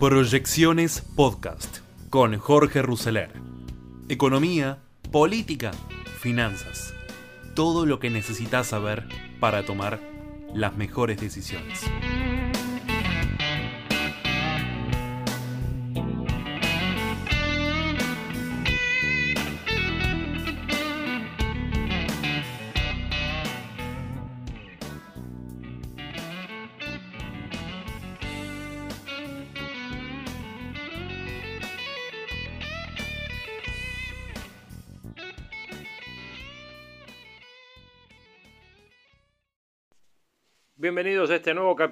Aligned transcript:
Proyecciones 0.00 1.02
Podcast 1.14 1.80
con 2.08 2.38
Jorge 2.38 2.80
Rousseler. 2.80 3.34
Economía, 4.08 4.78
política, 5.12 5.72
finanzas. 6.20 6.94
Todo 7.54 7.84
lo 7.84 8.00
que 8.00 8.08
necesitas 8.08 8.68
saber 8.68 9.06
para 9.40 9.66
tomar 9.66 10.00
las 10.54 10.74
mejores 10.74 11.20
decisiones. 11.20 11.82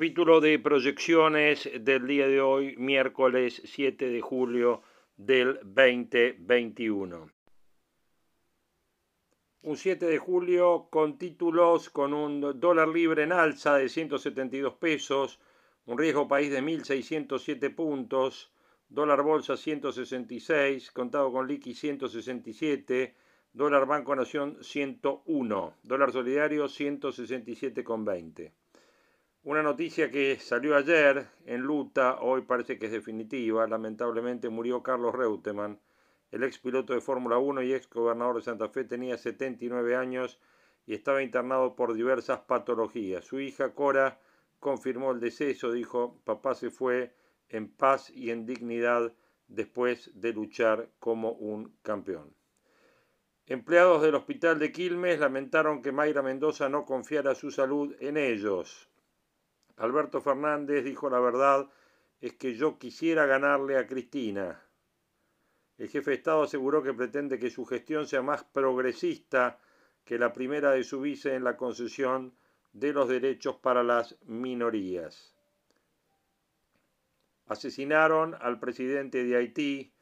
Capítulo 0.09 0.41
de 0.41 0.59
proyecciones 0.59 1.69
del 1.81 2.07
día 2.07 2.27
de 2.27 2.41
hoy, 2.41 2.75
miércoles 2.79 3.61
7 3.67 4.09
de 4.09 4.23
julio 4.23 4.81
del 5.19 5.61
2021. 5.63 7.31
Un 9.65 9.77
7 9.77 10.07
de 10.07 10.17
julio 10.17 10.89
con 10.91 11.19
títulos 11.19 11.91
con 11.91 12.15
un 12.15 12.59
dólar 12.59 12.89
libre 12.89 13.25
en 13.25 13.33
alza 13.33 13.77
de 13.77 13.91
172 13.91 14.77
pesos, 14.77 15.41
un 15.85 15.99
riesgo 15.99 16.27
país 16.27 16.51
de 16.51 16.63
1.607 16.63 17.75
puntos, 17.75 18.51
dólar 18.89 19.23
bolsa 19.23 19.59
166, 19.59 20.91
contado 20.91 21.31
con 21.31 21.47
liqui 21.47 21.75
167, 21.75 23.15
dólar 23.53 23.85
Banco 23.85 24.17
Nación 24.17 24.57
101, 24.63 25.75
dólar 25.83 26.13
solidario 26.13 26.65
167,20. 26.65 28.53
Una 29.49 29.63
noticia 29.63 30.11
que 30.11 30.39
salió 30.39 30.77
ayer 30.77 31.27
en 31.47 31.63
luta, 31.63 32.19
hoy 32.21 32.43
parece 32.43 32.79
que 32.79 32.85
es 32.85 32.93
definitiva. 32.93 33.67
Lamentablemente 33.67 34.51
murió 34.51 34.83
Carlos 34.83 35.15
Reutemann, 35.15 35.81
el 36.31 36.45
ex 36.45 36.59
piloto 36.59 36.93
de 36.93 37.01
Fórmula 37.01 37.39
1 37.39 37.63
y 37.63 37.73
ex 37.73 37.89
gobernador 37.89 38.37
de 38.37 38.43
Santa 38.43 38.69
Fe. 38.69 38.85
Tenía 38.85 39.17
79 39.17 39.97
años 39.97 40.39
y 40.85 40.93
estaba 40.93 41.23
internado 41.23 41.77
por 41.77 41.95
diversas 41.95 42.41
patologías. 42.41 43.25
Su 43.25 43.41
hija 43.41 43.73
Cora 43.73 44.21
confirmó 44.61 45.13
el 45.13 45.21
deceso, 45.21 45.73
dijo, 45.73 46.21
papá 46.25 46.55
se 46.55 46.69
fue 46.69 47.15
en 47.49 47.71
paz 47.71 48.11
y 48.11 48.31
en 48.31 48.45
dignidad 48.45 49.15
después 49.47 50.11
de 50.13 50.35
luchar 50.35 50.91
como 50.99 51.33
un 51.33 51.75
campeón. 51.81 52.35
Empleados 53.47 54.03
del 54.03 54.15
hospital 54.15 54.59
de 54.59 54.73
Quilmes 54.73 55.21
lamentaron 55.21 55.81
que 55.81 55.91
Mayra 55.91 56.21
Mendoza 56.21 56.69
no 56.69 56.85
confiara 56.85 57.35
su 57.35 57.51
salud 57.51 57.97
en 57.99 58.19
ellos. 58.19 58.91
Alberto 59.79 60.21
Fernández 60.21 60.85
dijo 60.85 61.09
la 61.09 61.21
verdad, 61.21 61.69
es 62.21 62.35
que 62.35 62.55
yo 62.55 62.79
quisiera 62.79 63.27
ganarle 63.27 63.79
a 63.79 63.87
Cristina. 63.87 64.61
El 65.79 65.89
jefe 65.89 66.11
de 66.11 66.17
Estado 66.17 66.43
aseguró 66.43 66.83
que 66.83 66.93
pretende 66.93 67.39
que 67.39 67.51
su 67.51 67.65
gestión 67.65 68.07
sea 68.07 68.21
más 68.21 68.43
progresista 68.43 69.59
que 70.05 70.19
la 70.19 70.33
primera 70.33 70.73
de 70.73 70.83
su 70.83 71.01
vice 71.01 71.35
en 71.35 71.45
la 71.45 71.57
concesión 71.57 72.35
de 72.73 72.93
los 72.93 73.09
derechos 73.09 73.57
para 73.57 73.85
las 73.85 74.17
minorías. 74.27 75.33
Asesinaron 77.47 78.35
al 78.41 78.59
presidente 78.59 79.25
de 79.25 79.37
Haití, 79.37 79.93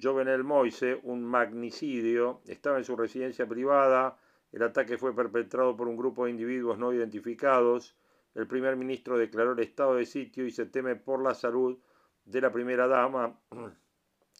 Jovenel 0.00 0.42
Moise, 0.42 0.98
un 1.04 1.24
magnicidio. 1.24 2.40
Estaba 2.46 2.78
en 2.78 2.84
su 2.84 2.96
residencia 2.96 3.46
privada. 3.46 4.18
El 4.50 4.62
ataque 4.64 4.98
fue 4.98 5.14
perpetrado 5.14 5.76
por 5.76 5.86
un 5.86 5.96
grupo 5.96 6.24
de 6.24 6.32
individuos 6.32 6.78
no 6.78 6.92
identificados 6.92 7.96
el 8.34 8.48
primer 8.48 8.76
ministro 8.76 9.16
declaró 9.16 9.52
el 9.52 9.60
estado 9.60 9.94
de 9.94 10.06
sitio 10.06 10.44
y 10.44 10.50
se 10.50 10.66
teme 10.66 10.96
por 10.96 11.22
la 11.22 11.34
salud 11.34 11.78
de 12.24 12.40
la 12.40 12.52
primera 12.52 12.86
dama. 12.86 13.38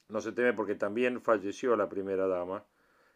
No 0.06 0.21
se 0.21 0.32
teme 0.32 0.53
porque 0.53 0.75
también 0.75 1.22
falleció 1.22 1.75
la 1.77 1.88
primera 1.88 2.27
dama, 2.27 2.62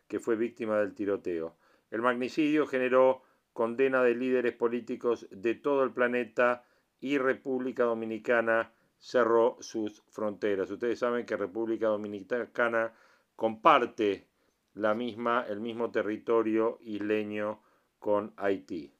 que 0.06 0.18
fue 0.18 0.36
víctima 0.36 0.78
del 0.78 0.94
tiroteo. 0.94 1.54
El 1.90 2.00
magnicidio 2.00 2.66
generó 2.66 3.22
condena 3.52 4.02
de 4.02 4.14
líderes 4.14 4.54
políticos 4.54 5.28
de 5.30 5.54
todo 5.54 5.82
el 5.82 5.92
planeta 5.92 6.64
y 6.98 7.18
República 7.18 7.84
Dominicana 7.84 8.72
cerró 8.96 9.58
sus 9.60 10.02
fronteras. 10.08 10.70
Ustedes 10.70 10.98
saben 10.98 11.26
que 11.26 11.36
República 11.36 11.88
Dominicana 11.88 12.94
comparte 13.36 14.26
la 14.72 14.94
misma, 14.94 15.44
el 15.46 15.60
mismo 15.60 15.90
territorio 15.90 16.78
isleño 16.80 17.60
con 17.98 18.32
Haití 18.38 18.97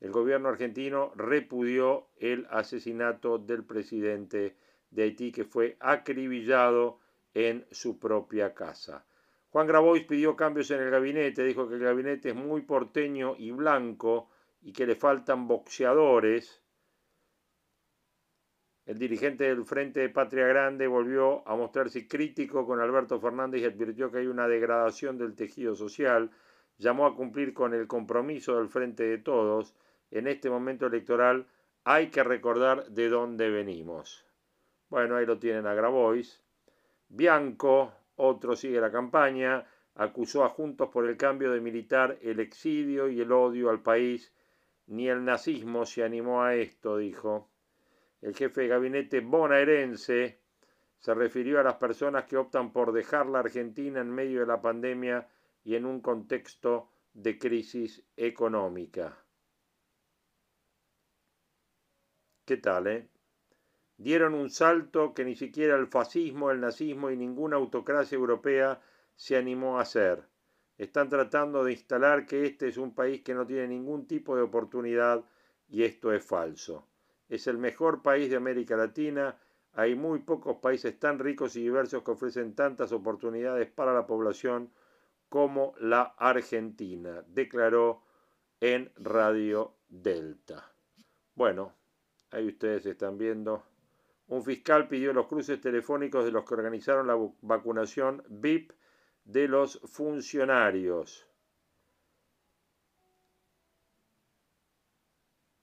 el 0.00 0.12
gobierno 0.12 0.48
argentino 0.48 1.12
repudió 1.16 2.06
el 2.18 2.46
asesinato 2.50 3.38
del 3.38 3.64
presidente 3.64 4.56
de 4.90 5.02
Haití 5.02 5.32
que 5.32 5.44
fue 5.44 5.76
acribillado 5.80 7.00
en 7.34 7.66
su 7.70 7.98
propia 7.98 8.54
casa. 8.54 9.04
Juan 9.50 9.66
Grabois 9.66 10.04
pidió 10.04 10.36
cambios 10.36 10.70
en 10.70 10.80
el 10.80 10.90
gabinete, 10.90 11.42
dijo 11.42 11.68
que 11.68 11.74
el 11.74 11.80
gabinete 11.80 12.30
es 12.30 12.34
muy 12.34 12.62
porteño 12.62 13.34
y 13.38 13.50
blanco 13.50 14.30
y 14.62 14.72
que 14.72 14.86
le 14.86 14.94
faltan 14.94 15.48
boxeadores. 15.48 16.62
El 18.86 18.98
dirigente 18.98 19.44
del 19.44 19.64
Frente 19.64 20.00
de 20.00 20.08
Patria 20.08 20.46
Grande 20.46 20.86
volvió 20.86 21.46
a 21.46 21.56
mostrarse 21.56 22.06
crítico 22.06 22.66
con 22.66 22.80
Alberto 22.80 23.20
Fernández 23.20 23.62
y 23.62 23.64
advirtió 23.66 24.10
que 24.10 24.18
hay 24.18 24.26
una 24.26 24.48
degradación 24.48 25.18
del 25.18 25.34
tejido 25.34 25.74
social. 25.74 26.30
Llamó 26.78 27.06
a 27.06 27.14
cumplir 27.14 27.52
con 27.52 27.74
el 27.74 27.86
compromiso 27.86 28.56
del 28.56 28.68
Frente 28.68 29.02
de 29.02 29.18
Todos 29.18 29.74
en 30.10 30.26
este 30.26 30.50
momento 30.50 30.86
electoral 30.86 31.46
hay 31.84 32.08
que 32.08 32.22
recordar 32.22 32.86
de 32.88 33.08
dónde 33.08 33.50
venimos. 33.50 34.24
Bueno, 34.88 35.16
ahí 35.16 35.26
lo 35.26 35.38
tienen 35.38 35.66
a 35.66 35.74
Grabois. 35.74 36.42
Bianco, 37.08 37.92
otro 38.16 38.56
sigue 38.56 38.80
la 38.80 38.90
campaña, 38.90 39.66
acusó 39.94 40.44
a 40.44 40.48
Juntos 40.48 40.88
por 40.90 41.06
el 41.06 41.16
Cambio 41.16 41.50
de 41.52 41.60
militar 41.60 42.18
el 42.22 42.40
exilio 42.40 43.08
y 43.08 43.20
el 43.20 43.32
odio 43.32 43.70
al 43.70 43.82
país. 43.82 44.32
Ni 44.86 45.08
el 45.08 45.24
nazismo 45.24 45.84
se 45.84 46.02
animó 46.02 46.42
a 46.42 46.54
esto, 46.54 46.96
dijo. 46.96 47.48
El 48.22 48.34
jefe 48.34 48.62
de 48.62 48.68
gabinete 48.68 49.20
bonaerense 49.20 50.40
se 50.98 51.14
refirió 51.14 51.60
a 51.60 51.62
las 51.62 51.76
personas 51.76 52.24
que 52.24 52.36
optan 52.36 52.72
por 52.72 52.92
dejar 52.92 53.26
la 53.26 53.40
Argentina 53.40 54.00
en 54.00 54.10
medio 54.10 54.40
de 54.40 54.46
la 54.46 54.60
pandemia 54.60 55.28
y 55.62 55.76
en 55.76 55.84
un 55.84 56.00
contexto 56.00 56.88
de 57.12 57.38
crisis 57.38 58.02
económica. 58.16 59.16
¿Qué 62.48 62.56
tal, 62.56 62.86
eh? 62.86 63.06
Dieron 63.98 64.32
un 64.32 64.48
salto 64.48 65.12
que 65.12 65.22
ni 65.22 65.36
siquiera 65.36 65.76
el 65.76 65.86
fascismo, 65.86 66.50
el 66.50 66.60
nazismo 66.60 67.10
y 67.10 67.16
ninguna 67.18 67.56
autocracia 67.56 68.16
europea 68.16 68.80
se 69.16 69.36
animó 69.36 69.78
a 69.78 69.82
hacer. 69.82 70.24
Están 70.78 71.10
tratando 71.10 71.62
de 71.62 71.72
instalar 71.72 72.24
que 72.24 72.46
este 72.46 72.68
es 72.68 72.78
un 72.78 72.94
país 72.94 73.20
que 73.20 73.34
no 73.34 73.46
tiene 73.46 73.68
ningún 73.68 74.06
tipo 74.06 74.34
de 74.34 74.40
oportunidad 74.40 75.26
y 75.68 75.82
esto 75.82 76.10
es 76.10 76.24
falso. 76.24 76.88
Es 77.28 77.46
el 77.48 77.58
mejor 77.58 78.00
país 78.00 78.30
de 78.30 78.36
América 78.36 78.78
Latina. 78.78 79.38
Hay 79.74 79.94
muy 79.94 80.20
pocos 80.20 80.56
países 80.56 80.98
tan 80.98 81.18
ricos 81.18 81.54
y 81.54 81.64
diversos 81.64 82.02
que 82.02 82.12
ofrecen 82.12 82.54
tantas 82.54 82.92
oportunidades 82.92 83.70
para 83.70 83.92
la 83.92 84.06
población 84.06 84.72
como 85.28 85.74
la 85.80 86.14
Argentina, 86.16 87.22
declaró 87.28 88.04
en 88.58 88.90
Radio 88.96 89.74
Delta. 89.90 90.72
Bueno, 91.34 91.77
Ahí 92.30 92.48
ustedes 92.48 92.84
están 92.86 93.16
viendo. 93.16 93.64
Un 94.28 94.44
fiscal 94.44 94.88
pidió 94.88 95.12
los 95.12 95.26
cruces 95.26 95.60
telefónicos 95.60 96.24
de 96.24 96.32
los 96.32 96.44
que 96.44 96.54
organizaron 96.54 97.06
la 97.06 97.16
vacunación 97.40 98.22
VIP 98.28 98.72
de 99.24 99.48
los 99.48 99.80
funcionarios. 99.84 101.26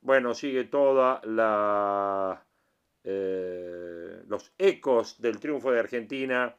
Bueno, 0.01 0.33
sigue 0.33 0.65
toda 0.65 1.21
la 1.25 2.45
eh, 3.03 4.23
los 4.27 4.51
ecos 4.57 5.21
del 5.21 5.39
triunfo 5.39 5.71
de 5.71 5.79
Argentina 5.79 6.55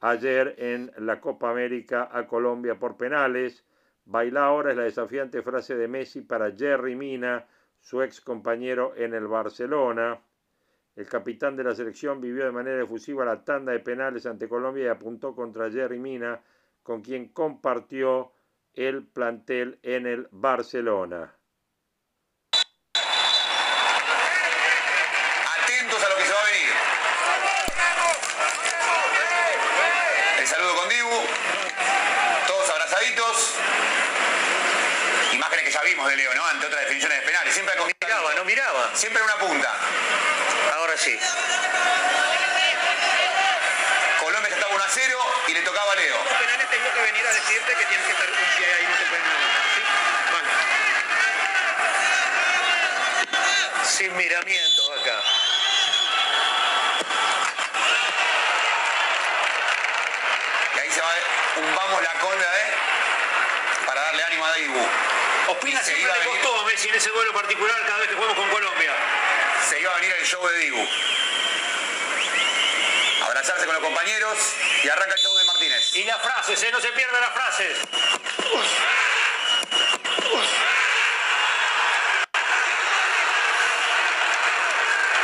ayer 0.00 0.54
en 0.58 0.92
la 0.98 1.20
Copa 1.20 1.50
América 1.50 2.10
a 2.12 2.26
Colombia 2.26 2.78
por 2.78 2.96
penales. 2.98 3.64
Baila 4.04 4.44
ahora 4.44 4.70
es 4.70 4.76
la 4.76 4.84
desafiante 4.84 5.42
frase 5.42 5.74
de 5.76 5.88
Messi 5.88 6.20
para 6.20 6.52
Jerry 6.52 6.96
Mina 6.96 7.46
su 7.86 8.02
ex 8.02 8.20
compañero 8.20 8.94
en 8.96 9.14
el 9.14 9.28
Barcelona. 9.28 10.20
El 10.96 11.06
capitán 11.08 11.54
de 11.54 11.62
la 11.62 11.72
selección 11.72 12.20
vivió 12.20 12.44
de 12.44 12.50
manera 12.50 12.82
efusiva 12.82 13.24
la 13.24 13.44
tanda 13.44 13.70
de 13.70 13.78
penales 13.78 14.26
ante 14.26 14.48
Colombia 14.48 14.86
y 14.86 14.88
apuntó 14.88 15.36
contra 15.36 15.70
Jerry 15.70 16.00
Mina, 16.00 16.42
con 16.82 17.00
quien 17.00 17.28
compartió 17.28 18.32
el 18.74 19.06
plantel 19.06 19.78
en 19.84 20.08
el 20.08 20.26
Barcelona. 20.32 21.32
Atentos 25.62 26.04
a 26.04 26.08
lo 26.08 26.16
que 26.16 26.24
se 26.24 26.32
va 26.32 26.40
a 26.40 26.44
venir. 26.50 26.66
de 36.08 36.16
Leo, 36.16 36.34
¿no? 36.34 36.44
Ante 36.46 36.66
otras 36.66 36.80
definiciones 36.82 37.20
de 37.20 37.26
penales. 37.26 37.54
Siempre 37.54 37.74
no 37.76 37.86
miraba, 37.86 38.34
Siempre 38.94 39.22
en 39.22 39.24
una 39.24 39.36
punta. 39.36 39.74
Ahora 40.74 40.96
sí. 40.96 41.18
Colombia 44.20 44.54
estaba 44.54 44.74
1 44.74 44.84
a 44.84 44.88
0 44.88 45.18
y 45.48 45.52
le 45.54 45.62
tocaba 45.62 45.92
a 45.92 45.96
Leo. 45.96 46.16
Los 46.24 46.32
penales 46.34 46.70
tengo 46.70 46.92
que 46.94 47.00
venir 47.00 47.26
a 47.26 47.32
decirte 47.32 47.74
que 47.74 47.84
tienes 47.84 48.06
que 48.06 48.12
estar 48.12 48.28
un 48.28 48.36
pie 48.56 48.74
ahí, 48.74 48.86
no 48.86 48.96
te 48.96 49.04
pueden 49.06 49.24
¿sí? 49.74 49.82
Vale. 50.32 50.48
Sin 53.86 54.16
miramiento 54.16 54.92
acá. 54.94 55.22
Y 60.74 60.78
ahí 60.78 60.90
se 60.90 61.00
va 61.00 61.08
un 61.56 61.74
vamos 61.74 62.02
la 62.02 62.12
cola, 62.20 62.44
¿eh? 62.44 62.74
Para 64.46 64.54
darle 64.54 64.66
ánimo 64.66 64.78
a 64.78 64.78
Dibu. 64.78 65.52
Opina 65.52 65.78
se 65.80 65.86
siempre 65.86 66.02
iba 66.04 66.14
a 66.14 66.18
le 66.18 66.24
costó 66.24 66.60
a 66.60 66.64
Messi 66.64 66.88
en 66.88 66.94
ese 66.94 67.10
vuelo 67.10 67.32
particular 67.32 67.86
cada 67.86 67.98
vez 67.98 68.08
que 68.08 68.14
jugamos 68.14 68.36
con 68.36 68.48
Colombia. 68.50 68.92
Se 69.68 69.80
iba 69.80 69.90
a 69.90 69.94
venir 69.96 70.14
el 70.18 70.26
show 70.26 70.46
de 70.46 70.58
Dibu. 70.58 70.88
Abrazarse 73.24 73.66
con 73.66 73.74
los 73.74 73.84
compañeros 73.84 74.38
y 74.84 74.88
arranca 74.88 75.14
el 75.14 75.20
show 75.20 75.36
de 75.36 75.44
Martínez. 75.46 75.96
Y 75.96 76.04
las 76.04 76.22
frases, 76.22 76.62
¿eh? 76.62 76.70
No 76.72 76.80
se 76.80 76.92
pierdan 76.92 77.20
las 77.20 77.32
frases. 77.32 77.78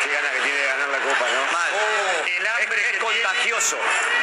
Qué 0.03 0.13
gana 0.13 0.31
que 0.33 0.41
tiene 0.41 0.59
de 0.59 0.67
ganar 0.67 0.89
la 0.89 0.99
copa, 0.99 1.29
¿no? 1.31 1.43
Oh, 1.43 2.27
El 2.27 2.47
hambre 2.47 2.81
es, 2.81 2.99
que 2.99 2.99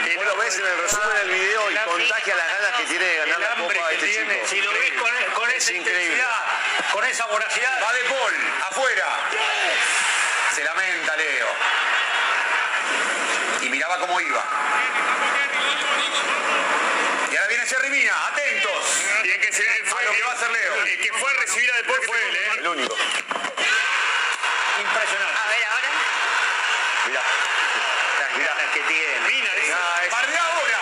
tiene- 0.03 0.15
Vos 0.18 0.25
lo 0.25 0.36
ves 0.38 0.56
en 0.57 0.65
el 0.65 0.77
resumen 0.80 1.18
del 1.18 1.30
video 1.31 1.71
y 1.71 1.75
contagia 1.77 2.36
las 2.36 2.47
ganas 2.47 2.71
que 2.80 2.83
tiene 2.86 3.06
de 3.06 3.18
ganar 3.18 3.38
El 3.38 3.44
la 3.44 3.56
copa 3.56 3.74
que 3.89 3.95
este 3.95 4.07
tiene, 4.07 4.33
chico. 4.36 4.47
si 4.50 4.62
lo 4.62 4.71
ves 4.74 4.91
con, 4.94 5.12
con 5.33 5.50
Es 5.50 5.56
esa 5.63 5.71
increíble. 5.74 6.03
intensidad, 6.03 6.45
con 6.91 7.06
esa 7.06 7.25
voracidad, 7.27 7.81
Va 7.83 7.94
de 7.94 8.03
Paul, 8.03 8.33
afuera. 8.69 9.06
Se 10.56 10.63
lamenta 10.63 11.15
Leo. 11.15 11.47
Y 13.62 13.69
miraba 13.69 13.97
cómo 14.00 14.19
iba. 14.19 14.44
Y 17.31 17.36
ahora 17.36 17.47
viene 17.47 17.65
Jerry 17.68 17.89
Mina, 17.89 18.27
atentos. 18.27 19.01
Bien 19.24 19.39
que 19.39 19.51
se 19.53 19.63
A 19.69 20.01
lo 20.03 20.12
que 20.12 20.24
va 20.24 20.31
a 20.31 20.33
hacer 20.36 20.50
Leo. 20.51 20.75
El 20.83 21.00
que 21.00 21.13
fue 21.13 21.30
a 21.31 21.33
recibir 21.36 21.71
a 21.71 21.75
después 21.77 22.00
fue 22.06 22.27
él, 22.30 22.36
¿eh? 22.36 22.50
El 22.57 22.68
único. 22.68 22.95
Impresionante. 24.80 25.39
A 25.39 25.50
ver, 25.50 25.63
ahora. 25.71 25.89
Mirá. 27.07 27.21
Las 28.45 28.71
que 28.74 28.80
tiene. 28.81 29.19
Mina, 29.27 29.50
dice. 29.56 29.74
Ah, 29.74 30.01
es- 30.06 30.12
Bardea 30.12 30.44
ahora. 30.44 30.80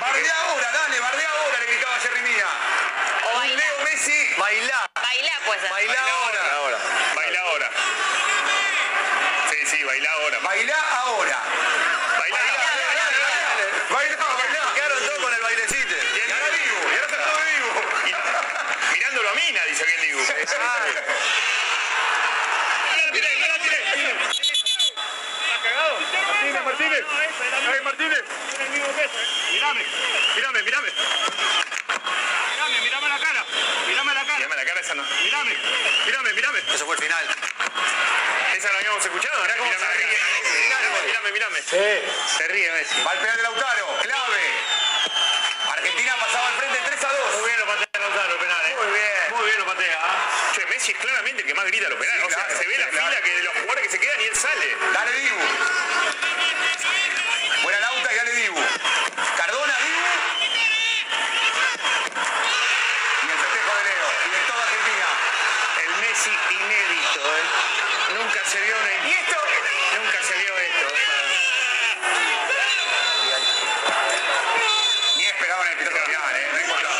Bardea 0.00 0.34
ahora, 0.46 0.72
dale, 0.72 1.00
bardea 1.00 1.28
ahora, 1.30 1.58
le 1.60 1.66
gritaba 1.66 1.98
Jerry 2.00 2.22
Mina. 2.22 2.46
O. 3.34 3.42
Leo 3.44 3.78
Messi. 3.84 4.34
Bailá. 4.38 4.90
Baila, 4.94 5.32
pues. 5.46 5.70
Baila 5.70 6.00
ahora. 6.00 6.40
Ahora. 6.56 6.78
Baila 7.14 7.40
ahora. 7.40 7.70
Sí, 9.50 9.56
sí, 9.66 9.84
baila 9.84 10.10
ahora. 10.12 10.38
Baila 10.40 10.74
ahora. 11.02 11.38
Baila 12.18 12.38
Baila, 13.90 14.16
baila. 14.16 14.72
Quedaron 14.74 14.98
todos 15.06 15.18
con 15.22 15.34
el 15.34 15.40
bailecito. 15.42 15.94
Y 15.94 16.30
ahora 16.32 16.48
Dibu, 16.50 16.80
y 16.90 16.94
ahora 16.94 17.06
está 17.06 17.16
todo. 17.16 17.40
Y 18.06 18.92
mirándolo 18.94 19.30
a 19.30 19.34
Mina, 19.34 19.60
dice 19.68 19.84
bien 19.84 20.00
Dibu. 20.00 20.20
Martínez, 26.80 27.04
Martínez. 27.04 27.68
Ay, 27.68 27.80
Martínez. 27.84 28.24
Mírame, 29.52 29.84
mírame, 30.34 30.62
mírame. 30.62 30.88
Mírame, 32.50 32.80
mírame 32.80 33.08
la 33.08 33.18
cara. 33.18 33.44
Mírame 33.86 34.14
la 34.14 34.24
cara. 34.24 34.38
Mírame 34.38 34.56
la 34.56 34.64
cara 34.64 34.80
esa 34.80 34.94
no. 34.94 35.04
Mírame, 35.22 35.56
mírame, 36.06 36.32
mírame. 36.32 36.58
Eso 36.72 36.86
fue 36.86 36.96
el 36.96 37.02
final. 37.02 37.24
Esa 38.56 38.72
la 38.72 38.78
habíamos 38.78 39.04
escuchado. 39.04 39.42
Mirá 39.42 39.56
cómo 39.58 39.70
se 39.70 39.92
ríe. 39.92 40.18
Mírame, 41.04 41.32
mírame. 41.32 41.60
Se 41.60 42.48
ríe 42.48 42.72
Messi. 42.72 43.02
Va 43.06 43.12
el 43.12 43.18
penal 43.18 43.36
de 43.36 43.42
Lautaro, 43.42 43.98
clave. 44.00 44.40
Argentina 45.72 46.16
pasaba 46.16 46.48
al 46.48 46.54
frente 46.54 46.80
3 46.86 47.04
a 47.04 47.12
2. 47.12 47.40
Muy 47.40 47.46
bien 47.46 47.58
lo 47.60 47.66
patea 47.66 48.00
Lautaro, 48.00 48.32
el 48.32 48.38
penal, 48.38 48.64
¿eh? 48.64 48.74
Muy 48.80 48.86
bien. 48.86 49.36
Muy 49.36 49.44
bien 49.44 49.58
lo 49.58 49.66
patea. 49.66 50.00
Che, 50.54 50.64
Messi 50.66 50.92
es 50.92 50.98
claramente 50.98 51.42
el 51.42 51.46
que 51.46 51.54
más 51.54 51.66
grita 51.66 51.90
los 51.90 51.98
penales. 51.98 52.22
Sí, 52.22 52.26
o 52.26 52.30
sea, 52.30 52.46
claro, 52.46 52.58
se 52.58 52.66
ve 52.66 52.78
la 52.78 52.88
claro. 52.88 53.08
fila 53.08 53.20
que 53.20 53.34
de 53.36 53.42
los 53.42 53.52
jugadores 53.52 53.84
que 53.84 53.90
se 53.90 54.00
quedan 54.00 54.20
y 54.20 54.24
él 54.24 54.34
sale. 54.34 54.76
Dale 54.94 55.12
Dibu. 55.12 55.40
Buena 57.62 57.80
Lauta 57.80 58.12
y 58.12 58.16
dale 58.16 58.32
Dibu. 58.32 58.60
Cardona, 59.36 59.76
Dibu. 59.84 60.08
Y 63.22 63.26
el 63.30 63.38
festejo 63.38 63.72
de 63.76 63.84
Leo. 63.84 64.08
Y 64.26 64.30
de 64.30 64.40
toda 64.48 64.62
Argentina. 64.64 65.06
El 65.84 65.90
Messi 66.00 66.32
inédito, 66.50 67.20
¿eh? 67.20 67.44
Nunca 68.18 68.40
se 68.44 68.60
vio 68.60 68.74
una... 68.76 68.90
¿Y 69.06 69.12
esto? 69.12 69.38
Nunca 70.02 70.18
se 70.24 70.34
vio 70.38 70.58
esto. 70.58 70.86
Ni 75.16 75.24
esperaba 75.26 75.62
en 75.66 75.68
el 75.72 75.76
pitazo 75.78 76.04
final, 76.06 76.36
¿eh? 76.36 76.48
No 76.52 76.60
importaba. 76.60 76.96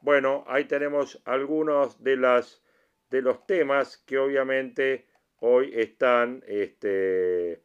Bueno, 0.00 0.44
ahí 0.46 0.64
tenemos 0.64 1.20
algunos 1.24 2.02
de, 2.02 2.16
las, 2.16 2.62
de 3.10 3.22
los 3.22 3.46
temas 3.46 3.98
que 3.98 4.18
obviamente 4.18 5.06
hoy 5.40 5.72
están 5.74 6.42
este, 6.46 7.62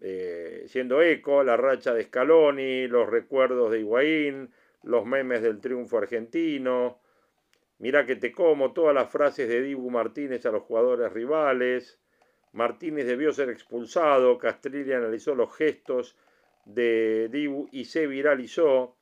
eh, 0.00 0.64
siendo 0.66 1.02
eco, 1.02 1.42
la 1.42 1.56
racha 1.56 1.94
de 1.94 2.04
Scaloni, 2.04 2.86
los 2.88 3.08
recuerdos 3.08 3.72
de 3.72 3.80
Higuaín, 3.80 4.52
los 4.82 5.06
memes 5.06 5.42
del 5.42 5.60
triunfo 5.60 5.98
argentino, 5.98 7.00
mira 7.78 8.04
que 8.04 8.16
te 8.16 8.32
como, 8.32 8.72
todas 8.72 8.94
las 8.94 9.10
frases 9.10 9.48
de 9.48 9.62
Dibu 9.62 9.90
Martínez 9.90 10.44
a 10.46 10.50
los 10.50 10.64
jugadores 10.64 11.12
rivales, 11.12 12.00
Martínez 12.52 13.06
debió 13.06 13.32
ser 13.32 13.48
expulsado, 13.48 14.38
Castrilli 14.38 14.92
analizó 14.92 15.34
los 15.34 15.56
gestos 15.56 16.16
de 16.64 17.28
Dibu 17.30 17.68
y 17.72 17.84
se 17.86 18.06
viralizó. 18.06 18.96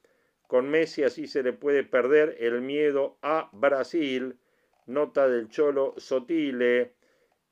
Con 0.47 0.69
Messi 0.69 1.05
así 1.05 1.27
se 1.27 1.43
le 1.43 1.53
puede 1.53 1.85
perder 1.85 2.37
el 2.41 2.61
miedo 2.61 3.19
a 3.23 3.49
Brasil. 3.53 4.37
Nota 4.87 5.29
del 5.29 5.49
Cholo 5.49 5.95
Sotile 5.97 6.95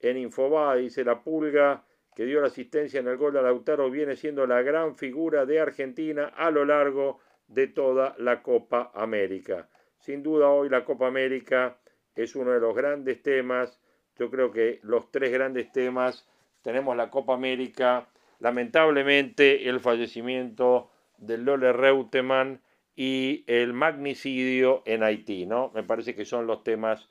en 0.00 0.16
Infobae, 0.16 0.80
dice 0.80 1.04
la 1.04 1.22
pulga 1.22 1.84
que 2.18 2.24
dio 2.24 2.40
la 2.40 2.48
asistencia 2.48 2.98
en 2.98 3.06
el 3.06 3.16
gol 3.16 3.32
de 3.32 3.42
Lautaro 3.42 3.90
viene 3.90 4.16
siendo 4.16 4.44
la 4.44 4.60
gran 4.62 4.96
figura 4.96 5.46
de 5.46 5.60
Argentina 5.60 6.32
a 6.36 6.50
lo 6.50 6.64
largo 6.64 7.20
de 7.46 7.68
toda 7.68 8.16
la 8.18 8.42
Copa 8.42 8.90
América. 8.92 9.68
Sin 9.98 10.24
duda 10.24 10.48
hoy 10.48 10.68
la 10.68 10.84
Copa 10.84 11.06
América 11.06 11.78
es 12.16 12.34
uno 12.34 12.50
de 12.50 12.58
los 12.58 12.74
grandes 12.74 13.22
temas. 13.22 13.80
Yo 14.18 14.30
creo 14.30 14.50
que 14.50 14.80
los 14.82 15.12
tres 15.12 15.30
grandes 15.30 15.70
temas 15.70 16.28
tenemos 16.62 16.96
la 16.96 17.08
Copa 17.08 17.34
América, 17.34 18.08
lamentablemente 18.38 19.68
el 19.68 19.80
fallecimiento 19.80 20.90
de 21.18 21.38
Lole 21.38 21.72
Reutemann 21.72 22.62
y 22.94 23.44
el 23.46 23.72
magnicidio 23.72 24.82
en 24.86 25.02
Haití, 25.02 25.46
¿no? 25.46 25.70
Me 25.74 25.82
parece 25.82 26.14
que 26.14 26.24
son 26.24 26.46
los 26.46 26.64
temas 26.64 27.08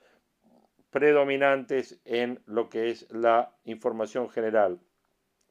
predominantes 0.90 2.00
en 2.06 2.42
lo 2.46 2.70
que 2.70 2.90
es 2.90 3.08
la 3.12 3.54
información 3.66 4.30
general. 4.30 4.80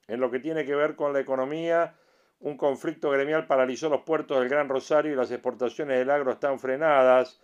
En 0.08 0.20
lo 0.20 0.30
que 0.30 0.40
tiene 0.40 0.64
que 0.64 0.74
ver 0.74 0.96
con 0.96 1.12
la 1.12 1.20
economía, 1.20 1.94
un 2.40 2.56
conflicto 2.56 3.10
gremial 3.10 3.46
paralizó 3.46 3.88
los 3.88 4.02
puertos 4.02 4.38
del 4.38 4.48
Gran 4.48 4.68
Rosario 4.68 5.12
y 5.12 5.16
las 5.16 5.30
exportaciones 5.30 5.98
del 5.98 6.10
agro 6.10 6.32
están 6.32 6.58
frenadas. 6.58 7.40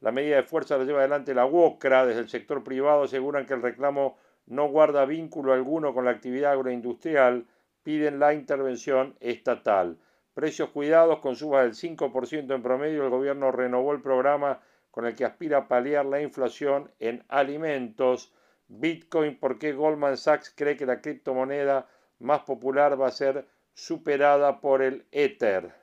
La 0.00 0.12
medida 0.12 0.36
de 0.36 0.42
fuerza 0.42 0.76
la 0.76 0.84
lleva 0.84 1.00
adelante 1.00 1.34
la 1.34 1.46
UOCRA. 1.46 2.06
Desde 2.06 2.20
el 2.20 2.28
sector 2.28 2.62
privado 2.62 3.04
aseguran 3.04 3.46
que 3.46 3.54
el 3.54 3.62
reclamo 3.62 4.18
no 4.46 4.68
guarda 4.68 5.06
vínculo 5.06 5.52
alguno 5.52 5.94
con 5.94 6.04
la 6.04 6.10
actividad 6.10 6.52
agroindustrial. 6.52 7.46
Piden 7.84 8.18
la 8.18 8.34
intervención 8.34 9.14
estatal. 9.20 9.98
Precios 10.34 10.70
cuidados 10.70 11.20
con 11.20 11.36
subas 11.36 11.62
del 11.64 11.74
5% 11.74 12.52
en 12.52 12.62
promedio. 12.62 13.04
El 13.04 13.10
gobierno 13.10 13.52
renovó 13.52 13.92
el 13.92 14.02
programa 14.02 14.60
con 14.90 15.06
el 15.06 15.14
que 15.14 15.24
aspira 15.24 15.58
a 15.58 15.68
paliar 15.68 16.06
la 16.06 16.20
inflación 16.20 16.90
en 16.98 17.24
alimentos. 17.28 18.32
Bitcoin, 18.66 19.38
¿por 19.38 19.58
qué 19.58 19.72
Goldman 19.72 20.16
Sachs 20.16 20.52
cree 20.56 20.76
que 20.76 20.86
la 20.86 21.00
criptomoneda 21.00 21.86
más 22.18 22.40
popular 22.40 23.00
va 23.00 23.08
a 23.08 23.12
ser 23.12 23.46
superada 23.74 24.60
por 24.60 24.82
el 24.82 25.04
Ether? 25.12 25.74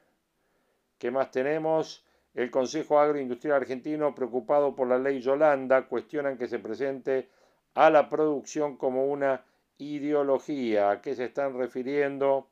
¿Qué 0.98 1.12
más 1.12 1.30
tenemos? 1.30 2.06
El 2.34 2.50
Consejo 2.50 3.00
Agroindustrial 3.00 3.58
Argentino, 3.58 4.16
preocupado 4.16 4.76
por 4.76 4.88
la 4.88 4.98
ley 4.98 5.20
Yolanda, 5.20 5.88
cuestionan 5.88 6.38
que 6.38 6.48
se 6.48 6.60
presente 6.60 7.30
a 7.76 7.90
la 7.90 8.10
producción 8.10 8.78
como 8.78 9.06
una 9.06 9.44
ideología. 9.78 10.92
¿A 10.92 11.02
qué 11.02 11.16
se 11.16 11.26
están 11.26 11.58
refiriendo? 11.58 12.50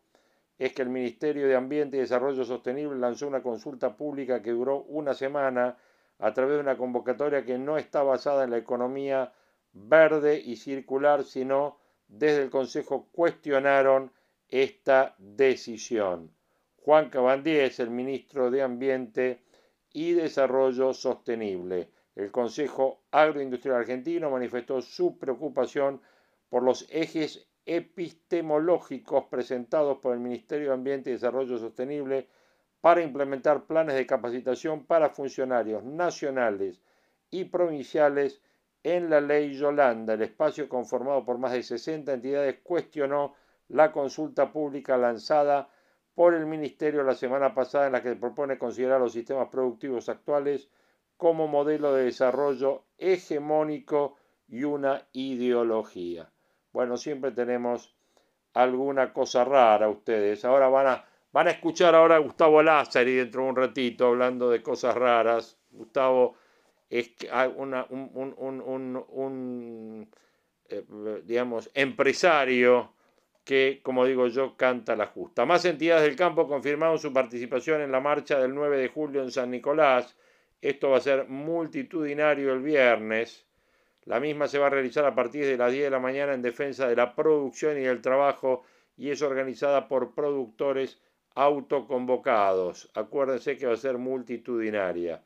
Es 0.58 0.74
que 0.74 0.82
el 0.82 0.90
Ministerio 0.90 1.48
de 1.48 1.56
Ambiente 1.56 1.98
y 1.98 2.02
Desarrollo 2.02 2.44
Sostenible 2.44 3.00
lanzó 3.00 3.28
una 3.28 3.42
consulta 3.42 3.96
pública 3.96 4.42
que 4.42 4.52
duró 4.52 4.84
una 4.84 5.14
semana 5.14 5.78
a 6.20 6.34
través 6.34 6.56
de 6.56 6.62
una 6.62 6.78
convocatoria 6.78 7.46
que 7.46 7.58
no 7.58 7.78
está 7.78 8.04
basada 8.04 8.44
en 8.44 8.52
la 8.52 8.58
economía 8.58 9.34
verde 9.72 10.40
y 10.40 10.58
circular, 10.58 11.24
sino 11.24 11.78
desde 12.08 12.44
el 12.44 12.50
Consejo 12.50 13.08
cuestionaron 13.12 14.12
esta 14.50 15.16
decisión. 15.18 16.32
Juan 16.78 17.10
Cabandier 17.10 17.72
el 17.78 17.90
ministro 17.92 18.50
de 18.50 18.64
Ambiente 18.64 19.44
y 19.94 20.14
Desarrollo 20.14 20.94
Sostenible. 20.94 21.90
El 22.16 22.32
Consejo 22.32 23.04
Agroindustrial 23.12 23.78
Argentino 23.78 24.30
manifestó 24.30 24.82
su 24.82 25.18
preocupación 25.18 26.02
por 26.50 26.64
los 26.64 26.88
ejes 26.90 27.48
epistemológicos 27.66 29.26
presentados 29.26 30.00
por 30.00 30.14
el 30.14 30.20
Ministerio 30.20 30.70
de 30.70 30.74
Ambiente 30.74 31.10
y 31.10 31.14
Desarrollo 31.14 31.58
Sostenible 31.58 32.28
para 32.82 33.02
implementar 33.02 33.66
planes 33.66 33.96
de 33.96 34.08
capacitación 34.08 34.86
para 34.86 35.10
funcionarios 35.10 35.84
nacionales 35.84 36.82
y 37.30 37.46
provinciales 37.46 38.42
en 38.84 39.10
la 39.10 39.22
ley 39.22 39.54
Yolanda. 39.54 40.14
El 40.14 40.24
espacio 40.24 40.68
conformado 40.70 41.26
por 41.26 41.38
más 41.38 41.52
de 41.52 41.64
60 41.64 42.14
entidades 42.14 42.60
cuestionó 42.64 43.36
la 43.68 43.92
consulta 43.92 44.52
pública 44.52 44.98
lanzada 44.98 45.70
por 46.16 46.34
el 46.34 46.46
Ministerio 46.46 47.04
la 47.04 47.14
semana 47.14 47.54
pasada 47.54 47.88
en 47.88 47.94
la 47.94 48.02
que 48.02 48.16
propone 48.16 48.58
considerar 48.58 49.00
los 49.00 49.14
sistemas 49.14 49.50
productivos 49.50 50.10
actuales 50.10 50.70
como 51.18 51.48
modelo 51.48 51.94
de 51.94 52.06
desarrollo 52.06 52.86
hegemónico 52.98 54.16
y 54.48 54.64
una 54.64 55.08
ideología. 55.12 56.32
Bueno, 56.72 56.98
siempre 56.98 57.32
tenemos 57.32 57.96
alguna 58.54 59.14
cosa 59.14 59.44
rara 59.44 59.90
ustedes. 59.90 60.44
Ahora 60.46 60.70
van 60.70 60.88
a, 60.88 61.06
van 61.32 61.48
a 61.48 61.52
escuchar 61.52 61.96
ahora 61.96 62.16
a 62.16 62.20
Gustavo 62.20 62.62
Lázari 62.62 63.16
dentro 63.16 63.44
de 63.44 63.50
un 63.50 63.56
ratito 63.56 64.08
hablando 64.08 64.50
de 64.50 64.62
cosas 64.62 64.96
raras. 64.96 65.58
Gustavo 65.72 66.36
es 66.90 67.12
una, 67.56 67.86
un, 67.90 68.36
un, 69.08 70.10
eh, 70.70 70.86
digamos, 71.24 71.70
empresario 71.74 72.94
que, 73.44 73.80
como 73.84 74.06
digo 74.06 74.28
yo, 74.28 74.56
canta 74.56 74.96
la 74.96 75.08
justa. 75.08 75.46
Más 75.46 75.66
entidades 75.66 76.04
del 76.04 76.16
campo 76.16 76.48
confirmaron 76.48 77.00
su 77.00 77.12
participación 77.14 77.82
en 77.82 77.92
la 77.92 78.00
marcha 78.00 78.40
del 78.40 78.54
9 78.54 78.78
de 78.78 78.90
julio 78.90 79.22
en 79.22 79.32
San 79.32 79.52
Nicolás 79.52 80.16
esto 80.62 80.90
va 80.90 80.98
a 80.98 81.02
ser 81.02 81.28
multitudinario 81.28 82.54
el 82.54 82.62
viernes. 82.62 83.46
La 84.10 84.20
misma 84.20 84.48
se 84.48 84.58
va 84.58 84.66
a 84.66 84.72
realizar 84.72 85.06
a 85.06 85.14
partir 85.14 85.46
de 85.46 85.56
las 85.56 85.72
10 85.72 85.84
de 85.84 85.90
la 85.92 86.00
mañana 86.00 86.34
en 86.34 86.42
defensa 86.42 86.88
de 86.88 86.96
la 86.96 87.14
producción 87.14 87.78
y 87.78 87.82
del 87.82 88.02
trabajo 88.02 88.64
y 88.98 89.12
es 89.12 89.22
organizada 89.22 89.88
por 89.88 90.16
productores 90.16 91.00
autoconvocados. 91.36 92.90
Acuérdense 92.96 93.56
que 93.56 93.68
va 93.68 93.74
a 93.74 93.78
ser 93.78 94.00
multitudinaria. 94.00 95.24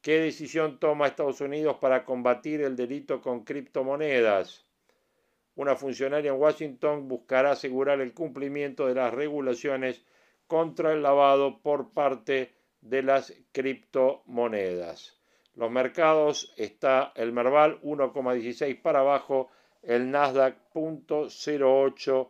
¿Qué 0.00 0.20
decisión 0.20 0.78
toma 0.78 1.08
Estados 1.08 1.40
Unidos 1.40 1.78
para 1.80 2.04
combatir 2.04 2.60
el 2.60 2.76
delito 2.76 3.20
con 3.20 3.42
criptomonedas? 3.42 4.64
Una 5.56 5.74
funcionaria 5.74 6.30
en 6.30 6.40
Washington 6.40 7.08
buscará 7.08 7.50
asegurar 7.50 8.00
el 8.00 8.14
cumplimiento 8.14 8.86
de 8.86 8.94
las 8.94 9.12
regulaciones 9.12 10.04
contra 10.46 10.92
el 10.92 11.02
lavado 11.02 11.60
por 11.62 11.92
parte 11.92 12.54
de 12.80 13.02
las 13.02 13.34
criptomonedas. 13.50 15.19
Los 15.60 15.70
mercados 15.70 16.52
está 16.56 17.12
el 17.14 17.30
Merval 17.32 17.80
1,16 17.82 18.80
para 18.80 19.00
abajo, 19.00 19.50
el 19.82 20.10
Nasdaq 20.10 20.56
0,08 20.72 22.28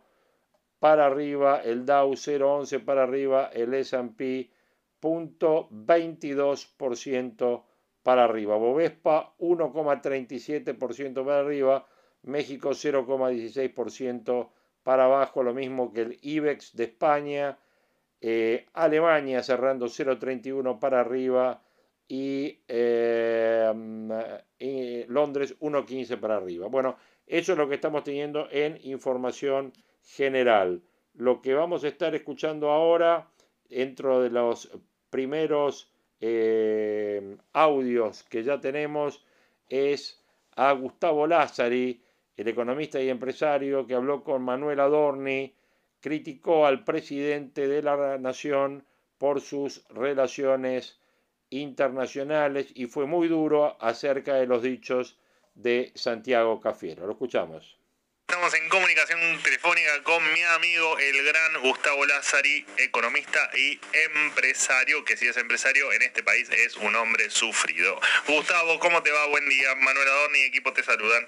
para 0.80 1.06
arriba, 1.06 1.60
el 1.62 1.86
Dow 1.86 2.10
0,11 2.10 2.84
para 2.84 3.04
arriba, 3.04 3.48
el 3.52 3.72
S&P 3.74 4.50
0,22% 5.00 7.62
para 8.02 8.24
arriba. 8.24 8.56
Bovespa 8.56 9.32
1,37% 9.38 11.24
para 11.24 11.38
arriba, 11.38 11.86
México 12.24 12.70
0,16% 12.70 14.50
para 14.82 15.04
abajo, 15.04 15.44
lo 15.44 15.54
mismo 15.54 15.92
que 15.92 16.00
el 16.00 16.18
IBEX 16.20 16.74
de 16.74 16.82
España 16.82 17.60
eh, 18.20 18.66
Alemania 18.72 19.44
cerrando 19.44 19.86
0,31 19.86 20.80
para 20.80 21.02
arriba 21.02 21.62
y, 22.10 22.58
eh, 22.66 23.72
Londres 25.08 25.54
1,15 25.60 26.18
para 26.18 26.38
arriba. 26.38 26.66
Bueno, 26.66 26.96
eso 27.24 27.52
es 27.52 27.58
lo 27.58 27.68
que 27.68 27.76
estamos 27.76 28.02
teniendo 28.02 28.48
en 28.50 28.80
información 28.82 29.72
general. 30.02 30.82
Lo 31.14 31.40
que 31.40 31.54
vamos 31.54 31.84
a 31.84 31.88
estar 31.88 32.12
escuchando 32.16 32.70
ahora, 32.70 33.30
dentro 33.68 34.20
de 34.20 34.30
los 34.30 34.76
primeros 35.08 35.92
eh, 36.20 37.36
audios 37.52 38.24
que 38.24 38.42
ya 38.42 38.60
tenemos, 38.60 39.24
es 39.68 40.20
a 40.56 40.72
Gustavo 40.72 41.28
Lázari, 41.28 42.02
el 42.36 42.48
economista 42.48 43.00
y 43.00 43.08
empresario 43.08 43.86
que 43.86 43.94
habló 43.94 44.24
con 44.24 44.42
Manuel 44.42 44.80
Adorni, 44.80 45.54
criticó 46.00 46.66
al 46.66 46.82
presidente 46.82 47.68
de 47.68 47.82
la 47.82 48.18
nación 48.18 48.84
por 49.16 49.40
sus 49.40 49.86
relaciones 49.90 50.99
internacionales 51.50 52.68
y 52.74 52.86
fue 52.86 53.06
muy 53.06 53.28
duro 53.28 53.76
acerca 53.80 54.34
de 54.34 54.46
los 54.46 54.62
dichos 54.62 55.18
de 55.54 55.92
Santiago 55.94 56.60
Cafiero. 56.60 57.06
Lo 57.06 57.12
escuchamos. 57.12 57.76
Estamos 58.30 58.54
en 58.54 58.68
comunicación 58.68 59.18
telefónica 59.42 60.04
con 60.04 60.22
mi 60.32 60.40
amigo 60.44 60.96
el 61.00 61.24
gran 61.24 61.62
Gustavo 61.62 62.06
Lázari, 62.06 62.64
economista 62.78 63.50
y 63.56 63.80
empresario, 64.14 65.04
que 65.04 65.16
si 65.16 65.26
es 65.26 65.36
empresario 65.36 65.92
en 65.92 66.02
este 66.02 66.22
país 66.22 66.48
es 66.48 66.76
un 66.76 66.94
hombre 66.94 67.28
sufrido. 67.28 67.98
Gustavo, 68.28 68.78
¿cómo 68.78 69.02
te 69.02 69.10
va? 69.10 69.26
Buen 69.26 69.48
día. 69.48 69.74
Manuel 69.74 70.08
Adorni 70.08 70.38
y 70.38 70.44
equipo 70.44 70.72
te 70.72 70.84
saludan. 70.84 71.26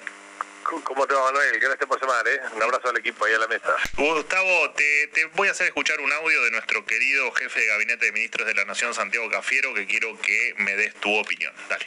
¿Cómo 0.62 1.06
te 1.06 1.14
va, 1.14 1.24
Manuel? 1.24 1.58
Gracias 1.58 1.88
por 1.88 2.00
llamar, 2.00 2.26
¿eh? 2.28 2.40
Un 2.54 2.62
abrazo 2.62 2.88
al 2.88 2.96
equipo 2.96 3.24
ahí 3.24 3.34
a 3.34 3.38
la 3.38 3.48
mesa. 3.48 3.76
Gustavo, 3.96 4.70
te, 4.72 5.24
voy 5.34 5.48
a 5.48 5.50
hacer 5.50 5.66
escuchar 5.66 6.00
un 6.00 6.12
audio 6.12 6.42
de 6.44 6.50
nuestro 6.50 6.84
querido 6.86 7.30
jefe 7.32 7.60
de 7.60 7.66
Gabinete 7.66 8.06
de 8.06 8.12
Ministros 8.12 8.46
de 8.46 8.54
la 8.54 8.64
Nación, 8.64 8.94
Santiago 8.94 9.28
Cafiero, 9.30 9.74
que 9.74 9.86
quiero 9.86 10.18
que 10.20 10.54
me 10.58 10.76
des 10.76 10.94
tu 10.94 11.14
opinión. 11.14 11.52
Dale. 11.68 11.86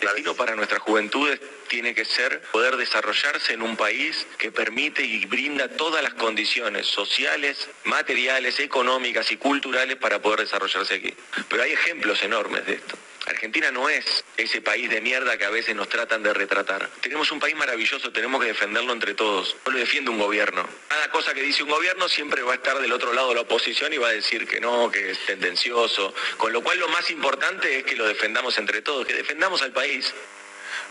El 0.00 0.08
destino 0.08 0.34
para 0.34 0.56
nuestras 0.56 0.80
juventudes 0.80 1.40
tiene 1.68 1.94
que 1.94 2.04
ser 2.04 2.42
poder 2.50 2.76
desarrollarse 2.76 3.52
en 3.52 3.62
un 3.62 3.76
país 3.76 4.26
que 4.36 4.50
permite 4.50 5.02
y 5.02 5.26
brinda 5.26 5.68
todas 5.68 6.02
las 6.02 6.14
condiciones 6.14 6.88
sociales, 6.88 7.68
materiales, 7.84 8.58
económicas 8.58 9.30
y 9.30 9.36
culturales 9.36 9.96
para 9.96 10.20
poder 10.20 10.40
desarrollarse 10.40 10.94
aquí. 10.94 11.14
Pero 11.48 11.62
hay 11.62 11.72
ejemplos 11.72 12.22
enormes 12.24 12.66
de 12.66 12.74
esto. 12.74 12.98
Argentina 13.26 13.70
no 13.70 13.88
es 13.88 14.24
ese 14.36 14.60
país 14.60 14.90
de 14.90 15.00
mierda 15.00 15.36
que 15.38 15.44
a 15.44 15.50
veces 15.50 15.74
nos 15.76 15.88
tratan 15.88 16.22
de 16.22 16.32
retratar. 16.32 16.88
Tenemos 17.00 17.30
un 17.30 17.40
país 17.40 17.54
maravilloso, 17.56 18.12
tenemos 18.12 18.40
que 18.40 18.48
defenderlo 18.48 18.92
entre 18.92 19.14
todos. 19.14 19.56
No 19.64 19.72
lo 19.72 19.78
defiende 19.78 20.10
un 20.10 20.18
gobierno. 20.18 20.68
Cada 20.88 21.10
cosa 21.10 21.34
que 21.34 21.42
dice 21.42 21.62
un 21.62 21.70
gobierno 21.70 22.08
siempre 22.08 22.42
va 22.42 22.52
a 22.52 22.56
estar 22.56 22.78
del 22.78 22.92
otro 22.92 23.12
lado 23.12 23.30
de 23.30 23.36
la 23.36 23.40
oposición 23.42 23.92
y 23.92 23.98
va 23.98 24.08
a 24.08 24.12
decir 24.12 24.46
que 24.46 24.60
no, 24.60 24.90
que 24.90 25.10
es 25.10 25.26
tendencioso. 25.26 26.14
Con 26.36 26.52
lo 26.52 26.62
cual 26.62 26.78
lo 26.78 26.88
más 26.88 27.10
importante 27.10 27.78
es 27.78 27.84
que 27.84 27.96
lo 27.96 28.06
defendamos 28.06 28.58
entre 28.58 28.82
todos, 28.82 29.06
que 29.06 29.14
defendamos 29.14 29.62
al 29.62 29.72
país 29.72 30.12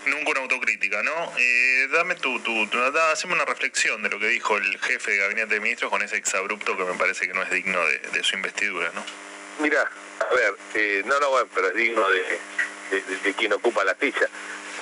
nunca 0.05 0.31
una 0.31 0.41
autocrítica, 0.41 1.03
¿no? 1.03 1.33
Eh, 1.37 1.87
dame 1.91 2.15
tu, 2.15 2.39
tu, 2.41 2.67
haceme 3.11 3.33
una 3.33 3.45
reflexión 3.45 4.01
de 4.01 4.09
lo 4.09 4.19
que 4.19 4.27
dijo 4.27 4.57
el 4.57 4.79
jefe 4.79 5.11
de 5.11 5.17
gabinete 5.17 5.55
de 5.55 5.59
ministros 5.59 5.91
con 5.91 6.01
ese 6.01 6.17
exabrupto 6.17 6.77
que 6.77 6.83
me 6.83 6.93
parece 6.93 7.27
que 7.27 7.33
no 7.33 7.43
es 7.43 7.51
digno 7.51 7.85
de, 7.85 7.99
de 7.99 8.23
su 8.23 8.35
investidura, 8.35 8.91
¿no? 8.95 9.03
Mira, 9.59 9.89
a 10.29 10.35
ver, 10.35 10.55
eh, 10.75 11.03
no, 11.05 11.19
no, 11.19 11.29
bueno, 11.29 11.49
pero 11.53 11.67
es 11.69 11.75
digno 11.75 12.07
de, 12.09 12.39
de, 13.23 13.33
quien 13.33 13.53
ocupa 13.53 13.83
la 13.83 13.95
ficha. 13.95 14.27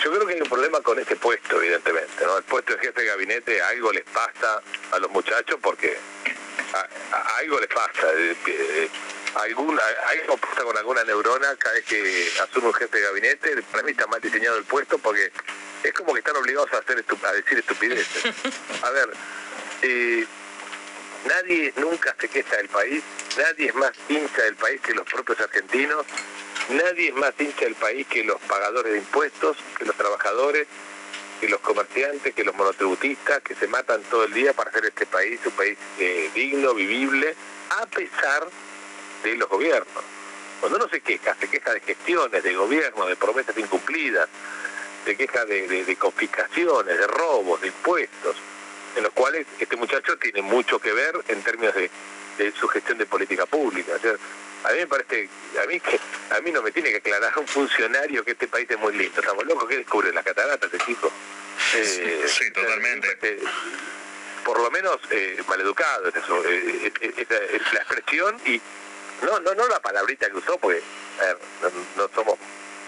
Yo 0.03 0.11
creo 0.11 0.25
que 0.25 0.33
hay 0.33 0.41
un 0.41 0.49
problema 0.49 0.81
con 0.81 0.97
este 0.99 1.15
puesto, 1.15 1.57
evidentemente, 1.57 2.25
¿no? 2.25 2.37
El 2.37 2.43
puesto 2.43 2.73
de 2.73 2.79
jefe 2.79 3.01
de 3.01 3.07
gabinete, 3.07 3.61
algo 3.61 3.91
les 3.91 4.05
pasa 4.05 4.61
a 4.91 4.99
los 4.99 5.11
muchachos 5.11 5.59
porque 5.61 5.97
a, 6.73 7.37
algo 7.37 7.59
les 7.59 7.69
pasa. 7.69 8.13
Eh, 8.15 8.35
eh, 8.47 8.89
alguna, 9.35 9.81
algo 10.07 10.37
pasa 10.37 10.63
con 10.63 10.77
alguna 10.77 11.03
neurona 11.03 11.55
cada 11.57 11.75
vez 11.75 11.85
que 11.85 12.31
asume 12.41 12.67
un 12.67 12.73
jefe 12.73 12.97
de 12.97 13.03
gabinete. 13.03 13.61
Para 13.63 13.83
mí 13.83 13.91
está 13.91 14.07
mal 14.07 14.21
diseñado 14.21 14.57
el 14.57 14.63
puesto 14.63 14.97
porque 14.97 15.31
es 15.83 15.93
como 15.93 16.13
que 16.13 16.19
están 16.19 16.35
obligados 16.37 16.71
a, 16.73 16.77
hacer 16.77 17.03
a 17.23 17.31
decir 17.33 17.59
estupideces. 17.59 18.33
A 18.83 18.89
ver, 18.91 19.09
nadie 21.25 21.73
nunca 21.75 22.15
se 22.19 22.29
queja 22.29 22.57
del 22.57 22.69
país 22.69 23.03
nadie 23.37 23.67
es 23.67 23.75
más 23.75 23.91
hincha 24.07 24.43
del 24.43 24.55
país 24.55 24.81
que 24.81 24.93
los 24.93 25.05
propios 25.05 25.39
argentinos, 25.39 26.05
nadie 26.69 27.09
es 27.09 27.15
más 27.15 27.33
hincha 27.39 27.65
del 27.65 27.75
país 27.75 28.07
que 28.07 28.23
los 28.23 28.39
pagadores 28.41 28.93
de 28.93 28.99
impuestos, 28.99 29.57
que 29.77 29.85
los 29.85 29.95
trabajadores, 29.95 30.67
que 31.39 31.47
los 31.47 31.59
comerciantes, 31.61 32.33
que 32.33 32.43
los 32.43 32.55
monotributistas, 32.55 33.41
que 33.41 33.55
se 33.55 33.67
matan 33.67 34.01
todo 34.03 34.25
el 34.25 34.33
día 34.33 34.53
para 34.53 34.69
hacer 34.69 34.85
este 34.85 35.05
país 35.05 35.39
un 35.45 35.51
país 35.53 35.77
eh, 35.97 36.29
digno, 36.33 36.73
vivible, 36.73 37.35
a 37.81 37.85
pesar 37.85 38.47
de 39.23 39.35
los 39.35 39.49
gobiernos. 39.49 40.03
Cuando 40.59 40.77
uno 40.77 40.89
se 40.89 40.99
queja, 40.99 41.35
se 41.39 41.47
queja 41.47 41.73
de 41.73 41.79
gestiones, 41.79 42.43
de 42.43 42.53
gobierno, 42.53 43.05
de 43.05 43.15
promesas 43.15 43.57
incumplidas, 43.57 44.27
se 45.05 45.15
queja 45.15 45.45
de, 45.45 45.95
confiscaciones, 45.97 46.97
de 46.97 47.07
robos, 47.07 47.61
de 47.61 47.67
impuestos, 47.67 48.35
en 48.97 49.03
los 49.03 49.13
cuales 49.13 49.47
este 49.57 49.77
muchacho 49.77 50.17
tiene 50.17 50.41
mucho 50.41 50.79
que 50.79 50.91
ver 50.91 51.15
en 51.29 51.41
términos 51.41 51.73
de, 51.75 51.89
su 52.59 52.67
gestión 52.67 52.97
de 52.97 53.05
política 53.05 53.45
pública. 53.45 53.93
a 53.95 54.71
mí 54.71 54.77
me 54.77 54.87
parece, 54.87 55.29
a 55.61 55.65
mí 55.67 55.79
que 55.79 55.99
a 56.31 56.41
mí 56.41 56.51
no 56.51 56.61
me 56.61 56.71
tiene 56.71 56.89
que 56.91 56.97
aclarar 56.97 57.37
un 57.37 57.47
funcionario 57.47 58.23
que 58.23 58.31
este 58.31 58.47
país 58.47 58.69
es 58.69 58.79
muy 58.79 58.93
lindo. 58.95 59.19
Estamos 59.19 59.45
locos 59.45 59.67
que 59.67 59.77
descubre 59.77 60.11
las 60.13 60.23
cataratas, 60.23 60.71
este 60.71 60.85
chico. 60.85 61.11
Eh, 61.75 62.25
sí, 62.27 62.51
totalmente. 62.51 63.39
por 64.43 64.59
lo 64.59 64.71
menos 64.71 64.97
eh, 65.11 65.41
maleducado 65.47 66.07
es 66.07 66.15
eso, 66.15 66.43
eh, 66.47 66.91
es, 67.01 67.73
la 67.73 67.79
expresión 67.79 68.37
y 68.45 68.61
no, 69.23 69.39
no, 69.41 69.53
no 69.53 69.67
la 69.67 69.79
palabrita 69.79 70.29
que 70.29 70.37
usó, 70.37 70.57
porque 70.57 70.81
no 71.97 72.09
somos 72.15 72.39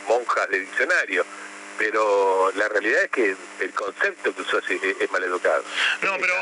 monjas 0.07 0.49
de 0.49 0.59
diccionario, 0.61 1.25
pero 1.77 2.51
la 2.55 2.67
realidad 2.69 3.03
es 3.03 3.09
que 3.09 3.35
el 3.59 3.71
concepto 3.71 4.35
que 4.35 4.41
usó 4.41 4.59
es, 4.59 4.69
es 4.99 5.11
mal 5.11 5.23
educado. 5.23 5.63
No, 6.01 6.17
pero 6.19 6.33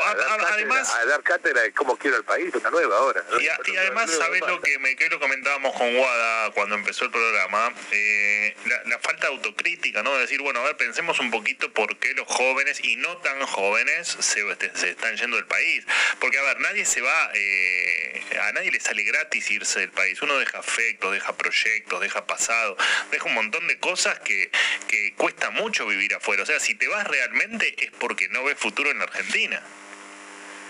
además... 0.48 0.90
A 0.94 1.04
dar 1.06 1.22
cátedra 1.22 1.62
de 1.62 1.72
cómo 1.72 1.96
quiero 1.96 2.16
el 2.16 2.24
país, 2.24 2.54
una 2.54 2.70
nueva 2.70 2.98
ahora. 2.98 3.24
Y, 3.40 3.76
además, 3.76 4.10
¿sabés 4.10 4.40
lo 4.40 4.60
que, 4.60 4.78
me, 4.78 4.96
que 4.96 5.08
lo 5.08 5.20
comentábamos 5.20 5.74
con 5.76 5.96
Guada 5.96 6.50
cuando 6.52 6.74
empezó 6.74 7.04
el 7.04 7.10
programa? 7.10 7.72
Eh, 7.92 8.54
la, 8.86 8.98
falta 8.98 9.28
de 9.28 9.34
autocrítica, 9.34 10.02
¿no? 10.02 10.14
De 10.14 10.20
decir, 10.20 10.40
bueno, 10.42 10.60
a 10.60 10.64
ver, 10.64 10.76
pensemos 10.76 11.18
un 11.20 11.30
poquito 11.30 11.72
por 11.72 11.98
qué 11.98 12.12
los 12.14 12.26
jóvenes 12.26 12.82
y 12.84 12.96
no 12.96 13.16
tan 13.18 13.40
jóvenes 13.46 14.16
se, 14.20 14.48
este, 14.50 14.70
se 14.74 14.90
están 14.90 15.16
yendo 15.16 15.36
del 15.36 15.46
país. 15.46 15.84
Porque, 16.18 16.38
a 16.38 16.42
ver, 16.42 16.60
nadie 16.60 16.84
se 16.84 17.00
va, 17.00 17.30
eh, 17.34 18.22
a 18.42 18.52
nadie 18.52 18.70
le 18.70 18.80
sale 18.80 19.02
gratis 19.02 19.50
irse 19.50 19.80
del 19.80 19.90
país. 19.90 20.20
Uno 20.22 20.38
deja 20.38 20.58
afectos, 20.58 21.12
deja 21.12 21.34
proyectos, 21.36 22.00
deja 22.00 22.26
pasado, 22.26 22.76
deja 23.10 23.24
un 23.24 23.34
montón 23.34 23.66
de 23.68 23.78
cosas 23.78 24.18
que, 24.20 24.50
que 24.88 25.14
cuesta 25.20 25.50
mucho 25.50 25.86
vivir 25.86 26.14
afuera. 26.14 26.44
O 26.44 26.46
sea, 26.46 26.58
si 26.58 26.74
te 26.74 26.88
vas 26.88 27.06
realmente 27.06 27.74
es 27.76 27.90
porque 27.98 28.26
no 28.30 28.42
ves 28.42 28.56
futuro 28.58 28.90
en 28.90 28.98
la 28.98 29.04
Argentina. 29.04 29.60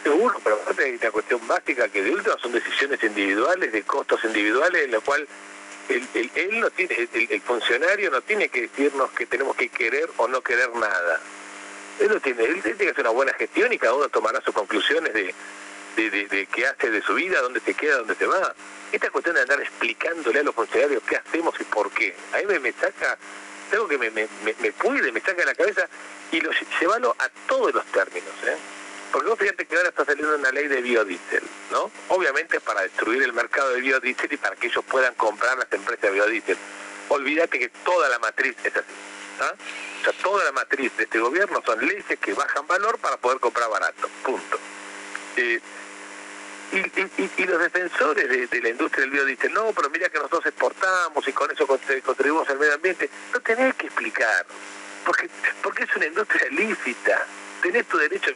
Seguro, 0.03 0.41
pero 0.43 0.57
aparte 0.57 0.87
hay 0.87 0.99
una 1.01 1.11
cuestión 1.13 1.47
básica 1.47 1.89
que 1.89 2.03
de 2.03 2.11
última 2.11 2.37
son 2.39 2.51
decisiones 2.51 3.01
individuales, 3.05 3.71
de 3.71 3.83
costos 3.85 4.25
individuales, 4.25 4.83
en 4.87 4.91
la 4.91 5.01
cual 5.01 5.29
el, 5.89 6.31
el, 6.35 7.41
funcionario 7.43 8.11
no 8.11 8.23
tiene 8.23 8.49
que 8.49 8.63
decirnos 8.63 9.13
que 9.13 9.27
tenemos 9.27 9.55
que 9.55 9.69
querer 9.69 10.11
o 10.17 10.27
no 10.27 10.41
querer 10.41 10.75
nada. 10.75 11.21
Él, 12.01 12.09
no 12.09 12.19
tiene, 12.19 12.43
él 12.43 12.61
tiene 12.61 12.77
que 12.77 12.91
hacer 12.91 13.05
una 13.05 13.11
buena 13.11 13.33
gestión 13.35 13.73
y 13.73 13.79
cada 13.79 13.95
uno 13.95 14.09
tomará 14.09 14.41
sus 14.41 14.55
conclusiones 14.55 15.13
de, 15.15 15.33
de, 15.97 16.49
qué 16.53 16.67
hace 16.67 16.91
de 16.91 17.03
su 17.03 17.15
vida, 17.15 17.41
dónde 17.41 17.61
se 17.61 17.75
queda, 17.75 17.99
dónde 17.99 18.17
se 18.17 18.27
va. 18.27 18.53
Esta 18.91 19.11
cuestión 19.11 19.37
de 19.37 19.43
andar 19.43 19.61
explicándole 19.61 20.41
a 20.41 20.43
los 20.43 20.57
funcionarios 20.57 21.05
qué 21.09 21.17
hacemos 21.19 21.55
y 21.61 21.65
por 21.65 21.93
qué, 21.93 22.17
a 22.33 22.39
mí 22.39 22.59
me 22.59 22.73
saca 22.73 23.17
algo 23.73 23.89
que 23.89 23.99
me, 23.99 24.11
me, 24.11 24.29
me, 24.45 24.73
puede, 24.73 25.13
saca 25.21 25.35
de 25.35 25.47
la 25.47 25.55
cabeza 25.55 25.89
y 26.33 26.41
lo, 26.41 26.51
llevarlo 26.81 27.15
a 27.19 27.29
todos 27.47 27.75
los 27.75 27.85
términos. 27.87 28.31
¿eh? 28.47 28.57
Porque 29.13 29.29
vos 29.29 29.39
fíjate 29.39 29.67
que 29.67 29.77
ahora 29.77 29.89
está 29.89 30.05
saliendo 30.05 30.35
una 30.37 30.53
ley 30.53 30.69
de 30.69 30.81
biodiesel, 30.81 31.43
¿no? 31.73 31.91
Obviamente 32.09 32.59
es 32.59 32.63
para 32.63 32.83
destruir 32.83 33.23
el 33.23 33.33
mercado 33.33 33.71
de 33.71 33.81
biodiesel 33.81 34.33
y 34.33 34.37
para 34.37 34.55
que 34.57 34.69
ellos 34.69 34.85
puedan 34.85 35.15
comprar 35.15 35.59
las 35.59 35.73
empresas 35.73 36.03
de 36.03 36.11
biodiesel. 36.11 36.57
Olvídate 37.09 37.59
que 37.59 37.69
toda 37.85 38.09
la 38.09 38.19
matriz 38.21 38.55
es 38.63 38.77
así. 38.77 38.87
¿ah? 39.41 39.55
O 40.01 40.05
sea, 40.05 40.13
toda 40.23 40.45
la 40.45 40.53
matriz 40.53 40.97
de 40.97 41.05
este 41.05 41.19
gobierno 41.19 41.61
son 41.67 41.85
leyes 41.85 42.05
que 42.21 42.33
bajan 42.35 42.67
valor 42.67 42.99
para 42.99 43.17
poder 43.17 43.41
comprar 43.41 43.69
barato. 43.69 44.09
Punto. 44.23 44.59
Eh, 45.37 45.61
y, 46.73 47.45
los 47.47 47.61
defensores 47.61 48.51
de, 48.51 48.61
la 48.61 48.69
industria 48.69 49.03
del 49.03 49.11
biodiesel, 49.11 49.53
no, 49.53 49.73
pero 49.73 49.91
mira 49.91 50.09
que 50.09 50.19
nosotros 50.19 50.47
exportamos 50.47 51.27
y 51.27 51.33
con 51.33 51.51
eso 51.51 51.67
contribuimos 51.67 52.49
al 52.49 52.59
medio 52.59 52.75
ambiente, 52.75 53.11
no 53.33 53.41
tenés 53.41 53.75
que 53.75 53.87
explicar, 53.87 54.47
porque, 55.05 55.29
porque 55.63 55.85
es 55.85 55.97
una 55.97 56.07
industria 56.07 56.49
lícita, 56.51 57.27
tenés 57.63 57.87
tu 57.87 57.99
derecho, 57.99 58.31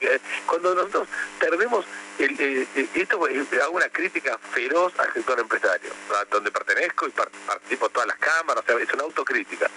cuando 0.47 0.75
nosotros 0.75 1.09
perdemos, 1.39 1.85
el, 2.19 2.33
eh, 2.41 2.67
eh, 2.75 2.89
esto 2.95 3.25
hago 3.25 3.77
una 3.77 3.89
crítica 3.89 4.39
feroz 4.53 4.93
al 4.99 5.13
sector 5.13 5.39
empresario, 5.39 5.91
donde 6.31 6.51
pertenezco 6.51 7.07
y 7.07 7.11
participo 7.11 7.89
todas 7.89 8.09
las 8.09 8.19
cámaras, 8.19 8.65
es 8.69 8.93
una 8.93 9.05
autocrítica. 9.05 9.71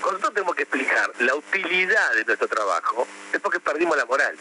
Cuando 0.00 0.18
nosotros 0.18 0.34
tenemos 0.34 0.56
que 0.56 0.62
explicar 0.62 1.12
la 1.18 1.34
utilidad 1.34 2.14
de 2.14 2.24
nuestro 2.24 2.48
trabajo, 2.48 3.06
es 3.32 3.40
porque 3.40 3.60
perdimos 3.60 3.96
la 3.96 4.06
moral 4.06 4.36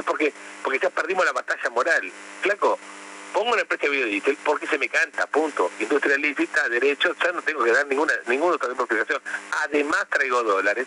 es 0.00 0.04
porque, 0.04 0.32
porque 0.62 0.78
ya 0.78 0.90
perdimos 0.90 1.24
la 1.24 1.32
batalla 1.32 1.70
moral. 1.70 2.12
Flaco, 2.42 2.78
pongo 3.32 3.52
una 3.52 3.62
empresa 3.62 3.84
de 3.84 3.90
biodiesel 3.90 4.36
porque 4.44 4.66
se 4.66 4.78
me 4.78 4.88
canta, 4.88 5.26
punto. 5.26 5.70
Industria 5.78 6.16
lícita, 6.16 6.68
derechos, 6.68 7.16
ya 7.22 7.32
no 7.32 7.42
tengo 7.42 7.62
que 7.64 7.72
dar 7.72 7.86
ninguna, 7.86 8.12
ninguna 8.26 8.56
otra 8.56 8.72
explicación. 8.72 9.20
Además 9.64 10.06
traigo 10.10 10.42
dólares, 10.42 10.86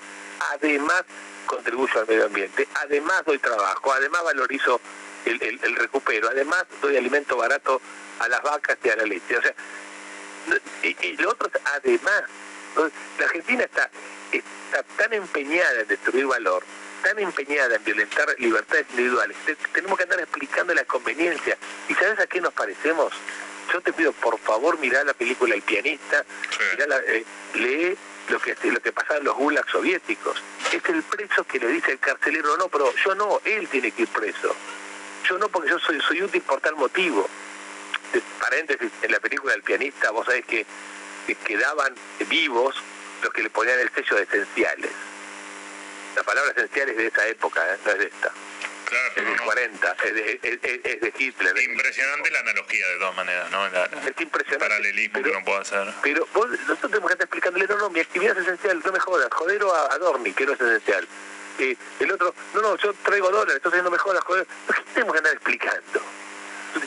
además 0.51 1.03
contribuyo 1.45 1.99
al 1.99 2.07
medio 2.07 2.25
ambiente, 2.25 2.67
además 2.75 3.23
doy 3.25 3.39
trabajo, 3.39 3.91
además 3.93 4.23
valorizo 4.23 4.79
el, 5.25 5.41
el, 5.41 5.75
recupero, 5.75 6.29
además 6.29 6.65
doy 6.81 6.95
alimento 6.95 7.37
barato 7.37 7.81
a 8.19 8.27
las 8.27 8.41
vacas 8.41 8.77
y 8.83 8.89
a 8.89 8.95
la 8.95 9.03
leche. 9.03 9.37
O 9.37 9.41
sea, 9.41 9.53
y, 10.83 11.17
lo 11.17 11.29
otro 11.29 11.49
es 11.53 11.61
además. 11.65 12.23
la 13.19 13.25
Argentina 13.25 13.63
está, 13.63 13.89
está 14.31 14.83
tan 14.97 15.13
empeñada 15.13 15.81
en 15.81 15.87
destruir 15.87 16.25
valor 16.25 16.63
tan 17.01 17.19
empeñada 17.19 17.75
en 17.75 17.83
violentar 17.83 18.35
libertades 18.37 18.85
individuales, 18.91 19.35
tenemos 19.73 19.97
que 19.97 20.03
andar 20.03 20.19
explicando 20.19 20.73
la 20.73 20.83
conveniencia. 20.85 21.57
¿Y 21.87 21.93
sabes 21.95 22.19
a 22.19 22.27
qué 22.27 22.41
nos 22.41 22.53
parecemos? 22.53 23.13
Yo 23.71 23.81
te 23.81 23.93
pido, 23.93 24.11
por 24.13 24.39
favor, 24.39 24.79
mirá 24.79 25.03
la 25.03 25.13
película 25.13 25.53
El 25.53 25.61
pianista, 25.61 26.25
eh, 26.77 27.25
lee 27.53 27.97
lo 28.29 28.39
que, 28.39 28.55
lo 28.63 28.79
que 28.79 28.91
pasaba 28.91 29.19
en 29.19 29.25
los 29.25 29.35
gulags 29.35 29.71
soviéticos. 29.71 30.41
Es 30.71 30.83
el 30.89 31.03
preso 31.03 31.43
que 31.43 31.59
le 31.59 31.67
dice 31.67 31.91
el 31.91 31.99
carcelero, 31.99 32.57
no, 32.57 32.67
pero 32.67 32.93
yo 32.95 33.15
no, 33.15 33.41
él 33.45 33.67
tiene 33.67 33.91
que 33.91 34.03
ir 34.03 34.07
preso. 34.07 34.55
Yo 35.27 35.37
no, 35.37 35.49
porque 35.49 35.69
yo 35.69 35.79
soy, 35.79 35.99
soy 36.01 36.23
útil 36.23 36.41
por 36.41 36.61
tal 36.61 36.75
motivo. 36.75 37.29
paréntesis, 38.39 38.91
en 39.01 39.11
la 39.11 39.19
película 39.19 39.53
El 39.53 39.61
pianista, 39.61 40.11
vos 40.11 40.25
sabés 40.25 40.45
que, 40.45 40.65
que 41.27 41.35
quedaban 41.35 41.93
vivos 42.27 42.75
los 43.21 43.33
que 43.33 43.43
le 43.43 43.49
ponían 43.49 43.79
el 43.79 43.91
sello 43.93 44.15
de 44.15 44.23
esenciales 44.23 45.08
la 46.15 46.23
palabra 46.23 46.51
esencial 46.51 46.89
es 46.89 46.97
de 46.97 47.07
esa 47.07 47.27
época, 47.27 47.61
¿eh? 47.73 47.77
no 47.85 47.91
es 47.91 47.99
de 47.99 48.05
esta. 48.05 48.31
Claro, 48.85 49.13
es 49.15 49.25
del 49.25 49.41
40, 49.41 49.97
es 50.03 50.13
de, 50.15 50.39
es, 50.41 51.01
de 51.01 51.13
Hitler. 51.15 51.61
Impresionante 51.61 52.31
la 52.31 52.39
analogía 52.39 52.87
de 52.87 52.97
todas 52.97 53.15
maneras, 53.15 53.51
¿no? 53.51 53.67
es 53.67 54.21
impresionante. 54.21 54.57
paralelismo 54.57 55.21
que 55.21 55.31
no 55.31 55.43
puedo 55.45 55.59
hacer. 55.59 55.93
Pero 56.01 56.27
vos, 56.33 56.49
nosotros 56.49 56.91
tenemos 56.91 57.07
que 57.07 57.13
estar 57.13 57.25
explicándole, 57.25 57.67
no, 57.67 57.77
no, 57.77 57.89
mi 57.91 57.99
actividad 57.99 58.35
es 58.37 58.43
esencial, 58.43 58.81
no 58.83 58.91
me 58.91 58.99
jodas, 58.99 59.27
jodero 59.31 59.73
a, 59.75 59.93
a 59.93 59.97
Dormi, 59.99 60.33
que 60.33 60.45
no 60.45 60.53
es 60.53 60.61
esencial. 60.61 61.07
Eh, 61.59 61.75
el 61.99 62.11
otro, 62.11 62.33
no, 62.55 62.61
no, 62.61 62.77
yo 62.77 62.93
traigo 63.03 63.29
dólares, 63.29 63.55
entonces 63.57 63.83
no 63.83 63.91
me 63.91 63.97
jodas, 63.97 64.23
joder. 64.23 64.47
¿Qué 64.67 64.81
tenemos 64.93 65.13
que 65.13 65.17
andar 65.19 65.33
explicando? 65.33 66.01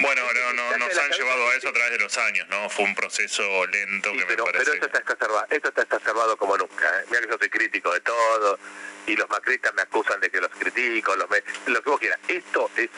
Bueno, 0.00 0.22
no, 0.32 0.52
no, 0.52 0.78
nos 0.78 0.98
han 0.98 1.10
llevado 1.10 1.48
a 1.48 1.56
eso 1.56 1.68
a 1.68 1.72
través 1.72 1.92
de 1.92 1.98
los 1.98 2.18
años, 2.18 2.48
¿no? 2.48 2.68
Fue 2.70 2.84
un 2.84 2.94
proceso 2.94 3.42
lento 3.66 4.12
que 4.12 4.24
pero, 4.26 4.44
me 4.44 4.52
parece... 4.52 4.64
Pero 4.64 4.74
esto 4.74 4.86
está 4.86 4.98
exacerbado, 4.98 5.46
esto 5.50 5.68
está 5.68 5.82
exacerbado 5.82 6.36
como 6.36 6.56
nunca. 6.56 7.00
¿eh? 7.00 7.04
Mira 7.08 7.22
que 7.22 7.28
yo 7.28 7.38
soy 7.38 7.48
crítico 7.50 7.92
de 7.92 8.00
todo, 8.00 8.58
y 9.06 9.16
los 9.16 9.28
macristas 9.28 9.74
me 9.74 9.82
acusan 9.82 10.20
de 10.20 10.30
que 10.30 10.40
los 10.40 10.50
critico, 10.50 11.14
los 11.16 11.28
lo 11.66 11.82
que 11.82 11.90
vos 11.90 12.00
quieras. 12.00 12.18
Esto 12.28 12.70
es 12.76 12.88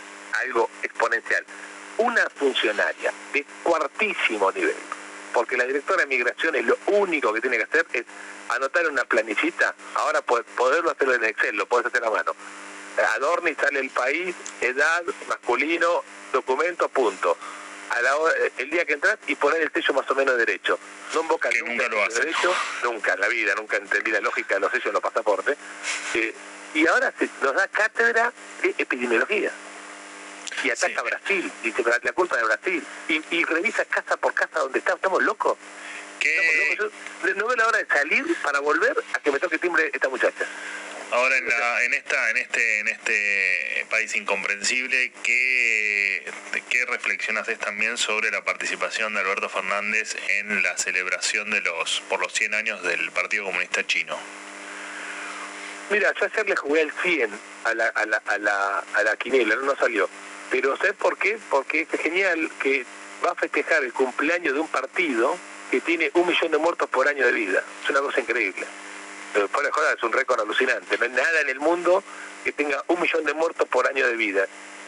algo 0.43 0.71
exponencial. 0.83 1.45
Una 1.99 2.29
funcionaria 2.31 3.13
de 3.33 3.47
cuartísimo 3.63 4.51
nivel, 4.53 4.77
porque 5.33 5.57
la 5.57 5.65
directora 5.65 6.03
de 6.03 6.07
migraciones 6.07 6.65
lo 6.67 6.79
único 6.87 7.33
que 7.33 7.41
tiene 7.41 7.57
que 7.57 7.65
hacer 7.65 7.87
es 7.93 8.05
anotar 8.49 8.87
una 8.89 9.05
planillita, 9.05 9.75
ahora 9.95 10.21
poderlo 10.23 10.91
hacerlo 10.91 11.15
en 11.15 11.25
Excel, 11.25 11.57
lo 11.57 11.67
puedes 11.67 11.87
hacer 11.87 12.05
a 12.05 12.11
mano. 12.11 12.35
Adorni 13.17 13.55
sale 13.55 13.81
el 13.81 13.91
país, 13.91 14.35
edad, 14.61 15.03
masculino, 15.29 16.03
documento, 16.33 16.89
punto 16.89 17.37
a 17.91 18.03
la 18.03 18.15
el 18.59 18.71
día 18.71 18.85
que 18.85 18.95
entras 18.95 19.19
y 19.27 19.35
poner 19.35 19.63
el 19.63 19.73
sello 19.73 19.95
más 19.95 20.11
o 20.11 20.15
menos 20.15 20.37
derecho. 20.37 20.79
No 21.15 21.23
invoca 21.23 21.49
nunca, 21.65 21.89
lo 21.89 22.03
hace. 22.03 22.21
derecho, 22.21 22.55
nunca 22.83 23.15
en 23.15 23.21
la 23.21 23.29
vida, 23.29 23.55
nunca 23.55 23.77
entendí 23.77 24.11
la 24.11 24.21
lógica 24.21 24.55
de 24.55 24.61
los 24.61 24.71
sellos 24.71 24.87
en 24.87 24.93
los 24.95 25.03
pasaportes. 25.03 25.57
Eh, 26.15 26.35
y 26.75 26.87
ahora 26.87 27.13
se, 27.19 27.29
nos 27.43 27.55
da 27.55 27.69
cátedra 27.69 28.33
de 28.63 28.75
epidemiología. 28.79 29.51
Y 30.63 30.71
ataca 30.71 31.01
a 31.01 31.03
Brasil, 31.03 31.53
dice 31.63 31.83
la 32.03 32.13
culpa 32.13 32.37
de 32.37 32.45
Brasil. 32.45 32.85
Y, 33.09 33.23
y 33.31 33.45
revisa 33.45 33.85
casa 33.85 34.17
por 34.17 34.35
casa 34.35 34.61
donde 34.61 34.79
está, 34.79 34.95
estamos 34.95 35.23
locos. 35.23 35.57
Estamos 36.21 36.79
locos. 36.79 37.37
no 37.37 37.47
veo 37.47 37.57
la 37.57 37.67
hora 37.67 37.79
de 37.79 37.87
salir 37.87 38.37
para 38.43 38.61
volver 38.61 38.97
a 39.13 39.19
que 39.19 39.31
me 39.31 39.39
toque 39.39 39.59
timbre 39.59 39.91
esta 39.93 40.09
muchacha. 40.09 40.47
Ahora 41.15 41.39
en, 41.39 41.49
la, 41.49 41.85
en 41.85 41.95
esta 41.95 42.31
en 42.31 42.37
este 42.39 42.81
en 42.81 42.89
este 42.89 43.87
país 43.89 44.17
incomprensible 44.17 45.13
Eh, 45.29 46.25
¿Qué 46.69 46.85
reflexión 46.87 47.39
haces 47.39 47.57
también 47.61 47.97
sobre 47.97 48.33
la 48.33 48.43
participación 48.43 49.15
de 49.15 49.21
Alberto 49.21 49.49
Fernández 49.49 50.17
en 50.41 50.61
la 50.65 50.77
celebración 50.77 51.53
de 51.53 51.61
los 51.61 52.03
por 52.09 52.19
los 52.19 52.33
100 52.33 52.55
años 52.55 52.83
del 52.83 53.13
Partido 53.13 53.45
Comunista 53.45 53.87
Chino? 53.87 54.19
Mira, 55.91 56.13
yo 56.19 56.27
ayer 56.27 56.49
le 56.49 56.57
jugué 56.57 56.81
el 56.81 56.91
100 56.91 57.31
a 57.63 57.75
la, 57.75 57.87
a 57.91 58.07
la, 58.07 58.17
a 58.27 58.39
la, 58.39 58.79
a 58.95 59.03
la 59.05 59.17
quinela, 59.17 59.55
no 59.55 59.77
salió. 59.77 60.11
Pero 60.51 60.77
¿sabes 60.77 60.95
por 60.95 61.17
qué? 61.17 61.39
Porque 61.49 61.83
es 61.83 62.01
genial 62.01 62.51
que 62.61 62.85
va 63.25 63.31
a 63.31 63.35
festejar 63.37 63.85
el 63.85 63.93
cumpleaños 63.93 64.55
de 64.55 64.59
un 64.59 64.69
partido 64.69 65.39
que 65.71 65.81
tiene 65.81 66.11
un 66.15 66.27
millón 66.27 66.51
de 66.51 66.59
muertos 66.59 66.91
por 66.91 67.07
año 67.07 67.25
de 67.25 67.33
vida. 67.33 67.63
Es 67.85 67.91
una 67.91 68.01
cosa 68.01 68.21
increíble. 68.21 68.67
Fuera 69.35 69.69
de 69.69 69.73
joda, 69.73 69.93
es 69.93 70.03
un 70.03 70.13
récord 70.13 70.41
alucinante. 70.41 70.97
No 70.97 71.05
hay 71.05 71.11
nada 71.11 71.41
en 71.41 71.49
el 71.49 71.59
mundo 71.59 72.05
que 72.45 72.53
tenga 72.53 72.85
un 72.89 73.01
millón 73.01 73.25
de 73.25 73.35
muertos 73.35 73.67
por 73.69 73.87
año 73.87 74.07
de 74.07 74.15
vida. 74.15 74.47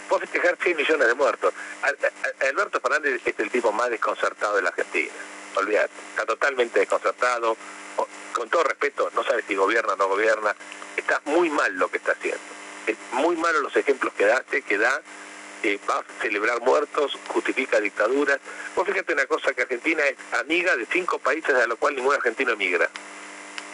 Puedo 0.09 0.21
festejar 0.21 0.57
100 0.63 0.77
millones 0.77 1.09
de 1.09 1.15
muertos. 1.15 1.53
Alberto 2.49 2.81
Fernández 2.81 3.21
es 3.25 3.39
el 3.39 3.51
tipo 3.51 3.73
más 3.73 3.91
desconcertado 3.91 4.57
de 4.57 4.63
la 4.63 4.69
Argentina. 4.69 5.13
Olvídate, 5.57 5.91
está 6.11 6.25
totalmente 6.25 6.79
desconcertado. 6.79 7.57
Con 8.33 8.49
todo 8.49 8.65
respeto, 8.65 9.11
no 9.15 9.25
sabe 9.25 9.43
si 9.49 9.57
gobierna 9.57 9.95
o 9.95 9.97
no 9.97 10.09
gobierna. 10.09 10.55
Está 10.97 11.21
muy 11.25 11.51
mal 11.51 11.73
lo 11.75 11.89
que 11.89 11.99
está 11.99 12.13
haciendo. 12.13 12.41
Es 12.87 12.97
muy 13.13 13.37
malo 13.37 13.61
los 13.61 13.75
ejemplos 13.77 14.13
que 14.15 14.27
daste, 14.27 14.63
que 14.63 14.79
da 14.79 15.03
va 15.91 15.99
a 15.99 16.23
celebrar 16.23 16.61
muertos, 16.61 17.19
justifica 17.29 17.81
dictaduras. 17.81 18.39
Vos 18.75 18.87
fíjate 18.87 19.13
una 19.13 19.27
cosa, 19.27 19.53
que 19.53 19.63
Argentina 19.63 20.03
es 20.05 20.17
amiga 20.39 20.77
de 20.77 20.87
cinco 20.87 21.19
países 21.19 21.55
a 21.55 21.67
los 21.67 21.79
cuales 21.79 21.99
ningún 21.99 22.15
argentino 22.15 22.53
emigra. 22.53 22.89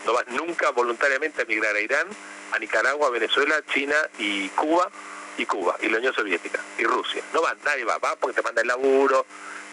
No 0.05 0.12
vas 0.12 0.27
nunca 0.29 0.71
voluntariamente 0.71 1.43
a 1.43 1.45
emigrar 1.45 1.75
a 1.77 1.81
Irán, 1.81 2.07
a 2.53 2.59
Nicaragua, 2.59 3.11
Venezuela, 3.11 3.62
China 3.73 3.95
y 4.19 4.49
Cuba, 4.51 4.91
y 5.37 5.47
Cuba, 5.47 5.77
y 5.81 5.88
la 5.88 5.99
Unión 5.99 6.15
Soviética, 6.15 6.61
y 6.79 6.85
Rusia. 6.85 7.23
No 7.33 7.43
va, 7.43 7.57
nadie 7.65 7.85
va, 7.85 7.99
va 7.99 8.17
porque 8.17 8.37
te 8.37 8.43
manda 8.43 8.62
el 8.62 8.69
laburo, 8.69 9.27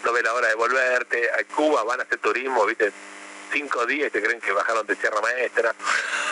no 0.04 0.12
ve 0.12 0.22
la 0.22 0.32
hora 0.32 0.48
de 0.48 0.54
volverte, 0.54 1.30
a 1.30 1.44
Cuba 1.54 1.84
van 1.84 2.00
a 2.00 2.02
hacer 2.04 2.18
turismo, 2.18 2.64
viste, 2.64 2.92
cinco 3.52 3.84
días 3.86 4.08
y 4.08 4.10
te 4.10 4.22
creen 4.22 4.40
que 4.40 4.52
bajaron 4.52 4.86
de 4.86 4.96
Sierra 4.96 5.20
Maestra, 5.20 5.74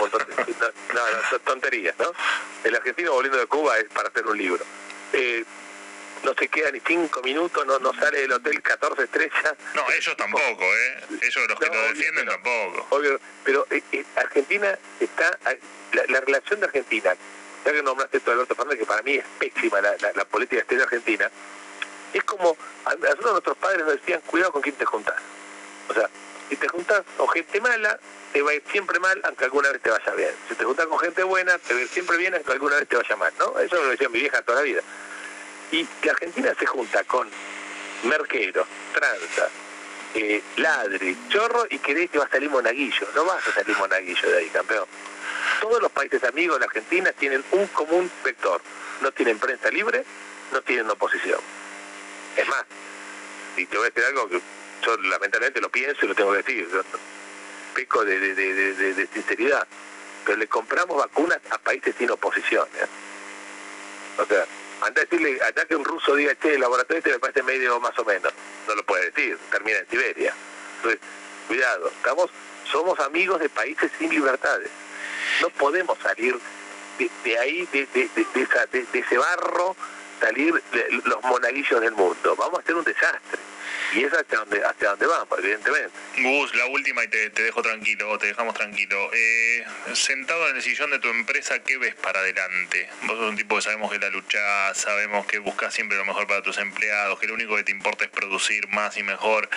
no, 0.00 1.00
no, 1.32 1.38
tonterías, 1.40 1.94
¿no? 1.98 2.12
El 2.64 2.74
argentino 2.76 3.12
volviendo 3.12 3.38
de 3.38 3.46
Cuba 3.46 3.78
es 3.78 3.88
para 3.88 4.08
hacer 4.08 4.26
un 4.26 4.38
libro. 4.38 4.64
Eh, 5.12 5.44
no 6.24 6.34
se 6.34 6.48
queda 6.48 6.70
ni 6.70 6.80
cinco 6.80 7.22
minutos, 7.22 7.66
no, 7.66 7.78
no 7.78 7.92
sale 7.94 8.20
del 8.20 8.32
hotel 8.32 8.60
14 8.62 9.04
estrellas. 9.04 9.54
No, 9.74 9.84
ellos 9.90 10.16
tampoco, 10.16 10.64
¿eh? 10.64 11.04
Ellos 11.22 11.48
los 11.48 11.58
que 11.58 11.66
lo 11.66 11.82
defienden 11.82 12.26
tampoco. 12.26 12.86
Obvio, 12.90 13.20
pero 13.44 13.66
eh, 13.70 13.82
eh, 13.92 14.04
Argentina 14.16 14.78
está, 15.00 15.38
la, 15.92 16.20
relación 16.20 16.60
de 16.60 16.66
Argentina, 16.66 17.14
ya 17.64 17.72
que 17.72 17.82
nombraste 17.82 18.18
esto 18.18 18.30
de 18.30 18.34
Alberto 18.34 18.54
Fernández, 18.54 18.80
que 18.80 18.86
para 18.86 19.02
mí 19.02 19.14
es 19.14 19.24
pésima 19.38 19.80
la, 19.80 19.96
la, 20.14 20.24
política 20.24 20.60
exterior 20.60 20.84
argentina, 20.86 21.30
es 22.12 22.24
como, 22.24 22.56
a 22.84 22.94
nosotros 22.94 23.32
nuestros 23.32 23.56
padres 23.58 23.84
nos 23.84 23.94
decían, 23.94 24.20
cuidado 24.26 24.52
con 24.52 24.62
quién 24.62 24.74
te 24.74 24.84
juntas. 24.84 25.16
O 25.88 25.94
sea, 25.94 26.08
si 26.48 26.56
te 26.56 26.68
juntas 26.68 27.04
con 27.16 27.28
gente 27.28 27.60
mala, 27.60 27.98
te 28.32 28.42
va 28.42 28.50
a 28.50 28.54
ir 28.54 28.62
siempre 28.70 28.98
mal, 28.98 29.20
aunque 29.24 29.44
alguna 29.44 29.70
vez 29.70 29.82
te 29.82 29.90
vaya 29.90 30.12
bien. 30.14 30.30
Si 30.48 30.54
te 30.54 30.64
juntas 30.64 30.86
con 30.86 30.98
gente 30.98 31.22
buena, 31.22 31.58
te 31.58 31.74
va 31.74 31.80
a 31.80 31.82
ir 31.82 31.88
siempre 31.88 32.16
bien, 32.16 32.34
aunque 32.34 32.52
alguna 32.52 32.76
vez 32.76 32.88
te 32.88 32.96
vaya 32.96 33.16
mal, 33.16 33.32
¿no? 33.38 33.58
Eso 33.58 33.76
me 33.76 33.82
lo 33.82 33.88
decía 33.90 34.08
mi 34.08 34.20
vieja 34.20 34.42
toda 34.42 34.58
la 34.58 34.64
vida 34.64 34.82
y 35.70 35.84
que 35.84 36.10
Argentina 36.10 36.54
se 36.58 36.66
junta 36.66 37.04
con 37.04 37.28
Merquero, 38.04 38.66
Tranza, 38.92 39.48
eh, 40.14 40.42
Ladri, 40.56 41.16
Chorro 41.28 41.66
y 41.70 41.78
crees 41.78 42.10
que 42.10 42.18
va 42.18 42.24
a 42.24 42.30
salir 42.30 42.50
Monaguillo. 42.50 43.08
No 43.14 43.24
vas 43.24 43.46
a 43.46 43.52
salir 43.52 43.76
Monaguillo 43.76 44.30
de 44.30 44.38
ahí, 44.38 44.48
campeón. 44.48 44.86
Todos 45.60 45.82
los 45.82 45.90
países 45.92 46.22
amigos 46.24 46.58
de 46.58 46.66
Argentina 46.66 47.12
tienen 47.12 47.44
un 47.52 47.66
común 47.68 48.10
vector. 48.24 48.60
No 49.00 49.12
tienen 49.12 49.38
prensa 49.38 49.70
libre, 49.70 50.04
no 50.52 50.62
tienen 50.62 50.88
oposición. 50.90 51.40
Es 52.36 52.48
más, 52.48 52.64
si 53.56 53.66
te 53.66 53.76
voy 53.76 53.86
a 53.86 53.90
decir 53.90 54.04
algo 54.04 54.28
que 54.28 54.40
yo 54.84 54.96
lamentablemente 54.96 55.60
lo 55.60 55.70
pienso 55.70 56.04
y 56.04 56.08
lo 56.08 56.14
tengo 56.14 56.30
que 56.32 56.38
decir, 56.38 56.68
peco 57.74 58.04
de, 58.04 58.18
de, 58.34 59.08
sinceridad, 59.12 59.66
pero 60.24 60.38
le 60.38 60.46
compramos 60.46 60.96
vacunas 60.96 61.40
a 61.50 61.58
países 61.58 61.94
sin 61.98 62.10
oposición. 62.10 62.66
¿eh? 62.80 62.86
O 64.22 64.26
sea, 64.26 64.46
Anda 64.80 65.00
a 65.00 65.04
decirle, 65.04 65.38
allá 65.42 65.64
que 65.66 65.74
un 65.74 65.84
ruso 65.84 66.14
diga, 66.14 66.34
che, 66.36 66.54
el 66.54 66.60
laboratorio 66.60 66.98
este 66.98 67.10
me 67.10 67.18
parece 67.18 67.42
medio 67.42 67.80
más 67.80 67.98
o 67.98 68.04
menos. 68.04 68.32
No 68.66 68.74
lo 68.74 68.84
puede 68.84 69.10
decir, 69.10 69.36
termina 69.50 69.78
en 69.78 69.88
Siberia. 69.88 70.34
Entonces, 70.76 71.00
cuidado, 71.48 71.88
estamos, 71.88 72.30
somos 72.70 72.98
amigos 73.00 73.40
de 73.40 73.48
países 73.48 73.90
sin 73.98 74.10
libertades. 74.10 74.70
No 75.40 75.50
podemos 75.50 75.98
salir 75.98 76.38
de, 77.24 77.38
ahí, 77.38 77.66
de, 77.72 77.86
de, 77.86 79.00
ese 79.00 79.18
barro, 79.18 79.76
salir 80.20 80.62
los 81.04 81.22
monaguillos 81.22 81.80
del 81.80 81.92
mundo. 81.92 82.36
Vamos 82.36 82.58
a 82.58 82.62
hacer 82.62 82.74
un 82.74 82.84
desastre. 82.84 83.40
Y 83.94 84.04
es 84.04 84.12
hacia 84.12 84.38
donde, 84.38 84.64
hacia 84.64 84.90
donde 84.90 85.06
vamos, 85.06 85.38
evidentemente. 85.38 85.90
Gus, 86.18 86.54
la 86.54 86.66
última 86.66 87.04
y 87.04 87.08
te, 87.08 87.30
dejo 87.30 87.62
tranquilo, 87.62 88.18
te 88.18 88.26
dejamos 88.26 88.54
tranquilo. 88.54 89.10
Eh, 89.14 89.64
sentado 89.94 90.48
en 90.48 90.56
el 90.56 90.62
sillón 90.62 90.90
de 90.90 90.98
tu 90.98 91.08
empresa, 91.08 91.58
¿qué 91.60 91.78
ves 91.78 91.94
para 91.94 92.20
adelante? 92.20 92.88
Vos 93.02 93.16
sos 93.16 93.30
un 93.30 93.36
tipo 93.36 93.56
que 93.56 93.62
sabemos 93.62 93.90
que 93.90 93.98
la 93.98 94.10
lucha, 94.10 94.74
sabemos 94.74 95.26
que 95.26 95.38
buscas 95.38 95.72
siempre 95.72 95.96
lo 95.96 96.04
mejor 96.04 96.26
para 96.26 96.42
tus 96.42 96.58
empleados, 96.58 97.18
que 97.18 97.26
lo 97.26 97.34
único 97.34 97.56
que 97.56 97.64
te 97.64 97.72
importa 97.72 98.04
es 98.04 98.10
producir 98.10 98.68
más 98.68 98.96
y 98.98 99.02
mejor 99.02 99.48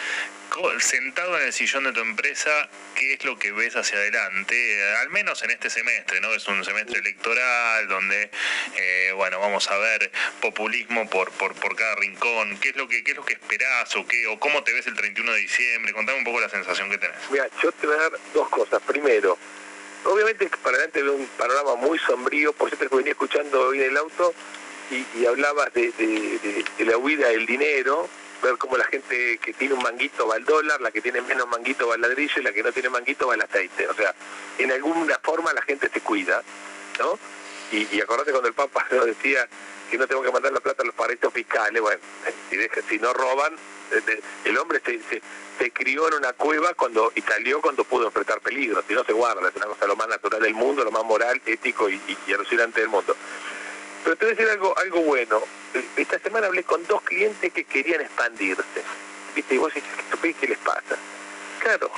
sentado 0.79 1.39
en 1.39 1.47
el 1.47 1.53
sillón 1.53 1.85
de 1.85 1.93
tu 1.93 2.01
empresa, 2.01 2.69
¿qué 2.95 3.13
es 3.13 3.23
lo 3.23 3.37
que 3.39 3.51
ves 3.51 3.75
hacia 3.75 3.97
adelante? 3.97 4.83
Al 4.99 5.09
menos 5.09 5.41
en 5.43 5.51
este 5.51 5.69
semestre, 5.69 6.19
¿no? 6.21 6.33
Es 6.33 6.47
un 6.47 6.63
semestre 6.65 6.99
electoral 6.99 7.87
donde, 7.87 8.29
eh, 8.75 9.11
bueno, 9.15 9.39
vamos 9.39 9.69
a 9.69 9.77
ver 9.77 10.11
populismo 10.41 11.09
por, 11.09 11.31
por, 11.31 11.53
por 11.55 11.75
cada 11.75 11.95
rincón. 11.95 12.57
¿Qué 12.59 12.69
es 12.69 12.75
lo 12.75 12.87
que 12.87 13.03
qué 13.03 13.11
es 13.11 13.17
lo 13.17 13.25
que 13.25 13.33
esperás 13.33 13.95
o 13.95 14.05
qué 14.05 14.20
o 14.25 14.39
cómo 14.39 14.63
te 14.63 14.73
ves 14.73 14.87
el 14.87 14.95
31 14.95 15.31
de 15.33 15.39
diciembre? 15.39 15.93
Contame 15.93 16.19
un 16.19 16.23
poco 16.23 16.39
la 16.39 16.49
sensación 16.49 16.89
que 16.89 16.97
tenés. 16.97 17.17
Mira, 17.29 17.47
yo 17.61 17.71
te 17.71 17.87
voy 17.87 17.95
a 17.95 17.99
dar 17.99 18.11
dos 18.33 18.49
cosas. 18.49 18.81
Primero, 18.81 19.37
obviamente 20.05 20.49
para 20.63 20.77
adelante 20.77 21.03
veo 21.03 21.13
un 21.13 21.27
panorama 21.37 21.75
muy 21.75 21.99
sombrío, 21.99 22.53
por 22.53 22.69
cierto 22.69 22.89
que 22.89 22.95
venía 22.95 23.11
escuchando 23.11 23.61
hoy 23.67 23.81
en 23.81 23.91
el 23.91 23.97
auto 23.97 24.33
y, 24.91 25.25
hablabas 25.25 25.73
de, 25.73 26.65
la 26.79 26.97
huida 26.97 27.29
del 27.29 27.45
dinero 27.45 28.09
ver 28.43 28.57
cómo 28.57 28.75
la 28.75 28.85
gente 28.85 29.37
que 29.37 29.53
tiene 29.53 29.75
un 29.75 29.83
manguito 29.83 30.27
va 30.27 30.35
al 30.35 30.43
dólar, 30.43 30.81
la 30.81 30.91
que 30.91 30.99
tiene 30.99 31.21
menos 31.21 31.47
manguito 31.47 31.87
va 31.87 31.93
al 31.93 32.01
ladrillo 32.01 32.41
y 32.41 32.43
la 32.43 32.51
que 32.51 32.63
no 32.63 32.71
tiene 32.71 32.89
manguito 32.89 33.27
va 33.27 33.35
al 33.35 33.41
aceite. 33.41 33.87
O 33.87 33.93
sea, 33.93 34.15
en 34.57 34.71
alguna 34.71 35.19
forma 35.21 35.53
la 35.53 35.61
gente 35.61 35.89
se 35.93 36.01
cuida, 36.01 36.41
¿no? 36.99 37.19
Y, 37.71 37.87
y 37.95 38.01
acordate 38.01 38.31
cuando 38.31 38.47
el 38.47 38.55
Papa 38.55 38.87
nos 38.91 39.05
decía 39.05 39.47
que 39.91 39.97
no 39.97 40.07
tengo 40.07 40.23
que 40.23 40.31
mandar 40.31 40.51
la 40.53 40.59
plata 40.59 40.81
a 40.81 40.85
los 40.85 40.95
paraísos 40.95 41.31
fiscales, 41.31 41.81
bueno, 41.81 41.99
si, 42.49 42.57
si 42.89 42.99
no 42.99 43.13
roban, 43.13 43.55
el 44.45 44.57
hombre 44.57 44.81
se, 44.85 44.99
se, 45.59 45.71
crió 45.71 46.07
en 46.07 46.15
una 46.15 46.33
cueva 46.33 46.73
cuando 46.73 47.11
y 47.15 47.21
salió 47.21 47.61
cuando 47.61 47.83
pudo 47.83 48.05
enfrentar 48.05 48.39
peligros, 48.41 48.83
si 48.87 48.93
no 48.93 49.03
se 49.03 49.13
guarda, 49.13 49.47
es 49.47 49.55
una 49.55 49.67
cosa 49.67 49.85
lo 49.85 49.95
más 49.95 50.07
natural 50.07 50.41
del 50.41 50.53
mundo, 50.53 50.83
lo 50.83 50.91
más 50.91 51.03
moral, 51.03 51.41
ético 51.45 51.89
y, 51.89 51.99
y 52.27 52.33
alucinante 52.33 52.81
del 52.81 52.89
mundo. 52.89 53.15
Pero 54.03 54.15
te 54.15 54.25
voy 54.25 54.33
a 54.33 54.35
decir 54.35 54.51
algo, 54.51 54.77
algo 54.77 55.01
bueno. 55.01 55.41
Esta 55.95 56.19
semana 56.19 56.47
hablé 56.47 56.63
con 56.63 56.85
dos 56.87 57.01
clientes 57.03 57.53
que 57.53 57.63
querían 57.63 58.01
expandirse. 58.01 58.63
¿Viste? 59.35 59.55
Y 59.55 59.57
vos 59.57 59.73
decís, 59.73 59.89
¿qué 60.39 60.47
les 60.47 60.57
pasa? 60.59 60.97
Claro, 61.59 61.91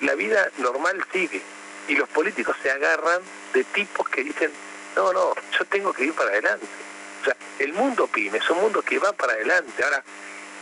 la, 0.00 0.14
vida 0.14 0.50
normal 0.58 1.04
sigue. 1.12 1.42
Y 1.88 1.96
los 1.96 2.08
políticos 2.08 2.56
se 2.62 2.70
agarran 2.70 3.20
de 3.52 3.62
tipos 3.64 4.08
que 4.08 4.24
dicen, 4.24 4.50
no, 4.96 5.12
no, 5.12 5.34
yo 5.58 5.64
tengo 5.66 5.92
que 5.92 6.04
ir 6.04 6.14
para 6.14 6.30
adelante. 6.30 6.66
O 7.20 7.24
sea, 7.24 7.36
el 7.58 7.72
mundo 7.74 8.06
pyme 8.06 8.38
es 8.38 8.50
un 8.50 8.60
mundo 8.60 8.80
que 8.82 8.98
va 8.98 9.12
para 9.12 9.34
adelante. 9.34 9.84
Ahora, 9.84 10.02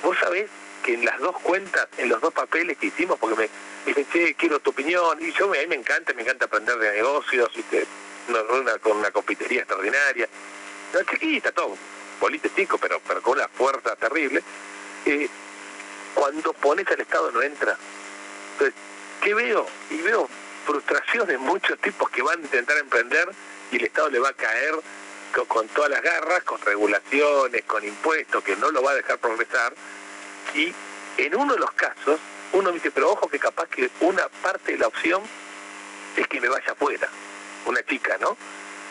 vos 0.03 0.17
sabés 0.19 0.51
que 0.83 0.95
en 0.95 1.05
las 1.05 1.19
dos 1.21 1.39
cuentas, 1.41 1.89
en 1.97 2.09
los 2.09 2.21
dos 2.21 2.33
papeles 2.33 2.77
que 2.79 2.87
hicimos, 2.87 3.19
porque 3.19 3.37
me, 3.37 3.49
dicen, 3.87 4.07
che, 4.13 4.35
quiero 4.35 4.61
tu 4.61 4.71
opinión, 4.71 5.19
y 5.21 5.33
yo 5.33 5.47
a 5.47 5.57
mí 5.57 5.67
me 5.69 5.77
encanta, 5.77 6.13
me 6.13 6.23
encanta 6.23 6.47
aprender 6.47 6.77
de 6.79 6.93
negocios, 6.93 7.51
¿viste? 7.55 7.87
Una, 8.29 8.79
con 8.79 8.99
una 8.99 9.11
compitería 9.11 9.61
extraordinaria 9.61 10.29
no 10.93 11.03
chiquita, 11.05 11.53
todo, 11.53 11.77
político, 12.21 12.79
pero, 12.79 13.01
pero 13.07 13.23
con 13.23 13.39
una 13.39 13.49
fuerza 13.49 13.97
terrible, 13.97 14.43
eh, 15.07 15.29
cuando 16.15 16.53
pones 16.53 16.87
al 16.89 17.01
Estado 17.01 17.31
no 17.33 17.43
entra. 17.43 17.77
Entonces, 18.53 18.75
¿qué 19.23 19.35
veo? 19.35 19.67
Y 19.91 19.97
veo 20.03 20.29
frustración 20.67 21.27
de 21.27 21.39
muchos 21.39 21.79
tipos 21.79 22.11
que 22.11 22.23
van 22.23 22.41
a 22.41 22.43
intentar 22.43 22.77
emprender 22.79 23.29
y 23.71 23.77
el 23.77 23.85
Estado 23.85 24.11
le 24.11 24.19
va 24.19 24.29
a 24.29 24.35
caer 24.35 24.75
con, 25.49 25.67
todas 25.69 25.91
las 25.91 26.03
garras, 26.03 26.43
con 26.43 26.61
regulaciones, 26.61 27.65
con 27.65 27.85
impuestos, 27.85 28.45
que 28.45 28.55
no 28.57 28.71
lo 28.71 28.83
va 28.83 28.93
a 28.93 28.95
dejar 28.95 29.19
progresar. 29.19 29.73
Y 30.55 30.73
en 31.19 31.35
uno 31.35 31.55
de 31.55 31.61
los 31.61 31.73
casos, 31.73 32.21
uno 32.53 32.71
dice, 32.73 32.91
pero 32.91 33.13
ojo 33.13 33.29
que 33.29 33.39
capaz 33.39 33.69
que 33.69 33.91
una 34.01 34.29
parte 34.43 34.73
de 34.73 34.79
la 34.79 34.87
opción 34.87 35.23
es 36.17 36.27
que 36.29 36.41
me 36.41 36.49
vaya 36.49 36.73
afuera, 36.73 37.09
una 37.67 37.83
chica, 37.85 38.19
¿no? 38.21 38.37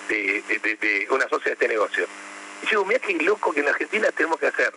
de, 0.08 1.08
una 1.10 1.28
sociedad 1.28 1.58
de 1.58 1.66
este 1.66 1.68
negocio. 1.68 2.08
Y 2.64 2.68
digo, 2.68 2.86
mira 2.86 3.00
qué 3.00 3.14
loco 3.14 3.54
que 3.54 3.62
en 3.62 3.70
Argentina 3.70 4.12
tenemos 4.12 4.40
que 4.40 4.48
hacer 4.48 4.74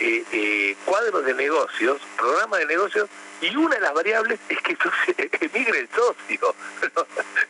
eh, 0.00 0.24
eh, 0.32 0.76
cuadros 0.84 1.24
de 1.24 1.34
negocios, 1.34 2.00
programas 2.16 2.60
de 2.60 2.66
negocios, 2.66 3.08
y 3.40 3.54
una 3.54 3.74
de 3.74 3.80
las 3.82 3.92
variables 3.92 4.38
es 4.48 4.58
que 4.60 4.76
emigre 5.46 5.80
el 5.80 5.88
socio. 5.88 6.54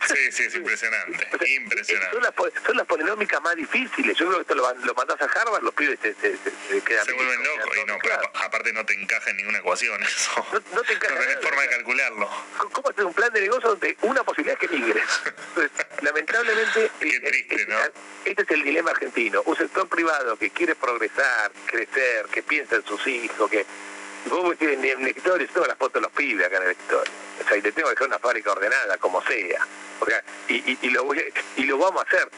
sí, 0.07 0.33
sí, 0.33 0.43
es 0.45 0.55
impresionante. 0.55 1.29
impresionante. 1.55 2.13
Son 2.13 2.23
las, 2.23 2.35
son 2.65 2.77
las 2.77 2.87
polinómicas 2.87 3.41
más 3.43 3.55
difíciles. 3.55 4.17
Yo 4.17 4.27
creo 4.27 4.39
que 4.39 4.43
esto 4.43 4.55
lo, 4.55 4.75
lo 4.75 4.95
mandás 4.95 5.21
a 5.21 5.25
Harvard, 5.25 5.63
los 5.63 5.75
pibes 5.75 5.99
se, 6.01 6.15
se, 6.15 6.37
se, 6.37 6.81
quedan. 6.83 7.05
Se 7.05 7.13
vuelven 7.13 7.43
locos 7.45 7.77
y 7.77 7.87
no, 7.87 7.99
pero 8.03 8.17
aparte 8.45 8.73
no 8.73 8.85
te 8.85 8.95
encaja 8.95 9.31
en 9.31 9.37
ninguna 9.37 9.59
ecuación 9.59 10.03
eso. 10.03 10.47
No, 10.53 10.63
no 10.75 10.83
te 10.83 10.93
encaja. 10.93 11.15
No 11.17 11.23
tenés 11.23 11.41
forma 11.41 11.63
de 11.63 11.69
calcularlo. 11.69 12.31
¿Cómo 12.73 12.91
hacer 12.91 13.05
un 13.05 13.15
plan 13.15 13.33
de 13.33 13.41
negocio 13.41 13.71
donde 13.71 13.97
una 14.03 14.23
posibilidad 14.23 14.59
es 14.61 14.69
que 14.69 14.77
migres? 14.77 15.05
lamentablemente. 16.03 16.91
Qué 17.01 17.21
triste, 17.21 17.55
este, 17.55 17.73
¿no? 17.73 17.79
Este 18.25 18.43
es 18.43 18.51
el 18.51 18.63
dilema 18.63 18.91
argentino. 18.91 19.43
Un 19.47 19.57
sector 19.57 19.89
privado 19.89 20.37
que 20.37 20.51
quiere 20.51 20.75
progresar, 20.75 21.53
crecer, 21.67 22.27
que 22.27 22.43
piensa 22.43 22.77
en 22.77 22.85
sus 22.85 23.07
hijos, 23.07 23.51
que 23.51 23.65
vos 24.29 24.57
en 24.61 24.85
el 24.85 25.07
escritorio, 25.09 25.47
tengo 25.49 25.67
las 25.67 25.77
fotos 25.77 25.95
de 25.95 26.01
los 26.03 26.13
pibes 26.13 26.47
acá 26.47 26.57
en 26.59 26.63
el 26.65 26.71
escritorio. 26.71 27.13
O 27.45 27.49
sea, 27.49 27.57
y 27.57 27.63
te 27.63 27.73
tengo 27.73 27.89
que 27.89 27.95
dejar 27.95 28.09
una 28.09 28.19
fábrica 28.19 28.53
ordenada, 28.53 28.99
como 28.99 29.23
sea. 29.23 29.67
Porque, 29.99 30.15
y, 30.49 30.55
y, 30.73 30.79
y, 30.83 30.91
lo 30.91 31.05
voy, 31.05 31.23
y 31.57 31.63
lo 31.65 31.79
vamos 31.79 32.03
a 32.05 32.07
hacer. 32.07 32.29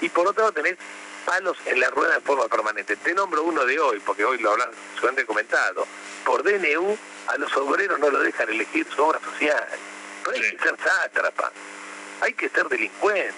Y 0.00 0.08
por 0.08 0.26
otro 0.26 0.42
lado 0.42 0.52
tenés 0.52 0.76
palos 1.24 1.56
en 1.66 1.80
la 1.80 1.90
rueda 1.90 2.16
en 2.16 2.22
forma 2.22 2.46
permanente. 2.48 2.96
Te 2.96 3.14
nombro 3.14 3.42
uno 3.42 3.64
de 3.64 3.78
hoy, 3.78 4.00
porque 4.00 4.24
hoy 4.24 4.38
lo 4.38 4.50
habrán 4.50 4.70
seguramente 4.94 5.26
comentado. 5.26 5.86
Por 6.24 6.42
DNU 6.42 6.96
a 7.28 7.36
los 7.38 7.54
obreros 7.56 7.98
no 7.98 8.10
lo 8.10 8.20
dejan 8.20 8.48
elegir 8.48 8.86
su 8.94 9.02
obra 9.02 9.20
social. 9.20 9.66
No 10.24 10.32
hay 10.32 10.42
Sí. 10.42 10.56
que 10.56 10.62
ser 10.62 10.76
sátrapa, 10.82 11.52
hay 12.20 12.32
que 12.34 12.48
ser 12.48 12.68
delincuente. 12.68 13.34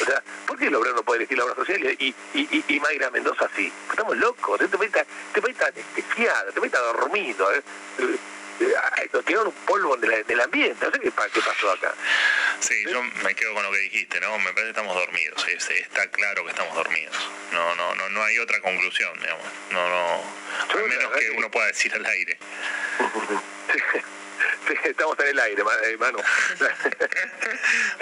O 0.00 0.04
sea, 0.04 0.22
¿por 0.46 0.58
qué 0.58 0.66
el 0.66 0.74
obrero 0.74 0.96
no 0.96 1.02
puede 1.02 1.18
elegir 1.20 1.38
la 1.38 1.44
obra 1.44 1.54
social 1.54 1.82
y, 1.98 2.04
y, 2.08 2.14
y, 2.34 2.64
y 2.68 2.80
Mayra 2.80 3.10
Mendoza 3.10 3.48
sí? 3.54 3.72
Estamos 3.90 4.16
locos, 4.16 4.60
está 4.60 4.76
anestesiado, 5.66 6.48
este 6.48 6.60
país 6.60 6.72
está 6.72 6.80
dormido. 6.80 7.52
¿eh? 7.54 7.62
Eh, 7.98 8.16
eh, 8.60 9.08
nos 9.12 9.24
tiraron 9.24 9.48
un 9.48 9.52
polvo 9.66 9.96
la- 9.96 10.22
del 10.22 10.40
ambiente, 10.40 10.84
no 10.86 10.92
sé 10.92 11.00
qué, 11.00 11.10
pa- 11.10 11.28
qué 11.28 11.40
pasó 11.40 11.70
acá. 11.72 11.92
Sí, 12.60 12.84
yo 12.88 13.02
me 13.02 13.34
quedo 13.34 13.52
con 13.54 13.62
lo 13.64 13.70
que 13.72 13.78
dijiste, 13.78 14.20
¿no? 14.20 14.36
Me 14.38 14.44
parece 14.52 14.62
que 14.62 14.68
estamos 14.70 14.94
dormidos. 14.94 15.48
es- 15.48 15.70
está 15.70 16.06
claro 16.10 16.44
que 16.44 16.50
estamos 16.50 16.74
dormidos. 16.74 17.16
No, 17.52 17.74
no, 17.74 17.94
no, 17.96 18.08
no 18.10 18.22
hay 18.24 18.38
otra 18.38 18.60
conclusión, 18.60 19.12
digamos. 19.20 19.44
No, 19.70 19.88
no. 19.88 20.22
Yo, 20.72 20.78
Al 20.80 20.88
menos 20.88 21.12
que 21.12 21.20
que- 21.20 21.30
uno 21.30 21.50
pueda 21.50 21.66
decir 21.66 21.92
al 21.94 22.06
aire. 22.06 22.38
Sí, 24.66 24.74
estamos 24.84 25.18
en 25.20 25.28
el 25.28 25.38
aire, 25.40 25.62
ma- 25.64 25.70
eh. 25.84 25.96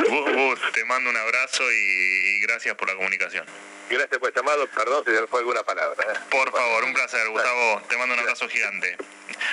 Vos, 0.09 0.35
vos, 0.35 0.61
te 0.73 0.85
mando 0.85 1.11
un 1.11 1.17
abrazo 1.17 1.63
y, 1.71 1.75
y 1.77 2.41
gracias 2.43 2.75
por 2.77 2.89
la 2.89 2.95
comunicación. 2.97 3.45
Gracias 3.91 4.19
por 4.19 4.29
el 4.29 4.35
llamado, 4.35 4.67
perdón 4.69 5.05
si 5.07 5.13
se 5.15 5.27
fue 5.27 5.41
alguna 5.41 5.63
palabra. 5.63 5.97
¿eh? 6.13 6.19
Por 6.31 6.51
favor, 6.51 6.85
un 6.85 6.95
placer, 6.95 7.29
Gustavo. 7.29 7.83
Te 7.89 7.97
mando 7.99 8.15
un 8.15 8.21
abrazo 8.21 8.49
gigante. 8.49 8.97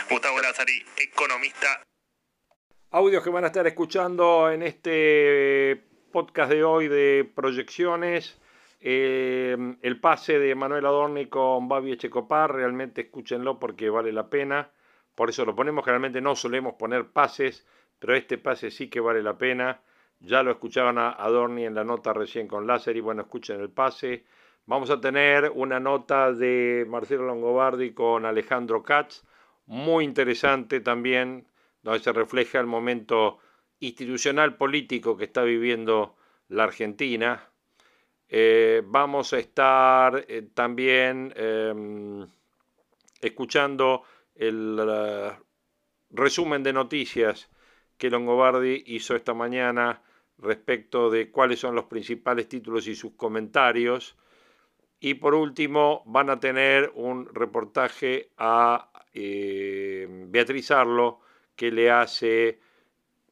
Gustavo 0.10 0.40
Lazari, 0.40 0.86
economista 0.98 1.82
Audios 2.92 3.24
que 3.24 3.30
van 3.30 3.44
a 3.44 3.48
estar 3.48 3.68
escuchando 3.68 4.50
en 4.52 4.64
este 4.64 5.84
podcast 6.12 6.50
de 6.52 6.64
hoy 6.64 6.88
de 6.88 7.30
proyecciones. 7.36 8.38
Eh, 8.82 9.56
el 9.82 10.00
pase 10.00 10.40
de 10.40 10.56
Manuel 10.56 10.86
Adorni 10.86 11.28
con 11.28 11.68
Babi 11.68 11.92
Echecopar, 11.92 12.52
realmente 12.56 13.02
escúchenlo 13.02 13.60
porque 13.60 13.90
vale 13.90 14.12
la 14.12 14.30
pena. 14.30 14.72
Por 15.20 15.30
eso 15.30 15.44
lo 15.44 15.54
ponemos, 15.54 15.84
generalmente 15.84 16.22
no 16.22 16.34
solemos 16.34 16.76
poner 16.76 17.10
pases, 17.10 17.68
pero 18.00 18.16
este 18.16 18.38
pase 18.38 18.72
sí 18.72 18.90
que 18.90 19.02
vale 19.02 19.22
la 19.22 19.38
pena. 19.38 19.82
Ya 20.22 20.44
lo 20.44 20.52
escuchaban 20.52 20.98
a 20.98 21.10
Adorni 21.10 21.66
en 21.66 21.76
la 21.76 21.84
nota 21.84 22.14
recién 22.14 22.48
con 22.48 22.66
láser 22.66 22.96
y 22.96 23.02
bueno, 23.02 23.24
escuchen 23.24 23.60
el 23.60 23.70
pase. 23.70 24.24
Vamos 24.66 24.90
a 24.90 25.02
tener 25.02 25.52
una 25.54 25.78
nota 25.78 26.32
de 26.32 26.86
Marcelo 26.88 27.26
Longobardi 27.26 27.92
con 27.92 28.26
Alejandro 28.26 28.82
Katz, 28.82 29.26
muy 29.66 30.06
interesante 30.06 30.80
también, 30.80 31.46
donde 31.84 32.00
se 32.00 32.14
refleja 32.14 32.62
el 32.62 32.68
momento 32.68 33.40
institucional 33.82 34.56
político 34.56 35.18
que 35.18 35.26
está 35.26 35.44
viviendo 35.44 36.16
la 36.48 36.64
Argentina. 36.64 37.44
Eh, 38.30 38.84
vamos 38.86 39.34
a 39.34 39.40
estar 39.40 40.24
eh, 40.30 40.48
también 40.54 41.34
eh, 41.36 42.26
escuchando 43.20 44.04
el 44.40 44.80
resumen 46.10 46.64
de 46.64 46.74
noticias 46.74 47.50
que 47.98 48.10
Longobardi 48.10 48.84
hizo 48.88 49.16
esta 49.16 49.34
mañana 49.34 50.02
respecto 50.38 51.10
de 51.10 51.30
cuáles 51.30 51.60
son 51.60 51.76
los 51.76 51.86
principales 51.86 52.48
títulos 52.48 52.88
y 52.88 52.96
sus 52.96 53.14
comentarios. 53.14 54.18
Y 55.02 55.16
por 55.16 55.36
último, 55.36 56.04
van 56.06 56.30
a 56.30 56.40
tener 56.40 56.92
un 56.96 57.28
reportaje 57.34 58.30
a 58.38 58.90
eh, 59.14 60.08
Beatriz 60.28 60.72
Arlo 60.72 61.20
que 61.56 61.72
le 61.72 61.92
hace 61.92 62.60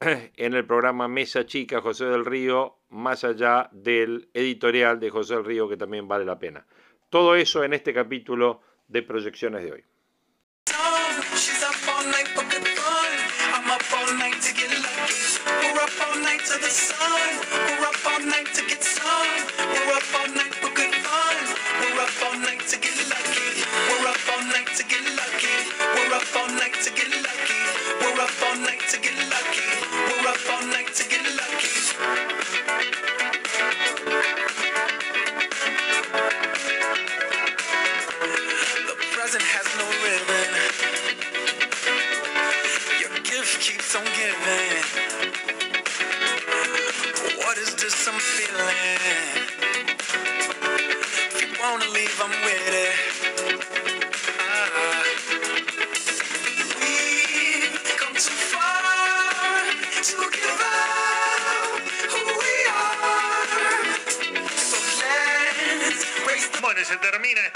en 0.00 0.54
el 0.54 0.66
programa 0.66 1.08
Mesa 1.08 1.46
Chica 1.46 1.80
José 1.80 2.04
del 2.04 2.26
Río, 2.26 2.76
más 2.90 3.24
allá 3.24 3.70
del 3.72 4.28
editorial 4.34 5.00
de 5.00 5.10
José 5.10 5.36
del 5.36 5.44
Río, 5.46 5.68
que 5.68 5.78
también 5.78 6.06
vale 6.06 6.26
la 6.26 6.38
pena. 6.38 6.66
Todo 7.08 7.34
eso 7.34 7.64
en 7.64 7.72
este 7.72 7.94
capítulo 7.94 8.60
de 8.86 9.02
proyecciones 9.02 9.64
de 9.64 9.72
hoy. 9.72 9.84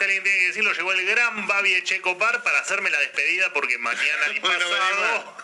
Alguien 0.04 0.22
tiene 0.22 0.38
que 0.38 0.46
decirlo, 0.48 0.72
llegó 0.72 0.92
el 0.92 1.06
gran 1.06 1.46
Babi 1.46 1.74
Echecopar 1.74 2.42
para 2.42 2.60
hacerme 2.60 2.90
la 2.90 2.98
despedida 3.00 3.52
porque 3.52 3.78
mañana 3.78 4.26
y 4.34 4.40
Bueno, 4.40 4.58
pasado... 4.70 5.36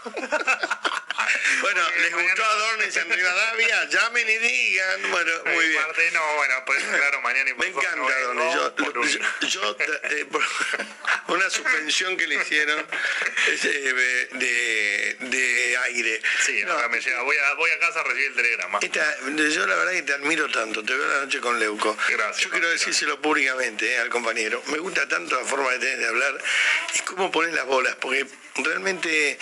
Bueno, 1.61 1.83
Porque 1.85 2.01
¿les 2.01 2.12
gustó 2.14 2.44
Adornis 2.44 2.97
en 2.97 3.11
Rivadavia? 3.11 3.85
Llamen 3.87 4.29
y 4.29 4.37
digan. 4.38 5.11
Bueno, 5.11 5.33
muy 5.47 5.66
bien. 5.68 5.83
parte- 5.83 6.11
no, 6.12 6.35
bueno, 6.37 6.55
pues 6.64 6.83
claro, 6.85 7.21
mañana 7.23 7.51
y 7.51 7.55
Me 7.55 7.66
encanta 7.66 7.97
no 7.97 8.09
Adornis. 8.09 8.55
vengo 8.77 9.03
Yo, 9.49 9.77
eh, 10.05 10.27
por 10.31 10.42
una 11.37 11.51
suspensión 11.51 12.16
que 12.16 12.27
le 12.29 12.37
hicieron 12.37 12.87
eh, 13.49 14.29
de, 14.33 15.16
de 15.21 15.77
aire. 15.79 16.23
Sí, 16.48 16.62
No, 16.64 16.72
ahora 16.72 16.88
me 16.88 16.98
llega. 16.98 17.20
Voy 17.22 17.37
a, 17.37 17.54
voy 17.56 17.70
a 17.70 17.78
casa 17.78 18.00
a 18.00 18.04
recibir 18.04 18.28
el 18.28 18.34
telegrama. 18.34 18.78
esta- 18.80 19.16
yo 19.20 19.66
la 19.66 19.76
verdad 19.76 19.92
que 19.92 20.02
te 20.02 20.12
admiro 20.14 20.50
tanto, 20.50 20.82
te 20.82 20.94
veo 20.94 21.06
la 21.06 21.20
noche 21.20 21.40
con 21.40 21.58
Leuco. 21.61 21.94
Gracias, 22.08 22.38
Yo 22.38 22.48
quiero 22.50 22.70
decírselo 22.70 23.20
públicamente 23.20 23.92
eh, 23.94 23.98
al 23.98 24.08
compañero. 24.08 24.62
Me 24.68 24.78
gusta 24.78 25.06
tanto 25.06 25.38
la 25.38 25.46
forma 25.46 25.70
que 25.72 25.78
tenés 25.80 25.98
de 25.98 26.06
hablar 26.06 26.38
y 26.94 26.98
cómo 27.00 27.30
pones 27.30 27.52
las 27.52 27.66
bolas, 27.66 27.94
porque 28.00 28.26
realmente 28.56 29.38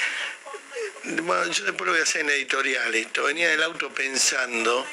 bueno, 1.04 1.46
yo 1.52 1.64
después 1.64 1.86
lo 1.86 1.92
voy 1.92 2.00
a 2.00 2.02
hacer 2.02 2.22
en 2.22 2.30
editorial 2.30 2.92
esto. 2.92 3.22
Venía 3.22 3.46
en 3.46 3.54
el 3.54 3.62
auto 3.62 3.88
pensando, 3.94 4.84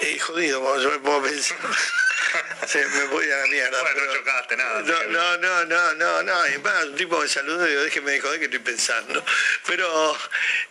eh, 0.00 0.18
jodido, 0.18 0.82
yo 0.82 1.00
me 1.00 1.14
a 1.14 1.22
pensar. 1.22 1.58
Se 2.66 2.86
me 2.86 3.04
voy 3.04 3.30
a 3.30 3.36
la 3.38 3.46
mierda. 3.46 3.80
Bueno, 3.82 4.04
no 4.06 4.14
chocaste 4.14 4.56
nada, 4.56 4.80
No, 4.82 5.04
no, 5.04 5.36
no, 5.38 5.64
no, 5.64 5.94
no, 5.94 6.22
no. 6.22 6.48
Y 6.48 6.58
más, 6.58 6.84
un 6.84 6.96
tipo 6.96 7.18
me 7.18 7.28
saludó 7.28 7.66
y 7.66 7.70
digo, 7.70 7.82
déjeme 7.82 8.12
de 8.12 8.20
joder 8.20 8.38
que 8.38 8.44
estoy 8.46 8.60
pensando. 8.60 9.24
Pero, 9.66 10.16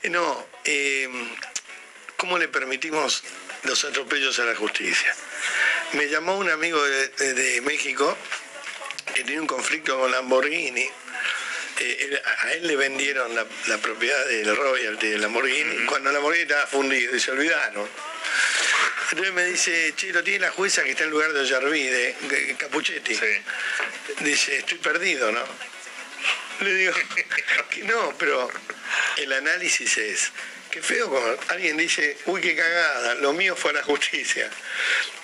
eh, 0.04 0.10
no, 0.10 0.48
eh, 0.66 1.10
¿cómo 2.18 2.38
le 2.38 2.48
permitimos 2.48 3.24
los 3.64 3.84
atropellos 3.86 4.38
a 4.40 4.46
la 4.46 4.56
justicia? 4.56 5.16
Me 5.94 6.08
llamó 6.08 6.38
un 6.38 6.50
amigo 6.50 6.82
de, 6.84 7.08
de- 7.10 7.34
de 7.34 7.62
México 7.62 8.18
que 9.14 9.24
tenía 9.24 9.42
un 9.42 9.48
conflicto 9.48 9.98
con 10.00 10.12
Lamborghini. 10.12 10.90
Eh, 11.82 12.22
a 12.44 12.52
él 12.54 12.68
le 12.68 12.76
vendieron 12.76 13.34
la, 13.34 13.46
la 13.68 13.78
propiedad 13.78 14.26
del 14.28 14.56
royalty 14.56 15.08
de 15.12 15.18
Lamborghini 15.18 15.86
cuando 15.86 16.12
Lamborghini 16.12 16.44
estaba 16.44 16.68
fundido 16.68 17.16
y 17.16 17.20
se 17.20 17.32
olvidaron. 17.32 17.90
Entonces 19.12 19.34
me 19.34 19.46
dice, 19.46 19.94
che, 19.96 20.14
lo 20.14 20.24
tiene 20.24 20.40
la 20.40 20.52
jueza 20.52 20.84
que 20.84 20.92
está 20.92 21.04
en 21.04 21.10
lugar 21.10 21.34
de 21.34 21.40
Ollarvide, 21.40 22.16
de 22.22 22.56
Capuchetti. 22.56 23.16
Sí. 23.16 23.26
Dice, 24.20 24.58
estoy 24.58 24.78
perdido, 24.78 25.32
¿no? 25.32 25.42
Le 26.62 26.74
digo 26.74 26.94
que 27.72 27.84
no, 27.84 28.14
pero 28.20 28.50
el 29.18 29.34
análisis 29.34 29.98
es 29.98 30.32
qué 30.70 30.82
feo 30.82 31.10
cuando 31.10 31.40
alguien 31.48 31.78
dice, 31.78 32.18
uy, 32.26 32.42
qué 32.42 32.56
cagada, 32.56 33.16
lo 33.16 33.34
mío 33.34 33.56
fue 33.56 33.72
a 33.72 33.76
la 33.76 33.84
justicia. 33.84 34.50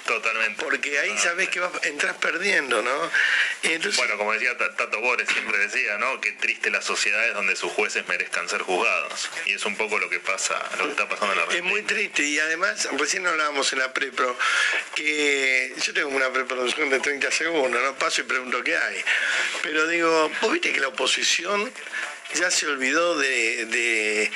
Totalmente. 0.05 0.63
Porque 0.63 0.99
ahí 0.99 1.17
sabes 1.17 1.49
que 1.49 1.59
vas, 1.59 1.71
entras 1.83 2.15
perdiendo, 2.17 2.81
¿no? 2.81 3.11
Entonces, 3.63 3.97
Bueno, 3.97 4.17
como 4.17 4.33
decía 4.33 4.55
Ta- 4.57 4.75
Tato 4.75 4.99
Bores, 5.01 5.27
siempre 5.29 5.57
decía, 5.57 5.97
¿no? 5.97 6.21
Qué 6.21 6.31
triste 6.33 6.69
las 6.69 6.85
sociedades 6.85 7.33
donde 7.33 7.55
sus 7.55 7.71
jueces 7.71 8.07
merezcan 8.07 8.47
ser 8.47 8.61
juzgados. 8.61 9.29
Y 9.47 9.53
es 9.53 9.65
un 9.65 9.75
poco 9.75 9.97
lo 9.97 10.07
que 10.09 10.19
pasa, 10.19 10.61
lo 10.77 10.85
que 10.85 10.91
está 10.91 11.09
pasando 11.09 11.33
en 11.33 11.37
la 11.39 11.43
Es 11.45 11.49
Argentina. 11.49 11.71
muy 11.71 11.81
triste 11.83 12.21
y 12.23 12.37
además, 12.39 12.87
recién 12.99 13.25
hablábamos 13.25 13.73
en 13.73 13.79
la 13.79 13.93
prepro, 13.93 14.37
que 14.93 15.73
yo 15.81 15.93
tengo 15.93 16.09
una 16.09 16.31
preproducción 16.31 16.89
de 16.89 16.99
30 16.99 17.31
segundos, 17.31 17.81
no 17.81 17.95
paso 17.95 18.21
y 18.21 18.25
pregunto 18.25 18.63
qué 18.63 18.77
hay. 18.77 19.03
Pero 19.63 19.87
digo, 19.87 20.31
vos 20.41 20.51
viste 20.53 20.71
que 20.71 20.79
la 20.79 20.89
oposición 20.89 21.71
ya 22.35 22.51
se 22.51 22.67
olvidó 22.67 23.17
de, 23.17 23.65
de- 23.65 24.31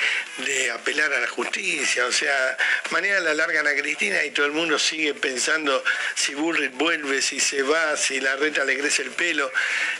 apelar 0.72 1.12
a 1.12 1.20
la 1.20 1.26
justicia, 1.28 2.06
o 2.06 2.12
sea, 2.12 2.56
mañana 2.90 3.20
la 3.20 3.34
largan 3.34 3.66
a 3.66 3.74
Cristina 3.74 4.24
y 4.24 4.30
todo 4.30 4.46
el 4.46 4.52
mundo 4.52 4.78
sigue 4.78 5.14
pensando 5.14 5.82
si 6.14 6.34
Bullrich 6.34 6.72
vuelve, 6.72 7.20
si 7.22 7.40
se 7.40 7.62
va, 7.62 7.96
si 7.96 8.20
la 8.20 8.36
reta 8.36 8.64
le 8.64 8.78
crece 8.78 9.02
el 9.02 9.10
pelo. 9.10 9.50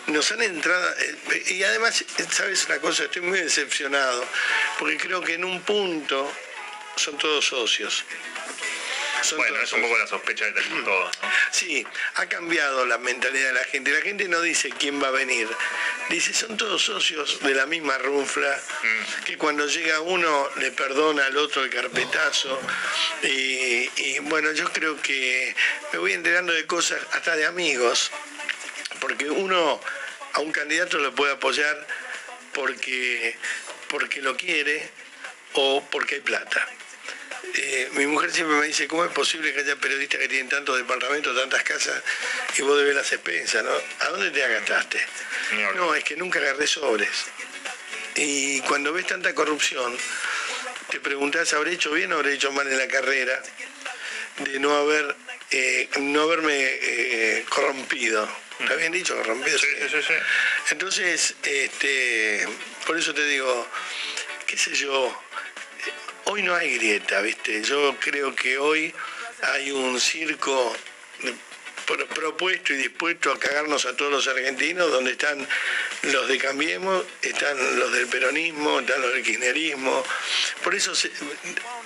Nos 0.07 0.31
han 0.33 0.43
entrado, 0.43 0.89
eh, 0.99 1.43
y 1.49 1.63
además, 1.65 2.05
¿sabes 2.31 2.65
una 2.67 2.79
cosa? 2.79 3.05
Estoy 3.05 3.23
muy 3.23 3.39
decepcionado, 3.41 4.25
porque 4.79 4.97
creo 4.97 5.21
que 5.23 5.35
en 5.35 5.45
un 5.45 5.61
punto 5.63 6.33
son 6.97 7.19
todos 7.19 7.45
socios. 7.47 8.05
Son 9.23 9.39
Bueno, 9.39 9.61
es 9.61 9.73
un 9.73 9.83
poco 9.83 9.99
la 9.99 10.07
sospecha 10.07 10.47
que 10.47 10.53
tenemos 10.53 10.85
todos, 10.85 11.19
¿no? 11.23 11.29
Sí, 11.51 11.87
ha 12.17 12.27
cambiado 12.27 12.87
la 12.87 12.99
mentalidad 12.99 13.49
de 13.49 13.53
la 13.55 13.65
gente. 13.65 13.93
La 13.93 14.01
gente 14.01 14.29
no 14.29 14.41
dice 14.41 14.71
quién 14.71 15.03
va 15.03 15.09
a 15.09 15.11
venir. 15.11 15.49
Dice, 16.09 16.33
son 16.33 16.57
todos 16.57 16.83
socios 16.83 17.41
de 17.41 17.55
la 17.55 17.67
misma 17.67 17.99
runfla, 17.99 18.61
que 19.25 19.37
cuando 19.37 19.67
llega 19.67 20.01
uno 20.01 20.49
le 20.57 20.71
perdona 20.73 21.27
al 21.27 21.37
otro 21.37 21.63
el 21.63 21.71
carpetazo. 21.71 22.61
Y, 23.23 23.91
y, 23.97 24.19
bueno, 24.23 24.53
yo 24.53 24.73
creo 24.73 25.01
que 25.01 25.55
me 25.93 25.99
voy 25.99 26.13
enterando 26.13 26.53
de 26.53 26.67
cosas 26.67 26.99
hasta 27.13 27.37
de 27.37 27.47
amigos, 27.47 28.11
porque 29.01 29.31
uno 29.31 29.81
a 30.33 30.41
un 30.41 30.53
candidato 30.53 30.99
lo 30.99 31.15
puede 31.15 31.33
apoyar 31.33 31.87
porque, 32.55 33.37
porque 33.89 34.23
lo 34.23 34.37
quiere 34.37 34.91
o 35.55 35.85
porque 35.91 36.17
hay 36.17 36.21
plata. 36.21 36.67
Eh, 37.55 37.89
mi 37.93 38.07
mujer 38.07 38.31
siempre 38.31 38.57
me 38.57 38.67
dice, 38.67 38.87
¿cómo 38.87 39.05
es 39.05 39.13
posible 39.13 39.53
que 39.53 39.61
haya 39.61 39.77
periodistas 39.77 40.21
que 40.21 40.29
tienen 40.29 40.49
tantos 40.49 40.77
departamentos, 40.77 41.37
tantas 41.37 41.63
casas 41.63 42.03
y 42.57 42.63
vos 42.63 42.79
debes 42.79 42.95
las 42.95 43.13
expensas? 43.13 43.65
¿no? 43.65 43.71
¿A 44.01 44.09
dónde 44.11 44.31
te 44.31 44.41
gastaste? 44.47 45.01
Ni 45.53 45.63
hablar. 45.63 45.77
No, 45.77 45.95
es 45.95 46.05
que 46.05 46.17
nunca 46.17 46.39
agarré 46.39 46.67
sobres. 46.67 47.09
Y 48.17 48.61
cuando 48.63 48.93
ves 48.93 49.07
tanta 49.07 49.35
corrupción, 49.35 49.97
te 50.91 51.01
preguntás, 51.01 51.53
¿habré 51.55 51.73
hecho 51.73 51.91
bien 51.93 52.13
o 52.13 52.17
habré 52.17 52.35
hecho 52.35 52.53
mal 52.53 52.67
en 52.67 52.79
la 52.79 52.89
carrera? 52.89 53.43
De 54.39 54.59
no 54.59 54.75
haber, 54.75 55.15
eh, 55.51 55.89
no 56.01 56.23
haberme 56.23 56.55
eh, 56.55 57.45
corrompido. 57.49 58.29
¿Está 58.59 58.75
bien 58.75 58.93
dicho? 58.93 59.17
Corrompido. 59.17 59.59
Sí, 59.59 59.67
sí, 59.81 59.89
sí, 59.89 60.03
sí. 60.07 60.15
Entonces, 60.71 61.35
este, 61.43 62.47
por 62.87 62.99
eso 62.99 63.15
te 63.15 63.25
digo, 63.25 63.67
qué 64.47 64.59
sé 64.59 64.75
yo, 64.75 65.17
hoy 66.25 66.43
no 66.43 66.55
hay 66.55 66.77
grieta, 66.77 67.21
¿viste? 67.21 67.63
Yo 67.63 67.97
creo 67.99 68.35
que 68.35 68.59
hoy 68.59 68.95
hay 69.43 69.71
un 69.71 70.01
circo 70.01 70.75
propuesto 71.99 72.73
y 72.73 72.77
dispuesto 72.77 73.33
a 73.33 73.39
cagarnos 73.39 73.85
a 73.87 73.97
todos 73.97 74.11
los 74.11 74.27
argentinos, 74.29 74.91
donde 74.91 75.13
están 75.13 75.47
los 76.03 76.29
de 76.29 76.39
Cambiemos, 76.39 77.05
están 77.23 77.79
los 77.79 77.93
del 77.93 78.07
peronismo, 78.07 78.81
están 78.81 79.01
los 79.03 79.13
del 79.15 79.23
kirchnerismo. 79.23 80.05
Por 80.63 80.75
eso 80.75 80.95
se- 80.95 81.11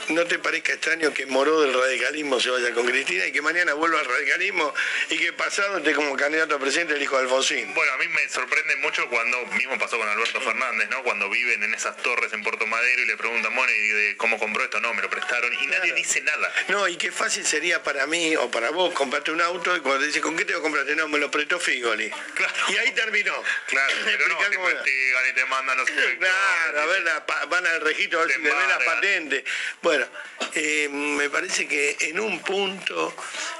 no 0.09 0.25
te 0.27 0.39
parezca 0.39 0.73
extraño 0.73 1.13
que 1.13 1.27
Moró 1.27 1.61
del 1.63 1.73
radicalismo 1.73 2.39
se 2.41 2.51
vaya 2.51 2.73
con 2.75 2.87
Cristina 2.87 3.27
y 3.27 3.33
que 3.33 3.41
mañana 3.43 3.75
vuelva 3.75 3.99
al 4.01 4.05
radicalismo 4.07 4.73
y 5.11 5.17
que 5.19 5.33
pasado 5.33 5.79
esté 5.79 5.95
como 5.95 6.17
candidato 6.17 6.55
a 6.55 6.59
presidente 6.59 6.95
el 6.95 7.03
hijo 7.03 7.17
de 7.17 7.23
Alfonsín. 7.23 7.73
Bueno, 7.75 7.93
a 7.93 7.97
mí 7.99 8.07
me 8.09 8.29
sorprende 8.29 8.77
mucho 8.77 9.09
cuando, 9.09 9.45
mismo 9.57 9.79
pasó 9.79 9.99
con 9.99 10.09
Alberto 10.09 10.41
Fernández, 10.41 10.89
¿no? 10.91 11.03
Cuando 11.03 11.29
viven 11.31 11.63
en 11.63 11.75
esas 11.75 11.97
torres 11.99 12.33
en 12.33 12.43
Puerto 12.43 12.67
Madero 12.67 13.03
y 13.03 13.07
le 13.07 13.17
preguntan, 13.17 13.55
bueno, 13.55 13.73
¿y 13.73 13.89
de 13.89 14.17
cómo 14.17 14.39
compró 14.39 14.63
esto? 14.65 14.81
No, 14.81 14.93
me 14.95 15.03
lo 15.03 15.11
prestaron 15.11 15.53
y 15.55 15.67
nadie 15.67 15.93
dice 15.95 16.21
nada. 16.21 16.53
No, 16.69 16.87
y 16.89 16.97
qué 16.97 17.11
fácil 17.11 17.45
sería 17.47 17.83
para 17.83 18.07
mí 18.07 18.37
o 18.37 18.51
para 18.51 18.71
vos 18.71 18.93
comprarte 18.95 19.31
un 19.31 19.41
auto 19.41 19.75
y 19.75 19.81
cuando 19.81 19.94
te 19.99 20.07
dice, 20.07 20.21
¿con 20.21 20.37
qué 20.37 20.45
te 20.45 20.53
lo 20.53 20.63
compraste? 20.63 20.95
No, 20.97 21.09
me 21.09 21.19
lo 21.19 21.31
prestó 21.31 21.59
Figoli. 21.59 22.11
Claro. 22.35 22.55
Y 22.69 22.77
ahí 22.77 22.93
terminó. 22.93 23.35
Claro, 23.67 23.95
pero 24.05 24.29
no, 24.29 24.39
te 24.39 24.55
investigan 24.55 25.29
y 25.31 25.33
te 25.35 25.45
mandan 25.47 25.79
los 25.79 25.91
Claro, 26.19 26.81
a 26.81 26.87
ver, 26.87 27.03
la 27.03 27.25
van 27.49 27.67
al 27.67 27.81
registro 27.81 28.21
a 28.21 28.25
ver 28.25 28.35
si 28.35 28.43
le 28.43 28.51
ven 28.51 28.69
las 28.69 28.83
patentes. 28.85 29.45
Bueno, 29.83 30.07
eh, 30.55 30.89
me 30.91 31.31
parece 31.31 31.67
que 31.67 31.97
en 32.01 32.21
un 32.21 32.41
punto 32.41 33.15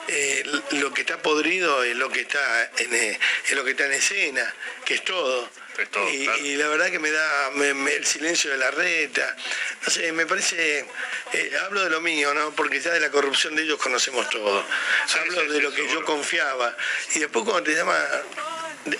eh, 0.09 0.43
lo 0.73 0.93
que 0.93 1.03
está 1.03 1.21
podrido 1.21 1.83
es 1.85 1.97
lo 1.97 2.11
que 2.11 2.21
está 2.21 2.71
en, 2.79 2.95
eh, 2.95 3.19
es 3.47 3.53
lo 3.53 3.65
que 3.65 3.73
está 3.73 3.87
en 3.87 3.93
escena, 3.93 4.55
que 4.85 4.95
es 4.95 5.05
todo. 5.05 5.49
Es 5.79 5.91
todo, 5.91 6.09
y, 6.09 6.25
claro. 6.25 6.39
y 6.47 6.57
la 6.57 6.69
verdad 6.69 6.91
que 6.91 6.99
me 6.99 7.11
da 7.11 7.51
me- 7.55 7.75
me- 7.75 7.95
el 7.95 8.07
silencio 8.07 8.51
de 8.51 8.59
la 8.59 8.71
reta. 8.71 9.37
No 9.85 9.91
sé, 9.93 10.13
me 10.13 10.25
parece, 10.27 10.87
eh, 11.33 11.53
hablo 11.65 11.83
de 11.83 11.91
lo 11.91 12.01
mío, 12.01 12.33
¿no? 12.35 12.53
Porque 12.53 12.81
ya 12.81 12.93
de 12.93 13.01
la 13.01 13.11
corrupción 13.11 13.57
de 13.57 13.63
ellos 13.63 13.79
conocemos 13.79 14.29
todo. 14.31 14.65
Sí, 15.07 15.19
hablo 15.19 15.41
sí, 15.41 15.47
de 15.49 15.55
sí, 15.57 15.61
lo 15.63 15.73
que 15.75 15.89
yo 15.89 16.05
confiaba. 16.05 16.77
Y 17.15 17.19
después 17.19 17.45
cuando 17.45 17.63
te 17.65 17.75
llama 17.75 17.99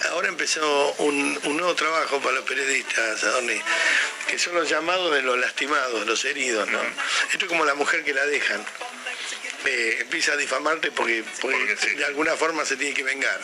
Ahora 0.09 0.29
empezó 0.29 0.93
un, 0.95 1.39
un 1.45 1.57
nuevo 1.59 1.75
trabajo 1.75 2.19
para 2.19 2.37
los 2.37 2.45
periodistas, 2.45 3.23
Adorni, 3.23 3.61
que 4.27 4.39
son 4.39 4.55
los 4.55 4.67
llamados 4.67 5.13
de 5.15 5.21
los 5.21 5.39
lastimados, 5.39 6.07
los 6.07 6.25
heridos, 6.25 6.67
¿no? 6.71 6.81
Esto 7.31 7.45
es 7.45 7.49
como 7.51 7.67
la 7.67 7.75
mujer 7.75 8.03
que 8.03 8.15
la 8.15 8.25
dejan. 8.25 8.65
Eh, 9.67 9.99
empieza 10.01 10.33
a 10.33 10.37
difamarte 10.37 10.93
porque, 10.93 11.25
porque 11.41 11.57
Porque 11.57 11.77
sí. 11.77 11.95
de 11.95 12.05
alguna 12.05 12.37
forma 12.37 12.65
se 12.65 12.77
tiene 12.77 12.95
que 12.95 13.03
vengar. 13.03 13.41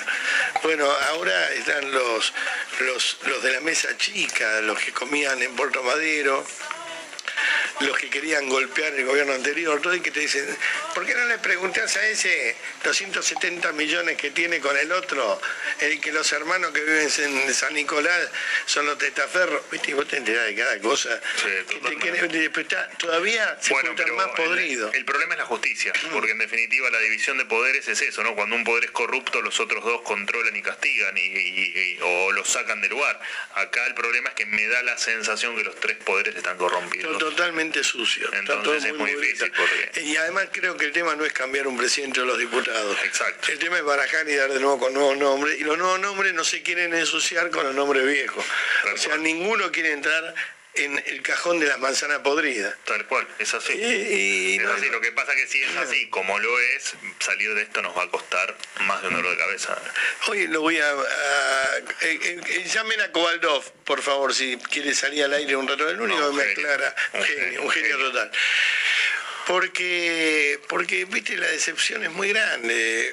Bueno, 0.63 0.91
ahora 1.09 1.53
están 1.55 1.91
los, 1.93 2.33
los, 2.81 3.17
los 3.27 3.43
de 3.43 3.53
la 3.53 3.61
mesa 3.61 3.97
chica, 3.97 4.61
los 4.61 4.79
que 4.79 4.93
comían 4.93 5.41
en 5.43 5.55
Puerto 5.57 5.83
Madero, 5.83 6.45
los 7.81 7.97
que 7.99 8.11
querían 8.11 8.49
golpear 8.49 8.93
el 8.95 9.07
gobierno 9.07 9.33
anterior, 9.33 9.81
todo 9.81 9.95
y 9.95 10.01
que 10.01 10.11
te 10.11 10.21
dicen, 10.21 10.45
¿por 10.95 11.07
qué 11.07 11.15
no 11.15 11.25
le 11.27 11.39
preguntás 11.39 11.97
a 11.97 12.07
ese 12.09 12.55
270 12.85 13.73
millones 13.73 14.17
que 14.19 14.31
tiene 14.31 14.61
con 14.61 14.77
el 14.77 14.93
otro, 14.93 15.41
el 15.81 16.01
que 16.01 16.13
los 16.13 16.31
hermanos 16.33 16.73
que 16.73 16.81
viven 16.83 17.09
en 17.19 17.55
San 17.55 17.73
Nicolás 17.75 18.29
son 18.67 18.87
los 18.87 18.99
testaferros? 18.99 19.63
¿Viste? 19.71 19.95
Vos 19.95 20.07
te 20.09 20.19
enterás 20.19 20.47
de 20.47 20.55
cada 20.55 20.79
cosa. 20.81 21.21
Sí, 21.37 21.49
que 21.99 22.13
te 22.29 22.51
todavía 22.99 23.57
se 23.61 23.73
Bueno, 23.73 23.93
pero 23.97 24.15
más 24.15 24.27
el- 24.29 24.33
podridos. 24.35 24.95
El, 24.95 25.05
problema 25.05 25.35
es 25.35 25.39
la 25.39 25.47
justicia, 25.47 25.93
porque 26.13 26.33
en 26.33 26.39
definitiva 26.39 26.91
la 26.91 26.99
división 27.01 27.39
de 27.39 27.45
poderes 27.47 27.89
es 27.89 28.01
eso, 28.03 28.23
¿no? 28.23 28.35
Cuando 28.35 28.57
un 28.57 28.65
poder 28.65 28.85
es 28.85 28.91
corrupto, 28.91 29.41
los 29.43 29.59
otros 29.61 29.85
dos 29.85 30.03
controlan 30.03 30.55
y 30.55 30.63
castigan 30.63 31.17
y, 31.17 31.21
y- 31.21 31.73
y- 31.97 31.99
o 32.03 32.33
los 32.33 32.49
sacan 32.49 32.81
del 32.81 32.91
lugar. 32.91 33.19
Acá 33.55 33.87
el 33.87 33.95
problema 33.95 34.29
es 34.31 34.35
que 34.35 34.47
me 34.47 34.67
da 34.69 34.83
la 34.83 34.99
sensación 34.99 35.57
que 35.57 35.65
los 35.65 35.77
tres 35.77 35.97
poderes 35.99 36.37
están 36.37 36.57
corrompidos. 36.59 37.19
Totalmente 37.19 37.70
sucio. 37.83 38.25
Está 38.27 38.39
Entonces 38.39 38.63
todo 38.63 38.75
es 38.93 38.95
muy 38.95 39.15
difícil 39.15 39.53
porque- 39.57 40.01
Y 40.03 40.17
además 40.17 40.49
creo 40.53 40.77
que 40.77 40.87
el 40.87 40.93
tema 40.93 41.15
no 41.17 41.25
es 41.25 41.33
cambiar 41.33 41.67
un 41.67 41.77
presidente 41.77 42.21
o 42.21 42.25
los 42.25 42.39
diputados. 42.39 42.97
Exacto. 43.05 43.53
El 43.53 43.59
tema 43.59 43.79
es 43.79 43.85
barajar 43.85 44.29
y 44.29 44.35
dar 44.35 44.53
de 44.53 44.61
nuevo 44.61 44.79
con 44.79 44.93
nuevos 44.95 45.17
nombres. 45.17 45.59
Y 45.61 45.65
los 45.65 45.79
nuevos 45.79 46.01
nombres 46.01 46.35
no 46.35 46.45
se 46.45 46.63
quieren 46.63 46.93
ensuciar 46.95 47.51
con 47.51 47.65
los 47.65 47.75
nombres 47.75 48.05
viejos. 48.07 48.45
O 48.93 48.97
sea, 48.99 49.17
ninguno 49.17 49.71
quiere 49.71 49.93
entrar 49.93 50.35
en 50.75 51.03
el 51.07 51.23
cajón 51.23 51.59
de 51.59 51.67
las 51.67 51.79
manzanas 51.79 52.21
podridas. 52.21 52.75
Tal 52.85 53.05
cual, 53.07 53.27
es 53.39 53.53
así. 53.55 53.73
Y- 53.73 53.85
y 53.85 54.57
es 54.57 54.63
no- 54.63 54.73
así. 54.73 54.87
Lo 54.89 55.01
que 55.01 55.13
pasa 55.13 55.35
que 55.35 55.47
si 55.47 55.61
es 55.63 55.77
así 55.77 56.09
como 56.11 56.39
lo 56.39 56.59
es, 56.61 56.95
salir 57.19 57.53
de 57.55 57.63
esto 57.63 57.83
nos 57.83 57.97
va 57.97 58.05
a 58.05 58.09
costar 58.11 58.57
más 58.87 59.03
de 59.03 59.09
un 59.09 59.15
dolor 59.15 59.33
de 59.33 59.39
cabeza. 59.39 59.77
Hoy 60.29 60.47
lo 60.47 60.61
voy 60.61 60.79
a... 60.79 60.91
a- 60.91 61.79
eh, 62.03 62.41
eh, 62.47 62.65
llamen 62.73 63.01
a 63.01 63.11
Kovaldov, 63.13 63.65
por 63.85 64.01
favor, 64.03 64.35
si 64.35 64.57
quiere 64.59 64.95
salir 64.95 65.25
al 65.25 65.35
aire 65.35 65.57
un 65.57 65.67
rato. 65.69 65.89
El 65.89 66.01
único 66.01 66.21
No, 66.21 66.31
que 66.31 66.37
me 66.37 66.53
aclara. 66.53 66.95
Un 67.15 67.21
Un 67.21 67.27
genio, 67.27 67.45
genio, 67.45 67.63
un 67.63 67.71
genio 67.71 67.97
genio. 67.97 68.07
total. 68.13 68.31
Porque, 69.47 70.61
porque, 70.69 71.05
viste, 71.07 71.37
la 71.37 71.49
decepción 71.49 72.05
es 72.05 72.11
muy 72.11 72.29
grande. 72.29 73.13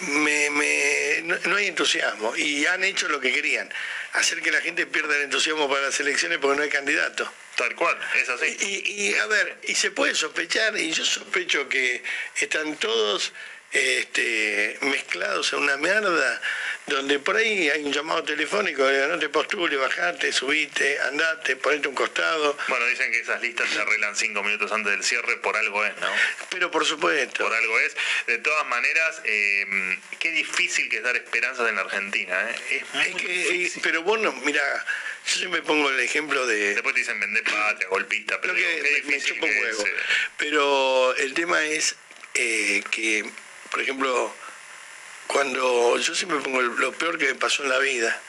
Me- 0.00 0.50
me- 0.50 1.22
no, 1.24 1.36
no 1.46 1.56
hay 1.56 1.66
entusiasmo. 1.66 2.36
Y 2.36 2.64
han 2.66 2.84
hecho 2.84 3.08
lo 3.08 3.20
que 3.20 3.32
querían. 3.32 3.72
Hacer 4.12 4.40
que 4.42 4.50
la 4.50 4.60
gente 4.60 4.86
pierda 4.86 5.16
el 5.16 5.22
entusiasmo 5.22 5.68
para 5.68 5.82
las 5.82 5.98
elecciones 6.00 6.38
porque 6.38 6.56
no 6.56 6.62
hay 6.62 6.70
candidato. 6.70 7.30
Tal 7.56 7.74
cual, 7.74 7.98
es 8.16 8.28
así. 8.28 8.56
Y, 8.60 9.08
y, 9.08 9.14
a 9.14 9.26
ver, 9.26 9.58
y 9.64 9.74
se 9.74 9.90
puede 9.90 10.14
sospechar, 10.14 10.78
y 10.78 10.92
yo 10.92 11.04
sospecho 11.04 11.68
que 11.68 12.02
están 12.36 12.76
todos 12.76 13.32
este, 13.72 14.78
mezclados 14.82 15.52
en 15.52 15.60
una 15.60 15.76
mierda 15.76 16.40
donde 16.88 17.18
por 17.18 17.36
ahí 17.36 17.68
hay 17.68 17.84
un 17.84 17.92
llamado 17.92 18.22
telefónico, 18.24 18.86
digo, 18.88 19.06
no 19.08 19.18
te 19.18 19.28
postules, 19.28 19.78
bajate, 19.78 20.32
subite, 20.32 20.98
andate, 21.00 21.56
ponete 21.56 21.88
un 21.88 21.94
costado. 21.94 22.56
Bueno, 22.68 22.86
dicen 22.86 23.10
que 23.12 23.20
esas 23.20 23.40
listas 23.42 23.68
se 23.70 23.80
arreglan 23.80 24.16
cinco 24.16 24.42
minutos 24.42 24.72
antes 24.72 24.92
del 24.92 25.04
cierre, 25.04 25.36
por 25.38 25.56
algo 25.56 25.84
es, 25.84 25.96
¿no? 25.98 26.08
Pero 26.50 26.70
por 26.70 26.84
supuesto. 26.86 27.44
Por 27.44 27.54
algo 27.54 27.78
es. 27.80 27.94
De 28.26 28.38
todas 28.38 28.66
maneras, 28.68 29.20
eh, 29.24 29.66
qué 30.18 30.30
difícil 30.32 30.88
que 30.88 30.98
es 30.98 31.02
dar 31.02 31.16
esperanzas 31.16 31.68
en 31.68 31.76
la 31.76 31.82
Argentina, 31.82 32.50
¿eh? 32.50 32.54
Es 32.70 32.94
muy 32.94 33.02
Es 33.04 33.14
que, 33.16 33.28
difícil. 33.28 33.82
pero 33.82 34.02
bueno, 34.02 34.32
mira, 34.44 34.62
yo 35.26 35.34
siempre 35.38 35.62
pongo 35.62 35.90
el 35.90 36.00
ejemplo 36.00 36.46
de... 36.46 36.74
Después 36.74 36.94
te 36.94 37.00
dicen 37.00 37.20
vender 37.20 37.44
patria, 37.44 37.88
golpista, 37.88 38.40
pero 38.40 38.54
que 38.54 38.60
digo, 38.60 38.72
qué 38.76 38.82
me- 38.82 38.90
me 38.90 38.96
difícil 39.14 39.34
chupa 39.34 39.46
un 39.46 39.52
que 39.52 39.60
huevo. 39.60 39.82
es, 39.82 39.88
eh. 39.88 39.94
Pero 40.38 41.16
el 41.16 41.34
tema 41.34 41.64
es 41.64 41.96
eh, 42.34 42.82
que, 42.90 43.24
por 43.70 43.80
ejemplo, 43.82 44.34
cuando 45.28 45.98
yo 45.98 46.14
siempre 46.14 46.40
pongo 46.40 46.60
lo 46.60 46.92
peor 46.92 47.18
que 47.18 47.26
me 47.26 47.34
pasó 47.36 47.62
en 47.62 47.68
la 47.68 47.78
vida, 47.78 48.20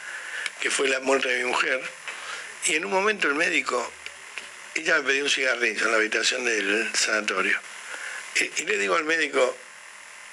que 0.59 0.69
fue 0.69 0.87
la 0.89 0.99
muerte 0.99 1.29
de 1.29 1.43
mi 1.43 1.49
mujer, 1.49 1.81
y 2.65 2.75
en 2.75 2.85
un 2.85 2.91
momento 2.91 3.27
el 3.27 3.35
médico, 3.35 3.91
ella 4.75 4.99
me 4.99 5.09
pidió 5.09 5.23
un 5.23 5.29
cigarrillo 5.29 5.85
en 5.85 5.91
la 5.91 5.97
habitación 5.97 6.45
del 6.45 6.93
sanatorio, 6.93 7.57
y, 8.35 8.65
le 8.65 8.77
digo 8.77 8.95
al 8.95 9.05
médico, 9.05 9.57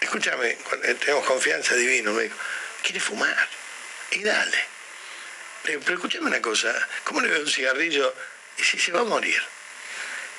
escúchame, 0.00 0.50
eh, 0.50 0.94
tenemos 0.94 1.24
confianza 1.24 1.74
divino, 1.76 2.12
me 2.12 2.24
dijo, 2.24 2.36
¿quiere 2.82 3.00
fumar? 3.00 3.48
Y 4.10 4.22
dale. 4.22 4.58
Pero 5.62 5.80
escúchame 5.94 6.26
una 6.26 6.42
cosa, 6.42 6.74
¿cómo 7.04 7.20
le 7.20 7.28
veo 7.28 7.40
un 7.40 7.48
cigarrillo 7.48 8.14
y 8.58 8.62
si 8.62 8.78
se 8.78 8.92
va 8.92 9.00
a 9.00 9.04
morir? 9.04 9.40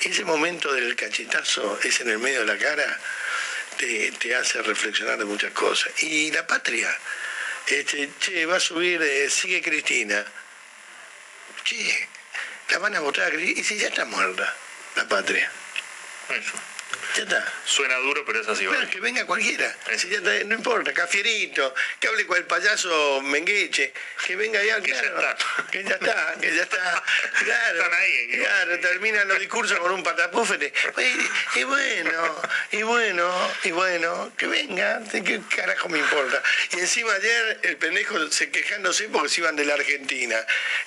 Ese 0.02 0.24
momento 0.24 0.72
del 0.72 0.96
cachetazo, 0.96 1.80
es 1.84 2.00
en 2.02 2.10
el 2.10 2.20
medio 2.20 2.42
de 2.42 2.46
la 2.46 2.58
cara, 2.58 3.00
te, 3.78 4.36
hace 4.36 4.62
reflexionar 4.62 5.18
de 5.18 5.26
muchas 5.26 5.52
cosas. 5.54 5.92
Y 6.04 6.32
la 6.32 6.46
patria, 6.46 6.90
este, 7.68 8.10
che, 8.20 8.46
va 8.46 8.58
a 8.58 8.60
subir, 8.60 9.02
eh, 9.02 9.30
sigue 9.30 9.62
Cristina. 9.62 10.26
Che, 11.64 12.08
la 12.70 12.80
van 12.80 12.96
a 12.96 13.00
votar 13.00 13.28
a 13.28 13.32
Cristina. 13.32 13.62
Y 13.62 13.64
si 13.64 13.78
ya 13.78 13.88
está 13.88 14.06
muerta, 14.06 14.54
la 14.96 15.08
patria. 15.08 15.52
Ya 17.16 17.24
está. 17.24 17.54
Suena 17.66 17.96
duro, 17.98 18.24
pero 18.26 18.42
es 18.42 18.48
así. 18.48 18.66
Que 18.92 19.00
venga 19.00 19.26
cualquiera. 19.26 19.76
Si 19.98 20.08
ya 20.10 20.18
está, 20.18 20.32
no 20.46 20.56
importa, 20.56 20.94
Cafierito, 20.94 21.74
que 22.00 22.08
hable 22.08 22.26
con 22.28 22.38
el 22.38 22.46
payaso 22.46 23.22
Mengueche, 23.24 23.94
que 24.26 24.36
venga 24.36 24.64
ya, 24.64 24.80
Que 24.82 24.92
ya 24.92 25.02
claro, 25.02 25.32
está. 25.32 25.72
que 25.72 25.84
ya 25.84 25.96
está, 25.96 26.36
que 26.40 26.56
ya 26.56 26.64
está, 26.64 27.04
claro, 27.44 27.80
Están 27.82 27.94
ahí, 28.00 28.30
claro, 28.38 28.80
terminan 28.80 29.28
los 29.28 29.40
discursos 29.40 29.80
con 29.80 29.92
un 29.92 30.04
patapúfete. 30.04 30.72
Y, 30.98 31.60
y 31.60 31.64
bueno, 31.64 32.42
y 32.72 32.82
bueno, 32.84 33.52
y 33.64 33.72
bueno, 33.72 34.32
que 34.38 34.48
venga, 34.48 35.02
¿qué 35.12 35.42
carajo 35.56 35.90
me 35.90 36.00
importa? 36.00 36.42
Y 36.72 36.80
encima 36.80 37.14
ayer 37.14 37.60
el 37.64 37.78
pendejo 37.78 38.32
se 38.32 38.50
quejándose 38.52 39.10
porque 39.10 39.30
se 39.30 39.42
iban 39.42 39.56
de 39.56 39.66
la 39.66 39.74
Argentina. 39.74 40.38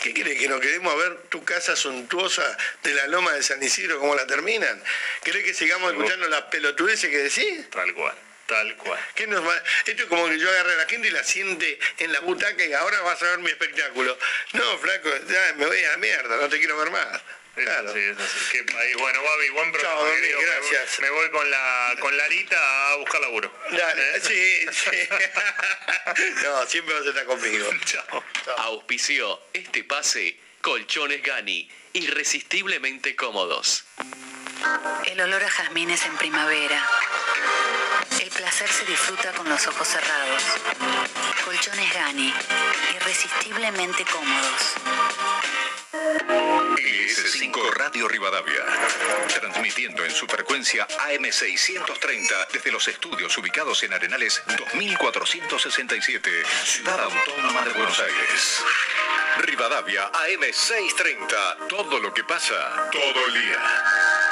¿Qué 0.02 0.12
quiere 0.12 0.36
que 0.36 0.48
nos 0.48 0.60
quedemos 0.60 0.92
a 0.92 0.96
ver 0.96 1.18
tu 1.28 1.44
casa 1.44 1.74
suntuosa 1.76 2.56
de 2.82 2.94
la 2.94 3.06
loma 3.08 3.32
de 3.32 3.42
San 3.42 3.62
Isidro, 3.62 3.98
cómo 3.98 4.14
la 4.14 4.26
terminan? 4.26 4.82
¿Querés 5.22 5.44
que 5.44 5.54
sigamos 5.54 5.89
escuchando 5.90 6.28
las 6.28 6.42
pelotudeces 6.42 7.10
que 7.10 7.18
decís? 7.18 7.70
Tal 7.70 7.92
cual, 7.94 8.14
tal 8.46 8.76
cual. 8.76 9.00
¿Qué 9.14 9.26
nos 9.26 9.46
va? 9.46 9.62
Esto 9.86 10.02
es 10.02 10.08
como 10.08 10.28
que 10.28 10.38
yo 10.38 10.48
agarre 10.50 10.72
a 10.74 10.76
la 10.76 10.86
gente 10.86 11.08
y 11.08 11.10
la 11.10 11.24
siente 11.24 11.78
en 11.98 12.12
la 12.12 12.20
butaca 12.20 12.64
y 12.64 12.72
ahora 12.72 13.00
vas 13.02 13.22
a 13.22 13.26
ver 13.30 13.38
mi 13.40 13.50
espectáculo. 13.50 14.18
No, 14.52 14.78
flaco, 14.78 15.10
ya 15.28 15.54
me 15.56 15.66
voy 15.66 15.84
a 15.84 15.92
la 15.92 15.96
mierda, 15.98 16.36
no 16.36 16.48
te 16.48 16.58
quiero 16.58 16.76
ver 16.78 16.90
más. 16.90 17.20
Claro. 17.54 17.92
Qué 17.92 18.64
país. 18.64 18.96
Bueno, 18.96 19.22
Babi, 19.22 19.48
buen 19.50 19.72
programa. 19.72 20.00
Chao, 20.00 20.40
gracias. 20.40 21.00
Me 21.00 21.10
voy 21.10 21.30
con 21.30 21.50
la 21.50 21.96
con 21.98 22.16
Larita 22.16 22.92
a 22.92 22.96
buscar 22.96 23.20
laburo. 23.20 23.52
Dale, 23.70 24.16
¿Eh? 24.16 24.20
sí, 24.20 24.66
sí. 24.72 25.08
no, 26.44 26.66
siempre 26.66 26.94
vas 26.94 27.06
a 27.06 27.08
estar 27.08 27.24
conmigo. 27.26 27.68
Chao. 27.84 28.24
Auspició 28.58 29.40
este 29.52 29.84
pase 29.84 30.38
Colchones 30.60 31.22
Gani, 31.22 31.68
irresistiblemente 31.92 33.16
cómodos. 33.16 33.84
El 35.06 35.20
olor 35.20 35.42
a 35.42 35.50
jazmines 35.50 36.04
en 36.06 36.16
primavera. 36.16 36.84
El 38.20 38.30
placer 38.30 38.68
se 38.70 38.84
disfruta 38.84 39.32
con 39.32 39.48
los 39.48 39.66
ojos 39.66 39.88
cerrados. 39.88 40.42
Colchones 41.44 41.94
Gani, 41.94 42.34
irresistiblemente 42.94 44.04
cómodos. 44.04 44.74
IS5 46.76 47.72
Radio 47.74 48.06
Rivadavia. 48.08 48.64
Transmitiendo 49.28 50.04
en 50.04 50.10
su 50.10 50.26
frecuencia 50.26 50.86
AM630 50.86 52.48
desde 52.52 52.70
los 52.70 52.86
estudios 52.88 53.36
ubicados 53.38 53.82
en 53.82 53.94
Arenales 53.94 54.42
2467, 54.46 56.30
Ciudad 56.64 57.00
Autónoma 57.00 57.62
de 57.62 57.72
Buenos 57.72 57.98
Aires. 57.98 58.62
Rivadavia 59.38 60.10
AM630. 60.12 61.68
Todo 61.68 61.98
lo 61.98 62.12
que 62.12 62.24
pasa 62.24 62.90
todo 62.92 63.26
el 63.26 63.32
día. 63.32 64.29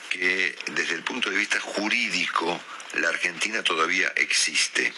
que 0.09 0.55
desde 0.71 0.95
el 0.95 1.03
punto 1.03 1.29
de 1.29 1.37
vista 1.37 1.59
jurídico 1.59 2.59
la 2.93 3.09
Argentina 3.09 3.63
todavía 3.63 4.11
existe. 4.15 4.93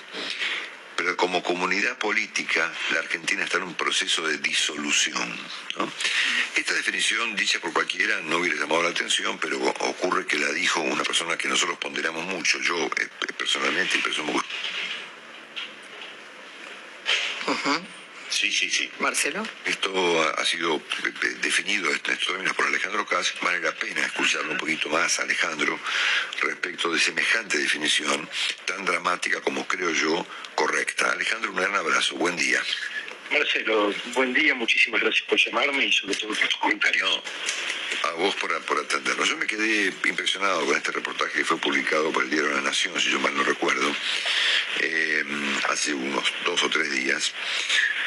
Pero 0.99 1.15
como 1.15 1.41
comunidad 1.41 1.97
política, 1.97 2.69
la 2.91 2.99
Argentina 2.99 3.45
está 3.45 3.55
en 3.55 3.63
un 3.63 3.73
proceso 3.75 4.21
de 4.27 4.37
disolución. 4.39 5.33
Esta 6.57 6.73
definición, 6.73 7.37
dicha 7.37 7.57
por 7.61 7.71
cualquiera, 7.71 8.19
no 8.23 8.39
hubiera 8.39 8.59
llamado 8.59 8.83
la 8.83 8.89
atención, 8.89 9.37
pero 9.39 9.63
ocurre 9.63 10.25
que 10.25 10.37
la 10.37 10.51
dijo 10.51 10.81
una 10.81 11.03
persona 11.03 11.37
que 11.37 11.47
nosotros 11.47 11.77
ponderamos 11.77 12.25
mucho, 12.25 12.59
yo 12.59 12.75
eh, 12.75 13.07
personalmente 13.37 13.97
y 13.97 14.01
presumo 14.01 14.43
Sí, 18.29 18.51
sí, 18.51 18.69
sí. 18.69 18.89
Marcelo. 18.99 19.43
Esto 19.65 20.33
ha, 20.37 20.45
sido 20.45 20.81
definido 21.41 21.89
en 21.89 21.95
estos 21.95 22.19
términos 22.19 22.53
por 22.53 22.67
Alejandro 22.67 23.05
Cas. 23.05 23.33
Vale 23.41 23.59
la 23.59 23.73
pena 23.73 24.05
escucharlo 24.05 24.51
un 24.51 24.57
poquito 24.57 24.87
más, 24.89 25.19
Alejandro, 25.19 25.79
respecto 26.41 26.91
de 26.91 26.99
semejante 26.99 27.57
definición 27.57 28.29
tan 28.65 28.85
dramática 28.85 29.41
como 29.41 29.67
creo 29.67 29.91
yo 29.91 30.25
correcta. 30.53 31.11
Alejandro, 31.11 31.51
un 31.51 31.57
gran 31.57 31.75
abrazo. 31.75 32.15
Buen 32.15 32.35
día. 32.35 32.61
Marcelo, 33.31 33.93
buen 34.15 34.33
día, 34.33 34.55
muchísimas 34.55 35.01
gracias 35.01 35.23
por 35.27 35.37
llamarme 35.37 35.85
y 35.85 35.93
sobre 35.93 36.15
todo 36.15 36.29
por 36.29 36.37
tus 36.37 36.55
comentarios. 36.55 37.21
A 38.03 38.11
vos 38.13 38.35
por, 38.35 38.59
por 38.65 38.79
atendernos. 38.79 39.29
Yo 39.29 39.37
me 39.37 39.45
quedé 39.45 39.93
impresionado 40.05 40.65
con 40.65 40.75
este 40.75 40.91
reportaje 40.91 41.39
que 41.39 41.45
fue 41.45 41.57
publicado 41.57 42.11
por 42.11 42.23
el 42.23 42.29
diario 42.29 42.51
La 42.51 42.61
Nación, 42.61 42.99
si 42.99 43.11
yo 43.11 43.19
mal 43.19 43.35
no 43.35 43.43
recuerdo, 43.43 43.95
eh, 44.81 45.23
hace 45.69 45.93
unos 45.93 46.33
dos 46.43 46.63
o 46.63 46.69
tres 46.69 46.91
días, 46.91 47.33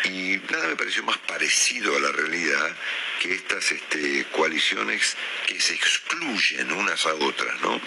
Y 0.04 0.40
nada 0.50 0.66
me 0.68 0.76
pareció 0.76 1.04
más 1.04 1.18
parecido 1.18 1.96
a 1.96 2.00
la 2.00 2.10
realidad 2.10 2.76
que 3.20 3.34
estas 3.34 3.70
este, 3.70 4.24
coaliciones 4.32 5.16
que 5.46 5.60
se 5.60 5.74
excluyen 5.74 6.72
unas 6.72 7.06
a 7.06 7.14
otras, 7.14 7.60
¿no? 7.60 7.80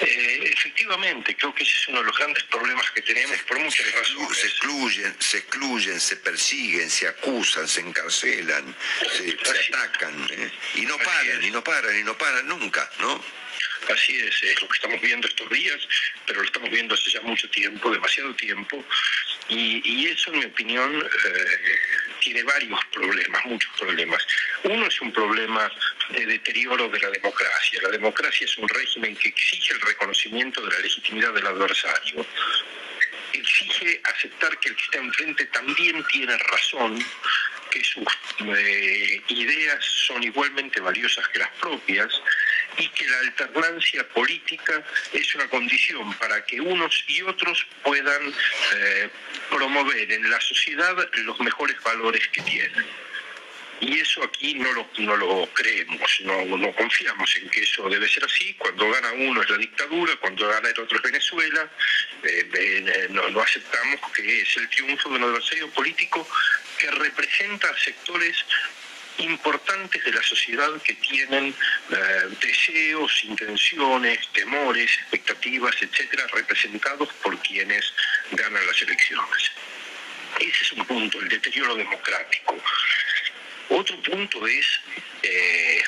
Eh, 0.00 0.50
efectivamente, 0.52 1.36
creo 1.36 1.54
que 1.54 1.64
ese 1.64 1.76
es 1.76 1.88
uno 1.88 2.00
de 2.00 2.06
los 2.06 2.16
grandes 2.16 2.44
problemas 2.44 2.90
que 2.92 3.02
tenemos 3.02 3.38
por 3.42 3.58
muchas 3.58 3.92
razones. 3.92 4.38
Se 4.38 4.46
excluyen, 4.46 5.16
se 5.18 5.38
excluyen, 5.38 6.00
se 6.00 6.16
persiguen, 6.16 6.90
se 6.90 7.08
acusan, 7.08 7.68
se 7.68 7.80
encarcelan, 7.80 8.74
se, 9.16 9.36
se 9.36 9.74
atacan, 9.74 10.28
¿eh? 10.30 10.50
y 10.76 10.82
no 10.82 10.96
paran, 10.98 11.42
y 11.42 11.50
no 11.50 11.62
paran, 11.64 11.98
y 11.98 12.02
no 12.04 12.16
paran 12.16 12.46
nunca, 12.48 12.90
¿no? 13.00 13.22
Así 13.92 14.16
es, 14.16 14.42
es 14.42 14.60
lo 14.60 14.68
que 14.68 14.76
estamos 14.76 15.00
viendo 15.00 15.26
estos 15.26 15.48
días, 15.50 15.80
pero 16.26 16.40
lo 16.40 16.46
estamos 16.46 16.70
viendo 16.70 16.94
hace 16.94 17.10
ya 17.10 17.20
mucho 17.22 17.48
tiempo, 17.50 17.90
demasiado 17.90 18.34
tiempo, 18.34 18.84
y, 19.48 20.06
eso, 20.06 20.32
en 20.32 20.40
mi 20.40 20.44
opinión, 20.44 21.00
eh, 21.00 21.58
tiene 22.20 22.42
varios 22.42 22.78
problemas, 22.92 23.44
muchos 23.46 23.70
problemas. 23.78 24.26
Uno 24.64 24.86
es 24.86 25.00
un 25.00 25.12
problema 25.12 25.70
de 26.10 26.26
deterioro 26.26 26.88
de 26.88 26.98
la 27.00 27.10
democracia. 27.10 27.80
La 27.82 27.90
democracia 27.90 28.44
es 28.44 28.58
un 28.58 28.68
régimen 28.68 29.16
que 29.16 29.28
exige 29.28 29.72
el 29.74 29.80
reconocimiento 29.80 30.60
de 30.60 30.72
la 30.72 30.80
legitimidad 30.80 31.32
del 31.32 31.46
adversario. 31.46 32.26
Exige 33.32 34.00
aceptar 34.04 34.58
que 34.58 34.70
el 34.70 34.76
que 34.76 34.82
está 34.82 34.98
enfrente 34.98 35.46
también 35.46 36.04
tiene 36.12 36.36
razón, 36.36 37.02
que 37.70 37.84
sus 37.84 38.06
eh, 38.40 39.22
ideas 39.28 39.84
son 39.84 40.22
igualmente 40.22 40.80
valiosas 40.80 41.26
que 41.28 41.38
las 41.38 41.50
propias 41.60 42.08
y 42.78 42.88
que 42.88 43.06
la 43.06 43.18
alternancia 43.18 44.08
política 44.08 44.82
es 45.12 45.34
una 45.34 45.48
condición 45.48 46.14
para 46.14 46.44
que 46.44 46.60
unos 46.60 47.04
y 47.08 47.22
otros 47.22 47.66
puedan 47.82 48.32
eh, 48.76 49.10
promover 49.50 50.10
en 50.12 50.30
la 50.30 50.40
sociedad 50.40 50.96
los 51.24 51.40
mejores 51.40 51.80
valores 51.82 52.26
que 52.28 52.42
tienen. 52.42 52.86
Y 53.80 54.00
eso 54.00 54.24
aquí 54.24 54.54
no 54.54 54.72
lo, 54.72 54.88
no 54.98 55.16
lo 55.16 55.48
creemos, 55.52 56.20
no, 56.24 56.44
no 56.44 56.72
confiamos 56.74 57.36
en 57.36 57.48
que 57.48 57.62
eso 57.62 57.88
debe 57.88 58.08
ser 58.08 58.24
así. 58.24 58.54
Cuando 58.54 58.90
gana 58.90 59.12
uno 59.12 59.40
es 59.40 59.50
la 59.50 59.56
dictadura, 59.56 60.16
cuando 60.16 60.48
gana 60.48 60.68
el 60.68 60.80
otro 60.80 60.96
es 60.96 61.02
Venezuela. 61.02 61.70
Eh, 62.24 62.50
eh, 62.52 63.06
no, 63.10 63.28
no 63.30 63.40
aceptamos 63.40 64.00
que 64.12 64.40
es 64.40 64.56
el 64.56 64.68
triunfo 64.68 65.10
de 65.10 65.16
un 65.16 65.24
adversario 65.24 65.70
político 65.70 66.26
que 66.76 66.90
representa 66.90 67.68
a 67.70 67.78
sectores 67.78 68.44
importantes 69.18 70.04
de 70.04 70.12
la 70.12 70.22
sociedad 70.22 70.70
que 70.82 70.94
tienen 70.94 71.54
eh, 71.90 71.96
deseos, 72.40 73.24
intenciones, 73.24 74.28
temores, 74.32 74.90
expectativas, 74.98 75.74
etcétera, 75.80 76.26
representados 76.32 77.08
por 77.22 77.38
quienes 77.40 77.92
ganan 78.32 78.66
las 78.66 78.80
elecciones. 78.82 79.50
Ese 80.38 80.64
es 80.64 80.72
un 80.72 80.84
punto, 80.86 81.20
el 81.20 81.28
deterioro 81.28 81.74
democrático. 81.74 82.56
Otro 83.70 84.00
punto 84.02 84.46
es 84.46 84.80
eh, 85.22 85.82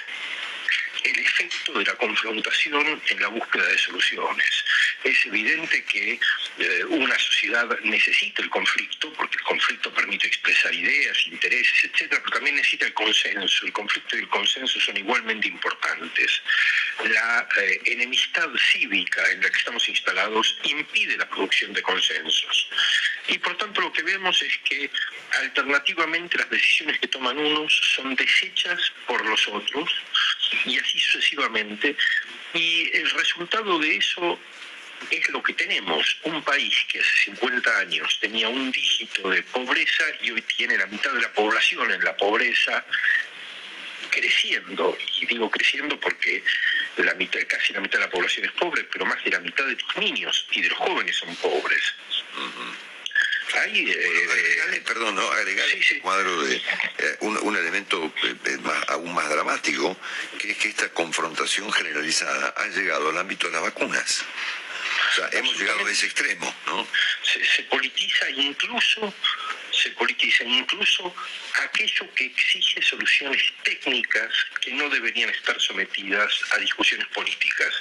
el 1.05 1.18
efecto 1.18 1.72
de 1.72 1.84
la 1.84 1.94
confrontación 1.94 3.01
en 3.09 3.20
la 3.20 3.28
búsqueda 3.28 3.66
de 3.66 3.78
soluciones. 3.78 4.64
Es 5.05 5.26
evidente 5.26 5.84
que 5.84 6.18
eh, 6.59 6.84
una 6.88 7.18
sociedad 7.18 7.68
necesita 7.84 8.42
el 8.42 8.51
conflicto, 8.51 9.12
porque 9.14 9.38
el 9.38 9.44
conflicto 9.44 9.92
permite 9.92 10.26
expresar 10.26 10.74
ideas, 10.74 11.26
intereses, 11.26 11.84
etcétera, 11.84 12.20
pero 12.22 12.36
también 12.36 12.57
necesita 12.57 12.86
el 12.86 12.94
consenso. 12.94 13.66
El 13.66 13.72
conflicto 13.72 14.16
y 14.16 14.20
el 14.20 14.28
consenso 14.28 14.80
son 14.80 14.96
igualmente 14.96 15.48
importantes. 15.48 16.42
La 17.05 17.48
eh, 17.59 17.80
enemistad 17.86 18.48
cívica 18.72 19.30
en 19.30 19.42
la 19.42 19.51
que 19.51 19.59
estamos 19.59 19.88
instalados 19.88 20.59
impide 20.64 21.16
la 21.16 21.28
producción 21.28 21.72
de 21.72 21.82
consensos. 21.82 22.68
Y 23.28 23.38
por 23.38 23.57
tanto 23.57 23.80
lo 23.80 23.92
que 23.92 24.03
vemos 24.03 24.42
es 24.42 24.59
que 24.59 24.90
alternativamente 25.42 26.38
las 26.38 26.51
decisiones 26.51 26.98
que 26.98 27.09
toman 27.09 27.38
unos 27.38 27.72
son 27.94 28.14
desechas 28.16 28.92
por 29.07 29.24
los 29.24 29.46
otros 29.48 29.90
y 30.66 30.78
así 30.78 30.98
sucesivamente. 30.98 31.96
Y 32.55 32.90
el 32.96 33.11
resultado 33.11 33.78
de 33.78 33.96
eso 33.96 34.38
es 35.11 35.28
lo 35.30 35.42
que 35.42 35.55
tenemos. 35.55 36.18
Un 36.24 36.42
país 36.42 36.74
que 36.88 37.01
hace 37.01 37.30
50 37.32 37.78
años 37.78 38.18
tenía 38.20 38.48
un 38.48 38.70
dígito 38.70 39.30
de 39.30 39.42
pobreza 39.44 40.05
y 40.22 40.30
hoy 40.30 40.42
tiene 40.42 40.76
la 40.76 40.86
mitad 40.86 41.12
de 41.12 41.22
la 41.22 41.32
población 41.32 41.90
en 41.92 42.05
la 42.05 42.16
pobreza 42.16 42.84
creciendo, 44.11 44.98
y 45.20 45.26
digo 45.26 45.51
creciendo 45.51 45.98
porque 45.98 46.42
la 46.96 47.14
mitad, 47.14 47.40
casi 47.46 47.72
la 47.72 47.80
mitad 47.80 47.98
de 47.98 48.07
la 48.07 48.11
población 48.11 48.44
es 48.44 48.53
pobre, 48.53 48.84
pero 48.84 49.07
más 49.07 49.22
de 49.24 49.30
la 49.30 49.40
mitad 49.40 49.64
de 49.64 49.76
los 49.76 49.96
niños 49.96 50.46
y 50.51 50.62
de 50.62 50.68
los 50.68 50.78
jóvenes 50.78 51.16
son 51.16 51.34
pobres. 51.36 51.94
Hay, 53.59 53.90
eh, 53.90 54.82
perdón, 54.86 55.14
¿no? 55.16 55.30
agregar 55.32 55.66
este 55.70 55.98
cuadro 56.01 56.42
de 56.42 56.57
eh, 56.57 57.16
un, 57.20 57.36
un 57.38 57.57
elemento 57.57 58.12
eh, 58.24 58.34
eh, 58.46 58.57
más- 58.62 58.88
aún 58.88 59.12
más 59.14 59.28
dramático, 59.28 59.96
que 60.38 60.53
es 60.53 60.57
que 60.59 60.68
esta 60.68 60.88
confrontación 60.90 61.70
generalizada 61.72 62.55
ha 62.57 62.66
llegado 62.68 63.11
al 63.11 63.18
ámbito 63.18 63.46
de 63.48 63.53
las 63.55 63.62
vacunas. 63.62 64.24
O 65.12 65.14
sea, 65.16 65.28
hemos 65.32 65.59
llegado 65.59 65.84
a 65.84 65.90
ese 65.90 66.07
extremo, 66.07 66.55
¿no? 66.66 66.86
se, 67.22 67.44
se 67.44 67.62
politiza 67.64 68.30
incluso 68.30 69.12
se 69.72 69.90
politiza 69.92 70.42
incluso 70.44 71.14
aquello 71.62 72.12
que 72.14 72.24
exige 72.26 72.82
soluciones 72.82 73.40
técnicas 73.62 74.28
que 74.61 74.72
no 74.72 74.88
deberían 74.90 75.30
estar 75.30 75.59
sometidas 75.61 76.32
a 76.53 76.59
discusiones 76.59 77.07
políticas. 77.09 77.72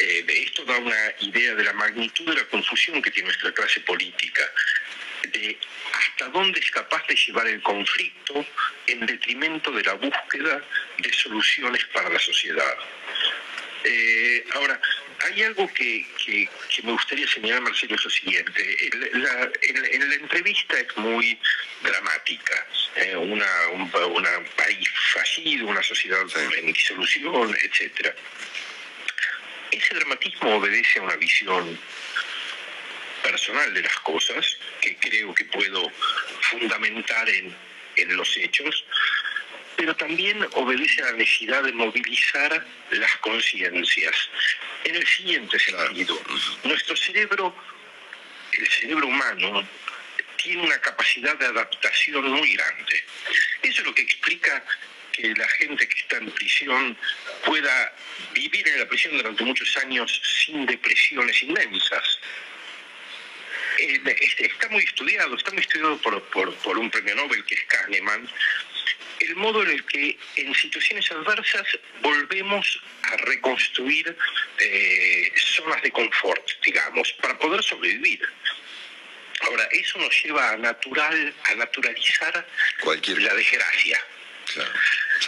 Eh, 0.00 0.24
esto 0.46 0.64
da 0.64 0.78
una 0.78 1.14
idea 1.20 1.54
de 1.54 1.64
la 1.64 1.72
magnitud 1.72 2.24
de 2.26 2.34
la 2.36 2.44
confusión 2.44 3.02
que 3.02 3.10
tiene 3.10 3.28
nuestra 3.28 3.52
clase 3.52 3.80
política, 3.80 4.42
de 5.32 5.58
hasta 5.92 6.28
dónde 6.28 6.60
es 6.60 6.70
capaz 6.70 7.06
de 7.08 7.14
llevar 7.16 7.46
el 7.48 7.60
conflicto 7.62 8.46
en 8.86 9.04
detrimento 9.06 9.70
de 9.72 9.82
la 9.82 9.94
búsqueda 9.94 10.62
de 10.98 11.12
soluciones 11.12 11.84
para 11.86 12.08
la 12.10 12.18
sociedad. 12.18 12.76
Eh, 13.84 14.44
ahora, 14.54 14.80
hay 15.24 15.42
algo 15.42 15.72
que, 15.72 16.06
que- 16.24 16.48
que 16.72 16.82
me 16.82 16.92
gustaría 16.92 17.26
señalar, 17.28 17.62
Marcelo, 17.62 17.94
es 17.96 18.04
lo 18.04 18.10
siguiente. 18.10 18.90
La- 19.14 19.50
en, 19.62 19.84
en 19.84 20.08
la 20.10 20.14
entrevista 20.16 20.78
es 20.78 20.96
muy 20.96 21.38
dramática. 21.82 22.66
eh, 22.96 23.16
una, 23.16 23.46
un, 23.72 23.82
una 23.92 24.30
país 24.56 24.88
fallido, 25.12 25.66
una 25.68 25.82
sociedad 25.82 26.20
en 26.56 26.72
disolución, 26.72 27.56
etcétera. 27.62 28.14
Ese 29.70 29.94
dramatismo 29.94 30.56
obedece 30.56 30.98
a 30.98 31.02
una 31.02 31.16
visión 31.16 31.78
personal 33.22 33.74
de 33.74 33.82
las 33.82 33.98
cosas, 34.00 34.56
que 34.80 34.96
creo 34.96 35.34
que 35.34 35.44
puedo 35.46 35.90
fundamentar 36.50 37.28
en, 37.28 37.54
en 37.96 38.16
los 38.16 38.36
hechos, 38.36 38.84
pero 39.76 39.94
también 39.94 40.46
obedece 40.54 41.02
a 41.02 41.06
la 41.06 41.12
necesidad 41.12 41.62
de 41.62 41.72
movilizar 41.72 42.66
las 42.90 43.16
conciencias. 43.18 44.14
En 44.84 44.96
el 44.96 45.06
siguiente 45.06 45.58
sentido, 45.58 46.20
nuestro 46.64 46.96
cerebro, 46.96 47.54
el 48.52 48.68
cerebro 48.68 49.06
humano, 49.06 49.68
tiene 50.36 50.62
una 50.62 50.80
capacidad 50.80 51.36
de 51.36 51.46
adaptación 51.46 52.28
muy 52.30 52.54
grande. 52.54 53.04
Eso 53.62 53.80
es 53.80 53.86
lo 53.86 53.94
que 53.94 54.02
explica 54.02 54.64
que 55.18 55.34
la 55.34 55.48
gente 55.48 55.88
que 55.88 55.98
está 55.98 56.18
en 56.18 56.30
prisión 56.30 56.96
pueda 57.44 57.92
vivir 58.32 58.66
en 58.68 58.78
la 58.78 58.86
prisión 58.88 59.16
durante 59.16 59.42
muchos 59.44 59.76
años 59.78 60.20
sin 60.44 60.64
depresiones 60.64 61.42
inmensas. 61.42 62.18
Eh, 63.78 64.00
es- 64.20 64.40
está 64.40 64.68
muy 64.68 64.84
estudiado, 64.84 65.36
está 65.36 65.50
muy 65.50 65.60
estudiado 65.60 65.98
por, 65.98 66.22
por- 66.30 66.54
por 66.56 66.78
un 66.78 66.90
premio 66.90 67.14
Nobel 67.16 67.44
que 67.44 67.54
es 67.56 67.64
Kahneman, 67.64 68.28
el 69.20 69.34
modo 69.36 69.62
en 69.64 69.70
el 69.70 69.84
que 69.86 70.16
en 70.36 70.54
situaciones 70.54 71.10
adversas 71.10 71.66
volvemos 72.00 72.80
a 73.02 73.16
reconstruir 73.16 74.16
eh, 74.60 75.32
zonas 75.36 75.82
de 75.82 75.90
confort, 75.90 76.48
digamos, 76.64 77.12
para 77.14 77.36
poder 77.38 77.62
sobrevivir. 77.62 78.20
Ahora, 79.40 79.68
eso 79.72 79.98
nos 79.98 80.12
lleva 80.22 80.50
a 80.50 80.56
natural, 80.56 81.34
a 81.44 81.54
naturalizar 81.56 82.46
la 82.84 83.34
desgracia. 83.34 84.00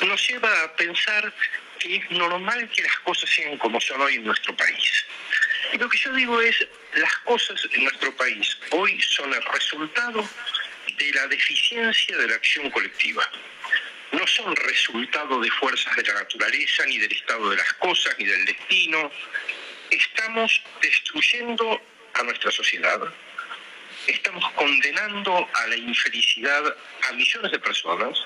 Nos 0.07 0.29
lleva 0.29 0.63
a 0.63 0.77
pensar 0.77 1.33
que 1.79 1.97
es 1.97 2.11
normal 2.11 2.69
que 2.71 2.83
las 2.83 2.97
cosas 3.01 3.29
sean 3.29 3.59
como 3.59 3.81
son 3.81 4.01
hoy 4.01 4.17
en 4.17 4.25
nuestro 4.25 4.55
país. 4.57 5.05
Y 5.73 5.79
lo 5.79 5.89
que 5.89 5.99
yo 5.99 6.13
digo 6.13 6.41
es, 6.41 6.67
las 6.95 7.17
cosas 7.19 7.61
en 7.73 7.85
nuestro 7.85 8.15
país 8.17 8.57
hoy 8.71 9.01
son 9.03 9.33
el 9.33 9.43
resultado 9.43 10.29
de 10.99 11.13
la 11.13 11.27
deficiencia 11.29 12.17
de 12.17 12.29
la 12.29 12.35
acción 12.35 12.71
colectiva. 12.71 13.29
No 14.13 14.27
son 14.27 14.57
resultado 14.57 15.41
de 15.41 15.51
fuerzas 15.53 15.95
de 15.97 16.03
la 16.03 16.15
naturaleza, 16.15 16.85
ni 16.87 16.99
del 16.99 17.13
estado 17.13 17.51
de 17.51 17.57
las 17.57 17.73
cosas, 17.75 18.15
ni 18.19 18.25
del 18.25 18.45
destino. 18.45 19.11
Estamos 19.91 20.63
destruyendo 20.83 21.81
a 22.15 22.23
nuestra 22.25 22.51
sociedad. 22.51 23.01
Estamos 24.07 24.51
condenando 24.53 25.49
a 25.53 25.67
la 25.69 25.77
infelicidad 25.77 26.77
a 27.09 27.13
millones 27.13 27.53
de 27.53 27.59
personas. 27.59 28.19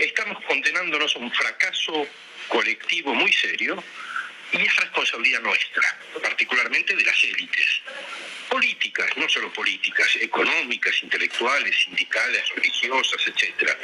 Estamos 0.00 0.42
condenándonos 0.44 1.14
a 1.14 1.18
un 1.18 1.30
fracaso 1.30 2.06
colectivo 2.48 3.14
muy 3.14 3.30
serio 3.34 3.84
y 4.50 4.56
es 4.56 4.76
responsabilidad 4.76 5.42
nuestra, 5.42 5.94
particularmente 6.22 6.96
de 6.96 7.04
las 7.04 7.22
élites. 7.22 7.82
políticas, 8.48 9.16
no 9.16 9.28
solo 9.28 9.52
políticas, 9.52 10.16
económicas, 10.16 10.92
intelectuales, 11.02 11.84
sindicales, 11.84 12.42
religiosas, 12.56 13.22
etcétera. 13.28 13.76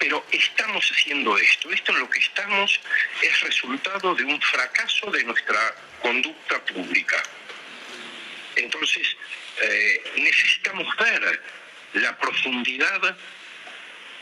Pero 0.00 0.26
estamos 0.32 0.84
haciendo 0.90 1.38
esto. 1.38 1.70
Esto 1.70 1.92
en 1.92 2.00
lo 2.00 2.10
que 2.10 2.18
estamos 2.18 2.78
es 3.22 3.40
resultado 3.40 4.14
de 4.16 4.24
un 4.24 4.38
fracaso 4.42 5.10
de 5.12 5.24
nuestra 5.24 5.74
conducta 6.02 6.62
pública. 6.66 7.22
Entonces, 8.56 9.16
eh, 9.62 10.02
necesitamos 10.16 10.94
ver 10.96 11.40
la 11.94 12.18
profundidad, 12.18 13.16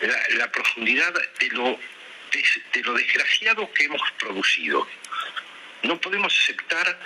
la, 0.02 0.36
la 0.36 0.52
profundidad 0.52 1.12
de 1.12 1.48
lo, 1.48 1.78
de 2.72 2.82
lo 2.82 2.94
desgraciado 2.94 3.72
que 3.72 3.84
hemos 3.84 4.02
producido. 4.18 4.86
No 5.82 6.00
podemos 6.00 6.36
aceptar 6.38 6.98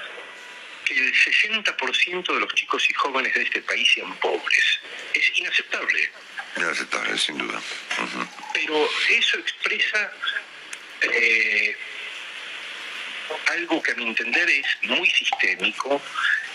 que 0.84 0.94
el 0.94 1.12
60% 1.12 2.34
de 2.34 2.40
los 2.40 2.55
chicos 2.55 2.88
y 2.88 2.94
jóvenes 2.94 3.34
de 3.34 3.42
este 3.42 3.61
país 3.62 3.88
sean 3.92 4.14
pobres. 4.16 4.80
Es 5.14 5.36
inaceptable. 5.36 6.11
Inaceptable, 6.57 7.18
sin 7.18 7.38
duda. 7.38 7.61
Pero 8.55 8.88
eso 9.11 9.38
expresa 9.38 10.12
eh, 11.03 11.76
algo 13.49 13.82
que 13.82 13.92
a 13.92 13.94
mi 13.97 14.05
entender 14.05 14.49
es 14.49 14.66
muy 14.82 15.11
sistémico 15.11 16.01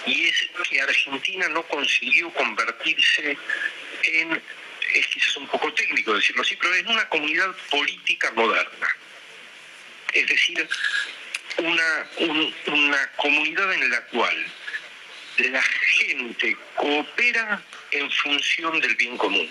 y 0.06 0.30
es 0.30 0.50
que 0.70 0.82
Argentina 0.82 1.48
no 1.50 1.64
consiguió 1.64 2.34
convertirse 2.34 3.38
en, 4.04 4.42
es 4.94 5.08
quizás 5.08 5.38
un 5.38 5.48
poco 5.48 5.74
técnico 5.74 6.14
decirlo 6.14 6.42
así, 6.42 6.56
pero 6.56 6.76
en 6.76 6.88
una 6.88 7.08
comunidad 7.10 7.56
política 7.70 8.32
moderna. 8.32 8.96
Es 10.14 10.28
decir, 10.28 10.68
una, 11.58 12.08
un- 12.18 12.56
una 12.68 13.12
comunidad 13.18 13.74
en 13.74 13.90
la 13.90 14.02
cual 14.08 14.46
la 15.38 15.62
gente 15.62 16.58
coopera 16.76 17.62
en 17.92 18.12
función 18.12 18.80
del 18.82 18.96
bien 18.96 19.18
común. 19.18 19.50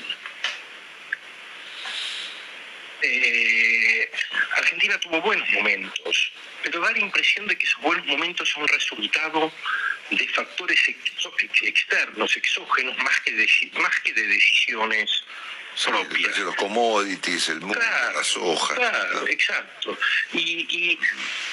Eh, 3.02 4.10
Argentina 4.56 4.98
tuvo 5.00 5.20
buenos 5.22 5.48
momentos, 5.50 6.32
pero 6.62 6.80
da 6.80 6.92
la 6.92 6.98
impresión 6.98 7.46
de 7.46 7.56
que 7.56 7.64
esos 7.64 7.80
buenos 7.80 8.04
momentos 8.06 8.48
son 8.50 8.68
resultado 8.68 9.50
de 10.10 10.28
factores 10.28 10.80
externos, 11.62 12.36
exógenos, 12.36 12.96
más 12.98 13.20
que 13.20 13.32
de, 13.32 13.48
más 13.74 14.00
que 14.00 14.12
de 14.12 14.26
decisiones 14.26 15.24
propias. 15.84 16.36
Los 16.38 16.54
commodities, 16.56 17.48
el 17.50 17.60
mundo, 17.60 17.78
la 18.14 18.24
soja. 18.24 18.74
Claro, 18.74 19.26
exacto. 19.28 19.98
Y, 20.32 20.66
y- 20.68 20.98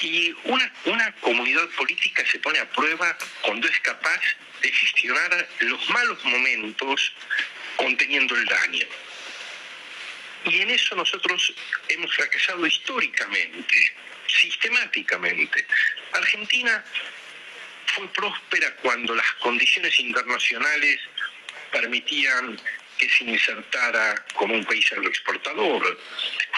y 0.01 0.35
una, 0.45 0.73
una 0.85 1.11
comunidad 1.21 1.67
política 1.69 2.23
se 2.29 2.39
pone 2.39 2.59
a 2.59 2.69
prueba 2.69 3.15
cuando 3.41 3.67
es 3.67 3.79
capaz 3.81 4.19
de 4.61 4.71
gestionar 4.71 5.47
los 5.59 5.89
malos 5.91 6.23
momentos 6.25 7.13
conteniendo 7.75 8.35
el 8.35 8.45
daño. 8.45 8.87
Y 10.45 10.61
en 10.61 10.69
eso 10.71 10.95
nosotros 10.95 11.53
hemos 11.89 12.13
fracasado 12.15 12.65
históricamente, 12.65 13.95
sistemáticamente. 14.27 15.65
Argentina 16.13 16.83
fue 17.93 18.07
próspera 18.13 18.75
cuando 18.77 19.15
las 19.15 19.31
condiciones 19.33 19.99
internacionales 19.99 20.99
permitían 21.71 22.59
que 22.97 23.09
se 23.09 23.23
insertara 23.25 24.25
como 24.33 24.55
un 24.55 24.65
país 24.65 24.91
agroexportador. 24.91 25.99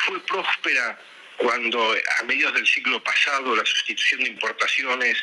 Fue 0.05 0.25
próspera 0.25 0.99
cuando 1.37 1.95
a 2.19 2.23
mediados 2.23 2.55
del 2.55 2.67
siglo 2.67 3.01
pasado 3.03 3.55
la 3.55 3.65
sustitución 3.65 4.23
de 4.23 4.29
importaciones 4.29 5.17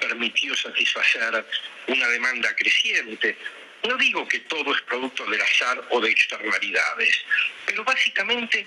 permitió 0.00 0.54
satisfacer 0.56 1.44
una 1.86 2.08
demanda 2.08 2.54
creciente. 2.56 3.36
No 3.84 3.96
digo 3.96 4.26
que 4.28 4.40
todo 4.40 4.74
es 4.74 4.80
producto 4.82 5.24
del 5.26 5.40
azar 5.40 5.82
o 5.90 6.00
de 6.00 6.10
externalidades, 6.10 7.24
pero 7.66 7.84
básicamente 7.84 8.66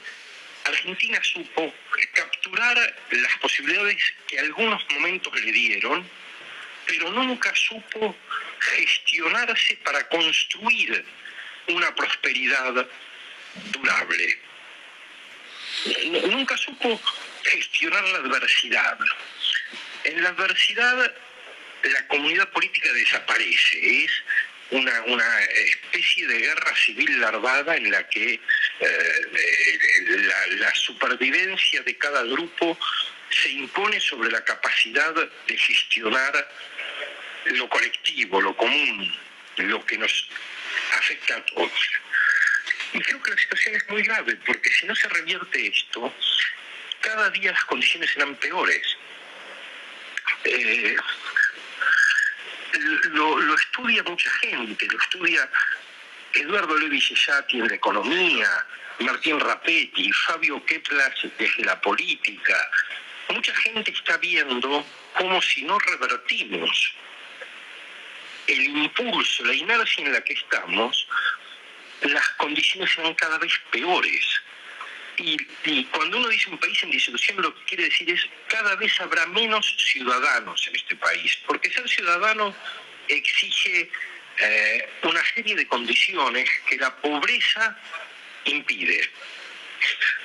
Argentina 0.66 1.20
supo 1.24 1.74
capturar 2.14 2.96
las 3.12 3.38
posibilidades 3.38 3.98
que 4.28 4.40
algunos 4.40 4.84
momentos 4.92 5.34
le 5.42 5.52
dieron, 5.52 6.08
pero 6.88 7.12
nunca 7.12 7.54
supo 7.56 8.16
gestionarse 8.60 9.78
para 9.84 10.08
construir 10.08 11.06
una 11.68 11.94
prosperidad 11.94 12.88
durable. 13.72 14.40
Nunca 16.30 16.58
supo 16.58 17.00
gestionar 17.44 18.04
la 18.04 18.18
adversidad. 18.20 18.98
En 20.04 20.24
la 20.24 20.30
adversidad 20.30 21.14
la 21.84 22.08
comunidad 22.08 22.50
política 22.50 22.92
desaparece, 22.94 24.04
es 24.04 24.12
una, 24.72 25.44
especie 25.66 26.28
de 26.28 26.40
guerra 26.40 26.76
civil 26.76 27.22
larvada 27.22 27.76
en 27.76 27.90
la 27.92 28.08
que 28.10 28.34
eh, 28.80 29.30
la 30.60 30.76
supervivencia 30.76 31.82
de 31.84 31.98
cada 31.98 32.24
grupo 32.24 32.78
se 33.30 33.50
impone 33.52 34.00
sobre 34.00 34.32
la 34.32 34.44
capacidad 34.44 35.14
de 35.14 35.58
gestionar 35.58 36.50
lo 37.52 37.70
colectivo, 37.70 38.42
lo 38.42 38.56
común, 38.56 39.16
lo 39.58 39.86
que 39.86 39.98
nos 39.98 40.30
afecta 40.98 41.38
a 41.38 41.46
todos. 41.46 41.90
Y 42.94 43.00
creo 43.00 43.22
que 43.22 43.32
la 43.32 43.38
situación 43.38 43.76
es 43.76 43.90
muy 43.90 44.02
grave, 44.04 44.36
porque 44.46 44.70
si 44.72 44.86
no 44.86 44.96
se 44.96 45.08
revierte 45.10 45.68
esto, 45.68 46.14
cada 47.02 47.30
día 47.30 47.52
las 47.52 47.66
condiciones 47.66 48.12
serán 48.12 48.36
peores. 48.36 48.98
Eh, 50.44 50.96
lo, 53.12 53.56
estudia 53.56 54.04
mucha 54.04 54.30
gente, 54.42 54.88
lo 54.88 55.00
estudia 55.00 55.50
Eduardo 56.34 56.78
Levi 56.78 57.02
Cesati 57.02 57.60
en 57.60 57.68
la 57.68 57.76
economía, 57.76 58.66
Martín 59.00 59.40
Rapetti, 59.40 60.12
Fabio 60.12 60.64
Keplas 60.66 61.16
desde 61.38 61.66
la 61.66 61.80
política. 61.82 62.72
Mucha 63.30 63.56
gente 63.56 63.92
está 63.92 64.18
viendo 64.18 64.86
cómo 65.18 65.42
si 65.42 65.64
no 65.64 65.78
revertimos 65.80 66.94
el 68.48 68.62
impulso, 68.62 69.44
la 69.44 69.54
inercia 69.54 70.06
en 70.06 70.14
la 70.14 70.22
que 70.22 70.34
estamos, 70.34 71.08
las 72.02 72.30
condiciones 72.38 72.92
serán 72.92 73.14
cada 73.16 73.38
vez 73.38 73.54
peores. 73.72 74.26
Y, 75.18 75.84
cuando 75.86 76.18
uno 76.18 76.28
dice 76.30 76.50
un 76.50 76.60
país 76.60 76.82
en 76.84 76.92
disolución, 76.92 77.42
lo 77.42 77.54
que 77.56 77.64
quiere 77.66 77.86
decir 77.86 78.10
es 78.12 78.22
cada 78.48 78.76
vez 78.76 79.00
habrá 79.02 79.26
menos 79.28 79.76
ciudadanos 79.80 80.68
en 80.68 80.76
este 80.76 80.96
país, 80.96 81.40
porque 81.48 81.72
ser 81.72 81.90
ciudadano 81.90 82.56
exige 83.08 83.90
eh, 84.40 84.90
una 85.02 85.24
serie 85.34 85.56
de 85.56 85.68
condiciones 85.68 86.48
que 86.70 86.78
la 86.78 86.96
pobreza 86.98 87.76
impide. 88.46 89.10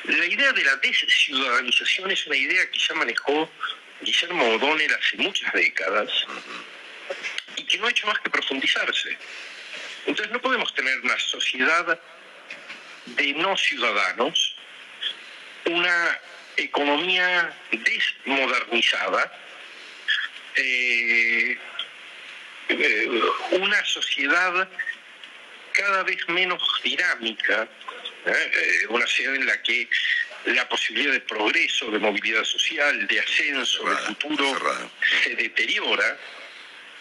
La 0.04 0.26
idea 0.26 0.52
de 0.52 0.64
la 0.64 0.76
desciudadanización 0.76 2.10
es 2.10 2.26
una 2.26 2.36
idea 2.36 2.70
que 2.70 2.78
ya 2.78 2.94
manejó 2.94 3.50
Guillermo 4.02 4.54
O'Donnell 4.54 4.92
hace 4.94 5.16
muchas 5.16 5.52
décadas 5.54 6.10
y 7.72 7.76
que 7.76 7.78
no 7.78 7.86
ha 7.86 7.90
hecho 7.90 8.06
más 8.06 8.18
que 8.20 8.30
profundizarse. 8.30 9.16
Entonces 10.06 10.32
no 10.32 10.40
podemos 10.40 10.74
tener 10.74 10.98
una 11.00 11.18
sociedad 11.18 11.98
de 13.06 13.32
no 13.34 13.56
ciudadanos, 13.56 14.56
una 15.66 16.20
economía 16.56 17.52
desmodernizada, 17.70 19.32
eh, 20.56 21.58
eh, 22.68 23.22
una 23.52 23.84
sociedad 23.84 24.68
cada 25.72 26.02
vez 26.02 26.28
menos 26.28 26.62
dinámica, 26.82 27.68
¿eh? 28.26 28.50
Eh, 28.52 28.86
una 28.88 29.06
sociedad 29.06 29.34
en 29.36 29.46
la 29.46 29.62
que 29.62 29.88
la 30.46 30.68
posibilidad 30.68 31.12
de 31.12 31.20
progreso, 31.20 31.90
de 31.90 31.98
movilidad 31.98 32.44
social, 32.44 33.06
de 33.06 33.20
ascenso, 33.20 33.88
de 33.88 33.96
futuro 33.96 34.90
se 35.22 35.34
deteriora, 35.36 36.18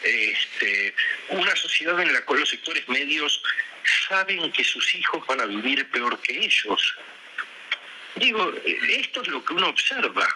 este, 0.04 0.94
una 1.30 1.56
sociedad 1.56 2.00
en 2.00 2.14
la 2.14 2.22
cual 2.26 2.40
los 2.42 2.50
sectores 2.50 2.88
medios 2.90 3.42
saben 4.10 4.52
que 4.52 4.64
sus 4.64 4.94
hijos 4.96 5.26
van 5.28 5.42
a 5.42 5.46
vivir 5.46 5.90
peor 5.90 6.20
que 6.22 6.38
ellos. 6.38 6.96
Digo, 8.16 8.54
eh, 8.66 8.80
esto 9.00 9.22
es 9.22 9.28
lo 9.28 9.44
que 9.44 9.54
uno 9.54 9.70
observa. 9.70 10.28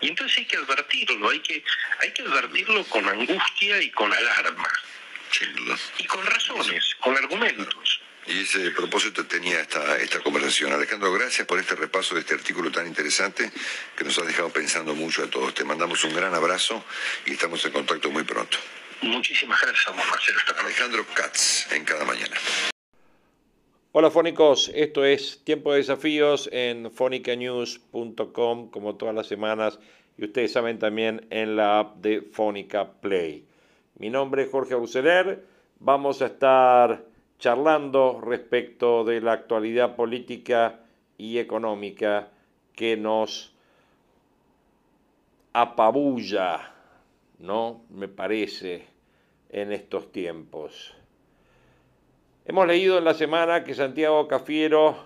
Y 0.00 0.08
entonces 0.08 0.38
hay 0.38 0.44
que 0.46 0.56
advertirlo, 0.56 1.30
hay 1.30 1.40
que, 1.40 1.64
hay 2.00 2.12
que 2.12 2.22
advertirlo 2.22 2.84
con 2.84 3.08
angustia 3.08 3.82
y 3.82 3.90
con 3.90 4.12
alarma. 4.12 4.68
Sin 5.30 5.52
duda. 5.54 5.76
Y 5.98 6.04
con 6.04 6.24
razones, 6.24 6.94
con 7.00 7.16
argumentos. 7.16 8.00
Y 8.26 8.42
ese 8.42 8.70
propósito 8.72 9.26
tenía 9.26 9.60
esta, 9.60 9.96
esta 9.96 10.20
conversación. 10.20 10.72
Alejandro, 10.72 11.12
gracias 11.12 11.46
por 11.46 11.58
este 11.58 11.74
repaso 11.74 12.14
de 12.14 12.20
este 12.20 12.34
artículo 12.34 12.70
tan 12.70 12.86
interesante 12.86 13.50
que 13.96 14.04
nos 14.04 14.18
ha 14.18 14.22
dejado 14.22 14.50
pensando 14.50 14.94
mucho 14.94 15.24
a 15.24 15.30
todos. 15.30 15.54
Te 15.54 15.64
mandamos 15.64 16.04
un 16.04 16.14
gran 16.14 16.34
abrazo 16.34 16.84
y 17.24 17.32
estamos 17.32 17.64
en 17.64 17.72
contacto 17.72 18.10
muy 18.10 18.24
pronto. 18.24 18.58
Muchísimas 19.02 19.60
gracias, 19.60 19.94
Marcelo. 19.94 20.38
Alejandro 20.60 21.04
Katz, 21.14 21.72
en 21.72 21.84
cada 21.84 22.04
mañana. 22.04 22.36
Hola 23.92 24.10
fónicos, 24.10 24.70
esto 24.74 25.04
es 25.04 25.42
Tiempo 25.44 25.72
de 25.72 25.78
Desafíos 25.78 26.48
en 26.52 26.90
fonicanews.com 26.90 28.70
como 28.70 28.96
todas 28.96 29.14
las 29.14 29.26
semanas 29.26 29.78
y 30.16 30.24
ustedes 30.24 30.52
saben 30.52 30.78
también 30.78 31.26
en 31.30 31.56
la 31.56 31.78
app 31.78 31.96
de 31.96 32.22
Fónica 32.22 32.92
Play. 33.00 33.46
Mi 33.98 34.10
nombre 34.10 34.42
es 34.42 34.50
Jorge 34.50 34.74
Bruseler. 34.74 35.44
Vamos 35.80 36.20
a 36.22 36.26
estar 36.26 37.04
charlando 37.38 38.20
respecto 38.20 39.04
de 39.04 39.20
la 39.20 39.32
actualidad 39.32 39.96
política 39.96 40.80
y 41.16 41.38
económica 41.38 42.28
que 42.74 42.96
nos 42.96 43.54
apabulla, 45.52 46.74
¿no? 47.38 47.84
Me 47.90 48.08
parece, 48.08 48.86
en 49.50 49.72
estos 49.72 50.12
tiempos. 50.12 50.94
Hemos 52.44 52.66
leído 52.66 52.98
en 52.98 53.04
la 53.04 53.14
semana 53.14 53.64
que 53.64 53.74
Santiago 53.74 54.26
Cafiero 54.26 54.96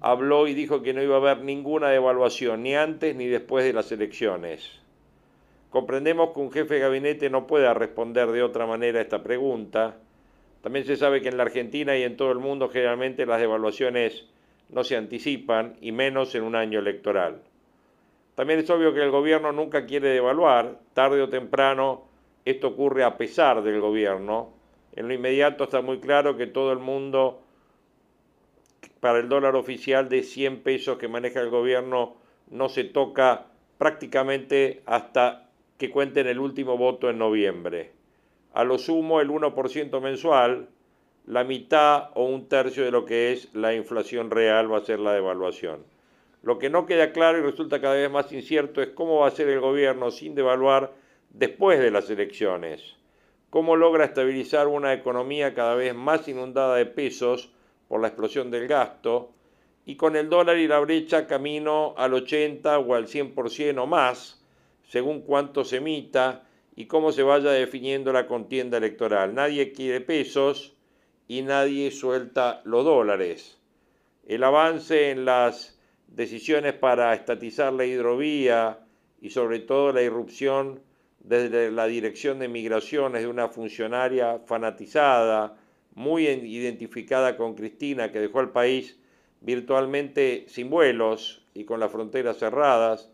habló 0.00 0.46
y 0.46 0.54
dijo 0.54 0.82
que 0.82 0.92
no 0.92 1.02
iba 1.02 1.14
a 1.14 1.18
haber 1.18 1.38
ninguna 1.44 1.88
devaluación, 1.88 2.62
ni 2.62 2.74
antes 2.74 3.14
ni 3.16 3.26
después 3.26 3.64
de 3.64 3.72
las 3.72 3.90
elecciones. 3.92 4.80
Comprendemos 5.70 6.34
que 6.34 6.40
un 6.40 6.52
jefe 6.52 6.74
de 6.74 6.80
gabinete 6.80 7.30
no 7.30 7.46
pueda 7.46 7.72
responder 7.72 8.30
de 8.30 8.42
otra 8.42 8.66
manera 8.66 8.98
a 8.98 9.02
esta 9.02 9.22
pregunta. 9.22 9.96
También 10.60 10.84
se 10.84 10.96
sabe 10.96 11.22
que 11.22 11.28
en 11.28 11.38
la 11.38 11.44
Argentina 11.44 11.96
y 11.96 12.02
en 12.02 12.16
todo 12.16 12.30
el 12.30 12.40
mundo 12.40 12.68
generalmente 12.68 13.24
las 13.24 13.40
devaluaciones 13.40 14.26
no 14.68 14.84
se 14.84 14.96
anticipan 14.96 15.76
y 15.80 15.92
menos 15.92 16.34
en 16.34 16.42
un 16.42 16.56
año 16.56 16.78
electoral. 16.78 17.42
También 18.34 18.60
es 18.60 18.70
obvio 18.70 18.94
que 18.94 19.02
el 19.02 19.10
gobierno 19.10 19.52
nunca 19.52 19.86
quiere 19.86 20.08
devaluar, 20.08 20.78
tarde 20.94 21.20
o 21.20 21.28
temprano 21.28 22.12
esto 22.44 22.68
ocurre 22.68 23.04
a 23.04 23.16
pesar 23.16 23.62
del 23.62 23.80
gobierno. 23.80 24.50
En 24.94 25.08
lo 25.08 25.14
inmediato 25.14 25.64
está 25.64 25.80
muy 25.80 26.00
claro 26.00 26.36
que 26.36 26.46
todo 26.46 26.72
el 26.72 26.78
mundo, 26.78 27.40
para 29.00 29.18
el 29.18 29.28
dólar 29.28 29.54
oficial 29.54 30.08
de 30.08 30.22
100 30.22 30.62
pesos 30.62 30.98
que 30.98 31.08
maneja 31.08 31.40
el 31.40 31.50
gobierno, 31.50 32.16
no 32.50 32.68
se 32.68 32.84
toca 32.84 33.46
prácticamente 33.78 34.82
hasta 34.86 35.48
que 35.78 35.90
cuenten 35.90 36.26
el 36.26 36.38
último 36.38 36.76
voto 36.76 37.10
en 37.10 37.18
noviembre. 37.18 37.92
A 38.54 38.64
lo 38.64 38.78
sumo 38.78 39.20
el 39.20 39.30
1% 39.30 40.00
mensual, 40.00 40.68
la 41.26 41.44
mitad 41.44 42.10
o 42.14 42.24
un 42.24 42.48
tercio 42.48 42.84
de 42.84 42.90
lo 42.90 43.04
que 43.04 43.32
es 43.32 43.54
la 43.54 43.74
inflación 43.74 44.30
real 44.30 44.70
va 44.70 44.78
a 44.78 44.84
ser 44.84 44.98
la 44.98 45.12
devaluación. 45.12 45.84
Lo 46.42 46.58
que 46.58 46.70
no 46.70 46.86
queda 46.86 47.12
claro 47.12 47.38
y 47.38 47.42
resulta 47.42 47.80
cada 47.80 47.94
vez 47.94 48.10
más 48.10 48.32
incierto 48.32 48.82
es 48.82 48.88
cómo 48.88 49.20
va 49.20 49.28
a 49.28 49.32
ser 49.32 49.48
el 49.48 49.60
gobierno 49.60 50.10
sin 50.10 50.34
devaluar 50.34 50.92
después 51.30 51.78
de 51.78 51.90
las 51.90 52.10
elecciones. 52.10 52.96
Cómo 53.48 53.76
logra 53.76 54.04
estabilizar 54.04 54.66
una 54.66 54.92
economía 54.92 55.54
cada 55.54 55.74
vez 55.74 55.94
más 55.94 56.26
inundada 56.26 56.76
de 56.76 56.86
pesos 56.86 57.52
por 57.86 58.00
la 58.00 58.08
explosión 58.08 58.50
del 58.50 58.66
gasto 58.66 59.30
y 59.84 59.96
con 59.96 60.16
el 60.16 60.28
dólar 60.28 60.58
y 60.58 60.66
la 60.66 60.80
brecha 60.80 61.26
camino 61.26 61.94
al 61.96 62.14
80 62.14 62.78
o 62.78 62.94
al 62.94 63.06
100% 63.06 63.82
o 63.82 63.86
más 63.86 64.42
según 64.88 65.22
cuánto 65.22 65.64
se 65.64 65.76
emita 65.76 66.44
y 66.74 66.86
cómo 66.86 67.12
se 67.12 67.22
vaya 67.22 67.50
definiendo 67.50 68.12
la 68.12 68.26
contienda 68.26 68.78
electoral. 68.78 69.34
Nadie 69.34 69.72
quiere 69.72 70.00
pesos 70.00 70.74
y 71.28 71.42
nadie 71.42 71.90
suelta 71.90 72.62
los 72.64 72.84
dólares. 72.84 73.58
El 74.26 74.44
avance 74.44 75.10
en 75.10 75.24
las 75.24 75.78
decisiones 76.14 76.74
para 76.74 77.14
estatizar 77.14 77.72
la 77.72 77.84
hidrovía 77.84 78.80
y 79.20 79.30
sobre 79.30 79.60
todo 79.60 79.92
la 79.92 80.02
irrupción 80.02 80.80
desde 81.20 81.70
la 81.70 81.86
Dirección 81.86 82.38
de 82.38 82.48
Migraciones 82.48 83.22
de 83.22 83.28
una 83.28 83.48
funcionaria 83.48 84.40
fanatizada, 84.44 85.56
muy 85.94 86.26
identificada 86.26 87.36
con 87.36 87.54
Cristina, 87.54 88.10
que 88.10 88.20
dejó 88.20 88.40
al 88.40 88.50
país 88.50 88.98
virtualmente 89.40 90.44
sin 90.48 90.70
vuelos 90.70 91.44
y 91.54 91.64
con 91.64 91.80
las 91.80 91.92
fronteras 91.92 92.38
cerradas, 92.38 93.10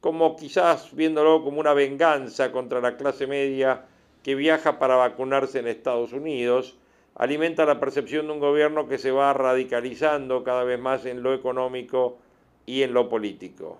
como 0.00 0.36
quizás 0.36 0.94
viéndolo 0.94 1.42
como 1.42 1.60
una 1.60 1.72
venganza 1.72 2.52
contra 2.52 2.80
la 2.80 2.96
clase 2.96 3.26
media 3.26 3.86
que 4.22 4.34
viaja 4.34 4.78
para 4.78 4.96
vacunarse 4.96 5.58
en 5.58 5.68
Estados 5.68 6.12
Unidos, 6.12 6.76
alimenta 7.16 7.64
la 7.64 7.80
percepción 7.80 8.26
de 8.26 8.32
un 8.34 8.40
gobierno 8.40 8.88
que 8.88 8.98
se 8.98 9.10
va 9.10 9.32
radicalizando 9.32 10.44
cada 10.44 10.64
vez 10.64 10.78
más 10.78 11.06
en 11.06 11.22
lo 11.22 11.34
económico 11.34 12.18
y 12.66 12.82
en 12.82 12.92
lo 12.92 13.08
político. 13.08 13.78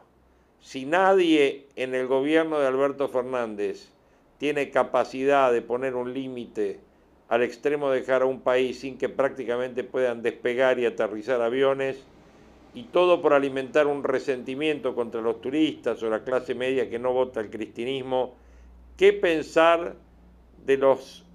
Si 0.61 0.87
nadie 0.87 1.67
en 1.77 1.95
el 1.95 2.07
gobierno 2.07 2.59
de 2.59 2.67
Alberto 2.67 3.09
Fernández 3.09 3.89
tiene 4.39 4.71
capacidad 4.71 5.53
de 5.53 5.63
poner 5.63 5.95
un 5.95 6.15
límite 6.15 6.81
al 7.29 7.43
extremo 7.43 7.91
de 7.91 8.01
dejar 8.01 8.23
a 8.23 8.27
un 8.27 8.41
país 8.41 8.81
sin 8.81 8.99
que 8.99 9.09
prácticamente 9.09 9.85
puedan 9.85 10.23
despegar 10.23 10.79
y 10.79 10.87
aterrizar 10.87 11.43
aviones, 11.43 12.05
y 12.75 12.85
todo 12.85 13.23
por 13.23 13.33
alimentar 13.33 13.87
un 13.87 14.05
resentimiento 14.05 14.95
contra 14.95 15.23
los 15.23 15.41
turistas 15.41 16.03
o 16.03 16.11
la 16.11 16.25
clase 16.25 16.55
media 16.55 16.91
que 16.91 16.99
no 16.99 17.13
vota 17.13 17.41
el 17.41 17.49
cristianismo, 17.49 18.35
¿qué 18.99 19.15
pensar 19.15 19.97
de 20.65 20.77
los 20.77 21.26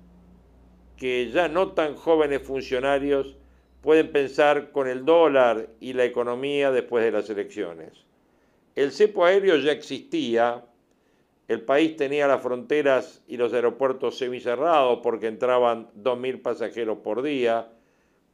que 1.02 1.32
ya 1.32 1.48
no 1.48 1.72
tan 1.72 1.96
jóvenes 1.96 2.44
funcionarios 2.44 3.36
pueden 3.82 4.12
pensar 4.12 4.72
con 4.72 4.88
el 4.88 5.04
dólar 5.04 5.70
y 5.80 5.94
la 5.94 6.06
economía 6.06 6.70
después 6.70 7.04
de 7.04 7.10
las 7.10 7.28
elecciones? 7.28 8.06
El 8.76 8.92
cepo 8.92 9.26
aéreo 9.26 9.58
ya 9.58 9.72
existía, 9.72 10.64
el 11.48 11.62
país 11.62 11.98
tenía 11.98 12.28
las 12.28 12.44
fronteras 12.44 13.24
y 13.28 13.38
los 13.38 13.52
aeropuertos 13.52 14.20
semicerrados 14.20 15.00
porque 15.02 15.26
entraban 15.26 15.90
2.000 16.04 16.40
pasajeros 16.44 17.00
por 17.00 17.24
día, 17.24 17.68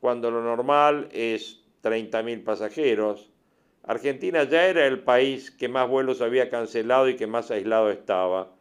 cuando 0.02 0.30
lo 0.30 0.44
normal 0.44 1.08
es 1.14 1.64
30.000 1.84 2.44
pasajeros. 2.44 3.32
Argentina 3.84 4.44
ya 4.44 4.68
era 4.68 4.86
el 4.88 5.00
país 5.00 5.52
que 5.52 5.70
más 5.70 5.88
vuelos 5.88 6.20
había 6.20 6.50
cancelado 6.50 7.08
y 7.08 7.16
que 7.16 7.28
más 7.28 7.50
aislado 7.50 7.90
estaba. 7.92 8.52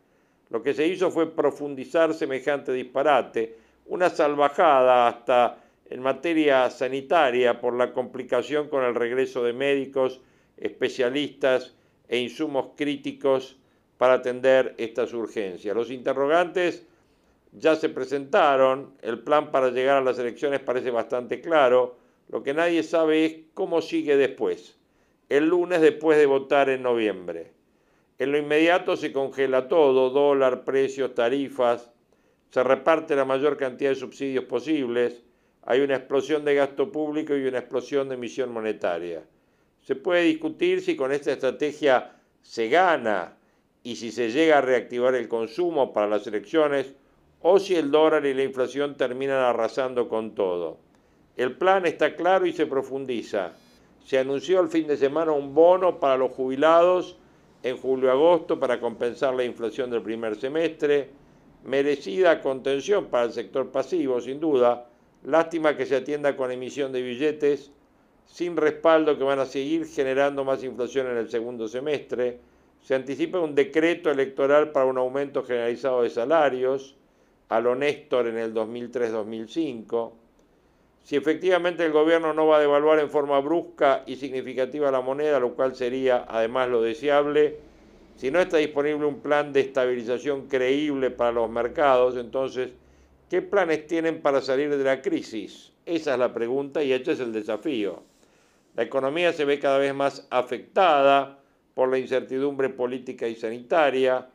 Lo 0.48 0.62
que 0.62 0.74
se 0.74 0.86
hizo 0.86 1.10
fue 1.10 1.34
profundizar 1.34 2.14
semejante 2.14 2.72
disparate, 2.72 3.65
una 3.86 4.10
salvajada 4.10 5.08
hasta 5.08 5.58
en 5.88 6.00
materia 6.00 6.68
sanitaria 6.70 7.60
por 7.60 7.74
la 7.74 7.92
complicación 7.92 8.68
con 8.68 8.84
el 8.84 8.94
regreso 8.94 9.44
de 9.44 9.52
médicos, 9.52 10.20
especialistas 10.56 11.74
e 12.08 12.18
insumos 12.18 12.70
críticos 12.76 13.56
para 13.98 14.14
atender 14.14 14.74
estas 14.78 15.12
urgencias. 15.12 15.76
Los 15.76 15.90
interrogantes 15.90 16.86
ya 17.52 17.76
se 17.76 17.88
presentaron, 17.88 18.94
el 19.02 19.20
plan 19.20 19.50
para 19.50 19.70
llegar 19.70 19.98
a 19.98 20.04
las 20.04 20.18
elecciones 20.18 20.60
parece 20.60 20.90
bastante 20.90 21.40
claro, 21.40 21.96
lo 22.28 22.42
que 22.42 22.54
nadie 22.54 22.82
sabe 22.82 23.24
es 23.24 23.36
cómo 23.54 23.80
sigue 23.80 24.16
después, 24.16 24.76
el 25.28 25.48
lunes 25.48 25.80
después 25.80 26.18
de 26.18 26.26
votar 26.26 26.68
en 26.68 26.82
noviembre. 26.82 27.52
En 28.18 28.32
lo 28.32 28.38
inmediato 28.38 28.96
se 28.96 29.12
congela 29.12 29.68
todo, 29.68 30.10
dólar, 30.10 30.64
precios, 30.64 31.14
tarifas, 31.14 31.92
se 32.56 32.64
reparte 32.64 33.14
la 33.14 33.26
mayor 33.26 33.58
cantidad 33.58 33.90
de 33.90 33.96
subsidios 33.96 34.46
posibles, 34.46 35.22
hay 35.60 35.82
una 35.82 35.96
explosión 35.96 36.42
de 36.42 36.54
gasto 36.54 36.90
público 36.90 37.36
y 37.36 37.46
una 37.46 37.58
explosión 37.58 38.08
de 38.08 38.14
emisión 38.14 38.50
monetaria. 38.50 39.22
Se 39.82 39.94
puede 39.94 40.22
discutir 40.22 40.80
si 40.80 40.96
con 40.96 41.12
esta 41.12 41.32
estrategia 41.32 42.12
se 42.40 42.70
gana 42.70 43.36
y 43.82 43.96
si 43.96 44.10
se 44.10 44.30
llega 44.30 44.56
a 44.56 44.62
reactivar 44.62 45.14
el 45.16 45.28
consumo 45.28 45.92
para 45.92 46.06
las 46.06 46.26
elecciones 46.26 46.94
o 47.42 47.58
si 47.58 47.74
el 47.74 47.90
dólar 47.90 48.24
y 48.24 48.32
la 48.32 48.44
inflación 48.44 48.96
terminan 48.96 49.40
arrasando 49.40 50.08
con 50.08 50.34
todo. 50.34 50.78
El 51.36 51.58
plan 51.58 51.84
está 51.84 52.16
claro 52.16 52.46
y 52.46 52.54
se 52.54 52.64
profundiza. 52.64 53.52
Se 54.02 54.18
anunció 54.18 54.60
el 54.60 54.68
fin 54.68 54.86
de 54.86 54.96
semana 54.96 55.32
un 55.32 55.54
bono 55.54 56.00
para 56.00 56.16
los 56.16 56.30
jubilados 56.30 57.18
en 57.62 57.76
julio-agosto 57.76 58.58
para 58.58 58.80
compensar 58.80 59.34
la 59.34 59.44
inflación 59.44 59.90
del 59.90 60.00
primer 60.00 60.36
semestre. 60.36 61.25
Merecida 61.66 62.40
contención 62.40 63.06
para 63.06 63.24
el 63.24 63.32
sector 63.32 63.70
pasivo, 63.70 64.20
sin 64.20 64.40
duda. 64.40 64.86
Lástima 65.24 65.76
que 65.76 65.86
se 65.86 65.96
atienda 65.96 66.36
con 66.36 66.50
emisión 66.50 66.92
de 66.92 67.02
billetes 67.02 67.72
sin 68.24 68.56
respaldo 68.56 69.18
que 69.18 69.24
van 69.24 69.38
a 69.38 69.46
seguir 69.46 69.86
generando 69.86 70.44
más 70.44 70.62
inflación 70.64 71.08
en 71.08 71.16
el 71.16 71.28
segundo 71.28 71.68
semestre. 71.68 72.38
Se 72.80 72.94
anticipa 72.94 73.40
un 73.40 73.54
decreto 73.54 74.10
electoral 74.10 74.72
para 74.72 74.86
un 74.86 74.98
aumento 74.98 75.42
generalizado 75.42 76.02
de 76.02 76.10
salarios 76.10 76.96
a 77.48 77.60
lo 77.60 77.74
Néstor 77.74 78.28
en 78.28 78.38
el 78.38 78.54
2003-2005 78.54 80.12
si 81.06 81.14
efectivamente 81.14 81.84
el 81.86 81.92
gobierno 81.92 82.34
no 82.34 82.48
va 82.48 82.56
a 82.56 82.60
devaluar 82.60 82.98
en 82.98 83.08
forma 83.08 83.38
brusca 83.38 84.02
y 84.08 84.16
significativa 84.16 84.90
la 84.90 85.02
moneda, 85.02 85.38
lo 85.38 85.54
cual 85.54 85.76
sería 85.76 86.26
además 86.28 86.68
lo 86.68 86.82
deseable, 86.82 87.58
si 88.16 88.30
no 88.30 88.40
está 88.40 88.56
disponible 88.58 89.06
un 89.06 89.20
plan 89.20 89.52
de 89.52 89.60
estabilización 89.60 90.48
creíble 90.48 91.10
para 91.10 91.32
los 91.32 91.50
mercados, 91.50 92.16
entonces, 92.16 92.70
¿qué 93.28 93.42
planes 93.42 93.86
tienen 93.86 94.20
para 94.20 94.40
salir 94.40 94.74
de 94.74 94.84
la 94.84 95.02
crisis? 95.02 95.72
Esa 95.84 96.14
es 96.14 96.18
la 96.18 96.32
pregunta 96.32 96.82
y 96.82 96.92
este 96.92 97.12
es 97.12 97.20
el 97.20 97.32
desafío. 97.32 98.02
La 98.74 98.82
economía 98.82 99.32
se 99.32 99.44
ve 99.44 99.58
cada 99.58 99.78
vez 99.78 99.94
más 99.94 100.26
afectada 100.30 101.38
por 101.74 101.90
la 101.90 101.98
incertidumbre 101.98 102.68
política 102.70 103.28
y 103.28 103.36
sanitaria, 103.36 104.28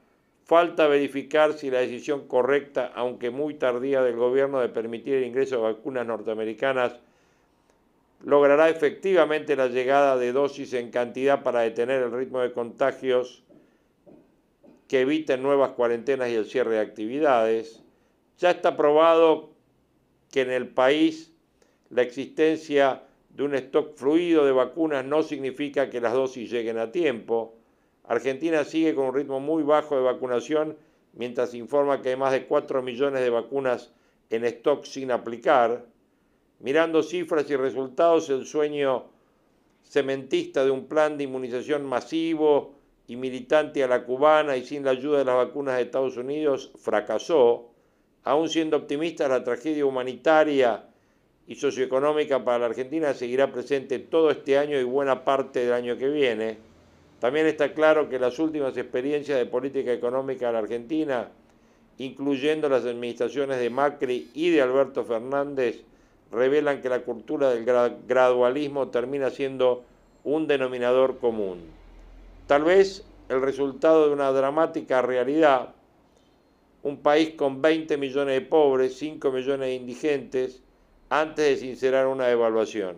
Falta 0.51 0.87
verificar 0.87 1.53
si 1.53 1.71
la 1.71 1.79
decisión 1.79 2.27
correcta, 2.27 2.91
aunque 2.93 3.29
muy 3.29 3.53
tardía, 3.53 4.01
del 4.01 4.17
gobierno 4.17 4.59
de 4.59 4.67
permitir 4.67 5.13
el 5.13 5.23
ingreso 5.23 5.55
de 5.55 5.61
vacunas 5.61 6.05
norteamericanas 6.05 6.99
logrará 8.25 8.67
efectivamente 8.67 9.55
la 9.55 9.67
llegada 9.67 10.17
de 10.17 10.33
dosis 10.33 10.73
en 10.73 10.91
cantidad 10.91 11.41
para 11.41 11.61
detener 11.61 12.03
el 12.03 12.11
ritmo 12.11 12.41
de 12.41 12.51
contagios 12.51 13.43
que 14.91 14.99
eviten 14.99 15.41
nuevas 15.41 15.71
cuarentenas 15.71 16.29
y 16.31 16.35
el 16.35 16.45
cierre 16.45 16.75
de 16.75 16.81
actividades. 16.81 17.81
Ya 18.39 18.51
está 18.51 18.75
probado 18.75 19.51
que 20.29 20.41
en 20.41 20.51
el 20.51 20.67
país 20.67 21.31
la 21.89 22.01
existencia 22.01 23.01
de 23.29 23.43
un 23.43 23.55
stock 23.55 23.95
fluido 23.95 24.45
de 24.45 24.51
vacunas 24.51 25.05
no 25.05 25.23
significa 25.23 25.89
que 25.89 26.01
las 26.01 26.11
dosis 26.11 26.51
lleguen 26.51 26.77
a 26.77 26.91
tiempo. 26.91 27.55
Argentina 28.03 28.65
sigue 28.65 28.93
con 28.93 29.05
un 29.05 29.15
ritmo 29.15 29.39
muy 29.39 29.63
bajo 29.63 29.95
de 29.95 30.01
vacunación 30.01 30.75
mientras 31.13 31.53
informa 31.53 32.01
que 32.01 32.09
hay 32.09 32.17
más 32.17 32.33
de 32.33 32.45
4 32.45 32.81
millones 32.81 33.21
de 33.21 33.29
vacunas 33.29 33.93
en 34.29 34.43
stock 34.43 34.83
sin 34.83 35.11
aplicar. 35.11 35.85
Mirando 36.59 37.01
cifras 37.01 37.49
y 37.49 37.55
resultados, 37.55 38.29
el 38.29 38.45
sueño 38.45 39.05
cementista 39.85 40.65
de 40.65 40.71
un 40.71 40.87
plan 40.87 41.17
de 41.17 41.23
inmunización 41.23 41.85
masivo 41.85 42.80
y 43.11 43.17
militante 43.17 43.83
a 43.83 43.89
la 43.89 44.05
cubana 44.05 44.55
y 44.55 44.63
sin 44.63 44.85
la 44.85 44.91
ayuda 44.91 45.17
de 45.17 45.25
las 45.25 45.35
vacunas 45.35 45.75
de 45.75 45.81
Estados 45.81 46.15
Unidos 46.15 46.71
fracasó. 46.79 47.67
Aún 48.23 48.47
siendo 48.47 48.77
optimista, 48.77 49.27
la 49.27 49.43
tragedia 49.43 49.85
humanitaria 49.85 50.85
y 51.45 51.55
socioeconómica 51.55 52.45
para 52.45 52.59
la 52.59 52.65
Argentina 52.67 53.13
seguirá 53.13 53.51
presente 53.51 53.99
todo 53.99 54.31
este 54.31 54.57
año 54.57 54.79
y 54.79 54.85
buena 54.85 55.25
parte 55.25 55.59
del 55.59 55.73
año 55.73 55.97
que 55.97 56.07
viene. 56.07 56.57
También 57.19 57.47
está 57.47 57.73
claro 57.73 58.07
que 58.07 58.17
las 58.17 58.39
últimas 58.39 58.77
experiencias 58.77 59.37
de 59.37 59.45
política 59.45 59.91
económica 59.91 60.47
de 60.47 60.53
la 60.53 60.59
Argentina, 60.59 61.31
incluyendo 61.97 62.69
las 62.69 62.85
administraciones 62.85 63.59
de 63.59 63.69
Macri 63.69 64.31
y 64.33 64.51
de 64.51 64.61
Alberto 64.61 65.03
Fernández, 65.03 65.81
revelan 66.31 66.81
que 66.81 66.87
la 66.87 67.01
cultura 67.01 67.49
del 67.49 67.65
gradualismo 67.65 68.87
termina 68.87 69.29
siendo 69.31 69.83
un 70.23 70.47
denominador 70.47 71.17
común. 71.19 71.80
Tal 72.47 72.63
vez 72.63 73.05
el 73.29 73.41
resultado 73.41 74.07
de 74.07 74.13
una 74.13 74.31
dramática 74.31 75.01
realidad, 75.01 75.73
un 76.83 76.97
país 76.97 77.31
con 77.35 77.61
20 77.61 77.97
millones 77.97 78.35
de 78.35 78.41
pobres, 78.41 78.97
5 78.97 79.31
millones 79.31 79.67
de 79.67 79.75
indigentes, 79.75 80.61
antes 81.09 81.45
de 81.45 81.55
sincerar 81.57 82.07
una 82.07 82.27
devaluación. 82.27 82.97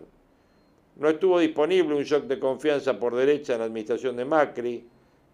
No 0.95 1.09
estuvo 1.09 1.39
disponible 1.39 1.95
un 1.95 2.03
shock 2.03 2.25
de 2.25 2.39
confianza 2.39 2.99
por 2.99 3.15
derecha 3.15 3.53
en 3.53 3.59
la 3.59 3.65
administración 3.65 4.15
de 4.15 4.25
Macri. 4.25 4.87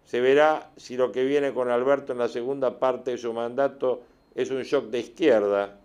Se 0.04 0.20
verá 0.20 0.70
si 0.76 0.96
lo 0.96 1.12
que 1.12 1.24
viene 1.24 1.52
con 1.52 1.68
Alberto 1.68 2.12
en 2.12 2.18
la 2.18 2.28
segunda 2.28 2.78
parte 2.78 3.12
de 3.12 3.18
su 3.18 3.32
mandato 3.32 4.02
es 4.34 4.50
un 4.50 4.62
shock 4.62 4.86
de 4.86 5.00
izquierda. 5.00 5.78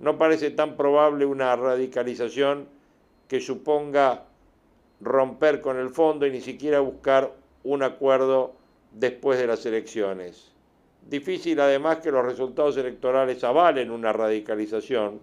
No 0.00 0.18
parece 0.18 0.50
tan 0.50 0.76
probable 0.76 1.24
una 1.24 1.54
radicalización 1.54 2.66
que 3.28 3.40
suponga 3.40 4.24
romper 5.00 5.60
con 5.60 5.78
el 5.78 5.90
fondo 5.90 6.26
y 6.26 6.32
ni 6.32 6.40
siquiera 6.40 6.80
buscar 6.80 7.32
un 7.64 7.82
acuerdo 7.82 8.54
después 8.92 9.38
de 9.38 9.46
las 9.46 9.64
elecciones. 9.66 10.52
Difícil 11.08 11.60
además 11.60 11.98
que 11.98 12.10
los 12.10 12.24
resultados 12.24 12.76
electorales 12.76 13.42
avalen 13.44 13.90
una 13.90 14.12
radicalización. 14.12 15.20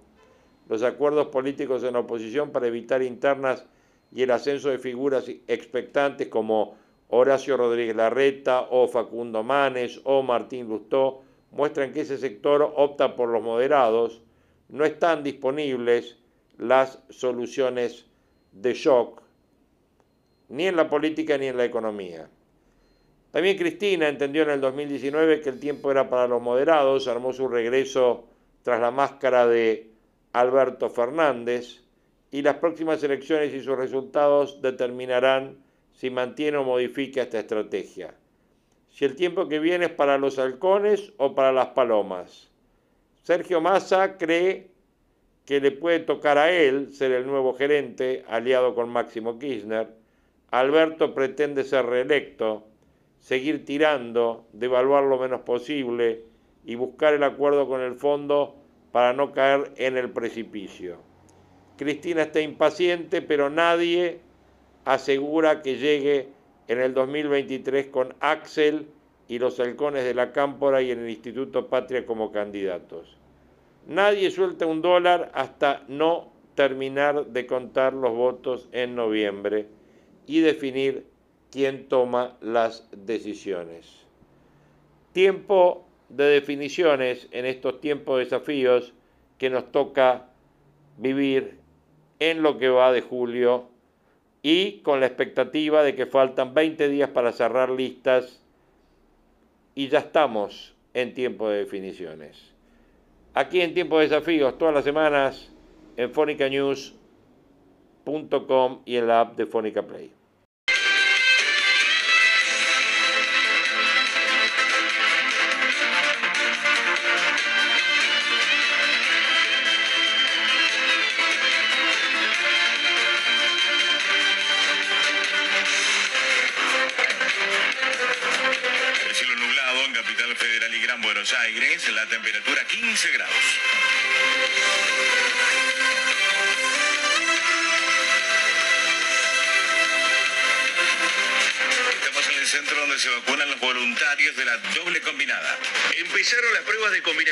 Los 0.69 0.83
acuerdos 0.83 1.27
políticos 1.27 1.83
en 1.83 1.93
la 1.93 1.99
oposición 1.99 2.51
para 2.51 2.67
evitar 2.67 3.01
internas 3.01 3.65
y 4.11 4.23
el 4.23 4.31
ascenso 4.31 4.69
de 4.69 4.79
figuras 4.79 5.29
expectantes 5.47 6.27
como 6.27 6.75
Horacio 7.09 7.55
Rodríguez 7.55 7.95
Larreta 7.95 8.67
o 8.69 8.87
Facundo 8.87 9.43
Manes 9.43 10.01
o 10.03 10.23
Martín 10.23 10.67
Lustó 10.67 11.21
muestran 11.51 11.93
que 11.93 12.01
ese 12.01 12.17
sector 12.17 12.73
opta 12.75 13.15
por 13.15 13.29
los 13.29 13.41
moderados, 13.41 14.21
no 14.69 14.83
están 14.83 15.23
disponibles 15.23 16.17
las 16.57 16.99
soluciones 17.09 18.05
de 18.51 18.73
shock, 18.73 19.21
ni 20.49 20.67
en 20.67 20.75
la 20.75 20.89
política 20.89 21.37
ni 21.37 21.47
en 21.47 21.57
la 21.57 21.65
economía. 21.65 22.29
También 23.31 23.57
Cristina 23.57 24.07
entendió 24.07 24.43
en 24.43 24.49
el 24.51 24.61
2019 24.61 25.41
que 25.41 25.49
el 25.49 25.59
tiempo 25.59 25.91
era 25.91 26.09
para 26.09 26.27
los 26.27 26.41
moderados, 26.41 27.07
armó 27.07 27.33
su 27.33 27.47
regreso 27.47 28.25
tras 28.63 28.79
la 28.79 28.91
máscara 28.91 29.47
de 29.47 29.91
Alberto 30.33 30.89
Fernández, 30.89 31.81
y 32.31 32.41
las 32.41 32.57
próximas 32.57 33.01
elecciones 33.03 33.53
y 33.53 33.61
sus 33.61 33.77
resultados 33.77 34.61
determinarán 34.61 35.57
si 35.93 36.09
mantiene 36.09 36.57
o 36.57 36.63
modifica 36.63 37.23
esta 37.23 37.39
estrategia. 37.39 38.13
Si 38.89 39.05
el 39.05 39.15
tiempo 39.15 39.47
que 39.47 39.59
viene 39.59 39.85
es 39.85 39.91
para 39.91 40.17
los 40.17 40.37
halcones 40.37 41.13
o 41.17 41.35
para 41.35 41.51
las 41.51 41.67
palomas. 41.67 42.49
Sergio 43.23 43.61
Massa 43.61 44.17
cree 44.17 44.71
que 45.45 45.61
le 45.61 45.71
puede 45.71 45.99
tocar 45.99 46.37
a 46.37 46.51
él 46.51 46.93
ser 46.93 47.11
el 47.11 47.25
nuevo 47.25 47.53
gerente, 47.53 48.25
aliado 48.27 48.75
con 48.75 48.89
Máximo 48.89 49.39
Kirchner. 49.39 49.87
Alberto 50.51 51.13
pretende 51.13 51.65
ser 51.65 51.85
reelecto, 51.85 52.63
seguir 53.19 53.65
tirando, 53.65 54.47
devaluar 54.53 55.03
lo 55.03 55.19
menos 55.19 55.41
posible 55.41 56.23
y 56.63 56.75
buscar 56.75 57.13
el 57.13 57.23
acuerdo 57.23 57.67
con 57.67 57.81
el 57.81 57.95
fondo 57.95 58.55
para 58.93 59.11
no 59.11 59.33
caer 59.33 59.73
en 59.75 59.97
el 59.97 60.09
precipicio. 60.09 60.99
Cristina 61.77 62.23
está 62.23 62.39
impaciente, 62.39 63.21
pero 63.21 63.49
nadie 63.49 64.21
asegura 64.85 65.61
que 65.61 65.75
llegue 65.75 66.29
en 66.69 66.79
el 66.79 66.93
2023 66.93 67.87
con 67.87 68.15
Axel 68.21 68.87
y 69.27 69.39
los 69.39 69.59
halcones 69.59 70.05
de 70.05 70.13
la 70.13 70.31
Cámpora 70.31 70.81
y 70.81 70.91
en 70.91 70.99
el 70.99 71.09
Instituto 71.09 71.67
Patria 71.67 72.05
como 72.05 72.31
candidatos. 72.31 73.17
Nadie 73.85 74.31
suelta 74.31 74.65
un 74.65 74.81
dólar 74.81 75.29
hasta 75.33 75.83
no 75.89 76.31
terminar 76.55 77.27
de 77.27 77.45
contar 77.45 77.93
los 77.93 78.13
votos 78.13 78.69
en 78.71 78.95
noviembre 78.95 79.67
y 80.27 80.41
definir 80.41 81.07
quién 81.51 81.87
toma 81.87 82.37
las 82.41 82.87
decisiones. 82.91 84.05
Tiempo 85.13 85.87
de 86.09 86.25
definiciones 86.25 87.27
en 87.31 87.45
estos 87.45 87.79
tiempos 87.81 88.17
de 88.17 88.25
desafíos 88.25 88.93
que 89.37 89.49
nos 89.49 89.71
toca 89.71 90.27
vivir 90.97 91.57
en 92.19 92.43
lo 92.43 92.57
que 92.57 92.67
va 92.69 92.91
de 92.91 93.01
julio 93.01 93.69
y 94.43 94.79
con 94.79 94.99
la 94.99 95.05
expectativa 95.07 95.83
de 95.83 95.95
que 95.95 96.05
faltan 96.05 96.53
20 96.53 96.89
días 96.89 97.09
para 97.09 97.31
cerrar 97.31 97.69
listas 97.69 98.43
y 99.75 99.87
ya 99.89 99.99
estamos 99.99 100.75
en 100.93 101.13
tiempo 101.13 101.49
de 101.49 101.59
definiciones. 101.59 102.53
Aquí 103.33 103.61
en 103.61 103.73
Tiempo 103.75 103.99
de 103.99 104.07
Desafíos, 104.07 104.57
todas 104.57 104.73
las 104.73 104.83
semanas 104.83 105.51
en 105.95 106.11
fonicanews.com 106.11 108.81
y 108.85 108.95
en 108.95 109.07
la 109.07 109.21
app 109.21 109.37
de 109.37 109.45
Fónica 109.45 109.85
Play. 109.85 110.16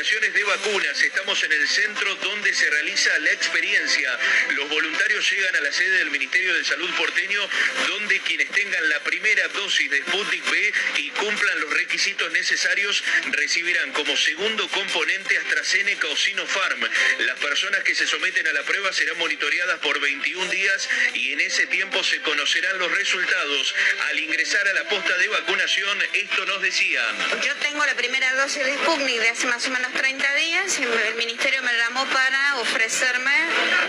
De 0.06 0.44
vacunas. 0.44 1.02
Estamos 1.02 1.42
en 1.42 1.50
el 1.50 1.66
centro 1.66 2.14
donde 2.16 2.54
se 2.54 2.70
realiza 2.70 3.18
la 3.18 3.30
experiencia. 3.32 4.16
Los 4.50 4.68
voluntarios 4.68 5.28
llegan 5.32 5.56
a 5.56 5.60
la 5.60 5.72
sede 5.72 5.98
del 5.98 6.12
Ministerio 6.12 6.54
de 6.54 6.64
Salud 6.64 6.88
porteño, 6.96 7.40
donde 7.88 8.20
quienes 8.20 8.48
tengan 8.52 8.88
la 8.88 9.00
primera 9.00 9.48
dosis 9.48 9.90
de 9.90 9.98
Sputnik 9.98 10.48
B 10.48 10.72
y 10.98 11.10
cumplan 11.10 11.60
los 11.60 11.72
requisitos 11.72 12.30
necesarios 12.30 13.02
recibirán 13.32 13.90
como 13.92 14.16
segundo 14.16 14.68
componente 14.68 15.38
AstraZeneca 15.38 16.06
o 16.06 16.16
Sinopharm. 16.16 16.88
Las 17.26 17.38
personas 17.40 17.82
que 17.82 17.96
se 17.96 18.06
someten 18.06 18.46
a 18.46 18.52
la 18.52 18.62
prueba 18.62 18.92
serán 18.92 19.18
monitoreadas 19.18 19.80
por 19.80 19.98
21 19.98 20.50
días 20.52 20.88
y 21.14 21.32
en 21.32 21.40
ese 21.40 21.66
tiempo 21.66 22.04
se 22.04 22.20
conocerán 22.20 22.78
los 22.78 22.92
resultados. 22.92 23.74
Al 24.08 24.20
ingresar 24.20 24.68
a 24.68 24.72
la 24.72 24.88
posta 24.88 25.18
de 25.18 25.26
vacunación, 25.28 26.00
esto 26.12 26.46
nos 26.46 26.62
decían. 26.62 27.42
Yo 27.44 27.56
tengo 27.56 27.84
la 27.84 27.96
primera 27.96 28.32
dosis 28.34 28.64
de 28.64 28.74
Sputnik 28.76 29.20
de 29.20 29.30
hace 29.30 29.46
más 29.48 29.66
o 29.66 29.70
menos 29.70 29.95
30 29.96 30.34
días 30.34 30.78
y 30.78 30.82
el 30.82 31.14
ministerio 31.16 31.62
me 31.62 31.72
llamó 31.72 32.04
para 32.06 32.56
ofrecerme 32.56 33.32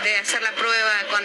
de 0.02 0.16
hacer 0.16 0.42
la 0.42 0.52
prueba 0.52 1.04
con 1.10 1.22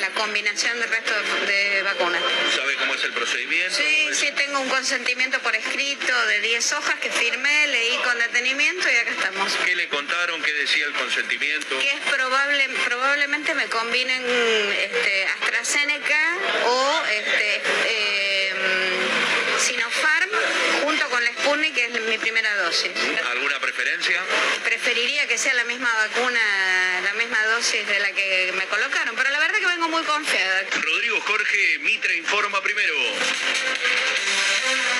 la 0.00 0.10
combinación 0.10 0.78
del 0.78 0.88
resto 0.88 1.14
de 1.46 1.82
vacunas. 1.82 2.22
¿Sabe 2.54 2.76
cómo 2.76 2.94
es 2.94 3.04
el 3.04 3.12
procedimiento? 3.12 3.74
Sí, 3.76 4.08
sí, 4.12 4.32
tengo 4.32 4.60
un 4.60 4.68
consentimiento 4.68 5.38
por 5.40 5.56
escrito 5.56 6.26
de 6.26 6.40
10 6.40 6.72
hojas 6.72 6.94
que 7.00 7.10
firmé, 7.10 7.66
leí 7.68 7.96
con 8.04 8.18
detenimiento 8.18 8.88
y 8.90 8.96
acá 8.96 9.10
estamos. 9.10 9.52
¿Qué 9.64 9.74
le 9.74 9.88
contaron? 9.88 10.42
¿Qué 10.42 10.52
decía 10.52 10.84
el 10.86 10.92
consentimiento? 10.92 11.78
Que 11.78 11.90
es 11.90 12.00
probable, 12.12 12.68
probablemente 12.84 13.54
me 13.54 13.66
combinen 13.66 14.22
este, 14.22 15.26
AstraZeneca 15.26 16.36
o 16.66 17.02
este, 17.10 17.62
eh, 17.86 18.52
Sinopharm 19.58 20.30
junto 20.84 21.08
con 21.10 21.22
la 21.24 21.29
Sputnik, 21.50 21.74
que 21.74 21.84
es 21.84 22.00
mi 22.02 22.16
primera 22.18 22.54
dosis. 22.62 22.92
¿Alguna 23.28 23.58
preferencia? 23.58 24.22
Preferiría 24.62 25.26
que 25.26 25.36
sea 25.36 25.52
la 25.54 25.64
misma 25.64 25.92
vacuna, 25.92 26.40
la 27.02 27.12
misma 27.14 27.42
dosis 27.46 27.86
de 27.88 27.98
la 27.98 28.12
que 28.12 28.52
me 28.56 28.64
colocaron, 28.66 29.16
pero 29.16 29.30
la 29.30 29.40
verdad 29.40 29.58
que 29.58 29.66
vengo 29.66 29.88
muy 29.88 30.02
confiada. 30.04 30.62
Rodrigo 30.80 31.20
Jorge 31.22 31.78
Mitre 31.80 32.16
informa 32.16 32.62
primero. 32.62 32.94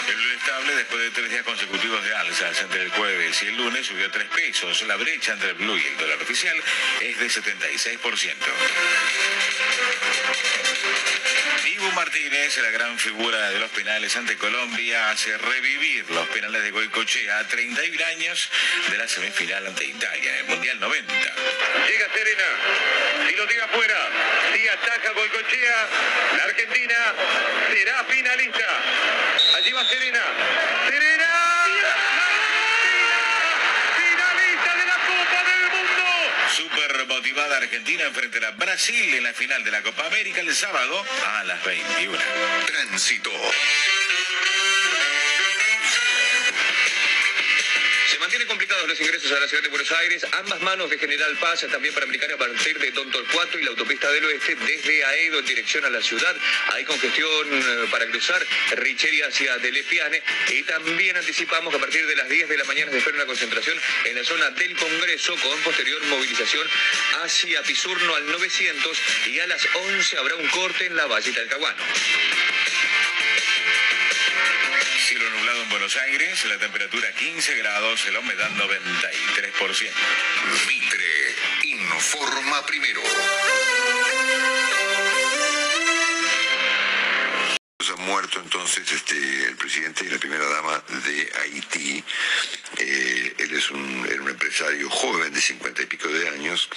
El 0.08 0.16
blue 0.16 0.30
estable 0.32 0.74
después 0.74 1.00
de 1.02 1.10
tres 1.10 1.30
días 1.30 1.44
consecutivos 1.44 2.04
de 2.04 2.14
alzas 2.16 2.60
entre 2.62 2.82
el 2.82 2.90
jueves 2.90 3.42
y 3.42 3.46
el 3.46 3.56
lunes 3.56 3.86
subió 3.86 4.10
tres 4.10 4.28
pesos. 4.30 4.82
La 4.82 4.96
brecha 4.96 5.34
entre 5.34 5.50
el 5.50 5.54
blue 5.54 5.78
y 5.78 5.86
el 5.86 5.96
dólar 5.98 6.20
oficial 6.20 6.60
es 7.00 7.16
de 7.20 7.26
76%. 7.26 8.34
Dibu 11.80 11.92
Martínez, 11.92 12.58
la 12.58 12.70
gran 12.72 12.98
figura 12.98 13.48
de 13.48 13.58
los 13.58 13.70
penales 13.70 14.14
ante 14.14 14.36
Colombia, 14.36 15.08
hace 15.08 15.34
revivir 15.38 16.10
los 16.10 16.28
penales 16.28 16.62
de 16.62 16.72
Goicochea 16.72 17.38
a 17.38 17.48
31 17.48 18.04
años 18.04 18.50
de 18.90 18.98
la 18.98 19.08
semifinal 19.08 19.66
ante 19.66 19.86
Italia 19.86 20.30
en 20.30 20.36
el 20.40 20.44
Mundial 20.44 20.78
90. 20.78 21.14
Llega 21.14 22.06
Serena. 22.12 22.44
Si 23.26 23.34
lo 23.34 23.46
tira 23.46 23.64
afuera. 23.64 23.96
Si 24.52 24.68
ataca 24.68 25.12
Goicochea. 25.12 25.88
La 26.36 26.44
Argentina 26.44 27.14
será 27.72 28.04
finalista. 28.04 28.82
Allí 29.56 29.72
va 29.72 29.82
Serena. 29.86 30.22
Serena. 30.86 31.09
Motivada 37.10 37.56
Argentina 37.56 38.04
enfrentará 38.04 38.48
a 38.48 38.50
Brasil 38.52 39.14
en 39.14 39.24
la 39.24 39.32
final 39.32 39.64
de 39.64 39.70
la 39.72 39.82
Copa 39.82 40.06
América 40.06 40.40
el 40.40 40.54
sábado 40.54 41.04
a 41.26 41.44
las 41.44 41.62
21. 41.64 42.16
Tránsito. 42.66 43.30
Se 48.30 48.36
mantienen 48.36 48.58
complicados 48.58 48.86
los 48.86 49.00
ingresos 49.00 49.32
a 49.32 49.40
la 49.40 49.48
ciudad 49.48 49.64
de 49.64 49.70
Buenos 49.70 49.90
Aires, 49.90 50.24
ambas 50.38 50.60
manos 50.60 50.88
de 50.88 50.96
General 50.98 51.36
Paz, 51.38 51.66
también 51.68 51.92
Panamericana 51.92 52.34
a 52.34 52.38
partir 52.38 52.78
de 52.78 52.92
Don 52.92 53.10
Torcuato 53.10 53.58
y 53.58 53.64
la 53.64 53.70
autopista 53.70 54.08
del 54.12 54.24
oeste 54.24 54.54
desde 54.54 55.04
Aedo 55.04 55.40
en 55.40 55.46
dirección 55.46 55.84
a 55.84 55.90
la 55.90 56.00
ciudad. 56.00 56.36
Hay 56.72 56.84
congestión 56.84 57.48
eh, 57.52 57.88
para 57.90 58.06
cruzar 58.06 58.40
Richeri 58.76 59.22
hacia 59.22 59.58
Delepiane 59.58 60.22
y 60.48 60.62
también 60.62 61.16
anticipamos 61.16 61.72
que 61.72 61.78
a 61.78 61.80
partir 61.80 62.06
de 62.06 62.14
las 62.14 62.28
10 62.28 62.48
de 62.48 62.56
la 62.56 62.62
mañana 62.66 62.92
se 62.92 62.98
espera 62.98 63.16
una 63.16 63.26
concentración 63.26 63.76
en 64.04 64.14
la 64.14 64.22
zona 64.22 64.48
del 64.50 64.76
Congreso 64.76 65.34
con 65.38 65.58
posterior 65.62 66.00
movilización 66.04 66.68
hacia 67.24 67.64
Pisurno 67.64 68.14
al 68.14 68.30
900 68.30 68.98
y 69.26 69.40
a 69.40 69.48
las 69.48 69.66
11 69.74 70.18
habrá 70.18 70.36
un 70.36 70.46
corte 70.50 70.86
en 70.86 70.94
la 70.94 71.06
Valle 71.06 71.32
Talcahuano. 71.32 71.82
Buenos 75.70 75.96
Aires, 75.96 76.44
la 76.46 76.58
temperatura 76.58 77.06
15 77.12 77.54
grados, 77.58 78.04
la 78.12 78.18
humedad 78.18 78.50
93%. 78.50 79.90
Mitre 80.66 81.34
informa 81.62 82.66
primero. 82.66 83.00
Ha 87.88 87.96
muerto 87.96 88.40
entonces 88.40 88.90
este, 88.90 89.16
el 89.46 89.56
presidente 89.56 90.04
y 90.04 90.08
la 90.08 90.18
primera 90.18 90.44
dama 90.44 90.82
de 91.04 91.32
Haití. 91.40 92.04
Eh, 92.78 93.34
él 93.38 93.52
es 93.52 93.70
un, 93.70 94.06
era 94.06 94.22
un 94.22 94.28
empresario 94.28 94.88
joven 94.88 95.32
de 95.32 95.40
cincuenta 95.40 95.82
y 95.82 95.86
pico 95.86 96.08
de 96.08 96.28
años, 96.28 96.68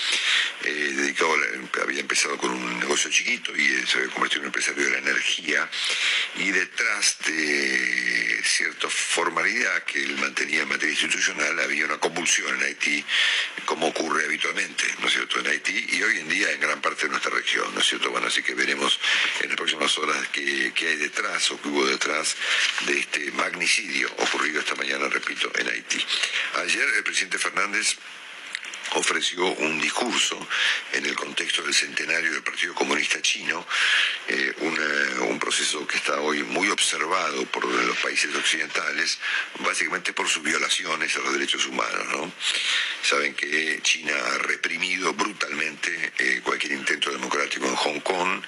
eh, 0.64 0.94
dedicado, 0.96 1.36
había 1.84 2.00
empezado 2.00 2.38
con 2.38 2.52
un 2.52 2.80
negocio 2.80 3.12
chiquito 3.12 3.56
y 3.56 3.86
se 3.86 4.00
había 4.00 4.10
convertido 4.10 4.41
en 4.41 4.46
un 4.46 4.48
empresario 4.48 4.84
de 4.86 4.91
la 4.91 4.98
energía. 4.98 5.70
Y 6.38 6.52
detrás 6.52 7.18
de 7.28 8.41
cierta 8.44 8.89
formalidad 8.89 9.84
que 9.84 10.04
él 10.04 10.18
mantenía 10.18 10.64
en 10.64 10.70
materia 10.70 10.91
institucional, 10.91 11.60
había 11.60 11.86
una 11.86 12.00
convulsión 12.00 12.56
en 12.56 12.64
Haití, 12.64 13.06
como 13.66 13.88
ocurre 13.88 14.26
habitualmente, 14.26 14.86
¿no 15.00 15.08
es 15.08 15.14
cierto?, 15.14 15.39
en 15.39 15.48
Haití 15.48 15.86
y 15.91 16.04
hoy 16.04 16.20
en 16.20 16.30
día 16.30 16.52
en 16.52 16.60
gran 16.60 16.82
parte 16.82 17.04
de 17.04 17.10
nuestra 17.10 17.32
región, 17.32 17.74
¿no 17.74 17.80
es 17.80 17.88
cierto? 17.88 18.10
Bueno, 18.10 18.28
así 18.28 18.41
que 18.41 18.56
veremos 18.56 19.00
en 19.41 19.50
las 19.50 19.58
próximas 19.58 19.98
horas 19.98 20.28
qué 20.30 20.74
hay 20.76 20.96
detrás 20.96 21.52
o 21.52 21.62
qué 21.62 21.68
hubo 21.70 21.86
detrás 21.86 22.36
de 22.88 23.00
este 23.00 23.32
magnicidio 23.32 24.12
ocurrido 24.18 24.60
esta 24.60 24.76
mañana, 24.76 25.08
repito, 25.08 25.52
en 25.56 25.68
Haití. 25.70 25.83
Ayer 26.56 26.88
el 26.98 27.04
presidente 27.04 27.38
Fernández 27.38 27.98
ofreció 28.96 29.46
un 29.46 29.80
discurso 29.80 30.38
en 30.91 31.06
el 31.06 31.16
contexto 31.16 31.64
del 31.64 31.74
centenario 31.74 32.32
del 32.32 32.44
Partido 32.44 32.74
Comunista 32.74 33.22
Chino, 33.22 33.66
eh, 34.28 34.54
un 35.22 35.39
proceso 35.39 35.86
que 35.88 35.98
está 35.98 36.20
hoy 36.22 36.44
muy 36.44 36.70
observado 36.70 37.46
por 37.48 37.66
los 37.66 37.98
países 37.98 38.34
occidentales, 38.36 39.20
básicamente 39.60 40.14
por 40.14 40.28
sus 40.28 40.44
violaciones 40.44 41.16
a 41.16 41.20
los 41.20 41.34
derechos 41.34 41.66
humanos. 41.66 42.08
¿no? 42.12 42.32
Saben 43.02 43.34
que 43.34 43.80
China 43.82 44.14
ha 44.16 44.38
reprimido 44.39 45.14
brutalmente 45.14 46.14
eh, 46.18 46.41
cualquier 46.44 46.74
intento 46.74 47.12
democrático 47.12 47.68
en 47.68 47.76
Hong 47.76 48.00
Kong, 48.02 48.41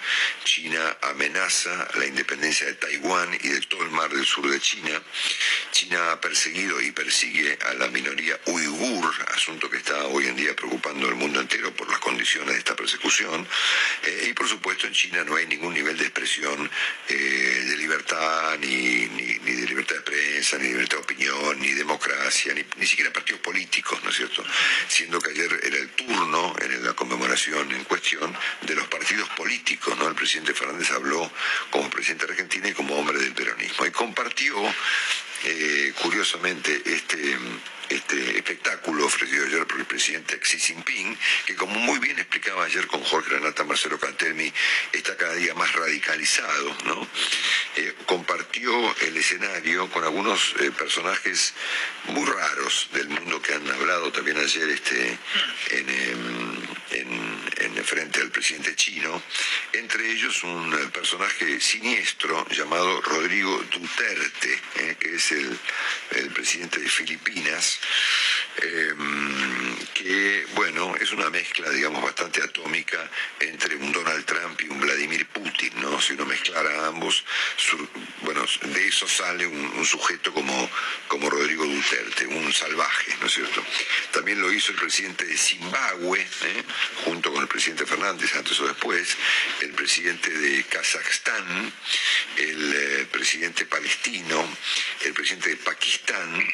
China 0.43 0.97
amenaza 1.01 1.87
la 1.95 2.05
independencia 2.05 2.67
de 2.67 2.73
Taiwán 2.73 3.33
y 3.41 3.49
de 3.49 3.61
todo 3.61 3.83
el 3.83 3.91
mar 3.91 4.09
del 4.09 4.25
sur 4.25 4.49
de 4.49 4.59
China, 4.59 5.01
China 5.71 6.11
ha 6.11 6.21
perseguido 6.21 6.81
y 6.81 6.91
persigue 6.91 7.57
a 7.65 7.73
la 7.73 7.87
minoría 7.87 8.39
uigur, 8.45 9.13
asunto 9.33 9.69
que 9.69 9.77
está 9.77 10.05
hoy 10.07 10.27
en 10.27 10.34
día 10.35 10.55
preocupando 10.55 11.07
al 11.07 11.15
mundo 11.15 11.39
entero 11.41 11.73
por 11.75 11.89
las 11.89 11.99
condiciones 11.99 12.53
de 12.53 12.59
esta 12.59 12.75
persecución. 12.75 13.47
Eh, 14.03 14.27
y 14.29 14.33
por 14.33 14.47
supuesto 14.47 14.87
en 14.87 14.93
China 14.93 15.23
no 15.23 15.35
hay 15.35 15.47
ningún 15.47 15.73
nivel 15.73 15.97
de 15.97 16.03
expresión 16.05 16.69
eh, 17.09 17.13
de 17.13 17.77
libertad, 17.77 18.57
ni, 18.59 19.05
ni- 19.07 19.39
de 19.39 19.67
libertad 19.67 19.95
de 19.95 20.01
prensa, 20.01 20.57
ni 20.57 20.67
libertad 20.69 20.97
de 20.97 21.03
opinión, 21.03 21.59
ni 21.59 21.73
democracia, 21.73 22.53
ni, 22.53 22.63
ni 22.77 22.85
siquiera 22.87 23.11
partidos 23.11 23.41
políticos, 23.41 23.99
¿no 24.03 24.09
es 24.09 24.15
cierto? 24.17 24.43
Siendo 24.87 25.19
que 25.19 25.31
ayer 25.31 25.59
era 25.63 25.77
el 25.77 25.89
turno 25.89 26.55
en 26.61 26.83
la 26.83 26.93
conmemoración 26.93 27.71
en 27.71 27.83
cuestión 27.85 28.35
de 28.61 28.75
los 28.75 28.87
partidos 28.87 29.29
políticos, 29.29 29.97
¿no? 29.97 30.07
El 30.07 30.15
presidente 30.15 30.53
Fernández 30.53 30.91
habló 30.91 31.31
como 31.71 31.89
presidente 31.89 32.25
de 32.25 32.33
Argentina 32.33 32.69
y 32.69 32.73
como 32.73 32.95
hombre 32.95 33.17
del 33.19 33.33
peronismo 33.33 33.85
y 33.85 33.91
compartió 33.91 34.55
eh, 35.43 35.93
curiosamente 36.01 36.81
este, 36.85 37.37
este 37.89 38.37
espectáculo 38.37 39.05
ofrecido 39.05 39.45
ayer 39.45 39.65
por 39.67 39.79
el 39.79 39.85
presidente 39.85 40.39
Xi 40.39 40.59
Jinping, 40.59 41.17
que 41.45 41.55
como 41.55 41.79
muy 41.79 41.99
bien 41.99 42.17
explicaba 42.19 42.65
ayer 42.65 42.87
con 42.87 43.01
Jorge 43.03 43.29
Renata 43.31 43.63
Marcelo 43.63 43.99
Cantelmi, 43.99 44.51
está 44.93 45.15
cada 45.17 45.33
día 45.35 45.53
más 45.53 45.71
radicalizado, 45.73 46.75
¿no? 46.85 47.07
Eh, 47.75 47.93
compartió 48.05 48.95
el 49.01 49.17
escenario 49.17 49.89
con 49.91 50.03
algunos 50.03 50.55
eh, 50.59 50.71
personajes 50.71 51.53
muy 52.09 52.25
raros 52.25 52.89
del 52.93 53.09
mundo 53.09 53.41
que 53.41 53.53
han 53.53 53.69
hablado 53.69 54.11
también 54.11 54.37
ayer 54.37 54.69
este, 54.69 55.17
en, 55.71 55.89
em, 55.89 56.57
en- 56.91 57.45
en 57.57 57.85
frente 57.85 58.19
al 58.21 58.31
presidente 58.31 58.75
chino, 58.75 59.21
entre 59.73 60.09
ellos 60.11 60.43
un 60.43 60.71
personaje 60.91 61.59
siniestro 61.59 62.47
llamado 62.49 62.99
Rodrigo 63.01 63.63
Duterte, 63.71 64.59
eh, 64.77 64.95
que 64.99 65.15
es 65.15 65.31
el 65.31 65.59
presidente 66.33 66.79
de 66.79 66.89
Filipinas, 66.89 67.74
em, 68.57 69.75
que, 69.93 70.45
bueno, 70.55 70.95
es 70.99 71.11
una 71.11 71.29
mezcla, 71.29 71.69
digamos, 71.69 72.01
bastante 72.03 72.41
atómica 72.41 73.09
entre 73.39 73.75
un 73.75 73.91
Donald 73.91 74.25
Trump 74.25 74.61
y 74.61 74.67
un 74.67 74.79
Vladimir 74.79 75.27
Putin, 75.27 75.71
¿no? 75.81 76.01
Si 76.01 76.13
uno 76.13 76.25
mezclara 76.25 76.83
a 76.83 76.87
ambos, 76.87 77.23
bueno, 78.21 78.45
de 78.61 78.87
eso 78.87 79.07
sale 79.07 79.45
un, 79.47 79.65
un 79.77 79.85
sujeto 79.85 80.33
como, 80.33 80.69
como 81.07 81.29
Rodrigo 81.29 81.65
Duterte, 81.65 82.27
un 82.27 82.53
salvaje, 82.53 83.15
¿no 83.19 83.27
es 83.27 83.33
cierto? 83.33 83.63
También 84.11 84.41
lo 84.41 84.51
hizo 84.51 84.71
el 84.71 84.77
presidente 84.77 85.25
de 85.25 85.37
Zimbabue, 85.37 86.21
¿eh? 86.21 86.63
junto 87.03 87.31
con 87.31 87.41
el 87.41 87.47
presidente 87.47 87.85
Fernández, 87.85 88.35
antes 88.35 88.59
o 88.59 88.67
después, 88.67 89.15
el 89.61 89.71
presidente 89.71 90.29
de 90.29 90.63
Kazajstán, 90.63 91.73
el 92.37 92.73
eh, 92.73 93.07
presidente 93.11 93.65
palestino, 93.65 94.47
el 95.03 95.13
presidente 95.13 95.49
de 95.49 95.57
Pakistán 95.57 96.45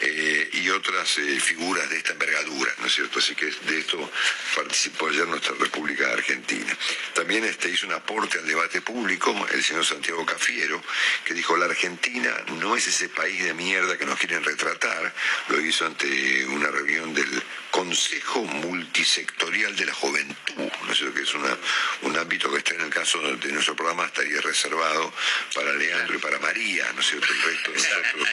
eh, 0.00 0.41
y 0.52 0.70
otras 0.70 1.18
eh, 1.18 1.40
figuras 1.40 1.88
de 1.90 1.98
esta 1.98 2.12
envergadura, 2.12 2.72
¿no 2.78 2.86
es 2.86 2.94
cierto? 2.94 3.18
Así 3.18 3.34
que 3.34 3.46
de 3.46 3.78
esto 3.78 4.10
participó 4.54 5.08
ayer 5.08 5.26
nuestra 5.26 5.54
República 5.54 6.12
Argentina. 6.12 6.76
También 7.14 7.44
este, 7.44 7.70
hizo 7.70 7.86
un 7.86 7.92
aporte 7.92 8.38
al 8.38 8.46
debate 8.46 8.80
público 8.80 9.34
el 9.52 9.62
señor 9.62 9.84
Santiago 9.84 10.24
Cafiero, 10.24 10.82
que 11.24 11.34
dijo, 11.34 11.56
la 11.56 11.66
Argentina 11.66 12.30
no 12.60 12.76
es 12.76 12.86
ese 12.86 13.08
país 13.08 13.44
de 13.44 13.54
mierda 13.54 13.98
que 13.98 14.06
nos 14.06 14.18
quieren 14.18 14.44
retratar, 14.44 15.12
lo 15.48 15.60
hizo 15.60 15.86
ante 15.86 16.44
una 16.46 16.68
reunión 16.68 17.14
del 17.14 17.42
Consejo 17.70 18.42
Multisectorial 18.44 19.74
de 19.76 19.86
la 19.86 19.94
Juventud, 19.94 20.70
¿no 20.84 20.92
es 20.92 20.98
cierto? 20.98 21.14
Que 21.14 21.22
es 21.22 21.34
una, 21.34 21.56
un 22.02 22.16
ámbito 22.18 22.50
que 22.50 22.58
está 22.58 22.74
en 22.74 22.82
el 22.82 22.90
caso 22.90 23.18
de 23.18 23.52
nuestro 23.52 23.74
programa, 23.74 24.04
estaría 24.04 24.40
reservado 24.40 25.12
para 25.54 25.72
Leandro 25.72 26.14
y 26.14 26.18
para 26.18 26.38
María, 26.38 26.92
¿no 26.92 27.00
es 27.00 27.06
cierto? 27.06 27.32
El 27.32 27.42
resto 27.42 27.72
de 27.72 27.78
nosotros 27.78 28.28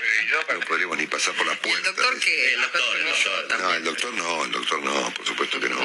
no 0.53 0.59
podríamos 0.61 0.97
ni 0.97 1.07
pasar 1.07 1.33
por 1.35 1.47
la 1.47 1.55
puerta. 1.55 1.89
Doctor? 1.99 2.29
El 2.29 2.61
doctor, 2.61 2.97
el 2.97 3.05
doctor. 3.05 3.59
No, 3.59 3.73
el 3.73 3.83
doctor 3.83 4.13
no, 4.13 4.45
el 4.45 4.51
doctor 4.51 4.83
no, 4.83 5.13
por 5.13 5.25
supuesto 5.25 5.59
que 5.59 5.69
no. 5.69 5.77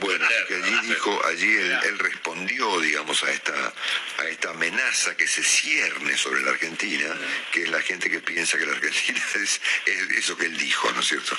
Bueno, 0.00 0.26
que 0.48 0.54
allí 0.54 0.88
dijo, 0.88 1.26
allí 1.26 1.54
él, 1.54 1.78
él 1.84 1.98
respondió, 1.98 2.80
digamos, 2.80 3.22
a 3.24 3.30
esta, 3.30 3.72
a 4.18 4.24
esta 4.24 4.50
amenaza 4.50 5.16
que 5.16 5.26
se 5.26 5.42
cierne 5.42 6.16
sobre 6.16 6.42
la 6.42 6.50
Argentina, 6.50 7.14
que 7.52 7.64
es 7.64 7.70
la 7.70 7.80
gente 7.82 8.10
que 8.10 8.20
piensa 8.20 8.58
que 8.58 8.66
la 8.66 8.72
Argentina 8.72 9.22
es, 9.36 9.60
es 9.86 10.10
eso 10.16 10.36
que 10.36 10.46
él 10.46 10.56
dijo, 10.56 10.90
¿no 10.92 11.00
es 11.00 11.08
cierto? 11.08 11.36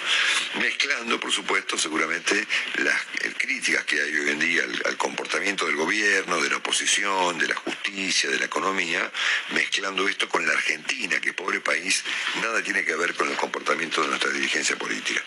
Mezclando, 0.59 1.19
por 1.19 1.31
supuesto, 1.31 1.77
seguramente 1.77 2.45
las 2.77 3.01
eh, 3.21 3.33
críticas 3.37 3.83
que 3.85 4.01
hay 4.01 4.15
hoy 4.15 4.29
en 4.29 4.39
día 4.39 4.63
al, 4.63 4.81
al 4.85 4.97
comportamiento 4.97 5.65
del 5.65 5.75
gobierno, 5.75 6.41
de 6.41 6.49
la 6.49 6.57
oposición, 6.57 7.37
de 7.37 7.47
la 7.47 7.55
justicia, 7.55 8.29
de 8.29 8.39
la 8.39 8.45
economía, 8.45 9.11
mezclando 9.51 10.07
esto 10.07 10.27
con 10.29 10.45
la 10.45 10.53
Argentina, 10.53 11.19
que 11.19 11.33
pobre 11.33 11.59
país, 11.59 12.03
nada 12.41 12.61
tiene 12.61 12.83
que 12.83 12.95
ver 12.95 13.13
con 13.13 13.29
el 13.29 13.37
comportamiento 13.37 13.92
de 14.01 14.07
nuestra 14.07 14.31
dirigencia 14.31 14.75
política. 14.75 15.21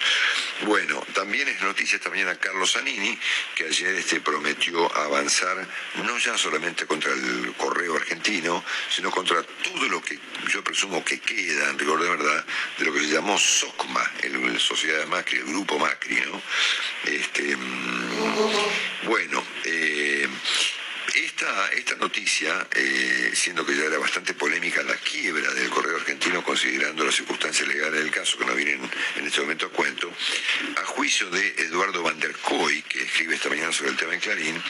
Bueno, 0.62 1.05
también 1.14 1.49
es 1.49 1.61
noticia 1.61 1.97
esta 1.97 2.11
mañana 2.11 2.37
Carlos 2.37 2.73
Zanini, 2.73 3.19
que 3.55 3.64
ayer 3.64 3.95
este, 3.95 4.21
prometió 4.21 4.95
avanzar 4.97 5.67
no 6.05 6.19
ya 6.19 6.37
solamente 6.37 6.87
contra 6.87 7.12
el 7.12 7.55
correo 7.57 7.97
argentino, 7.97 8.64
sino 8.91 9.11
contra 9.11 9.43
todo 9.43 9.89
lo 9.89 10.01
que 10.03 10.19
yo 10.49 10.64
presumo 10.64 11.05
que 11.05 11.21
queda, 11.21 11.71
en 11.71 11.79
rigor 11.79 12.03
de 12.03 12.09
verdad, 12.09 12.45
de 12.79 12.85
lo 12.85 12.93
que 12.93 13.01
se 13.01 13.09
llamó 13.09 13.39
SOCMA, 13.39 14.12
el, 14.23 14.35
el 14.37 14.61
Sociedad 14.61 15.01
de 15.01 15.07
Macri, 15.07 15.39
el 15.39 15.45
grupo 15.45 15.79
Macri, 15.79 16.17
¿no? 16.21 16.43
Este, 17.05 17.57
mm, 17.57 19.07
bueno, 19.07 19.45
eh, 19.64 20.29
esta, 21.17 21.69
esta 21.71 21.97
noticia, 21.97 22.67
eh, 22.75 23.31
siendo 23.35 23.64
que 23.64 23.75
ya 23.75 23.85
era 23.85 23.99
bastante 23.99 24.35
polémica 24.35 24.83
la 24.83 24.97
quiebra 24.97 25.53
del 25.55 25.71
correo 25.71 25.97
argentino, 25.97 26.45
considerando 26.45 27.05
las 27.05 27.14
circunstancias 27.14 27.67
legales 27.67 28.01
del 28.01 28.11
caso, 28.11 28.37
que 28.37 28.45
no 28.45 28.55
vienen 28.55 28.81
en 29.17 29.27
este 29.27 29.41
momento 29.41 29.67
a 29.67 29.71
cuento, 29.71 30.12
a 30.77 30.85
juicio 30.85 31.31
de 31.31 31.49
Eduardo 31.59 32.03
Van 32.03 32.17
que 32.89 33.03
escribe 33.03 33.35
esta 33.35 33.49
mañana 33.49 33.73
sobre 33.73 33.91
el 33.91 33.97
tema 33.97 34.14
en 34.14 34.21
Clarín, 34.21 34.62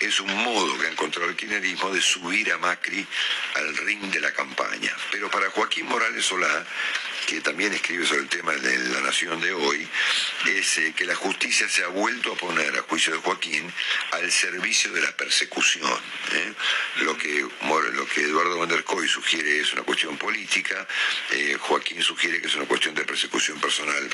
es 0.00 0.20
un 0.20 0.34
modo 0.34 0.78
que 0.78 0.86
ha 0.86 0.90
encontrado 0.90 1.28
el 1.28 1.36
kirchnerismo 1.36 1.90
de 1.90 2.00
subir 2.00 2.52
a 2.52 2.58
Macri 2.58 3.06
al 3.54 3.76
ring 3.78 4.02
de 4.10 4.20
la 4.20 4.32
campaña. 4.32 4.94
Pero 5.10 5.30
para 5.30 5.50
Joaquín 5.50 5.86
Morales 5.86 6.24
Solá, 6.24 6.66
que 7.26 7.40
también 7.40 7.72
escribe 7.72 8.06
sobre 8.06 8.22
el 8.22 8.28
tema 8.28 8.52
de 8.52 8.78
la 8.90 9.00
nación 9.00 9.40
de 9.40 9.52
hoy, 9.52 9.88
es 10.46 10.78
eh, 10.78 10.94
que 10.96 11.04
la 11.04 11.14
justicia 11.14 11.68
se 11.68 11.84
ha 11.84 11.88
vuelto 11.88 12.32
a 12.32 12.36
poner, 12.36 12.76
a 12.76 12.82
juicio 12.82 13.12
de 13.12 13.18
Joaquín, 13.18 13.72
al 14.12 14.30
servicio 14.30 14.92
de 14.92 15.00
la 15.00 15.12
persecución. 15.16 15.93
¿Eh? 16.32 16.52
Lo, 17.02 17.16
que, 17.16 17.40
lo 17.40 18.06
que 18.06 18.22
Eduardo 18.22 18.58
Van 18.58 18.84
sugiere 19.08 19.60
es 19.60 19.72
una 19.72 19.82
cuestión 19.82 20.16
política, 20.16 20.86
eh, 21.30 21.56
Joaquín 21.58 22.02
sugiere 22.02 22.40
que 22.40 22.46
es 22.46 22.54
una 22.54 22.66
cuestión 22.66 22.94
de 22.94 23.04
persecución 23.04 23.60
personal 23.60 24.08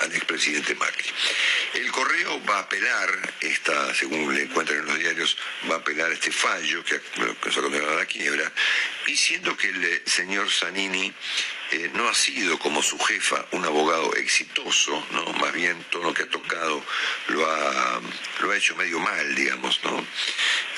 al 0.00 0.14
expresidente 0.14 0.74
Macri. 0.74 1.10
El 1.74 1.90
correo 1.90 2.44
va 2.44 2.58
a 2.58 2.60
apelar, 2.60 3.34
esta, 3.40 3.94
según 3.94 4.34
le 4.34 4.42
encuentran 4.42 4.78
en 4.80 4.86
los 4.86 4.98
diarios, 4.98 5.36
va 5.68 5.76
a 5.76 5.78
apelar 5.78 6.12
este 6.12 6.30
fallo 6.30 6.84
que, 6.84 7.00
que 7.42 7.50
se 7.50 7.58
ha 7.58 7.62
condenado 7.62 7.92
a 7.92 7.96
la 7.96 8.06
quiebra, 8.06 8.52
diciendo 9.08 9.56
que 9.56 9.68
el 9.70 9.84
eh, 9.84 10.02
señor 10.04 10.50
Zanini 10.50 11.10
eh, 11.70 11.90
no 11.94 12.08
ha 12.10 12.14
sido 12.14 12.58
como 12.58 12.82
su 12.82 12.98
jefa 12.98 13.46
un 13.52 13.64
abogado 13.64 14.14
exitoso, 14.16 15.02
¿no? 15.12 15.24
más 15.34 15.52
bien 15.54 15.82
todo 15.90 16.04
lo 16.04 16.14
que 16.14 16.24
ha 16.24 16.28
tocado 16.28 16.84
lo 17.28 17.50
ha, 17.50 18.00
lo 18.40 18.50
ha 18.50 18.56
hecho 18.56 18.76
medio 18.76 19.00
mal, 19.00 19.34
digamos. 19.34 19.80
¿no? 19.82 20.04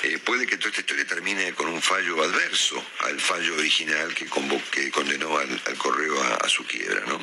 Eh, 0.03 0.17
puede 0.19 0.47
que 0.47 0.57
toda 0.57 0.69
esta 0.69 0.79
historia 0.79 1.05
termine 1.05 1.51
con 1.53 1.67
un 1.67 1.81
fallo 1.81 2.23
adverso 2.23 2.81
al 3.01 3.19
fallo 3.19 3.53
original 3.55 4.13
que, 4.15 4.25
que 4.71 4.91
condenó 4.91 5.37
al, 5.37 5.61
al 5.65 5.77
correo 5.77 6.23
a, 6.23 6.47
su 6.47 6.65
quiebra. 6.65 7.05
¿no? 7.07 7.19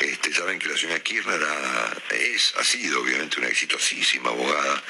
Este, 0.00 0.34
saben 0.34 0.58
que 0.58 0.68
la 0.68 0.76
señora 0.76 1.02
Kirchner 1.02 1.40
es, 2.10 2.54
ha 2.58 2.64
sido 2.64 3.00
obviamente 3.00 3.38
una 3.38 3.48
exitosísima 3.48 4.28
abogada 4.28 4.82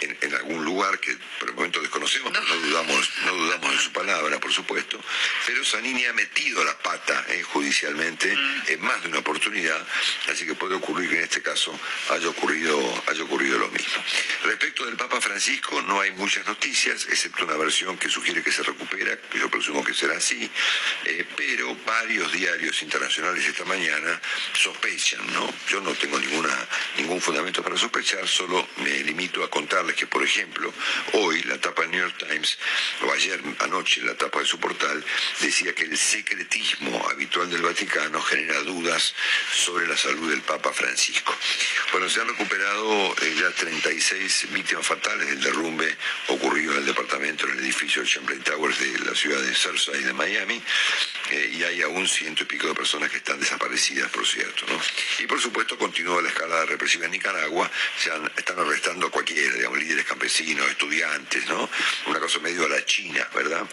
en, 0.00 0.16
en 0.20 0.34
algún 0.34 0.64
lugar 0.64 0.98
que 0.98 1.16
por 1.38 1.50
el 1.50 1.54
momento 1.54 1.80
desconocemos, 1.80 2.32
pero 2.32 2.44
no 2.44 2.56
dudamos, 2.56 3.10
no 3.26 3.32
dudamos 3.34 3.72
de 3.72 3.78
su 3.78 3.92
palabra, 3.92 4.38
por 4.40 4.52
supuesto, 4.52 5.00
pero 5.46 5.64
Zanini 5.64 6.04
ha 6.06 6.12
metido 6.12 6.64
la 6.64 6.76
pata 6.78 7.24
eh, 7.28 7.42
judicialmente 7.42 8.36
en 8.66 8.80
más 8.80 9.02
de 9.02 9.08
una 9.08 9.18
oportunidad, 9.18 9.86
así 10.30 10.46
que 10.46 10.54
puede 10.54 10.74
ocurrir 10.74 11.10
que 11.10 11.16
en 11.16 11.24
este 11.24 11.42
caso 11.42 11.78
haya 12.10 12.28
ocurrido, 12.28 12.78
haya 13.06 13.22
ocurrido 13.22 13.58
lo 13.58 13.68
mismo. 13.68 14.02
Respecto 14.44 14.86
del 14.86 14.96
Papa 14.96 15.20
Francisco, 15.20 15.80
no 15.82 16.00
hay 16.00 16.12
muchas 16.12 16.46
noticias, 16.46 17.06
excepto 17.10 17.44
una 17.44 17.56
versión 17.56 17.98
que 17.98 18.08
sugiere 18.08 18.42
que 18.42 18.52
se 18.52 18.62
recupera, 18.62 19.16
que 19.30 19.38
yo 19.38 19.50
presumo 19.50 19.84
que 19.84 19.94
será 19.94 20.16
así, 20.16 20.50
eh, 21.04 21.26
pero 21.36 21.74
varios 21.86 22.32
diarios 22.32 22.82
internacionales 22.82 23.44
esta 23.44 23.64
mañana 23.64 24.20
sospechan, 24.52 25.20
¿no? 25.32 25.52
Yo 25.68 25.80
no 25.80 25.92
tengo 25.94 26.18
ninguna, 26.18 26.56
ningún 26.96 27.20
fundamento 27.20 27.62
para 27.62 27.76
sospechar, 27.76 28.26
solo 28.26 28.68
me 28.78 29.02
limito 29.04 29.42
a 29.44 29.50
contarles 29.50 29.89
que, 29.94 30.06
por 30.06 30.22
ejemplo, 30.22 30.72
hoy 31.12 31.42
la 31.42 31.58
tapa 31.58 31.82
del 31.82 31.90
New 31.92 32.00
York 32.00 32.16
Times, 32.28 32.58
o 33.02 33.12
ayer 33.12 33.40
anoche 33.60 34.02
la 34.02 34.14
tapa 34.14 34.40
de 34.40 34.46
su 34.46 34.58
portal, 34.58 35.04
decía 35.40 35.74
que 35.74 35.84
el 35.84 35.96
secretismo 35.96 37.08
habitual 37.10 37.50
del 37.50 37.62
Vaticano 37.62 38.20
genera 38.22 38.60
dudas 38.60 39.14
sobre 39.54 39.86
la 39.86 39.96
salud 39.96 40.30
del 40.30 40.42
Papa 40.42 40.72
Francisco. 40.72 41.36
Bueno, 41.92 42.08
se 42.08 42.20
han 42.20 42.28
recuperado 42.28 43.14
eh, 43.22 43.34
ya 43.40 43.50
36 43.50 44.52
víctimas 44.52 44.86
fatales 44.86 45.28
del 45.28 45.40
derrumbe 45.40 45.96
ocurrido 46.28 46.72
en 46.72 46.78
el 46.78 46.86
departamento, 46.86 47.46
en 47.46 47.52
el 47.52 47.60
edificio 47.60 48.04
Champlain 48.04 48.42
Towers 48.42 48.78
de 48.78 48.98
la 49.00 49.14
ciudad 49.14 49.40
de 49.40 49.54
Surfside 49.54 50.06
de 50.06 50.12
Miami, 50.12 50.62
eh, 51.30 51.50
y 51.54 51.64
hay 51.64 51.82
aún 51.82 52.06
ciento 52.08 52.42
y 52.42 52.46
pico 52.46 52.66
de 52.68 52.74
personas 52.74 53.10
que 53.10 53.18
están 53.18 53.38
desaparecidas, 53.40 54.10
por 54.10 54.26
cierto. 54.26 54.66
Y 55.18 55.26
por 55.26 55.40
supuesto 55.40 55.76
continúa 55.78 56.22
la 56.22 56.28
escalada 56.28 56.66
represiva 56.66 57.06
en 57.06 57.12
Nicaragua, 57.12 57.70
se 57.98 58.10
están 58.36 58.58
arrestando 58.58 59.06
a 59.06 59.10
cualquiera, 59.10 59.54
digamos, 59.54 59.79
líderes 59.80 60.04
campesinos, 60.04 60.68
estudiantes, 60.70 61.46
¿no? 61.48 61.68
Una 62.06 62.20
cosa 62.20 62.38
medio 62.38 62.66
a 62.66 62.68
la 62.68 62.84
China, 62.84 63.26
¿verdad? 63.34 63.66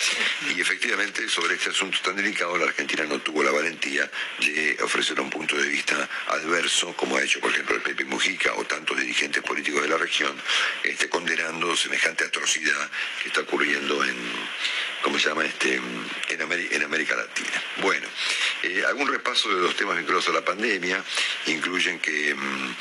Y 0.56 0.60
efectivamente 0.60 1.28
sobre 1.30 1.56
este 1.56 1.70
asunto 1.70 2.00
tan 2.04 2.16
delicado 2.16 2.58
la 2.58 2.66
Argentina 2.66 3.04
no 3.04 3.20
tuvo 3.20 3.44
la 3.44 3.52
valentía 3.52 4.10
de 4.40 4.78
ofrecer 4.82 5.20
un 5.20 5.30
punto 5.30 5.58
de 5.58 5.68
vista 5.68 6.10
adverso, 6.28 6.94
como 6.96 7.18
ha 7.18 7.24
hecho 7.24 7.40
por 7.40 7.52
ejemplo 7.52 7.76
el 7.76 7.82
Pepe 7.82 8.06
Mujica 8.06 8.54
o 8.56 8.66
tantos 8.66 8.98
dirigentes 8.98 9.44
políticos 9.44 9.84
de 9.84 9.90
la 9.90 9.98
región, 9.98 10.36
este, 10.84 11.10
condenando 11.10 11.76
semejante 11.76 12.24
atrocidad 12.26 12.90
que 13.22 13.30
está 13.30 13.42
ocurriendo 13.42 14.04
en, 14.04 14.16
¿cómo 15.04 15.20
se 15.20 15.30
llama? 15.30 15.46
Este, 15.46 15.76
en, 15.76 16.40
Ameri- 16.40 16.68
en 16.72 16.84
América 16.84 17.16
Latina. 17.16 17.64
Bueno, 17.78 18.08
eh, 18.64 18.84
algún 18.88 19.08
repaso 19.08 19.50
de 19.50 19.62
los 19.62 19.76
temas 19.76 19.98
vinculados 19.98 20.28
a 20.30 20.32
la 20.32 20.44
pandemia 20.44 21.04
incluyen 21.48 22.00
que, 22.00 22.34
mm, 22.36 22.76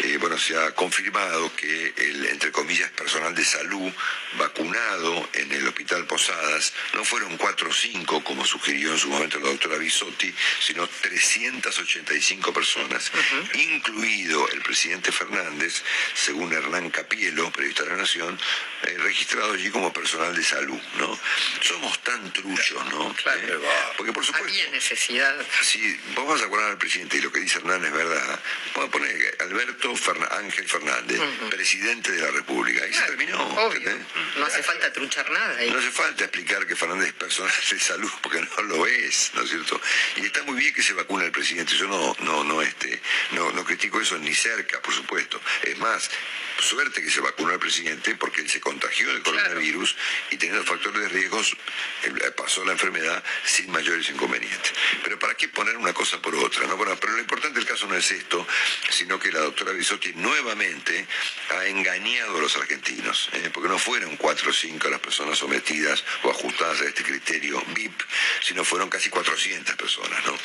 eh, 0.00 0.16
bueno, 0.18 0.38
se 0.38 0.56
ha 0.56 0.74
confirmado 0.74 1.54
que 1.56 1.94
el, 1.96 2.26
entre 2.26 2.50
comillas, 2.52 2.90
personal 2.90 3.34
de 3.34 3.44
salud 3.44 3.92
vacunado 4.38 5.28
en 5.34 5.52
el 5.52 5.66
Hospital 5.68 6.06
Posadas 6.06 6.72
no 6.94 7.04
fueron 7.04 7.36
4 7.36 7.68
o 7.68 7.72
5, 7.72 8.24
como 8.24 8.44
sugirió 8.44 8.92
en 8.92 8.98
su 8.98 9.08
momento 9.08 9.38
la 9.38 9.48
doctora 9.50 9.76
Bisotti, 9.78 10.32
sino 10.60 10.86
385 10.86 12.52
personas, 12.52 13.10
incluido 13.54 14.48
el 14.50 14.60
presidente 14.62 15.12
Fernández, 15.12 15.82
según 16.14 16.52
Hernán 16.52 16.90
Capielo, 16.90 17.50
periodista 17.50 17.84
de 17.84 17.90
la 17.90 17.96
Nación, 17.96 18.38
eh, 18.82 18.96
registrado 18.98 19.52
allí 19.52 19.70
como 19.70 19.92
personal 19.92 20.34
de 20.34 20.42
salud, 20.42 20.80
¿no? 20.98 21.18
Somos 21.60 21.98
tan 22.02 22.32
truchos, 22.32 22.84
¿no? 22.86 23.10
Eh, 23.10 23.58
porque 23.96 24.12
por 24.12 24.24
supuesto... 24.24 24.48
Había 24.48 24.68
necesidad. 24.70 25.36
Si 25.62 26.00
vos 26.14 26.26
vas 26.26 26.42
a 26.42 26.46
acordar 26.46 26.70
al 26.70 26.78
presidente 26.78 27.18
y 27.18 27.20
lo 27.20 27.30
que 27.30 27.40
dice 27.40 27.58
Hernán 27.58 27.84
es 27.84 27.92
verdad, 27.92 28.40
vamos 28.74 28.88
a 28.88 28.92
poner 28.92 29.36
Alberto 29.40 29.94
Ángel 30.30 30.68
Fernández, 30.68 31.20
presidente 31.50 32.12
de 32.12 32.20
la 32.20 32.30
República. 32.30 32.84
Ahí 32.84 32.92
se 32.92 33.02
terminó. 33.02 33.70
¿entendés? 33.72 34.06
No 34.36 34.46
hace 34.46 34.62
falta 34.62 34.92
truchar 34.92 35.30
nada. 35.30 35.58
ahí. 35.58 35.70
No 35.70 35.78
hace 35.78 35.90
falta 35.90 36.24
explicar 36.24 36.66
que 36.66 36.76
Fernández 36.76 37.08
es 37.08 37.14
personal 37.14 37.52
de 37.70 37.80
salud, 37.80 38.10
porque 38.22 38.40
no 38.40 38.62
lo 38.62 38.86
es, 38.86 39.30
¿no 39.34 39.42
es 39.42 39.50
cierto? 39.50 39.80
Y 40.16 40.26
está 40.26 40.42
muy 40.44 40.58
bien 40.58 40.72
que 40.72 40.82
se 40.82 40.92
vacune 40.92 41.24
el 41.24 41.32
presidente. 41.32 41.74
Yo 41.74 41.86
no, 41.86 42.16
no, 42.20 42.44
no, 42.44 42.62
este, 42.62 43.00
no, 43.32 43.52
no 43.52 43.64
critico 43.64 44.00
eso 44.00 44.18
ni 44.18 44.34
cerca, 44.34 44.80
por 44.80 44.94
supuesto. 44.94 45.40
Es 45.62 45.78
más, 45.78 46.10
suerte 46.58 47.02
que 47.02 47.10
se 47.10 47.20
vacunó 47.20 47.52
el 47.52 47.58
presidente 47.58 48.14
porque 48.16 48.42
él 48.42 48.50
se 48.50 48.60
contagió 48.70 49.08
del 49.08 49.22
coronavirus 49.22 49.96
y 50.30 50.36
teniendo 50.36 50.64
factores 50.64 51.00
de 51.02 51.08
riesgos 51.08 51.56
eh, 52.04 52.30
pasó 52.36 52.64
la 52.64 52.72
enfermedad 52.72 53.22
sin 53.44 53.68
mayores 53.72 54.08
inconvenientes. 54.10 54.72
Pero 55.02 55.18
¿para 55.18 55.34
qué 55.34 55.48
poner 55.48 55.76
una 55.76 55.92
cosa 55.92 56.22
por 56.22 56.36
otra? 56.36 56.68
No? 56.68 56.76
Bueno, 56.76 56.96
pero 57.00 57.14
lo 57.14 57.18
importante 57.18 57.58
del 57.58 57.66
caso 57.66 57.88
no 57.88 57.96
es 57.96 58.08
esto, 58.12 58.46
sino 58.90 59.18
que 59.18 59.32
la 59.32 59.40
doctora 59.40 59.72
Bisotti 59.72 60.12
nuevamente 60.14 61.04
ha 61.50 61.66
engañado 61.66 62.38
a 62.38 62.40
los 62.40 62.56
argentinos, 62.56 63.28
¿eh? 63.32 63.50
porque 63.52 63.68
no 63.68 63.78
fueron 63.78 64.16
cuatro 64.16 64.50
o 64.50 64.52
cinco 64.52 64.88
las 64.88 65.00
personas 65.00 65.38
sometidas 65.38 66.04
o 66.22 66.30
ajustadas 66.30 66.80
a 66.82 66.84
este 66.84 67.02
criterio 67.02 67.60
VIP, 67.74 68.00
sino 68.40 68.64
fueron 68.64 68.88
casi 68.88 69.10
400 69.10 69.74
personas, 69.74 70.24
¿no? 70.26 70.38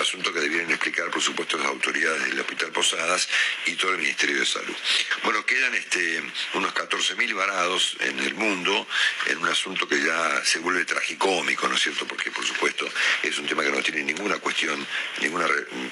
Asunto 0.00 0.32
que 0.32 0.40
debieron 0.40 0.70
explicar, 0.70 1.10
por 1.10 1.22
supuesto, 1.22 1.56
las 1.56 1.66
autoridades 1.66 2.24
del 2.24 2.40
Hospital 2.40 2.72
Posadas 2.72 3.28
y 3.66 3.74
todo 3.74 3.92
el 3.92 3.98
Ministerio 3.98 4.38
de 4.38 4.46
Salud. 4.46 4.76
Bueno, 5.24 5.44
quedan 5.46 5.74
este, 5.74 6.22
unos 6.54 6.74
14.000 6.74 7.34
varados 7.34 7.69
en 8.00 8.18
el 8.18 8.34
mundo 8.34 8.86
en 9.26 9.38
un 9.38 9.48
asunto 9.48 9.86
que 9.86 10.02
ya 10.02 10.44
se 10.44 10.58
vuelve 10.58 10.84
tragicómico, 10.84 11.68
¿no 11.68 11.76
es 11.76 11.82
cierto? 11.82 12.06
Porque, 12.06 12.30
por 12.30 12.44
supuesto, 12.44 12.88
es 13.22 13.38
un 13.38 13.46
tema 13.46 13.62
que 13.62 13.70
no 13.70 13.82
tiene 13.82 14.02
ninguna 14.02 14.38
cuestión, 14.38 14.84
ninguna, 15.20 15.46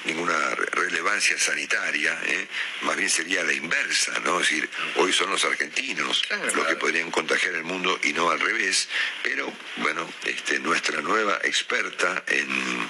ninguna 0.05 0.55
re- 0.55 0.65
relevancia 0.71 1.37
sanitaria, 1.39 2.19
¿eh? 2.25 2.47
más 2.81 2.97
bien 2.97 3.09
sería 3.09 3.43
la 3.43 3.53
inversa, 3.53 4.19
¿no? 4.25 4.39
Es 4.41 4.49
decir, 4.49 4.69
hoy 4.97 5.13
son 5.13 5.29
los 5.29 5.43
argentinos 5.45 6.23
los 6.55 6.67
que 6.67 6.75
podrían 6.75 7.11
contagiar 7.11 7.53
el 7.55 7.63
mundo 7.63 7.97
y 8.03 8.11
no 8.13 8.29
al 8.29 8.39
revés, 8.39 8.89
pero 9.23 9.51
bueno, 9.77 10.09
este, 10.25 10.59
nuestra 10.59 11.01
nueva 11.01 11.39
experta 11.43 12.23
en, 12.27 12.89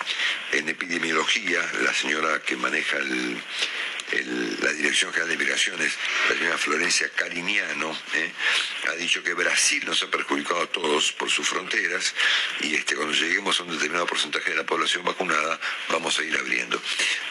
en 0.53 0.69
epidemiología, 0.69 1.61
la 1.81 1.93
señora 1.93 2.41
que 2.41 2.55
maneja 2.55 2.97
el, 2.97 3.41
el- 4.11 4.57
la 4.61 4.71
Dirección 4.73 5.11
General 5.11 5.29
de 5.29 5.37
Migraciones, 5.37 5.93
la 6.29 6.35
señora 6.35 6.57
Florencia 6.57 7.09
Cariñano, 7.15 7.97
¿eh? 8.13 8.31
ha 8.89 8.93
dicho 8.93 9.23
que 9.23 9.33
Brasil 9.33 9.83
nos 9.85 10.01
ha 10.03 10.09
perjudicado 10.11 10.61
a 10.61 10.67
todos 10.67 11.11
por 11.13 11.29
sus 11.29 11.47
fronteras 11.47 12.13
y 12.61 12.75
este, 12.75 12.95
cuando 12.95 13.13
lleguemos 13.13 13.59
a 13.59 13.63
un 13.63 13.71
determinado 13.71 14.05
porcentaje 14.07 14.51
de 14.51 14.55
la 14.57 14.65
población 14.65 15.03
vacunada 15.03 15.59
vamos 15.89 16.17
a 16.19 16.23
ir 16.23 16.35
abriendo. 16.37 16.81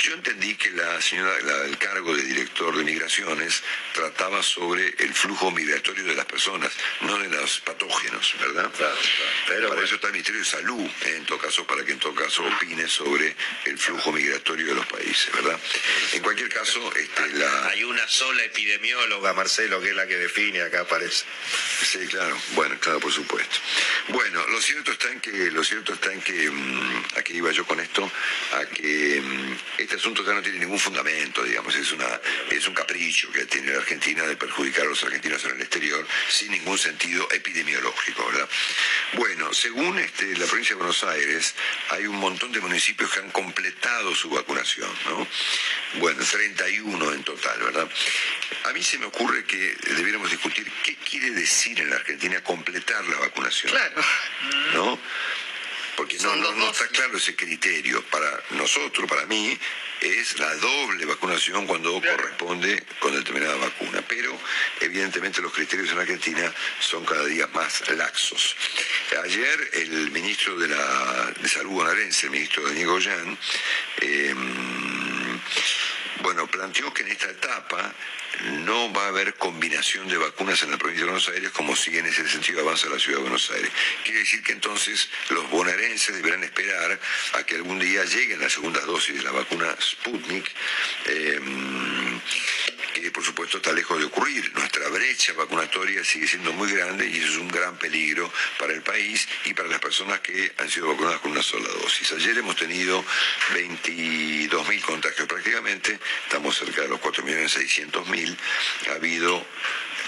Yo 0.01 0.13
entendí 0.15 0.55
que 0.57 0.71
la 0.71 1.01
señora, 1.01 1.33
la- 1.43 1.65
el 1.65 1.77
cargo 1.79 2.15
de 2.15 2.23
director 2.23 2.77
de 2.77 2.85
migraciones 2.85 3.63
trataba 3.93 4.43
sobre 4.43 4.95
el 4.99 5.15
flujo 5.15 5.51
migratorio 5.51 6.05
de 6.05 6.15
las 6.15 6.27
personas, 6.27 6.73
no 7.03 7.19
de 7.19 7.29
los 7.29 7.61
patógenos, 7.61 8.35
¿verdad? 8.41 8.71
Pero 9.49 9.69
para 9.71 9.83
eso 9.85 9.95
está 9.97 10.07
el 10.09 10.13
Ministerio 10.15 10.41
de 10.41 10.47
Salud, 10.47 10.91
¿eh? 11.07 11.15
en 11.17 11.25
todo 11.27 11.39
caso, 11.39 11.67
para 11.67 11.85
que 11.85 11.93
en 11.93 11.99
todo 11.99 12.15
caso 12.15 12.45
opine 12.45 12.87
sobre 12.89 13.35
el 13.65 13.79
flujo 13.79 14.13
migratorio 14.13 14.67
de 14.67 14.75
los 14.75 14.87
países, 14.87 15.33
¿verdad? 15.33 15.59
En 16.13 16.23
cualquier 16.23 16.49
caso, 16.49 16.68
este, 16.77 17.29
la... 17.35 17.69
Hay 17.69 17.85
una 17.85 18.07
sola 18.09 18.45
epidemióloga, 18.45 19.33
Marcelo, 19.33 19.81
que 19.81 19.91
es 19.91 19.97
la 19.97 20.07
que 20.07 20.17
define 20.17 20.63
acá, 20.63 20.85
parece. 20.87 21.25
Sí, 21.83 21.99
claro, 22.09 22.37
bueno, 22.55 22.77
claro, 22.81 23.01
por 23.01 23.13
supuesto. 23.13 23.57
Bueno, 24.09 24.47
lo 24.49 24.61
cierto 24.61 24.93
está 24.93 25.11
en 25.11 25.21
que, 25.21 25.51
lo 25.51 25.65
cierto 25.65 25.95
está 25.95 26.13
en 26.13 26.21
que, 26.21 26.51
mm, 26.51 27.05
a 27.17 27.23
qué 27.23 27.35
iba 27.35 27.51
yo 27.53 27.67
con 27.67 27.81
esto, 27.81 28.11
a 28.53 28.67
que 28.67 29.21
mm, 29.23 29.57
este 29.79 29.97
asunto 29.97 30.25
ya 30.25 30.33
no 30.35 30.43
tiene 30.43 30.59
ningún 30.59 30.79
fundamento, 30.79 31.43
digamos, 31.43 31.75
es 31.75 31.93
una, 31.93 32.21
es 32.51 32.67
un 32.67 32.75
capricho 32.75 33.31
que 33.33 33.47
tiene 33.47 33.73
la 33.73 33.79
Argentina 33.79 34.25
de 34.25 34.37
perjudicar 34.37 34.85
a 34.85 34.89
los 34.89 35.03
argentinos 35.05 35.45
en 35.45 35.53
el 35.53 35.61
exterior 35.61 36.07
sin 36.29 36.51
ningún 36.51 36.79
sentido 36.79 37.29
epidemiológico, 37.31 38.27
¿verdad? 38.27 38.49
Bueno, 39.15 39.53
según 39.55 39.99
este, 39.99 40.37
la 40.37 40.47
provincia 40.47 40.75
de 40.75 40.79
Buenos 40.79 41.05
Aires, 41.05 41.55
hay 41.91 42.07
un 42.07 42.17
montón 42.17 42.53
de 42.53 42.61
municipios 42.61 43.11
que 43.11 43.21
han 43.21 43.31
completado 43.31 44.15
su 44.15 44.31
vacunación, 44.31 44.91
¿no? 45.07 45.27
Bueno, 45.95 46.23
31 46.59 47.13
en 47.13 47.25
total, 47.25 47.59
¿verdad? 47.61 47.89
A 48.65 48.73
mí 48.73 48.83
se 48.83 48.99
me 48.99 49.07
ocurre 49.07 49.45
que 49.45 49.77
debiéramos 49.95 50.31
discutir 50.31 50.71
qué 50.83 50.97
quiere 50.97 51.31
decir 51.31 51.81
en 51.81 51.91
la 51.91 51.97
Argentina 51.97 52.43
completar 52.43 53.05
la 53.07 53.19
vacunación. 53.21 53.73
Claro. 53.73 54.03
¿No? 54.75 54.99
Porque 55.97 56.19
no, 56.19 56.35
no, 56.37 56.53
no 56.53 56.71
está 56.71 56.87
claro 56.89 57.17
ese 57.17 57.35
criterio. 57.35 58.03
Para 58.05 58.29
nosotros, 58.51 59.09
para 59.09 59.27
mí, 59.27 59.59
es 60.01 60.39
la 60.39 60.55
doble 60.57 61.07
vacunación 61.07 61.67
cuando 61.67 62.01
corresponde 62.01 62.85
con 63.01 63.15
determinada 63.15 63.57
vacuna. 63.57 64.03
Pero, 64.07 64.39
evidentemente, 64.81 65.41
los 65.43 65.53
criterios 65.53 65.91
en 65.91 65.97
la 65.97 66.03
Argentina 66.03 66.53
son 66.81 67.05
cada 67.05 67.25
día 67.25 67.49
más 67.49 67.89
laxos. 67.91 68.57
Ayer, 69.25 69.71
el 69.73 70.11
ministro 70.13 70.57
de, 70.57 70.69
la, 70.69 71.33
de 71.41 71.49
Salud 71.49 71.71
bonaerense, 71.71 72.27
el 72.27 72.33
ministro 72.33 72.63
Daniel 72.65 72.87
Goyan, 72.87 73.39
eh, 74.01 74.35
bueno, 76.23 76.47
planteó 76.47 76.93
que 76.93 77.03
en 77.03 77.09
esta 77.09 77.31
etapa 77.31 77.95
no 78.65 78.93
va 78.93 79.05
a 79.05 79.09
haber 79.09 79.35
combinación 79.35 80.09
de 80.09 80.17
vacunas 80.17 80.63
en 80.63 80.71
la 80.71 80.79
provincia 80.79 81.05
de 81.05 81.11
Buenos 81.11 81.29
Aires 81.29 81.51
como 81.51 81.75
si 81.75 81.97
en 81.97 82.07
ese 82.07 82.29
sentido 82.29 82.61
avanza 82.61 82.89
la 82.89 82.99
ciudad 82.99 83.19
de 83.19 83.23
Buenos 83.23 83.51
Aires. 83.51 83.71
Quiere 84.05 84.21
decir 84.21 84.43
que 84.43 84.53
entonces 84.53 85.09
los 85.31 85.49
bonaerenses 85.51 86.15
deberán 86.15 86.45
esperar 86.45 86.99
a 87.35 87.43
que 87.45 87.57
algún 87.57 87.79
día 87.79 88.05
lleguen 88.05 88.41
las 88.41 88.53
segundas 88.53 88.87
dosis 88.87 89.17
de 89.17 89.23
la 89.23 89.33
vacuna 89.33 89.75
Sputnik, 89.81 90.51
eh, 91.07 91.41
por 93.13 93.25
supuesto 93.25 93.59
está 93.59 93.73
lejos 93.73 93.99
de 93.99 94.05
ocurrir. 94.05 94.53
Nuestra 94.55 94.89
brecha 94.89 95.33
vacunatoria 95.33 96.05
sigue 96.05 96.27
siendo 96.27 96.53
muy 96.53 96.71
grande 96.73 97.09
y 97.09 97.19
eso 97.19 97.29
es 97.29 97.37
un 97.37 97.49
gran 97.49 97.77
peligro 97.79 98.31
para 98.59 98.73
el 98.73 98.83
país 98.83 99.29
y 99.45 99.55
para 99.55 99.69
las 99.69 99.81
personas 99.81 100.21
que 100.21 100.53
han 100.59 100.71
sido 100.71 100.89
vacunadas 100.89 101.21
con 101.21 101.33
una 101.33 101.43
sola 101.43 101.69
dosis. 101.83 102.13
Ayer 102.13 102.39
hemos 102.39 102.57
tenido 102.57 103.05
22.000 103.55 104.81
contagios 104.83 105.29
prácticamente, 105.29 105.99
estamos 106.25 106.57
cerca 106.57 106.83
de 106.83 106.89
los 106.89 107.01
4.600.000, 107.01 108.37
ha 108.91 108.93
habido 108.93 109.47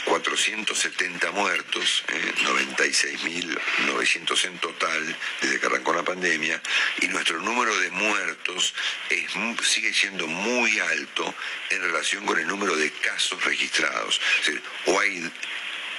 470 0.05 1.31
muertos, 1.33 2.05
eh, 2.09 2.35
96.900 2.43 4.45
en 4.45 4.59
total 4.59 5.17
desde 5.41 5.61
que 5.61 5.67
arrancó 5.67 5.93
la 5.93 6.05
pandemia, 6.05 6.61
y 7.01 7.09
nuestro 7.09 7.41
número 7.41 7.77
de 7.79 7.91
muertos 7.91 8.75
sigue 9.63 9.93
siendo 9.93 10.27
muy 10.27 10.79
alto 10.79 11.35
en 11.71 11.83
relación 11.83 12.27
con 12.27 12.39
el 12.39 12.47
número 12.47 12.77
de 12.77 12.91
casos 12.91 13.43
registrados. 13.45 14.21
O 14.87 14.99
hay 14.99 15.31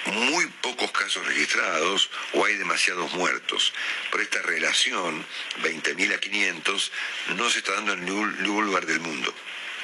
muy 0.06 0.48
pocos 0.62 0.92
casos 0.92 1.26
registrados 1.26 2.10
o 2.34 2.46
hay 2.46 2.56
demasiados 2.56 3.14
muertos. 3.14 3.74
Por 4.12 4.22
esta 4.22 4.42
relación, 4.42 5.26
20.000 5.64 6.16
a 6.16 6.20
500, 6.20 6.92
no 7.38 7.50
se 7.50 7.60
está 7.60 7.74
dando 7.74 7.94
en 7.94 8.06
ningún 8.06 8.66
lugar 8.66 8.86
del 8.86 9.00
mundo. 9.00 9.34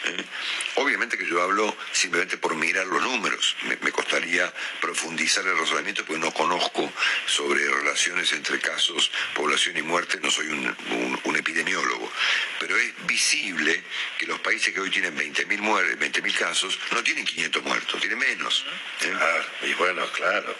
Obviamente 0.75 1.17
que 1.17 1.25
yo 1.25 1.41
hablo 1.41 1.75
simplemente 1.91 2.37
por 2.37 2.55
mirar 2.55 2.85
los 2.87 3.01
números. 3.01 3.55
Me, 3.63 3.91
costaría 3.91 4.53
profundizar 4.79 5.45
el 5.45 5.57
razonamiento 5.57 6.05
porque 6.05 6.21
no 6.21 6.31
conozco 6.31 6.91
sobre 7.25 7.65
relaciones 7.67 8.31
entre 8.33 8.59
casos, 8.59 9.11
población 9.33 9.77
y 9.77 9.81
muerte, 9.81 10.19
no 10.21 10.29
soy 10.29 10.47
un, 10.47 11.35
epidemiólogo. 11.35 12.11
Pero 12.59 12.77
es 12.77 12.93
visible 13.05 13.83
que 14.17 14.25
los 14.25 14.39
países 14.39 14.73
que 14.73 14.79
hoy 14.79 14.89
tienen 14.89 15.15
20.000 15.15 15.59
muer- 15.59 15.97
20.000 15.97 16.35
casos 16.35 16.79
no 16.91 17.03
tienen 17.03 17.25
500 17.25 17.63
muertos, 17.63 17.99
tienen 17.99 18.17
menos. 18.17 18.65
¿eh? 19.01 19.67
y 19.67 19.73
bueno, 19.75 20.09
claro. 20.11 20.55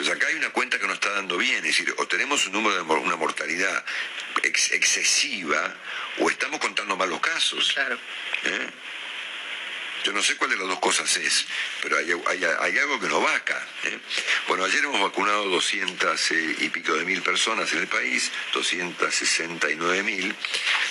Entonces 0.00 0.16
acá 0.16 0.28
hay 0.28 0.36
una 0.36 0.48
cuenta 0.48 0.78
que 0.78 0.86
no 0.86 0.94
está 0.94 1.10
dando 1.10 1.36
bien, 1.36 1.56
es 1.56 1.62
decir, 1.76 1.94
o 1.98 2.06
tenemos 2.06 2.46
un 2.46 2.54
número 2.54 2.74
de 2.74 2.80
una 2.80 3.16
mortalidad 3.16 3.84
ex- 4.42 4.72
excesiva 4.72 5.74
o 6.20 6.30
estamos 6.30 6.58
contando 6.58 6.96
mal 6.96 7.10
los 7.10 7.20
casos. 7.20 7.74
¿Eh? 8.44 8.66
Yo 10.04 10.12
no 10.12 10.22
sé 10.22 10.36
cuál 10.36 10.50
de 10.50 10.56
las 10.56 10.66
dos 10.66 10.78
cosas 10.80 11.14
es, 11.18 11.44
pero 11.82 11.98
hay, 11.98 12.10
hay- 12.26 12.44
hay 12.60 12.78
algo 12.78 12.98
que 12.98 13.08
no 13.08 13.20
va 13.20 13.34
acá. 13.34 13.66
¿eh? 13.84 13.98
Bueno, 14.48 14.64
ayer 14.64 14.82
hemos 14.84 15.00
vacunado 15.00 15.44
200 15.48 16.30
eh, 16.30 16.56
y 16.60 16.68
pico 16.70 16.94
de 16.94 17.04
mil 17.04 17.22
personas 17.22 17.70
en 17.72 17.80
el 17.80 17.86
país, 17.88 18.30
269 18.54 20.02
mil. 20.02 20.34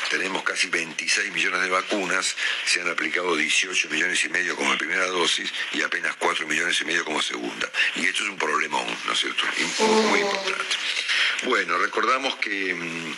Tenemos 0.09 0.43
casi 0.43 0.67
26 0.69 1.31
millones 1.31 1.61
de 1.61 1.69
vacunas, 1.69 2.35
se 2.65 2.81
han 2.81 2.89
aplicado 2.89 3.35
18 3.35 3.89
millones 3.89 4.23
y 4.25 4.29
medio 4.29 4.55
como 4.55 4.77
primera 4.77 5.05
dosis 5.07 5.51
y 5.73 5.81
apenas 5.81 6.15
4 6.17 6.47
millones 6.47 6.79
y 6.81 6.85
medio 6.85 7.03
como 7.05 7.21
segunda. 7.21 7.69
Y 7.95 8.05
esto 8.07 8.23
es 8.23 8.29
un 8.29 8.37
problemón, 8.37 8.85
¿no 9.05 9.13
es 9.13 9.19
cierto? 9.19 9.43
Muy, 9.79 10.01
muy 10.03 10.19
importante. 10.21 10.75
Bueno, 11.43 11.77
recordamos 11.77 12.35
que 12.35 12.73
mm, 12.73 13.15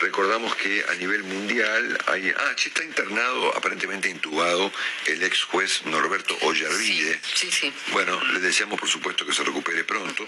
recordamos 0.00 0.54
que 0.56 0.84
a 0.88 0.94
nivel 0.94 1.22
mundial 1.22 1.98
hay 2.06 2.30
ah, 2.30 2.54
está 2.56 2.82
internado, 2.82 3.54
aparentemente 3.54 4.08
intubado, 4.08 4.72
el 5.06 5.22
ex 5.22 5.44
juez 5.44 5.84
Norberto 5.84 6.36
Ollarvide. 6.42 7.20
Sí, 7.34 7.50
sí. 7.50 7.72
Bueno, 7.92 8.18
le 8.32 8.40
deseamos 8.40 8.80
por 8.80 8.88
supuesto 8.88 9.26
que 9.26 9.34
se 9.34 9.44
recupere 9.44 9.84
pronto, 9.84 10.24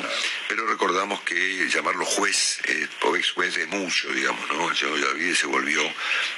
pero 0.48 0.66
recordamos 0.66 1.22
que 1.22 1.66
llamarlo 1.70 2.04
juez 2.04 2.60
eh, 2.64 2.86
o 3.02 3.16
ex 3.16 3.30
juez 3.30 3.56
es 3.56 3.68
mucho, 3.68 4.08
digamos, 4.12 4.46
¿no? 4.50 4.68
El 4.68 4.76
señor 4.76 4.94
Ollarvide 4.94 5.34
se 5.34 5.46
volvió 5.46 5.82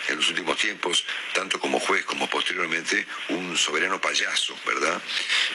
en 0.08 0.16
los 0.16 0.28
últimos 0.28 0.56
tiempos, 0.56 1.04
tanto 1.34 1.58
como 1.58 1.80
juez 1.80 2.04
como 2.04 2.30
posteriormente, 2.30 3.06
un 3.30 3.56
soberano 3.56 4.00
payaso, 4.00 4.56
¿verdad? 4.64 5.02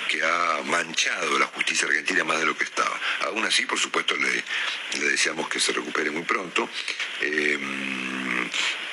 Que 0.09 0.21
ha 0.23 0.61
manchado 0.65 1.39
la 1.39 1.45
justicia 1.47 1.87
argentina 1.87 2.25
más 2.25 2.39
de 2.39 2.45
lo 2.45 2.57
que 2.57 2.65
estaba. 2.65 2.99
Aún 3.21 3.45
así, 3.45 3.65
por 3.65 3.79
supuesto, 3.79 4.15
le, 4.17 4.43
le 4.99 5.09
deseamos 5.09 5.36
que 5.49 5.59
se 5.59 5.73
recupere 5.73 6.09
muy 6.09 6.23
pronto. 6.23 6.69
eh, 7.21 7.59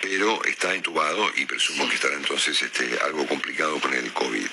pero 0.04 0.44
está 0.44 0.76
intubado 0.76 1.30
y 1.34 1.46
presumo 1.46 1.88
que 1.88 1.94
estará 1.94 2.14
entonces 2.14 2.60
este, 2.60 2.98
algo 3.00 3.26
complicado 3.26 3.80
con 3.80 3.94
el 3.94 4.12
COVID. 4.12 4.46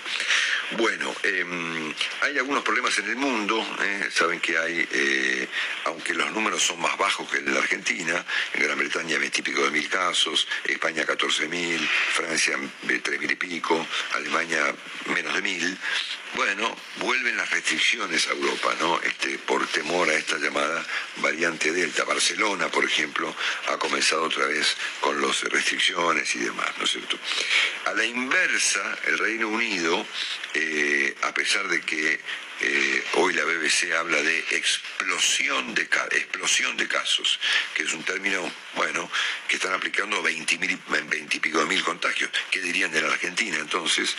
Bueno, 0.77 1.13
em, 1.23 1.93
hay 2.21 2.37
algunos 2.37 2.63
problemas 2.63 2.97
en 2.99 3.09
el 3.09 3.17
mundo. 3.17 3.59
¿eh? 3.83 4.07
Saben 4.13 4.39
que 4.39 4.57
hay, 4.57 4.87
eh, 4.89 5.47
aunque 5.85 6.13
los 6.13 6.31
números 6.31 6.63
son 6.63 6.79
más 6.79 6.97
bajos 6.97 7.29
que 7.29 7.39
en 7.39 7.53
la 7.53 7.59
Argentina, 7.59 8.25
en 8.53 8.63
Gran 8.63 8.79
Bretaña 8.79 9.17
20 9.17 9.39
y 9.39 9.43
pico 9.43 9.63
de 9.63 9.71
mil 9.71 9.89
casos, 9.89 10.47
España 10.63 11.05
14 11.05 11.49
mil, 11.49 11.85
Francia 12.13 12.57
3 12.87 13.19
mil 13.19 13.31
y 13.31 13.35
pico, 13.35 13.85
Alemania 14.13 14.73
menos 15.13 15.33
de 15.33 15.41
mil. 15.41 15.77
Bueno, 16.35 16.73
vuelven 16.99 17.35
las 17.35 17.49
restricciones 17.49 18.27
a 18.27 18.31
Europa, 18.31 18.73
¿no? 18.79 19.01
Este, 19.01 19.37
por 19.39 19.67
temor 19.67 20.09
a 20.09 20.15
esta 20.15 20.37
llamada 20.37 20.85
variante 21.17 21.73
Delta. 21.73 22.05
Barcelona, 22.05 22.69
por 22.69 22.85
ejemplo, 22.85 23.35
ha 23.67 23.77
comenzado 23.77 24.23
otra 24.23 24.45
vez 24.45 24.77
con 25.01 25.21
las 25.21 25.41
restricciones 25.43 26.33
y 26.35 26.39
demás, 26.39 26.69
¿no 26.77 26.85
es 26.85 26.91
cierto? 26.91 27.17
A 27.85 27.93
la 27.93 28.05
inversa, 28.05 28.97
el 29.07 29.17
Reino 29.17 29.49
Unido, 29.49 30.05
eh, 30.53 31.15
a 31.23 31.33
pesar 31.33 31.67
de 31.67 31.81
que 31.81 32.19
eh, 32.61 33.03
hoy 33.13 33.33
la 33.33 33.43
BBC 33.43 33.91
habla 33.97 34.21
de 34.21 34.39
explosión 34.51 35.73
de, 35.73 35.83
explosión 35.83 36.77
de 36.77 36.87
casos, 36.87 37.39
que 37.73 37.83
es 37.83 37.93
un 37.93 38.03
término, 38.03 38.51
bueno, 38.75 39.09
que 39.47 39.55
están 39.55 39.73
aplicando 39.73 40.21
20, 40.21 40.57
mil, 40.57 40.79
20 40.87 41.37
y 41.37 41.39
pico 41.39 41.59
de 41.59 41.65
mil 41.65 41.83
contagios. 41.83 42.29
¿Qué 42.49 42.61
dirían 42.61 42.91
de 42.91 43.01
la 43.01 43.07
Argentina? 43.09 43.57
Entonces, 43.59 44.15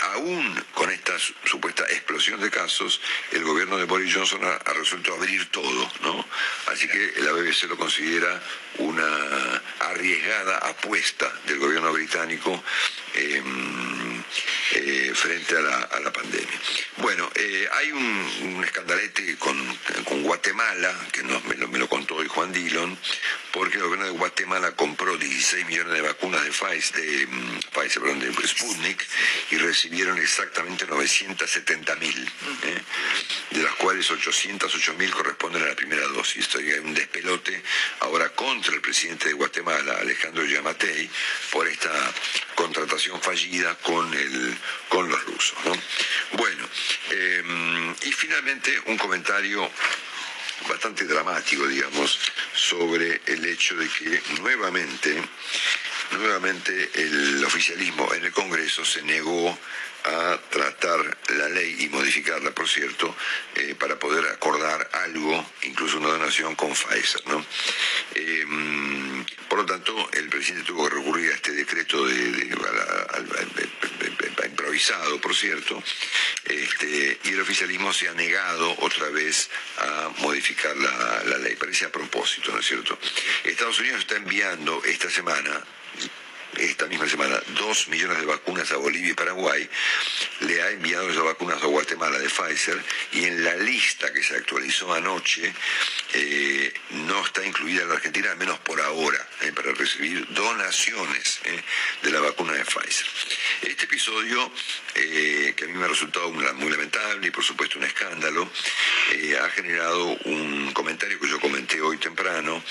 aún 0.00 0.64
con 0.74 0.90
esta 0.90 1.18
su- 1.18 1.34
supuesta 1.44 1.84
explosión 1.90 2.40
de 2.40 2.50
casos, 2.50 3.00
el 3.32 3.44
gobierno 3.44 3.76
de 3.76 3.84
Boris 3.84 4.14
Johnson 4.14 4.44
ha, 4.44 4.54
ha 4.54 4.72
resuelto 4.72 5.14
abrir 5.14 5.50
todo, 5.50 5.92
¿no? 6.02 6.26
Así 6.66 6.88
que 6.88 7.14
la 7.18 7.32
BBC 7.32 7.64
lo 7.64 7.76
considera 7.76 8.42
una 8.78 9.62
arriesgada 9.80 10.58
apuesta 10.58 11.30
del 11.46 11.58
gobierno 11.58 11.92
británico 11.92 12.62
em, 13.14 14.03
eh, 14.74 15.12
frente 15.14 15.56
a 15.56 15.60
la, 15.60 15.76
a 15.82 16.00
la 16.00 16.12
pandemia. 16.12 16.60
Bueno, 16.96 17.30
eh, 17.36 17.68
hay 17.72 17.92
un, 17.92 18.54
un 18.54 18.64
escandalete 18.64 19.36
con, 19.36 19.56
con 20.04 20.22
Guatemala, 20.22 20.92
que 21.12 21.22
me, 21.22 21.54
lo, 21.56 21.68
me 21.68 21.78
lo 21.78 21.88
contó 21.88 22.16
hoy 22.16 22.26
Juan 22.26 22.52
Dillon, 22.52 22.98
porque 23.52 23.76
el 23.76 23.84
gobierno 23.84 24.06
de 24.06 24.10
Guatemala 24.10 24.72
compró 24.72 25.16
16 25.16 25.66
millones 25.66 25.92
de 25.92 26.00
vacunas 26.00 26.42
de 26.42 26.50
Pfizer, 26.50 27.00
de, 27.00 27.26
mm, 27.26 27.58
Pfizer, 27.72 28.02
perdón, 28.02 28.18
de 28.18 28.48
Sputnik, 28.48 29.06
y 29.52 29.58
recibieron 29.58 30.18
exactamente 30.18 30.86
970 30.86 31.94
mil, 31.96 32.32
¿eh? 32.64 32.82
de 33.50 33.62
las 33.62 33.74
cuales 33.76 34.10
808 34.10 34.94
mil 34.94 35.10
corresponden 35.12 35.62
a 35.62 35.66
la 35.66 35.76
primera 35.76 36.04
dosis. 36.08 36.38
Esto 36.38 36.58
hay 36.58 36.72
un 36.80 36.94
despelote 36.94 37.62
ahora 38.00 38.28
contra 38.30 38.74
el 38.74 38.80
presidente 38.80 39.28
de 39.28 39.34
Guatemala, 39.34 39.98
Alejandro 40.00 40.44
Yamatei, 40.44 41.08
por 41.52 41.68
esta 41.68 42.12
contratación 42.56 43.20
fallida 43.20 43.76
con, 43.76 44.12
el, 44.14 44.56
con 44.88 45.08
los 45.08 45.24
rusos. 45.24 45.58
¿no? 45.64 45.72
Bueno, 46.38 46.68
eh, 47.10 47.94
y 48.02 48.12
finalmente 48.12 48.78
un 48.86 48.96
comentario 48.96 49.70
bastante 50.68 51.04
dramático, 51.04 51.66
digamos, 51.66 52.18
sobre 52.54 53.20
el 53.26 53.44
hecho 53.46 53.76
de 53.76 53.88
que 53.88 54.22
nuevamente, 54.40 55.22
nuevamente 56.12 56.90
el 56.94 57.44
oficialismo 57.44 58.12
en 58.14 58.24
el 58.24 58.32
Congreso 58.32 58.84
se 58.84 59.02
negó 59.02 59.58
a 60.04 60.38
tratar 60.50 61.16
la 61.28 61.48
ley 61.48 61.76
y 61.80 61.88
modificarla, 61.88 62.50
por 62.52 62.68
cierto, 62.68 63.14
eh, 63.54 63.74
para 63.78 63.98
poder 63.98 64.26
acordar 64.28 64.88
algo, 64.92 65.44
incluso 65.62 65.98
una 65.98 66.08
donación 66.08 66.54
con 66.56 66.72
Pfizer, 66.72 67.26
¿no? 67.26 67.44
Eh, 68.14 68.44
por 69.48 69.58
lo 69.60 69.66
tanto, 69.66 70.10
el 70.12 70.28
presidente 70.28 70.66
tuvo 70.66 70.88
que 70.88 70.94
recurrir 70.96 71.32
a 71.32 71.34
este 71.34 71.52
decreto 71.52 72.06
de, 72.06 72.14
de- 72.32 72.54
improvisado, 74.46 75.20
por 75.20 75.34
cierto, 75.34 75.82
este, 76.44 77.18
y 77.24 77.28
el 77.30 77.40
oficialismo 77.40 77.92
se 77.92 78.08
ha 78.08 78.14
negado 78.14 78.74
otra 78.80 79.08
vez 79.08 79.48
a 79.78 80.10
modificar 80.18 80.76
la, 80.76 81.22
la 81.24 81.38
ley. 81.38 81.56
Parece 81.56 81.86
a 81.86 81.92
propósito, 81.92 82.52
¿no 82.52 82.60
es 82.60 82.66
cierto? 82.66 82.98
Estados 83.44 83.78
Unidos 83.80 84.00
está 84.00 84.16
enviando 84.16 84.82
esta 84.84 85.10
semana 85.10 85.62
esta 86.58 86.86
misma 86.86 87.08
semana 87.08 87.40
dos 87.58 87.88
millones 87.88 88.18
de 88.18 88.26
vacunas 88.26 88.70
a 88.72 88.76
Bolivia 88.76 89.10
y 89.10 89.14
Paraguay, 89.14 89.68
le 90.40 90.62
ha 90.62 90.70
enviado 90.70 91.10
esas 91.10 91.24
vacunas 91.24 91.62
a 91.62 91.66
Guatemala 91.66 92.18
de 92.18 92.28
Pfizer 92.28 92.82
y 93.12 93.24
en 93.24 93.44
la 93.44 93.56
lista 93.56 94.12
que 94.12 94.22
se 94.22 94.36
actualizó 94.36 94.92
anoche 94.92 95.52
eh, 96.12 96.72
no 96.90 97.24
está 97.24 97.44
incluida 97.44 97.84
la 97.86 97.94
Argentina, 97.94 98.30
al 98.30 98.36
menos 98.36 98.58
por 98.60 98.80
ahora, 98.80 99.18
eh, 99.42 99.52
para 99.52 99.72
recibir 99.72 100.26
donaciones 100.32 101.40
eh, 101.44 101.62
de 102.02 102.10
la 102.12 102.20
vacuna 102.20 102.52
de 102.52 102.64
Pfizer. 102.64 103.06
Este 103.62 103.84
episodio, 103.84 104.52
que 104.94 105.64
a 105.64 105.66
mí 105.66 105.72
me 105.72 105.84
ha 105.84 105.88
resultado 105.88 106.30
muy, 106.30 106.70
lamentable 106.70 107.26
y 107.26 107.30
por 107.30 107.42
supuesto 107.42 107.78
un 107.78 107.84
escándalo, 107.84 108.48
ha 109.42 109.50
generado 109.50 110.06
un 110.24 110.72
comentario 110.72 111.18
que 111.18 111.28
yo 111.28 111.40
comenté 111.40 111.80
hoy 111.80 111.98
temprano 111.98 112.62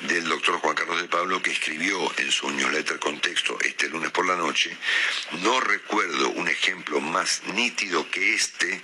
del 0.00 0.28
doctor 0.28 0.56
Juan 0.60 0.74
Carlos 0.74 1.00
de 1.00 1.08
Pablo 1.08 1.42
que 1.42 1.50
escribió 1.50 2.12
en 2.18 2.30
su 2.30 2.50
newsletter 2.50 2.98
Contexto 3.32 3.58
este 3.64 3.88
lunes 3.88 4.10
por 4.10 4.26
la 4.26 4.36
noche, 4.36 4.76
no 5.40 5.58
recuerdo 5.58 6.28
un 6.32 6.48
ejemplo 6.48 7.00
más 7.00 7.42
nítido 7.54 8.10
que 8.10 8.34
este 8.34 8.82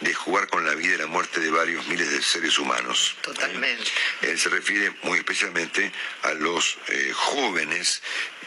de 0.00 0.14
jugar 0.14 0.46
con 0.46 0.64
la 0.64 0.76
vida 0.76 0.94
y 0.94 0.98
la 0.98 1.08
muerte 1.08 1.40
de 1.40 1.50
varios 1.50 1.84
miles 1.88 2.08
de 2.12 2.22
seres 2.22 2.60
humanos. 2.60 3.16
Totalmente. 3.22 3.90
Él 4.22 4.38
se 4.38 4.50
refiere 4.50 4.94
muy 5.02 5.18
especialmente 5.18 5.90
a 6.22 6.32
los 6.34 6.78
eh, 6.86 7.10
jóvenes 7.12 8.00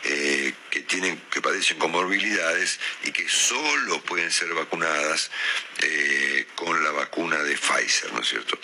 eh, 0.03 0.53
que 0.69 0.81
tienen 0.81 1.21
que 1.29 1.41
padecen 1.41 1.77
comorbilidades 1.77 2.79
y 3.03 3.11
que 3.11 3.27
solo 3.29 4.01
pueden 4.01 4.31
ser 4.31 4.53
vacunadas 4.53 5.31
eh, 5.79 6.47
con 6.55 6.83
la 6.83 6.91
vacuna 6.91 7.37
de 7.43 7.57
Pfizer, 7.57 8.11
¿no 8.13 8.21
es 8.21 8.29
cierto? 8.29 8.59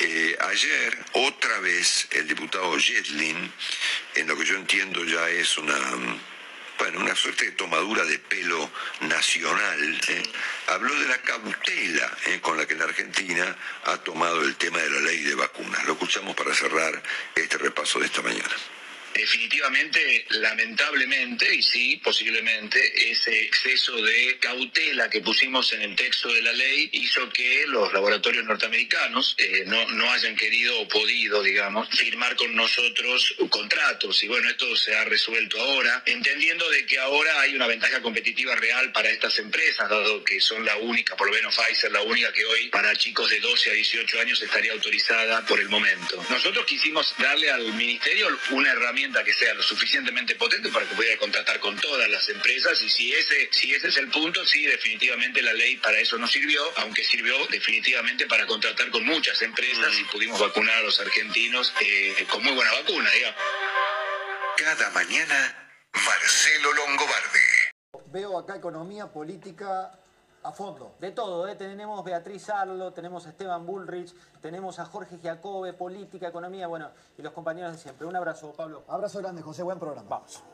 Eh, 0.00 0.36
ayer, 0.40 1.04
otra 1.12 1.60
vez, 1.60 2.08
el 2.10 2.26
diputado 2.26 2.78
Jetlin, 2.78 3.52
en 4.14 4.26
lo 4.26 4.36
que 4.36 4.44
yo 4.44 4.56
entiendo 4.56 5.04
ya 5.04 5.28
es 5.28 5.56
una 5.58 5.78
bueno, 6.78 7.00
una 7.00 7.14
suerte 7.14 7.46
de 7.46 7.52
tomadura 7.52 8.04
de 8.04 8.18
pelo 8.18 8.70
nacional, 9.02 10.00
¿eh? 10.08 10.22
habló 10.66 10.94
de 10.98 11.06
la 11.06 11.18
cautela 11.18 12.10
¿eh? 12.26 12.40
con 12.40 12.56
la 12.56 12.66
que 12.66 12.74
la 12.74 12.84
Argentina 12.84 13.56
ha 13.84 13.96
tomado 13.98 14.42
el 14.42 14.56
tema 14.56 14.78
de 14.78 14.90
la 14.90 15.00
ley 15.00 15.22
de 15.22 15.34
vacunas. 15.34 15.84
Lo 15.84 15.92
escuchamos 15.92 16.34
para 16.34 16.54
cerrar 16.54 17.02
este 17.34 17.58
repaso 17.58 18.00
de 18.00 18.06
esta 18.06 18.22
mañana. 18.22 18.54
Definitivamente, 19.14 20.26
lamentablemente, 20.30 21.54
y 21.54 21.62
sí, 21.62 22.00
posiblemente, 22.02 23.10
ese 23.12 23.44
exceso 23.44 23.96
de 24.02 24.38
cautela 24.40 25.08
que 25.08 25.20
pusimos 25.20 25.72
en 25.72 25.82
el 25.82 25.94
texto 25.94 26.32
de 26.32 26.42
la 26.42 26.52
ley 26.52 26.90
hizo 26.92 27.30
que 27.30 27.64
los 27.68 27.92
laboratorios 27.92 28.44
norteamericanos 28.44 29.36
eh, 29.38 29.62
no, 29.66 29.88
no 29.90 30.10
hayan 30.10 30.34
querido 30.34 30.80
o 30.80 30.88
podido, 30.88 31.44
digamos, 31.44 31.88
firmar 31.90 32.34
con 32.34 32.56
nosotros 32.56 33.36
contratos. 33.50 34.20
Y 34.24 34.26
bueno, 34.26 34.50
esto 34.50 34.74
se 34.74 34.96
ha 34.96 35.04
resuelto 35.04 35.60
ahora, 35.60 36.02
entendiendo 36.06 36.68
de 36.70 36.84
que 36.84 36.98
ahora 36.98 37.40
hay 37.40 37.54
una 37.54 37.68
ventaja 37.68 38.02
competitiva 38.02 38.56
real 38.56 38.90
para 38.90 39.10
estas 39.10 39.38
empresas, 39.38 39.88
dado 39.88 40.24
que 40.24 40.40
son 40.40 40.64
la 40.64 40.76
única, 40.78 41.16
por 41.16 41.28
lo 41.28 41.34
menos 41.34 41.54
Pfizer, 41.54 41.92
la 41.92 42.02
única 42.02 42.32
que 42.32 42.44
hoy 42.44 42.68
para 42.68 42.96
chicos 42.96 43.30
de 43.30 43.38
12 43.38 43.70
a 43.70 43.74
18 43.74 44.20
años 44.20 44.42
estaría 44.42 44.72
autorizada 44.72 45.46
por 45.46 45.60
el 45.60 45.68
momento. 45.68 46.24
Nosotros 46.30 46.66
quisimos 46.66 47.14
darle 47.18 47.50
al 47.50 47.72
ministerio 47.74 48.36
una 48.50 48.72
herramienta 48.72 49.03
que 49.12 49.34
sea 49.34 49.54
lo 49.54 49.62
suficientemente 49.62 50.34
potente 50.34 50.70
para 50.70 50.88
que 50.88 50.94
pudiera 50.94 51.18
contratar 51.18 51.60
con 51.60 51.76
todas 51.76 52.08
las 52.08 52.28
empresas 52.28 52.80
y 52.80 52.88
si 52.88 53.12
ese, 53.12 53.48
si 53.52 53.74
ese 53.74 53.88
es 53.88 53.96
el 53.98 54.08
punto, 54.08 54.44
sí, 54.46 54.64
definitivamente 54.64 55.42
la 55.42 55.52
ley 55.52 55.76
para 55.76 55.98
eso 55.98 56.16
no 56.16 56.26
sirvió, 56.26 56.62
aunque 56.78 57.04
sirvió 57.04 57.34
definitivamente 57.48 58.26
para 58.26 58.46
contratar 58.46 58.90
con 58.90 59.04
muchas 59.04 59.40
empresas 59.42 59.98
y 59.98 60.04
pudimos 60.04 60.40
vacunar 60.40 60.76
a 60.76 60.82
los 60.82 60.98
argentinos 61.00 61.72
eh, 61.80 62.26
con 62.30 62.42
muy 62.42 62.54
buena 62.54 62.72
vacuna, 62.72 63.10
digamos. 63.10 63.40
Cada 64.56 64.90
mañana, 64.90 65.70
Marcelo 65.92 66.72
Longobardi. 66.72 67.38
Veo 68.06 68.38
acá 68.38 68.56
economía 68.56 69.06
política 69.12 69.92
a 70.44 70.52
fondo. 70.52 70.94
De 71.00 71.10
todo, 71.10 71.48
¿eh? 71.48 71.56
tenemos 71.56 72.04
Beatriz 72.04 72.48
Arlo, 72.50 72.92
tenemos 72.92 73.26
a 73.26 73.30
Esteban 73.30 73.66
Bullrich, 73.66 74.14
tenemos 74.40 74.78
a 74.78 74.84
Jorge 74.84 75.18
Giacobbe, 75.18 75.72
política, 75.72 76.28
economía, 76.28 76.66
bueno, 76.66 76.90
y 77.18 77.22
los 77.22 77.32
compañeros 77.32 77.72
de 77.72 77.78
siempre. 77.78 78.06
Un 78.06 78.14
abrazo, 78.14 78.52
Pablo. 78.52 78.84
Abrazo 78.88 79.18
grande, 79.20 79.42
José, 79.42 79.62
buen 79.62 79.78
programa. 79.78 80.08
Vamos. 80.08 80.44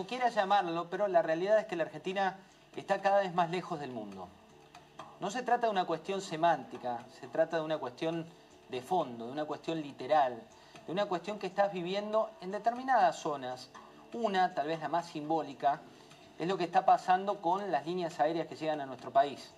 Como 0.00 0.08
quiera 0.08 0.30
llamarlo, 0.30 0.88
pero 0.88 1.08
la 1.08 1.20
realidad 1.20 1.58
es 1.58 1.66
que 1.66 1.76
la 1.76 1.82
Argentina 1.82 2.38
está 2.74 3.02
cada 3.02 3.18
vez 3.18 3.34
más 3.34 3.50
lejos 3.50 3.78
del 3.78 3.90
mundo. 3.90 4.28
No 5.20 5.30
se 5.30 5.42
trata 5.42 5.66
de 5.66 5.72
una 5.72 5.84
cuestión 5.84 6.22
semántica, 6.22 7.04
se 7.20 7.28
trata 7.28 7.58
de 7.58 7.64
una 7.64 7.76
cuestión 7.76 8.24
de 8.70 8.80
fondo, 8.80 9.26
de 9.26 9.32
una 9.32 9.44
cuestión 9.44 9.82
literal, 9.82 10.42
de 10.86 10.92
una 10.92 11.04
cuestión 11.04 11.38
que 11.38 11.48
estás 11.48 11.70
viviendo 11.74 12.30
en 12.40 12.50
determinadas 12.50 13.16
zonas. 13.16 13.68
Una, 14.14 14.54
tal 14.54 14.68
vez 14.68 14.80
la 14.80 14.88
más 14.88 15.04
simbólica, 15.04 15.82
es 16.38 16.48
lo 16.48 16.56
que 16.56 16.64
está 16.64 16.86
pasando 16.86 17.42
con 17.42 17.70
las 17.70 17.84
líneas 17.84 18.18
aéreas 18.20 18.46
que 18.46 18.56
llegan 18.56 18.80
a 18.80 18.86
nuestro 18.86 19.10
país. 19.10 19.52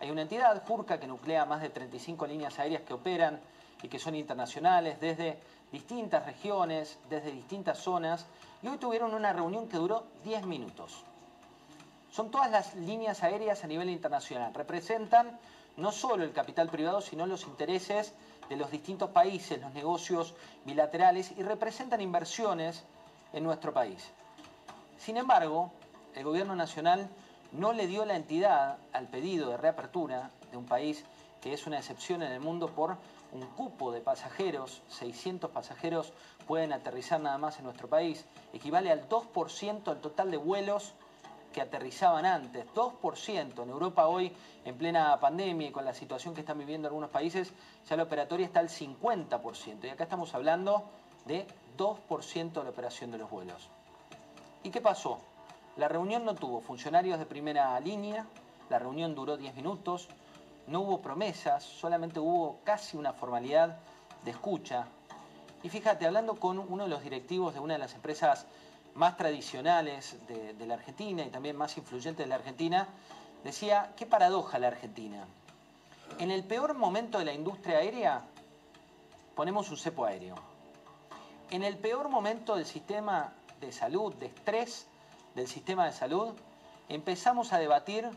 Hay 0.00 0.10
una 0.10 0.22
entidad, 0.22 0.64
Jurca, 0.66 0.98
que 0.98 1.06
nuclea 1.06 1.44
más 1.44 1.60
de 1.60 1.68
35 1.68 2.26
líneas 2.26 2.58
aéreas 2.58 2.80
que 2.84 2.94
operan 2.94 3.38
y 3.82 3.88
que 3.88 3.98
son 3.98 4.14
internacionales 4.14 4.98
desde 4.98 5.38
distintas 5.72 6.24
regiones, 6.24 6.98
desde 7.10 7.30
distintas 7.30 7.78
zonas, 7.78 8.26
y 8.62 8.68
hoy 8.68 8.78
tuvieron 8.78 9.14
una 9.14 9.32
reunión 9.32 9.68
que 9.68 9.76
duró 9.76 10.04
10 10.24 10.46
minutos. 10.46 11.04
Son 12.10 12.30
todas 12.30 12.50
las 12.50 12.74
líneas 12.74 13.22
aéreas 13.22 13.62
a 13.64 13.66
nivel 13.66 13.90
internacional. 13.90 14.54
Representan 14.54 15.38
no 15.76 15.92
solo 15.92 16.24
el 16.24 16.32
capital 16.32 16.68
privado, 16.68 17.00
sino 17.00 17.26
los 17.26 17.44
intereses 17.44 18.12
de 18.48 18.56
los 18.56 18.70
distintos 18.70 19.10
países, 19.10 19.60
los 19.60 19.72
negocios 19.74 20.34
bilaterales 20.64 21.32
y 21.36 21.42
representan 21.42 22.00
inversiones 22.00 22.82
en 23.32 23.44
nuestro 23.44 23.72
país. 23.72 24.10
Sin 24.98 25.16
embargo, 25.16 25.70
el 26.14 26.24
gobierno 26.24 26.56
nacional 26.56 27.08
no 27.52 27.72
le 27.72 27.86
dio 27.86 28.04
la 28.04 28.16
entidad 28.16 28.78
al 28.92 29.06
pedido 29.06 29.50
de 29.50 29.56
reapertura 29.56 30.30
de 30.50 30.56
un 30.56 30.64
país 30.64 31.04
que 31.40 31.52
es 31.52 31.66
una 31.66 31.78
excepción 31.78 32.22
en 32.22 32.32
el 32.32 32.40
mundo 32.40 32.68
por 32.68 32.96
un 33.32 33.46
cupo 33.48 33.92
de 33.92 34.00
pasajeros, 34.00 34.82
600 34.88 35.50
pasajeros 35.50 36.12
pueden 36.46 36.72
aterrizar 36.72 37.20
nada 37.20 37.38
más 37.38 37.58
en 37.58 37.64
nuestro 37.64 37.88
país, 37.88 38.24
equivale 38.52 38.90
al 38.90 39.08
2% 39.08 39.84
del 39.84 40.00
total 40.00 40.30
de 40.30 40.36
vuelos 40.36 40.94
que 41.52 41.60
aterrizaban 41.60 42.26
antes, 42.26 42.66
2%. 42.74 43.62
En 43.62 43.70
Europa 43.70 44.06
hoy, 44.06 44.32
en 44.64 44.76
plena 44.76 45.18
pandemia 45.18 45.68
y 45.68 45.72
con 45.72 45.84
la 45.84 45.94
situación 45.94 46.34
que 46.34 46.40
están 46.40 46.58
viviendo 46.58 46.88
algunos 46.88 47.10
países, 47.10 47.52
ya 47.88 47.96
la 47.96 48.04
operatoria 48.04 48.46
está 48.46 48.60
al 48.60 48.68
50%. 48.68 49.84
Y 49.84 49.88
acá 49.88 50.04
estamos 50.04 50.34
hablando 50.34 50.84
de 51.26 51.46
2% 51.76 52.52
de 52.52 52.64
la 52.64 52.70
operación 52.70 53.10
de 53.10 53.18
los 53.18 53.30
vuelos. 53.30 53.68
¿Y 54.62 54.70
qué 54.70 54.80
pasó? 54.80 55.18
La 55.76 55.88
reunión 55.88 56.24
no 56.24 56.34
tuvo 56.34 56.60
funcionarios 56.60 57.18
de 57.18 57.26
primera 57.26 57.78
línea, 57.80 58.26
la 58.68 58.78
reunión 58.78 59.14
duró 59.14 59.36
10 59.36 59.54
minutos, 59.54 60.08
no 60.68 60.80
hubo 60.80 61.00
promesas, 61.00 61.64
solamente 61.64 62.20
hubo 62.20 62.60
casi 62.64 62.96
una 62.96 63.12
formalidad 63.12 63.78
de 64.24 64.30
escucha. 64.30 64.86
Y 65.62 65.68
fíjate, 65.68 66.06
hablando 66.06 66.38
con 66.38 66.58
uno 66.58 66.84
de 66.84 66.90
los 66.90 67.02
directivos 67.02 67.54
de 67.54 67.60
una 67.60 67.74
de 67.74 67.78
las 67.78 67.94
empresas 67.94 68.46
más 68.94 69.16
tradicionales 69.16 70.16
de, 70.26 70.66
la 70.66 70.74
Argentina 70.74 71.24
y 71.24 71.30
también 71.30 71.56
más 71.56 71.76
influyentes 71.76 72.24
de 72.24 72.28
la 72.28 72.36
Argentina, 72.36 72.86
decía, 73.44 73.92
qué 73.96 74.06
paradoja 74.06 74.58
la 74.58 74.68
Argentina. 74.68 75.24
En 76.18 76.30
el 76.30 76.44
peor 76.44 76.74
momento 76.74 77.18
de 77.18 77.24
la 77.24 77.32
industria 77.32 77.78
aérea, 77.78 78.22
ponemos 79.34 79.70
un 79.70 79.76
cepo 79.76 80.04
aéreo. 80.04 80.34
En 81.50 81.62
el 81.62 81.78
peor 81.78 82.08
momento 82.08 82.56
del 82.56 82.66
sistema 82.66 83.32
de 83.60 83.72
salud, 83.72 84.14
de 84.14 84.26
estrés 84.26 84.86
del 85.34 85.46
sistema 85.46 85.86
de 85.86 85.92
salud, 85.92 86.34
empezamos 86.88 87.52
a 87.52 87.58
debatir 87.58 88.08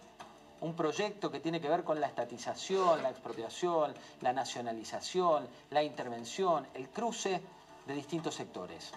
un 0.61 0.75
proyecto 0.75 1.31
que 1.31 1.39
tiene 1.39 1.59
que 1.59 1.69
ver 1.69 1.83
con 1.83 1.99
la 1.99 2.07
estatización, 2.07 3.01
la 3.01 3.09
expropiación, 3.09 3.93
la 4.21 4.31
nacionalización, 4.31 5.47
la 5.71 5.83
intervención, 5.83 6.67
el 6.73 6.89
cruce 6.89 7.41
de 7.87 7.93
distintos 7.93 8.35
sectores. 8.35 8.91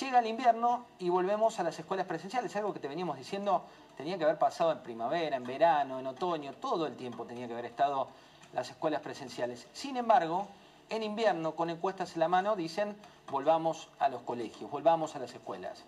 Llega 0.00 0.18
el 0.18 0.26
invierno 0.26 0.86
y 0.98 1.08
volvemos 1.08 1.60
a 1.60 1.62
las 1.62 1.78
escuelas 1.78 2.06
presenciales, 2.06 2.54
algo 2.56 2.72
que 2.72 2.80
te 2.80 2.88
veníamos 2.88 3.16
diciendo 3.16 3.62
tenía 3.96 4.18
que 4.18 4.24
haber 4.24 4.38
pasado 4.38 4.72
en 4.72 4.78
primavera, 4.78 5.36
en 5.36 5.44
verano, 5.44 6.00
en 6.00 6.06
otoño, 6.06 6.52
todo 6.54 6.86
el 6.86 6.96
tiempo 6.96 7.24
tenía 7.24 7.46
que 7.46 7.52
haber 7.52 7.66
estado 7.66 8.08
las 8.54 8.70
escuelas 8.70 9.02
presenciales. 9.02 9.68
Sin 9.72 9.96
embargo, 9.96 10.48
en 10.88 11.02
invierno, 11.02 11.54
con 11.54 11.70
encuestas 11.70 12.14
en 12.14 12.20
la 12.20 12.28
mano, 12.28 12.56
dicen 12.56 12.96
volvamos 13.30 13.88
a 13.98 14.08
los 14.08 14.22
colegios, 14.22 14.70
volvamos 14.70 15.14
a 15.14 15.20
las 15.20 15.32
escuelas. 15.32 15.84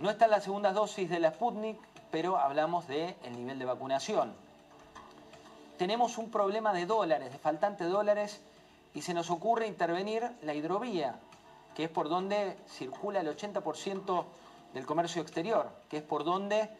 No 0.00 0.10
están 0.10 0.30
las 0.30 0.44
segundas 0.44 0.74
dosis 0.74 1.10
de 1.10 1.18
la 1.18 1.32
Sputnik, 1.32 1.78
pero 2.10 2.38
hablamos 2.38 2.86
del 2.86 3.14
nivel 3.36 3.58
de 3.58 3.64
vacunación. 3.64 4.34
Tenemos 5.78 6.18
un 6.18 6.30
problema 6.30 6.72
de 6.72 6.86
dólares, 6.86 7.32
de 7.32 7.38
faltante 7.38 7.84
de 7.84 7.90
dólares, 7.90 8.40
y 8.94 9.02
se 9.02 9.14
nos 9.14 9.30
ocurre 9.30 9.66
intervenir 9.66 10.30
la 10.42 10.54
hidrovía, 10.54 11.16
que 11.74 11.84
es 11.84 11.90
por 11.90 12.08
donde 12.08 12.56
circula 12.68 13.20
el 13.20 13.28
80% 13.28 14.24
del 14.72 14.86
comercio 14.86 15.20
exterior, 15.20 15.70
que 15.88 15.98
es 15.98 16.02
por 16.02 16.24
donde 16.24 16.70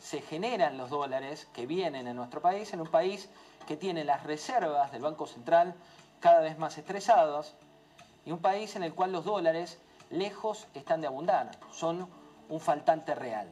se 0.00 0.22
generan 0.22 0.78
los 0.78 0.88
dólares 0.88 1.46
que 1.52 1.66
vienen 1.66 2.08
a 2.08 2.14
nuestro 2.14 2.40
país, 2.40 2.72
en 2.72 2.80
un 2.80 2.88
país 2.88 3.28
que 3.68 3.76
tiene 3.76 4.04
las 4.04 4.24
reservas 4.24 4.90
del 4.90 5.02
Banco 5.02 5.26
Central 5.26 5.74
cada 6.20 6.40
vez 6.40 6.58
más 6.58 6.78
estresadas, 6.78 7.54
y 8.24 8.32
un 8.32 8.40
país 8.40 8.74
en 8.76 8.82
el 8.82 8.94
cual 8.94 9.12
los 9.12 9.24
dólares 9.24 9.78
lejos 10.08 10.66
están 10.74 11.02
de 11.02 11.06
abundar, 11.06 11.50
son 11.72 12.08
un 12.48 12.60
faltante 12.60 13.14
real. 13.14 13.48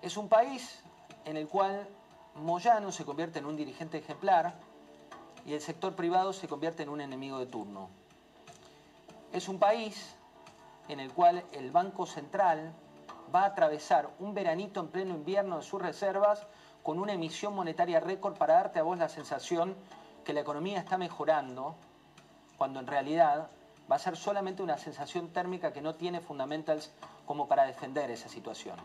Es 0.00 0.16
un 0.16 0.28
país 0.28 0.80
en 1.24 1.36
el 1.36 1.48
cual 1.48 1.88
Moyano 2.36 2.92
se 2.92 3.04
convierte 3.04 3.40
en 3.40 3.46
un 3.46 3.56
dirigente 3.56 3.98
ejemplar 3.98 4.54
y 5.44 5.54
el 5.54 5.60
sector 5.60 5.96
privado 5.96 6.32
se 6.32 6.46
convierte 6.46 6.84
en 6.84 6.88
un 6.88 7.00
enemigo 7.00 7.38
de 7.38 7.46
turno. 7.46 7.88
Es 9.32 9.48
un 9.48 9.58
país 9.58 10.14
en 10.88 11.00
el 11.00 11.12
cual 11.12 11.44
el 11.52 11.72
Banco 11.72 12.06
Central 12.06 12.72
va 13.34 13.42
a 13.42 13.46
atravesar 13.46 14.08
un 14.20 14.34
veranito 14.34 14.80
en 14.80 14.88
pleno 14.88 15.14
invierno 15.14 15.56
de 15.56 15.62
sus 15.62 15.82
reservas 15.82 16.46
con 16.84 17.00
una 17.00 17.12
emisión 17.12 17.54
monetaria 17.54 17.98
récord 17.98 18.38
para 18.38 18.54
darte 18.54 18.78
a 18.78 18.84
vos 18.84 18.98
la 18.98 19.08
sensación 19.08 19.74
que 20.24 20.32
la 20.32 20.40
economía 20.40 20.78
está 20.78 20.96
mejorando, 20.96 21.74
cuando 22.56 22.78
en 22.78 22.86
realidad 22.86 23.50
va 23.90 23.96
a 23.96 23.98
ser 23.98 24.16
solamente 24.16 24.62
una 24.62 24.78
sensación 24.78 25.30
térmica 25.30 25.72
que 25.72 25.82
no 25.82 25.96
tiene 25.96 26.20
fundamentals 26.20 26.92
como 27.26 27.48
para 27.48 27.64
defender 27.64 28.10
esa 28.10 28.28
situación. 28.28 28.76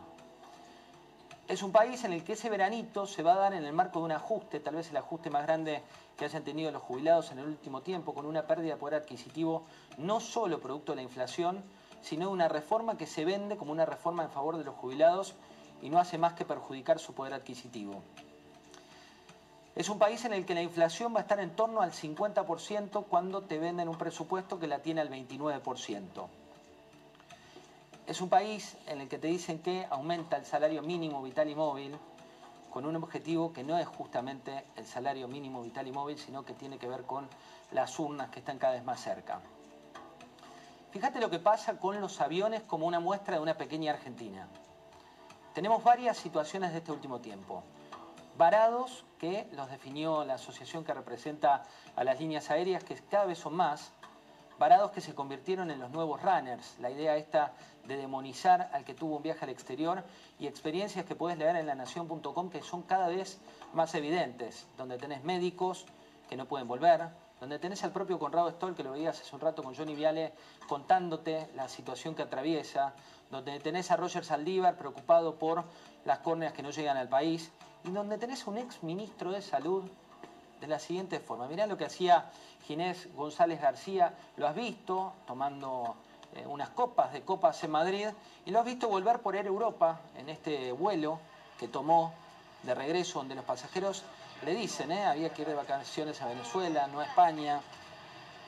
Es 1.47 1.61
un 1.61 1.73
país 1.73 2.03
en 2.05 2.13
el 2.13 2.23
que 2.23 2.33
ese 2.33 2.49
veranito 2.49 3.05
se 3.05 3.21
va 3.21 3.33
a 3.33 3.37
dar 3.37 3.53
en 3.53 3.65
el 3.65 3.73
marco 3.73 3.99
de 3.99 4.05
un 4.05 4.11
ajuste, 4.13 4.61
tal 4.61 4.75
vez 4.75 4.89
el 4.89 4.97
ajuste 4.97 5.29
más 5.29 5.43
grande 5.43 5.83
que 6.17 6.23
hayan 6.23 6.43
tenido 6.43 6.71
los 6.71 6.81
jubilados 6.81 7.31
en 7.31 7.39
el 7.39 7.45
último 7.45 7.81
tiempo, 7.81 8.13
con 8.13 8.25
una 8.25 8.47
pérdida 8.47 8.73
de 8.73 8.79
poder 8.79 9.01
adquisitivo 9.01 9.63
no 9.97 10.21
solo 10.21 10.61
producto 10.61 10.93
de 10.93 10.97
la 10.97 11.01
inflación, 11.01 11.61
sino 12.01 12.27
de 12.27 12.33
una 12.33 12.47
reforma 12.47 12.97
que 12.97 13.05
se 13.05 13.25
vende 13.25 13.57
como 13.57 13.73
una 13.73 13.85
reforma 13.85 14.23
en 14.23 14.29
favor 14.29 14.57
de 14.57 14.63
los 14.63 14.75
jubilados 14.75 15.35
y 15.81 15.89
no 15.89 15.99
hace 15.99 16.17
más 16.17 16.33
que 16.33 16.45
perjudicar 16.45 16.97
su 16.97 17.13
poder 17.13 17.33
adquisitivo. 17.33 18.01
Es 19.75 19.89
un 19.89 19.99
país 19.99 20.23
en 20.23 20.31
el 20.31 20.45
que 20.45 20.53
la 20.53 20.61
inflación 20.61 21.13
va 21.13 21.19
a 21.19 21.23
estar 21.23 21.41
en 21.41 21.55
torno 21.55 21.81
al 21.81 21.91
50% 21.91 23.05
cuando 23.09 23.41
te 23.41 23.57
venden 23.57 23.89
un 23.89 23.97
presupuesto 23.97 24.59
que 24.59 24.67
la 24.67 24.79
tiene 24.79 25.01
al 25.01 25.09
29%. 25.09 26.27
Es 28.05 28.19
un 28.19 28.29
país 28.29 28.75
en 28.87 28.99
el 28.99 29.07
que 29.07 29.17
te 29.17 29.27
dicen 29.27 29.59
que 29.59 29.87
aumenta 29.89 30.35
el 30.35 30.45
salario 30.45 30.81
mínimo 30.81 31.23
vital 31.23 31.49
y 31.49 31.55
móvil 31.55 31.97
con 32.69 32.85
un 32.85 32.95
objetivo 32.97 33.53
que 33.53 33.63
no 33.63 33.77
es 33.77 33.87
justamente 33.87 34.65
el 34.75 34.85
salario 34.85 35.27
mínimo 35.27 35.61
vital 35.61 35.87
y 35.87 35.91
móvil, 35.91 36.17
sino 36.17 36.43
que 36.43 36.53
tiene 36.53 36.77
que 36.77 36.87
ver 36.87 37.03
con 37.03 37.29
las 37.71 37.97
urnas 37.99 38.29
que 38.29 38.39
están 38.39 38.57
cada 38.57 38.73
vez 38.73 38.83
más 38.83 38.99
cerca. 38.99 39.39
Fíjate 40.91 41.19
lo 41.19 41.29
que 41.29 41.39
pasa 41.39 41.77
con 41.77 42.01
los 42.01 42.19
aviones 42.19 42.61
como 42.63 42.87
una 42.87 42.99
muestra 42.99 43.35
de 43.35 43.41
una 43.41 43.57
pequeña 43.57 43.93
Argentina. 43.93 44.47
Tenemos 45.53 45.83
varias 45.83 46.17
situaciones 46.17 46.71
de 46.71 46.79
este 46.79 46.91
último 46.91 47.19
tiempo 47.19 47.63
varados 48.37 49.05
que 49.19 49.47
los 49.53 49.69
definió 49.69 50.25
la 50.25 50.35
asociación 50.35 50.83
que 50.83 50.93
representa 50.93 51.63
a 51.95 52.03
las 52.03 52.19
líneas 52.19 52.49
aéreas, 52.49 52.83
que 52.83 52.95
cada 52.95 53.25
vez 53.25 53.37
son 53.37 53.55
más, 53.55 53.91
varados 54.63 54.91
que 54.91 55.01
se 55.01 55.13
convirtieron 55.13 55.71
en 55.71 55.79
los 55.81 55.91
nuevos 55.91 56.21
runners, 56.21 56.79
la 56.79 56.89
idea 56.89 57.17
esta 57.17 57.51
de 57.85 57.97
demonizar 57.97 58.69
al 58.71 58.85
que 58.85 58.93
tuvo 58.93 59.17
un 59.17 59.21
viaje 59.21 59.43
al 59.43 59.49
exterior 59.49 60.05
y 60.39 60.47
experiencias 60.47 61.03
que 61.03 61.15
puedes 61.15 61.37
leer 61.37 61.57
en 61.57 61.67
lanación.com 61.67 62.49
que 62.49 62.61
son 62.61 62.83
cada 62.83 63.09
vez 63.09 63.41
más 63.73 63.93
evidentes, 63.93 64.65
donde 64.77 64.97
tenés 64.97 65.21
médicos 65.25 65.85
que 66.29 66.37
no 66.37 66.45
pueden 66.45 66.69
volver, 66.69 67.09
donde 67.41 67.59
tenés 67.59 67.83
al 67.83 67.91
propio 67.91 68.17
Conrado 68.19 68.49
Stoll, 68.51 68.73
que 68.73 68.83
lo 68.83 68.93
veías 68.93 69.19
hace 69.19 69.35
un 69.35 69.41
rato 69.41 69.63
con 69.63 69.75
Johnny 69.75 69.95
Viale, 69.95 70.31
contándote 70.69 71.49
la 71.55 71.67
situación 71.67 72.15
que 72.15 72.21
atraviesa, 72.21 72.93
donde 73.31 73.59
tenés 73.59 73.91
a 73.91 73.97
Roger 73.97 74.23
Saldívar 74.23 74.77
preocupado 74.77 75.35
por 75.35 75.65
las 76.05 76.19
córneas 76.19 76.53
que 76.53 76.63
no 76.63 76.69
llegan 76.69 76.95
al 76.95 77.09
país, 77.09 77.51
y 77.83 77.91
donde 77.91 78.17
tenés 78.17 78.47
un 78.47 78.57
ex 78.57 78.81
ministro 78.81 79.33
de 79.33 79.41
Salud 79.41 79.83
de 80.63 80.69
la 80.69 80.79
siguiente 80.79 81.19
forma. 81.19 81.45
Mirá 81.49 81.67
lo 81.67 81.75
que 81.75 81.83
hacía 81.83 82.31
Ginés 82.65 83.13
González 83.15 83.59
García, 83.59 84.13
lo 84.37 84.47
has 84.47 84.55
visto 84.55 85.11
tomando 85.27 85.97
eh, 86.35 86.45
unas 86.47 86.69
copas 86.69 87.11
de 87.11 87.21
copas 87.21 87.61
en 87.65 87.71
Madrid 87.71 88.07
y 88.45 88.51
lo 88.51 88.59
has 88.59 88.65
visto 88.65 88.87
volver 88.87 89.19
por 89.19 89.35
Europa 89.35 89.99
en 90.17 90.29
este 90.29 90.71
vuelo 90.71 91.19
que 91.59 91.67
tomó 91.67 92.13
de 92.63 92.73
regreso 92.73 93.19
donde 93.19 93.35
los 93.35 93.43
pasajeros 93.43 94.03
le 94.45 94.55
dicen, 94.55 94.93
eh, 94.93 95.03
había 95.03 95.33
que 95.33 95.41
ir 95.41 95.49
de 95.49 95.53
vacaciones 95.53 96.21
a 96.21 96.27
Venezuela, 96.27 96.87
no 96.87 97.01
a 97.01 97.05
España. 97.05 97.59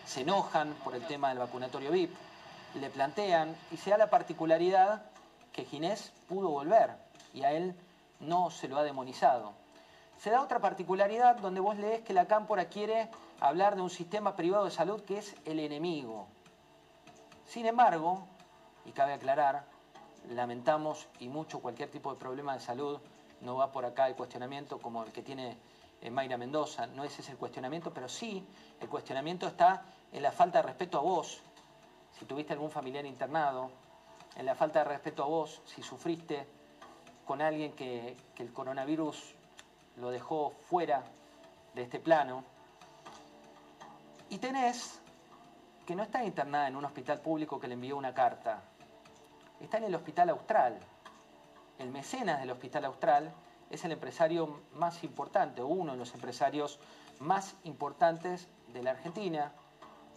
se 0.05 0.21
enojan 0.21 0.73
por 0.85 0.95
el 0.95 1.05
tema 1.07 1.29
del 1.29 1.39
vacunatorio 1.39 1.91
VIP, 1.91 2.15
le 2.75 2.89
plantean 2.91 3.57
y 3.71 3.77
se 3.77 3.89
da 3.89 3.97
la 3.97 4.09
particularidad 4.09 5.03
que 5.51 5.65
Ginés 5.65 6.13
pudo 6.29 6.49
volver 6.49 6.91
y 7.33 7.43
a 7.43 7.51
él 7.51 7.75
no 8.21 8.51
se 8.51 8.69
lo 8.69 8.77
ha 8.77 8.83
demonizado. 8.83 9.64
Se 10.17 10.29
da 10.29 10.41
otra 10.41 10.59
particularidad 10.59 11.37
donde 11.37 11.59
vos 11.59 11.77
lees 11.77 12.01
que 12.01 12.13
la 12.13 12.27
Cámpora 12.27 12.65
quiere 12.65 13.09
hablar 13.39 13.75
de 13.75 13.81
un 13.81 13.89
sistema 13.89 14.35
privado 14.35 14.65
de 14.65 14.71
salud 14.71 15.03
que 15.03 15.17
es 15.17 15.35
el 15.45 15.59
enemigo. 15.59 16.27
Sin 17.45 17.65
embargo, 17.65 18.25
y 18.85 18.91
cabe 18.91 19.13
aclarar, 19.13 19.65
lamentamos 20.29 21.07
y 21.19 21.27
mucho 21.27 21.59
cualquier 21.59 21.91
tipo 21.91 22.13
de 22.13 22.19
problema 22.19 22.53
de 22.53 22.59
salud, 22.59 22.99
no 23.41 23.55
va 23.55 23.71
por 23.71 23.85
acá 23.85 24.07
el 24.07 24.15
cuestionamiento 24.15 24.79
como 24.79 25.03
el 25.03 25.11
que 25.11 25.21
tiene 25.21 25.57
eh, 26.01 26.09
Mayra 26.09 26.37
Mendoza, 26.37 26.87
no 26.87 27.03
ese 27.03 27.21
es 27.21 27.29
el 27.29 27.37
cuestionamiento, 27.37 27.93
pero 27.93 28.09
sí 28.09 28.45
el 28.79 28.89
cuestionamiento 28.89 29.47
está 29.47 29.83
en 30.11 30.23
la 30.23 30.31
falta 30.31 30.59
de 30.59 30.63
respeto 30.63 30.97
a 30.97 31.01
vos, 31.01 31.41
si 32.17 32.25
tuviste 32.25 32.53
algún 32.53 32.71
familiar 32.71 33.05
internado, 33.05 33.69
en 34.35 34.45
la 34.45 34.55
falta 34.55 34.79
de 34.79 34.85
respeto 34.85 35.23
a 35.23 35.27
vos, 35.27 35.61
si 35.65 35.81
sufriste 35.81 36.47
con 37.25 37.41
alguien 37.41 37.73
que, 37.73 38.17
que 38.33 38.43
el 38.43 38.53
coronavirus 38.53 39.34
lo 39.97 40.09
dejó 40.09 40.53
fuera 40.69 41.03
de 41.73 41.84
este 41.84 41.99
plano, 41.99 42.43
y 44.30 44.38
tenés 44.38 44.99
que 45.85 45.95
no 45.95 46.03
está 46.03 46.23
internada 46.23 46.67
en 46.67 46.76
un 46.76 46.85
hospital 46.85 47.22
público 47.22 47.59
que 47.59 47.67
le 47.67 47.76
envió 47.76 47.95
una 47.95 48.13
carta, 48.13 48.61
está 49.59 49.77
en 49.77 49.85
el 49.85 49.95
Hospital 49.95 50.30
Austral. 50.30 50.80
El 51.77 51.91
mecenas 51.91 52.39
del 52.39 52.51
Hospital 52.51 52.85
Austral 52.85 53.34
es 53.69 53.84
el 53.85 53.91
empresario 53.91 54.61
más 54.73 55.03
importante, 55.03 55.61
o 55.61 55.67
uno 55.67 55.91
de 55.91 55.97
los 55.97 56.13
empresarios 56.13 56.80
más 57.19 57.55
importantes 57.63 58.47
de 58.73 58.84
la 58.84 58.91
Argentina, 58.91 59.51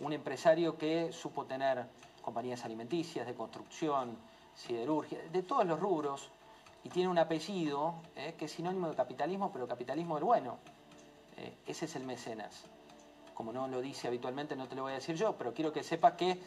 un 0.00 0.12
empresario 0.12 0.78
que 0.78 1.12
supo 1.12 1.44
tener 1.44 1.86
compañías 2.22 2.64
alimenticias, 2.64 3.26
de 3.26 3.34
construcción, 3.34 4.16
siderurgia, 4.54 5.18
de 5.32 5.42
todos 5.42 5.66
los 5.66 5.78
rubros, 5.78 6.30
y 6.84 6.88
tiene 6.88 7.08
un 7.08 7.18
apellido 7.18 7.94
eh, 8.16 8.34
que 8.38 8.46
es 8.46 8.52
sinónimo 8.52 8.88
de 8.88 8.94
capitalismo, 8.94 9.52
pero 9.52 9.66
capitalismo 9.66 10.14
del 10.16 10.24
bueno. 10.24 10.58
Eh, 11.36 11.56
ese 11.66 11.84
es 11.84 11.96
el 11.96 12.04
mecenas. 12.04 12.64
Como 13.34 13.52
no 13.52 13.68
lo 13.68 13.80
dice 13.80 14.08
habitualmente, 14.08 14.56
no 14.56 14.66
te 14.66 14.74
lo 14.74 14.82
voy 14.82 14.92
a 14.92 14.96
decir 14.96 15.16
yo, 15.16 15.36
pero 15.36 15.54
quiero 15.54 15.72
que 15.72 15.82
sepas 15.82 16.14
que 16.14 16.38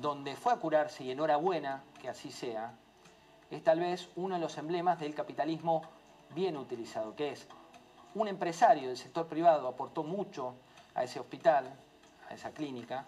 donde 0.00 0.36
fue 0.36 0.52
a 0.52 0.56
curarse, 0.56 1.04
y 1.04 1.10
enhorabuena 1.10 1.82
que 2.00 2.08
así 2.08 2.30
sea, 2.30 2.74
es 3.50 3.62
tal 3.62 3.80
vez 3.80 4.08
uno 4.16 4.34
de 4.34 4.40
los 4.40 4.58
emblemas 4.58 4.98
del 4.98 5.14
capitalismo 5.14 5.82
bien 6.34 6.56
utilizado, 6.56 7.14
que 7.14 7.30
es 7.30 7.46
un 8.14 8.28
empresario 8.28 8.88
del 8.88 8.96
sector 8.96 9.26
privado 9.26 9.68
aportó 9.68 10.02
mucho 10.02 10.54
a 10.94 11.04
ese 11.04 11.20
hospital, 11.20 11.72
a 12.28 12.34
esa 12.34 12.50
clínica, 12.50 13.06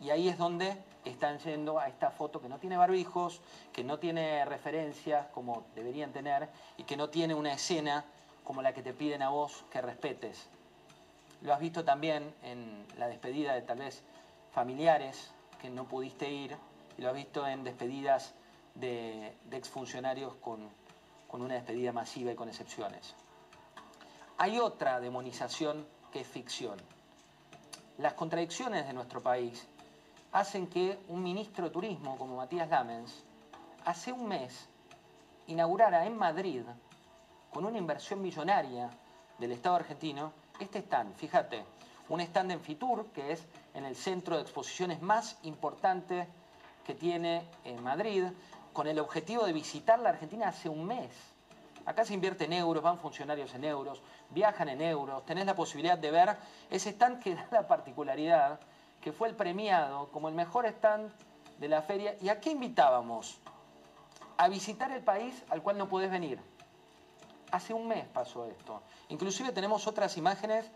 y 0.00 0.10
ahí 0.10 0.28
es 0.28 0.38
donde 0.38 0.76
están 1.10 1.38
yendo 1.38 1.78
a 1.78 1.88
esta 1.88 2.10
foto 2.10 2.40
que 2.40 2.48
no 2.48 2.58
tiene 2.58 2.76
barbijos, 2.76 3.40
que 3.72 3.84
no 3.84 3.98
tiene 3.98 4.44
referencias 4.44 5.26
como 5.28 5.64
deberían 5.74 6.12
tener 6.12 6.48
y 6.76 6.84
que 6.84 6.96
no 6.96 7.08
tiene 7.08 7.34
una 7.34 7.52
escena 7.52 8.04
como 8.44 8.62
la 8.62 8.72
que 8.72 8.82
te 8.82 8.92
piden 8.92 9.22
a 9.22 9.28
vos 9.28 9.64
que 9.70 9.80
respetes. 9.80 10.48
Lo 11.42 11.52
has 11.52 11.60
visto 11.60 11.84
también 11.84 12.34
en 12.42 12.86
la 12.96 13.08
despedida 13.08 13.54
de 13.54 13.62
tal 13.62 13.78
vez 13.78 14.02
familiares 14.52 15.30
que 15.60 15.70
no 15.70 15.84
pudiste 15.84 16.30
ir 16.30 16.56
y 16.96 17.02
lo 17.02 17.10
has 17.10 17.14
visto 17.14 17.46
en 17.46 17.62
despedidas 17.62 18.34
de, 18.74 19.36
exfuncionarios 19.52 20.34
con, 20.36 20.68
con 21.28 21.42
una 21.42 21.54
despedida 21.54 21.92
masiva 21.92 22.32
y 22.32 22.34
con 22.34 22.48
excepciones. 22.48 23.14
Hay 24.38 24.58
otra 24.58 25.00
demonización 25.00 25.86
que 26.12 26.20
es 26.20 26.26
ficción. 26.26 26.80
Las 27.98 28.14
contradicciones 28.14 28.86
de 28.86 28.92
nuestro 28.92 29.22
país 29.22 29.66
hacen 30.32 30.66
que 30.66 30.98
un 31.08 31.22
ministro 31.22 31.64
de 31.64 31.70
turismo 31.70 32.16
como 32.16 32.36
Matías 32.36 32.68
Lamens 32.68 33.24
hace 33.84 34.12
un 34.12 34.28
mes 34.28 34.68
inaugurara 35.46 36.06
en 36.06 36.16
Madrid, 36.16 36.62
con 37.52 37.64
una 37.64 37.78
inversión 37.78 38.20
millonaria 38.20 38.90
del 39.38 39.52
Estado 39.52 39.76
argentino, 39.76 40.32
este 40.60 40.80
stand, 40.80 41.14
fíjate, 41.14 41.64
un 42.08 42.20
stand 42.20 42.50
en 42.52 42.60
Fitur, 42.60 43.06
que 43.12 43.32
es 43.32 43.46
en 43.74 43.84
el 43.84 43.96
centro 43.96 44.36
de 44.36 44.42
exposiciones 44.42 45.00
más 45.00 45.38
importante 45.42 46.26
que 46.84 46.94
tiene 46.94 47.42
en 47.64 47.82
Madrid, 47.82 48.24
con 48.72 48.86
el 48.86 48.98
objetivo 48.98 49.44
de 49.44 49.52
visitar 49.52 49.98
la 49.98 50.10
Argentina 50.10 50.48
hace 50.48 50.68
un 50.68 50.84
mes. 50.86 51.10
Acá 51.86 52.04
se 52.04 52.12
invierte 52.12 52.44
en 52.44 52.52
euros, 52.52 52.82
van 52.82 52.98
funcionarios 52.98 53.54
en 53.54 53.64
euros, 53.64 54.02
viajan 54.30 54.68
en 54.68 54.82
euros, 54.82 55.24
tenés 55.24 55.46
la 55.46 55.54
posibilidad 55.54 55.96
de 55.96 56.10
ver 56.10 56.36
ese 56.70 56.90
stand 56.90 57.22
que 57.22 57.34
da 57.34 57.48
la 57.50 57.66
particularidad 57.66 58.60
que 59.00 59.12
fue 59.12 59.28
el 59.28 59.36
premiado 59.36 60.08
como 60.08 60.28
el 60.28 60.34
mejor 60.34 60.66
stand 60.66 61.12
de 61.58 61.68
la 61.68 61.82
feria. 61.82 62.16
¿Y 62.20 62.28
a 62.28 62.40
qué 62.40 62.50
invitábamos? 62.50 63.38
A 64.36 64.48
visitar 64.48 64.90
el 64.92 65.02
país 65.02 65.44
al 65.50 65.62
cual 65.62 65.78
no 65.78 65.88
podés 65.88 66.10
venir. 66.10 66.40
Hace 67.50 67.72
un 67.74 67.88
mes 67.88 68.06
pasó 68.06 68.46
esto. 68.46 68.82
Inclusive 69.08 69.52
tenemos 69.52 69.86
otras 69.86 70.16
imágenes 70.16 70.70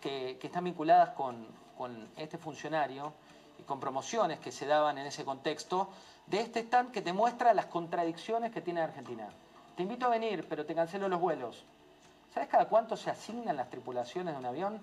que, 0.00 0.36
que 0.40 0.46
están 0.46 0.64
vinculadas 0.64 1.10
con, 1.10 1.46
con 1.76 2.10
este 2.16 2.38
funcionario 2.38 3.12
y 3.58 3.62
con 3.62 3.80
promociones 3.80 4.38
que 4.40 4.52
se 4.52 4.66
daban 4.66 4.98
en 4.98 5.06
ese 5.06 5.24
contexto 5.24 5.88
de 6.26 6.40
este 6.40 6.60
stand 6.60 6.92
que 6.92 7.02
te 7.02 7.12
muestra 7.12 7.54
las 7.54 7.66
contradicciones 7.66 8.52
que 8.52 8.60
tiene 8.60 8.80
Argentina. 8.80 9.28
Te 9.76 9.82
invito 9.82 10.06
a 10.06 10.10
venir, 10.10 10.46
pero 10.48 10.66
te 10.66 10.74
cancelo 10.74 11.08
los 11.08 11.20
vuelos. 11.20 11.64
¿Sabes 12.32 12.48
cada 12.48 12.66
cuánto 12.66 12.96
se 12.96 13.10
asignan 13.10 13.56
las 13.56 13.68
tripulaciones 13.68 14.34
de 14.34 14.38
un 14.38 14.46
avión? 14.46 14.80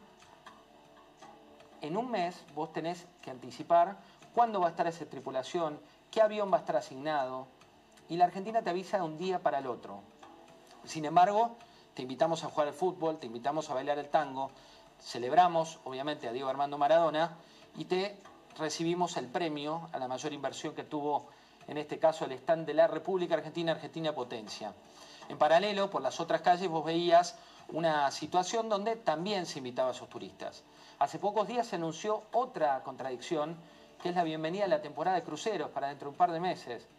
En 1.81 1.97
un 1.97 2.11
mes 2.11 2.35
vos 2.55 2.71
tenés 2.73 3.05
que 3.21 3.31
anticipar 3.31 3.97
cuándo 4.33 4.59
va 4.59 4.67
a 4.67 4.69
estar 4.71 4.87
esa 4.87 5.05
tripulación, 5.05 5.79
qué 6.11 6.21
avión 6.21 6.51
va 6.51 6.57
a 6.57 6.59
estar 6.61 6.75
asignado, 6.75 7.47
y 8.09 8.17
la 8.17 8.25
Argentina 8.25 8.61
te 8.61 8.69
avisa 8.69 8.97
de 8.97 9.03
un 9.03 9.17
día 9.17 9.39
para 9.39 9.59
el 9.59 9.67
otro. 9.67 10.01
Sin 10.83 11.05
embargo, 11.05 11.57
te 11.93 12.01
invitamos 12.01 12.43
a 12.43 12.49
jugar 12.49 12.67
al 12.67 12.73
fútbol, 12.73 13.19
te 13.19 13.27
invitamos 13.27 13.69
a 13.69 13.73
bailar 13.73 13.99
el 13.99 14.09
tango, 14.09 14.51
celebramos 15.01 15.79
obviamente 15.83 16.27
a 16.27 16.31
Diego 16.31 16.49
Armando 16.49 16.77
Maradona 16.77 17.37
y 17.77 17.85
te 17.85 18.17
recibimos 18.57 19.17
el 19.17 19.27
premio 19.27 19.89
a 19.93 19.99
la 19.99 20.07
mayor 20.07 20.33
inversión 20.33 20.73
que 20.73 20.83
tuvo 20.83 21.27
en 21.67 21.77
este 21.77 21.99
caso 21.99 22.25
el 22.25 22.31
stand 22.31 22.65
de 22.65 22.73
la 22.73 22.87
República 22.87 23.35
Argentina, 23.35 23.73
Argentina 23.73 24.13
Potencia. 24.13 24.73
En 25.29 25.37
paralelo, 25.37 25.89
por 25.89 26.01
las 26.01 26.19
otras 26.19 26.41
calles 26.41 26.67
vos 26.67 26.83
veías 26.83 27.37
una 27.71 28.09
situación 28.09 28.67
donde 28.67 28.95
también 28.95 29.45
se 29.45 29.59
invitaba 29.59 29.89
a 29.89 29.91
esos 29.91 30.09
turistas. 30.09 30.63
Hace 30.99 31.17
pocos 31.17 31.47
días 31.47 31.65
se 31.65 31.77
anunció 31.77 32.23
otra 32.33 32.83
contradicción, 32.83 33.55
que 34.03 34.09
es 34.09 34.15
la 34.15 34.25
bienvenida 34.25 34.65
a 34.65 34.67
la 34.67 34.81
temporada 34.81 35.15
de 35.15 35.23
cruceros 35.23 35.69
para 35.69 35.87
dentro 35.87 36.07
de 36.07 36.09
un 36.11 36.17
par 36.17 36.33
de 36.33 36.41
meses. 36.41 36.89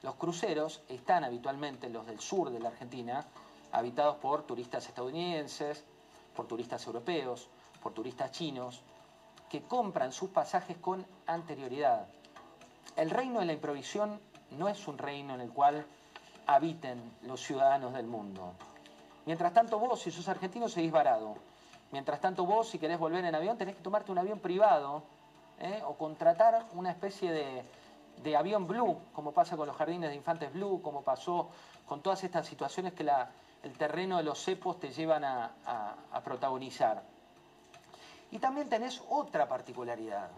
Los 0.00 0.14
cruceros 0.14 0.80
están 0.88 1.24
habitualmente, 1.24 1.90
los 1.90 2.06
del 2.06 2.20
sur 2.20 2.48
de 2.48 2.58
la 2.58 2.70
Argentina, 2.70 3.22
habitados 3.70 4.16
por 4.16 4.44
turistas 4.44 4.88
estadounidenses, 4.88 5.84
por 6.34 6.46
turistas 6.46 6.86
europeos, 6.86 7.48
por 7.82 7.92
turistas 7.92 8.32
chinos, 8.32 8.80
que 9.50 9.62
compran 9.62 10.12
sus 10.12 10.30
pasajes 10.30 10.78
con 10.78 11.04
anterioridad. 11.26 12.06
El 12.96 13.10
reino 13.10 13.40
de 13.40 13.46
la 13.46 13.52
improvisión 13.52 14.20
no 14.52 14.68
es 14.68 14.88
un 14.88 14.96
reino 14.96 15.34
en 15.34 15.42
el 15.42 15.50
cual 15.50 15.84
habiten 16.46 16.98
los 17.20 17.42
ciudadanos 17.42 17.92
del 17.92 18.06
mundo. 18.06 18.54
Mientras 19.26 19.52
tanto 19.52 19.78
vos, 19.78 20.00
si 20.00 20.10
sos 20.10 20.28
argentino, 20.28 20.66
seguís 20.70 20.92
varado. 20.92 21.34
Mientras 21.94 22.20
tanto 22.20 22.44
vos, 22.44 22.68
si 22.68 22.80
querés 22.80 22.98
volver 22.98 23.24
en 23.24 23.36
avión, 23.36 23.56
tenés 23.56 23.76
que 23.76 23.80
tomarte 23.80 24.10
un 24.10 24.18
avión 24.18 24.40
privado 24.40 25.04
¿eh? 25.60 25.80
o 25.86 25.94
contratar 25.94 26.66
una 26.72 26.90
especie 26.90 27.30
de, 28.20 28.36
avión 28.36 28.66
blue, 28.66 28.98
como 29.12 29.30
pasa 29.30 29.56
con 29.56 29.68
los 29.68 29.76
jardines 29.76 30.10
de 30.10 30.16
infantes 30.16 30.52
blue, 30.52 30.82
como 30.82 31.02
pasó 31.02 31.50
con 31.86 32.02
todas 32.02 32.24
estas 32.24 32.48
situaciones 32.48 32.94
que 32.94 33.08
el 33.62 33.78
terreno 33.78 34.16
de 34.16 34.24
los 34.24 34.42
cepos 34.42 34.80
te 34.80 34.90
llevan 34.90 35.22
a, 35.22 35.52
a 36.10 36.20
protagonizar. 36.24 37.04
Y 38.32 38.40
también 38.40 38.68
tenés 38.68 39.00
otra 39.08 39.46
particularidad. 39.46 40.30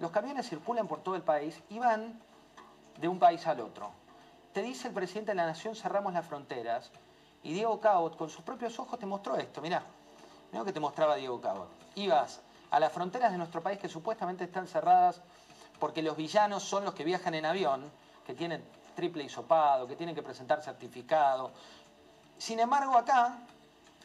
Los 0.00 0.10
camiones 0.10 0.48
circulan 0.48 0.88
por 0.88 1.00
todo 1.04 1.14
el 1.14 1.22
país 1.22 1.62
y 1.70 1.78
van 1.78 2.20
de 3.00 3.06
un 3.06 3.20
país 3.20 3.46
al 3.46 3.60
otro. 3.60 3.92
Te 4.52 4.62
dice 4.62 4.88
el 4.88 4.94
presidente 4.94 5.30
de 5.30 5.36
la 5.36 5.46
Nación, 5.46 5.76
cerramos 5.76 6.12
las 6.12 6.26
fronteras. 6.26 6.90
Y 7.44 7.52
Diego 7.52 7.78
Cabot, 7.78 8.16
con 8.16 8.28
sus 8.28 8.42
propios 8.42 8.80
ojos, 8.80 8.98
te 8.98 9.06
mostró 9.06 9.36
esto. 9.36 9.60
Mirá, 9.60 9.84
que 10.62 10.72
te 10.72 10.78
mostraba 10.78 11.16
Diego 11.16 11.40
Cabot. 11.40 11.68
Ibas 11.96 12.40
a 12.70 12.78
las 12.78 12.92
fronteras 12.92 13.32
de 13.32 13.38
nuestro 13.38 13.62
país 13.62 13.78
que 13.78 13.88
supuestamente 13.88 14.44
están 14.44 14.68
cerradas 14.68 15.22
porque 15.80 16.02
los 16.02 16.16
villanos 16.16 16.62
son 16.62 16.84
los 16.84 16.94
que 16.94 17.02
viajan 17.02 17.34
en 17.34 17.46
avión, 17.46 17.90
que 18.26 18.34
tienen 18.34 18.62
triple 18.94 19.24
hisopado, 19.24 19.86
que 19.86 19.96
tienen 19.96 20.14
que 20.14 20.22
presentar 20.22 20.62
certificado. 20.62 21.50
Sin 22.38 22.60
embargo, 22.60 22.96
acá 22.96 23.38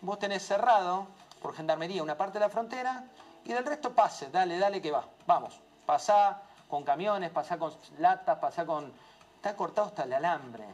vos 0.01 0.17
tenés 0.17 0.45
cerrado 0.45 1.07
por 1.41 1.53
gendarmería 1.53 2.01
una 2.01 2.17
parte 2.17 2.39
de 2.39 2.45
la 2.45 2.49
frontera 2.49 3.03
y 3.45 3.53
del 3.53 3.65
resto 3.65 3.93
pase, 3.93 4.29
dale, 4.29 4.57
dale 4.57 4.81
que 4.81 4.91
va. 4.91 5.03
Vamos, 5.27 5.59
pasá 5.85 6.41
con 6.67 6.83
camiones, 6.83 7.31
pasá 7.31 7.57
con 7.57 7.73
latas, 7.97 8.37
pasá 8.39 8.65
con... 8.65 8.91
Está 9.35 9.55
cortado 9.55 9.87
hasta 9.87 10.03
el 10.03 10.13
alambre. 10.13 10.65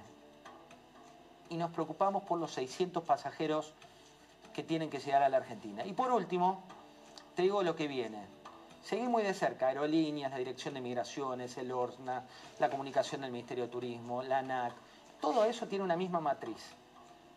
Y 1.49 1.57
nos 1.57 1.69
preocupamos 1.71 2.23
por 2.23 2.39
los 2.39 2.51
600 2.51 3.03
pasajeros 3.03 3.73
que 4.55 4.63
tienen 4.63 4.89
que 4.89 4.99
llegar 4.99 5.21
a 5.21 5.27
la 5.27 5.37
Argentina. 5.37 5.85
Y 5.85 5.91
por 5.91 6.11
último, 6.13 6.63
te 7.35 7.41
digo 7.41 7.61
lo 7.61 7.75
que 7.75 7.89
viene. 7.89 8.25
seguí 8.81 9.03
muy 9.07 9.21
de 9.23 9.33
cerca 9.33 9.67
aerolíneas, 9.67 10.31
la 10.31 10.37
Dirección 10.37 10.75
de 10.75 10.81
Migraciones, 10.81 11.57
el 11.57 11.71
ORSNA, 11.71 12.23
la 12.59 12.69
comunicación 12.69 13.21
del 13.21 13.31
Ministerio 13.31 13.65
de 13.65 13.69
Turismo, 13.69 14.23
la 14.23 14.39
ANAC. 14.39 14.73
Todo 15.19 15.43
eso 15.43 15.67
tiene 15.67 15.83
una 15.83 15.97
misma 15.97 16.21
matriz, 16.21 16.71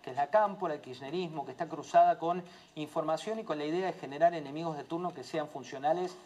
que 0.00 0.10
es 0.10 0.16
la 0.16 0.28
cámpora, 0.28 0.74
el 0.74 0.80
kirchnerismo, 0.80 1.44
que 1.44 1.50
está 1.50 1.66
cruzada 1.68 2.18
con 2.18 2.44
información 2.76 3.40
y 3.40 3.44
con 3.44 3.58
la 3.58 3.64
idea 3.64 3.86
de 3.86 3.94
generar 3.94 4.34
enemigos 4.34 4.76
de 4.76 4.84
turno 4.84 5.12
que 5.12 5.24
sean 5.24 5.48
funcionales 5.48 6.16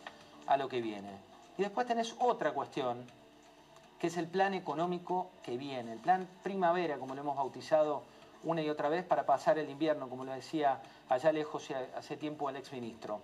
a 0.47 0.59
lo 0.59 0.69
que 0.69 0.83
viene. 0.83 1.11
Y 1.57 1.63
después 1.63 1.87
tenés 1.87 2.15
otra 2.19 2.53
cuestión, 2.53 3.07
que 3.99 4.09
es 4.09 4.17
el 4.19 4.27
plan 4.27 4.53
económico 4.53 5.31
que 5.43 5.57
viene, 5.57 5.93
el 5.93 6.01
plan 6.01 6.29
primavera, 6.43 6.99
como 6.99 7.15
lo 7.15 7.23
hemos 7.23 7.37
bautizado 7.37 8.03
una 8.45 8.63
y 8.63 8.71
otra 8.71 8.89
vez, 8.89 9.05
para 9.05 9.27
pasar 9.27 9.59
el 9.59 9.71
invierno, 9.71 10.09
como 10.09 10.25
lo 10.25 10.33
decía 10.33 10.81
allá 11.09 11.33
lejos 11.33 11.69
hace 11.97 12.17
tiempo 12.17 12.51
el 12.51 12.57
exministro. 12.57 13.21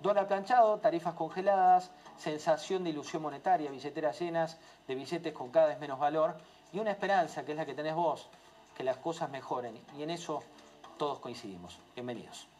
Dólar 0.00 0.26
planchado, 0.26 0.78
tarifas 0.78 1.14
congeladas, 1.14 1.90
sensación 2.18 2.84
de 2.84 2.90
ilusión 2.90 3.22
monetaria, 3.22 3.70
billeteras 3.70 4.20
llenas 4.20 4.58
de 4.86 4.94
billetes 4.94 5.32
con 5.32 5.50
cada 5.50 5.68
vez 5.68 5.78
menos 5.78 5.98
valor 5.98 6.36
y 6.72 6.78
una 6.78 6.90
esperanza, 6.90 7.44
que 7.44 7.52
es 7.52 7.58
la 7.58 7.64
que 7.64 7.74
tenés 7.74 7.94
vos, 7.94 8.28
que 8.76 8.84
las 8.84 8.98
cosas 8.98 9.30
mejoren. 9.30 9.80
Y 9.96 10.02
en 10.02 10.10
eso 10.10 10.42
todos 10.98 11.18
coincidimos. 11.18 11.78
Bienvenidos. 11.94 12.55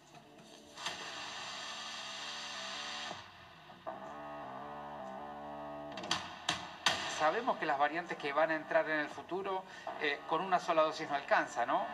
Sabemos 7.26 7.58
que 7.58 7.66
las 7.66 7.76
variantes 7.76 8.16
que 8.16 8.32
van 8.32 8.52
a 8.52 8.54
entrar 8.54 8.88
en 8.88 9.00
el 9.00 9.08
futuro 9.08 9.64
eh, 10.00 10.20
con 10.28 10.40
una 10.40 10.60
sola 10.60 10.82
dosis 10.82 11.08
no 11.08 11.16
alcanza, 11.16 11.66
¿no? 11.66 11.84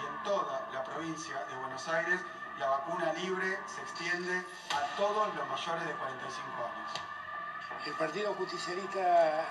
Y 0.00 0.06
en 0.06 0.22
toda 0.22 0.68
la 0.72 0.84
provincia 0.84 1.44
de 1.46 1.56
Buenos 1.56 1.88
Aires 1.88 2.20
la 2.60 2.68
vacuna 2.68 3.12
libre 3.14 3.58
se 3.66 3.80
extiende 3.80 4.46
a 4.70 4.96
todos 4.96 5.34
los 5.34 5.48
mayores 5.48 5.88
de 5.88 5.92
45 5.92 6.46
años. 6.54 6.90
El 7.84 7.94
Partido 7.94 8.32
Justicialista 8.34 9.44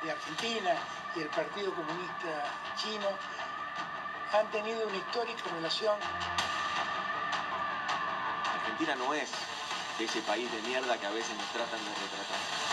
de 0.00 0.10
Argentina 0.12 0.74
y 1.16 1.22
el 1.22 1.28
Partido 1.30 1.74
Comunista 1.74 2.44
Chino 2.76 3.08
han 4.38 4.46
tenido 4.52 4.86
una 4.86 4.96
histórica 4.96 5.42
relación. 5.52 5.98
Argentina 8.54 8.94
no 8.94 9.14
es 9.14 9.32
ese 10.04 10.20
país 10.22 10.50
de 10.52 10.62
mierda 10.62 10.96
que 10.96 11.06
a 11.06 11.10
veces 11.10 11.36
nos 11.36 11.46
tratan 11.46 11.80
de 11.80 11.90
retratar. 11.90 12.67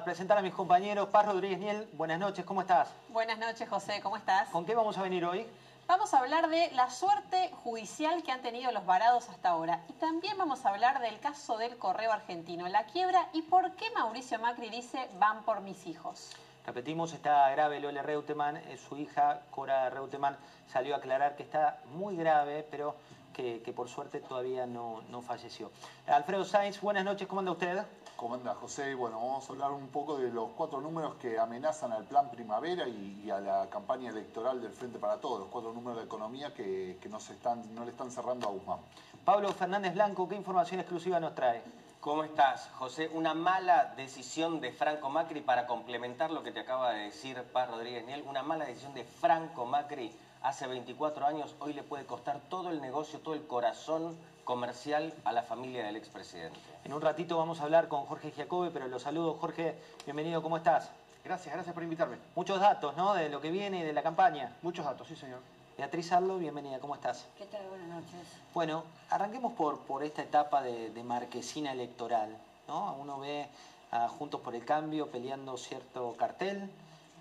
A 0.00 0.04
presentar 0.04 0.38
a 0.38 0.42
mis 0.42 0.54
compañeros. 0.54 1.10
Paz 1.10 1.26
Rodríguez 1.26 1.58
Niel, 1.58 1.86
buenas 1.92 2.18
noches, 2.18 2.42
¿cómo 2.46 2.62
estás? 2.62 2.88
Buenas 3.10 3.38
noches, 3.38 3.68
José, 3.68 4.00
¿cómo 4.02 4.16
estás? 4.16 4.48
¿Con 4.48 4.64
qué 4.64 4.74
vamos 4.74 4.96
a 4.96 5.02
venir 5.02 5.26
hoy? 5.26 5.46
Vamos 5.86 6.14
a 6.14 6.20
hablar 6.20 6.48
de 6.48 6.70
la 6.72 6.88
suerte 6.88 7.50
judicial 7.62 8.22
que 8.22 8.32
han 8.32 8.40
tenido 8.40 8.72
los 8.72 8.86
varados 8.86 9.28
hasta 9.28 9.50
ahora. 9.50 9.82
Y 9.90 9.92
también 9.94 10.38
vamos 10.38 10.64
a 10.64 10.70
hablar 10.70 11.02
del 11.02 11.20
caso 11.20 11.58
del 11.58 11.76
correo 11.76 12.12
argentino, 12.12 12.66
la 12.68 12.84
quiebra 12.84 13.28
y 13.34 13.42
por 13.42 13.72
qué 13.72 13.90
Mauricio 13.90 14.38
Macri 14.38 14.70
dice 14.70 15.06
van 15.18 15.42
por 15.42 15.60
mis 15.60 15.86
hijos. 15.86 16.30
Repetimos, 16.64 17.12
está 17.12 17.50
grave 17.50 17.78
Lola 17.78 18.00
Reutemann, 18.00 18.56
eh, 18.56 18.78
su 18.78 18.96
hija 18.96 19.42
Cora 19.50 19.90
Reutemann 19.90 20.38
salió 20.66 20.94
a 20.94 20.98
aclarar 20.98 21.36
que 21.36 21.42
está 21.42 21.80
muy 21.92 22.16
grave, 22.16 22.66
pero 22.70 22.96
que, 23.34 23.60
que 23.62 23.72
por 23.74 23.90
suerte 23.90 24.20
todavía 24.20 24.64
no, 24.64 25.02
no 25.10 25.20
falleció. 25.20 25.70
Alfredo 26.06 26.46
Sainz, 26.46 26.80
buenas 26.80 27.04
noches, 27.04 27.28
¿cómo 27.28 27.40
anda 27.40 27.52
usted? 27.52 27.84
¿Cómo 28.20 28.34
anda 28.34 28.54
José? 28.54 28.94
Bueno, 28.94 29.16
vamos 29.16 29.48
a 29.48 29.52
hablar 29.54 29.70
un 29.70 29.88
poco 29.88 30.18
de 30.18 30.30
los 30.30 30.50
cuatro 30.50 30.82
números 30.82 31.14
que 31.14 31.38
amenazan 31.38 31.90
al 31.90 32.04
plan 32.04 32.30
primavera 32.30 32.86
y, 32.86 33.22
y 33.24 33.30
a 33.30 33.40
la 33.40 33.70
campaña 33.70 34.10
electoral 34.10 34.60
del 34.60 34.72
Frente 34.72 34.98
para 34.98 35.16
Todos, 35.16 35.40
los 35.40 35.48
cuatro 35.48 35.72
números 35.72 36.00
de 36.00 36.04
economía 36.04 36.52
que, 36.52 36.98
que 37.00 37.08
no, 37.08 37.18
se 37.18 37.32
están, 37.32 37.74
no 37.74 37.82
le 37.82 37.92
están 37.92 38.10
cerrando 38.10 38.46
a 38.46 38.50
Guzmán. 38.50 38.80
Pablo 39.24 39.48
Fernández 39.52 39.94
Blanco, 39.94 40.28
¿qué 40.28 40.36
información 40.36 40.80
exclusiva 40.80 41.18
nos 41.18 41.34
trae? 41.34 41.62
¿Cómo 42.00 42.22
estás, 42.22 42.68
José? 42.74 43.10
Una 43.14 43.32
mala 43.32 43.94
decisión 43.96 44.60
de 44.60 44.70
Franco 44.70 45.08
Macri 45.08 45.40
para 45.40 45.66
complementar 45.66 46.30
lo 46.30 46.42
que 46.42 46.52
te 46.52 46.60
acaba 46.60 46.92
de 46.92 47.04
decir 47.04 47.42
Paz 47.54 47.70
Rodríguez 47.70 48.04
Niel. 48.04 48.22
Una 48.28 48.42
mala 48.42 48.66
decisión 48.66 48.92
de 48.92 49.04
Franco 49.04 49.64
Macri 49.64 50.14
hace 50.42 50.66
24 50.66 51.24
años, 51.24 51.54
hoy 51.58 51.72
le 51.72 51.82
puede 51.82 52.04
costar 52.04 52.38
todo 52.50 52.68
el 52.68 52.82
negocio, 52.82 53.20
todo 53.20 53.32
el 53.32 53.46
corazón 53.46 54.14
comercial 54.50 55.14
a 55.22 55.30
la 55.30 55.44
familia 55.44 55.84
del 55.84 55.94
expresidente. 55.94 56.58
En 56.84 56.92
un 56.92 57.00
ratito 57.00 57.38
vamos 57.38 57.60
a 57.60 57.62
hablar 57.62 57.86
con 57.86 58.04
Jorge 58.06 58.32
Giacobbe, 58.32 58.72
pero 58.72 58.88
lo 58.88 58.98
saludo. 58.98 59.34
Jorge, 59.34 59.76
bienvenido, 60.06 60.42
¿cómo 60.42 60.56
estás? 60.56 60.90
Gracias, 61.24 61.54
gracias 61.54 61.72
por 61.72 61.84
invitarme. 61.84 62.16
Muchos 62.34 62.58
datos, 62.58 62.96
¿no? 62.96 63.14
De 63.14 63.28
lo 63.28 63.40
que 63.40 63.52
viene 63.52 63.78
y 63.78 63.82
de 63.84 63.92
la 63.92 64.02
campaña. 64.02 64.56
Muchos 64.62 64.84
datos, 64.84 65.06
sí, 65.06 65.14
señor. 65.14 65.38
Beatriz 65.78 66.10
Arlo, 66.10 66.36
bienvenida, 66.38 66.80
¿cómo 66.80 66.96
estás? 66.96 67.26
¿Qué 67.38 67.44
tal? 67.44 67.64
Buenas 67.68 67.86
noches. 67.90 68.26
Bueno, 68.52 68.82
arranquemos 69.10 69.52
por, 69.52 69.78
por 69.82 70.02
esta 70.02 70.22
etapa 70.22 70.62
de, 70.62 70.90
de 70.90 71.04
marquesina 71.04 71.70
electoral, 71.70 72.36
¿no? 72.66 72.96
Uno 73.00 73.20
ve 73.20 73.46
a 73.92 74.08
Juntos 74.08 74.40
por 74.40 74.56
el 74.56 74.64
Cambio 74.64 75.12
peleando 75.12 75.56
cierto 75.58 76.16
cartel, 76.18 76.68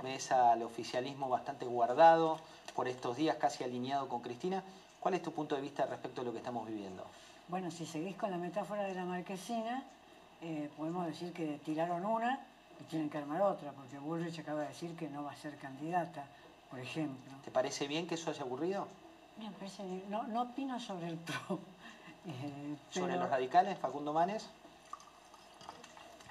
ves 0.02 0.32
al 0.32 0.64
oficialismo 0.64 1.30
bastante 1.30 1.68
guardado 1.68 2.40
por 2.74 2.88
estos 2.88 3.18
días, 3.18 3.36
casi 3.36 3.64
alineado 3.64 4.08
con 4.10 4.22
Cristina. 4.22 4.64
¿Cuál 5.00 5.14
es 5.14 5.22
tu 5.22 5.32
punto 5.32 5.56
de 5.56 5.62
vista 5.62 5.86
respecto 5.86 6.22
de 6.22 6.26
lo 6.26 6.32
que 6.32 6.40
estamos 6.40 6.68
viviendo? 6.68 7.06
Bueno, 7.48 7.72
si 7.72 7.86
seguís 7.86 8.16
con 8.18 8.32
la 8.32 8.38
metáfora 8.38 8.84
de 8.84 8.94
la 8.94 9.06
marquesina, 9.06 9.84
eh, 10.42 10.70
podemos 10.78 11.06
decir 11.06 11.34
que 11.34 11.60
tiraron 11.66 12.06
una 12.06 12.40
y 12.80 12.84
tienen 12.84 13.10
que 13.10 13.18
armar 13.18 13.42
otra, 13.42 13.72
porque 13.72 13.98
Bullrich 13.98 14.40
acaba 14.40 14.62
de 14.62 14.68
decir 14.68 14.96
que 14.96 15.10
no 15.10 15.24
va 15.24 15.32
a 15.32 15.36
ser 15.36 15.58
candidata, 15.58 16.26
por 16.70 16.80
ejemplo. 16.80 17.34
¿Te 17.44 17.52
parece 17.52 17.88
bien 17.88 18.08
que 18.08 18.16
eso 18.16 18.30
haya 18.30 18.44
ocurrido? 18.44 18.88
Me 19.38 19.50
parece 19.52 19.84
bien. 19.84 20.04
No, 20.10 20.24
no 20.24 20.44
opino 20.44 20.80
sobre 20.80 21.08
el 21.08 21.18
PRO. 21.18 21.60
eh, 22.28 22.76
¿Sobre 22.92 23.16
los 23.16 23.30
radicales, 23.30 23.78
Facundo 23.80 24.14
Manes? 24.14 24.50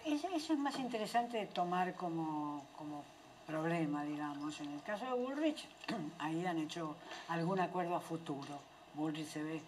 Eso, 0.05 0.28
eso 0.35 0.53
es 0.53 0.59
más 0.59 0.78
interesante 0.78 1.39
de 1.39 1.47
tomar 1.47 1.95
como, 1.95 2.62
como 2.77 3.03
problema, 3.49 4.05
digamos. 4.05 4.61
En 4.61 4.73
el 4.73 4.83
caso 4.83 5.07
de 5.07 5.12
Bullrich, 5.12 5.66
ahí 6.19 6.45
han 6.45 6.59
hecho 6.59 6.95
algún 7.29 7.59
acuerdo 7.59 7.97
a 7.97 8.01
futuro. 8.01 8.61
Bullrich 8.95 9.27
se 9.27 9.43
ve, 9.43 9.62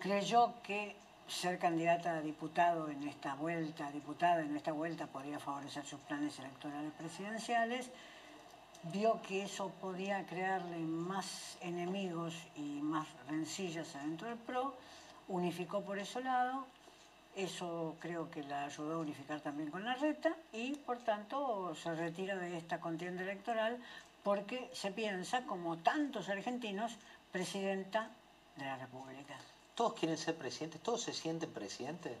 creyó 0.00 0.54
que 0.64 0.96
ser 1.28 1.58
candidata 1.60 2.16
a 2.16 2.20
diputado 2.20 2.90
en 2.90 3.06
esta 3.06 3.36
vuelta, 3.36 3.90
diputada 3.92 4.40
en 4.40 4.56
esta 4.56 4.72
vuelta, 4.72 5.06
podía 5.06 5.38
favorecer 5.38 5.86
sus 5.86 6.00
planes 6.00 6.36
electorales 6.40 6.92
presidenciales. 6.98 7.90
Vio 8.92 9.20
que 9.22 9.44
eso 9.44 9.70
podía 9.80 10.26
crearle 10.26 10.78
más 10.78 11.58
enemigos 11.60 12.34
y 12.56 12.80
más 12.82 13.06
rencillas 13.28 13.94
adentro 13.94 14.26
del 14.26 14.38
PRO, 14.38 14.74
unificó 15.28 15.82
por 15.82 15.98
ese 15.98 16.22
lado, 16.22 16.66
eso 17.44 17.96
creo 18.00 18.30
que 18.30 18.42
la 18.42 18.64
ayudó 18.64 18.94
a 18.94 18.98
unificar 18.98 19.40
también 19.40 19.70
con 19.70 19.84
la 19.84 19.94
reta 19.94 20.34
y 20.52 20.74
por 20.74 20.98
tanto 20.98 21.74
se 21.74 21.94
retira 21.94 22.36
de 22.36 22.56
esta 22.56 22.80
contienda 22.80 23.22
electoral 23.22 23.78
porque 24.22 24.70
se 24.72 24.90
piensa, 24.90 25.42
como 25.46 25.78
tantos 25.78 26.28
argentinos, 26.28 26.92
presidenta 27.32 28.10
de 28.56 28.64
la 28.64 28.76
República. 28.76 29.36
¿Todos 29.74 29.94
quieren 29.94 30.18
ser 30.18 30.36
presidentes? 30.36 30.82
¿Todos 30.82 31.02
se 31.02 31.12
sienten 31.12 31.50
presidentes? 31.50 32.12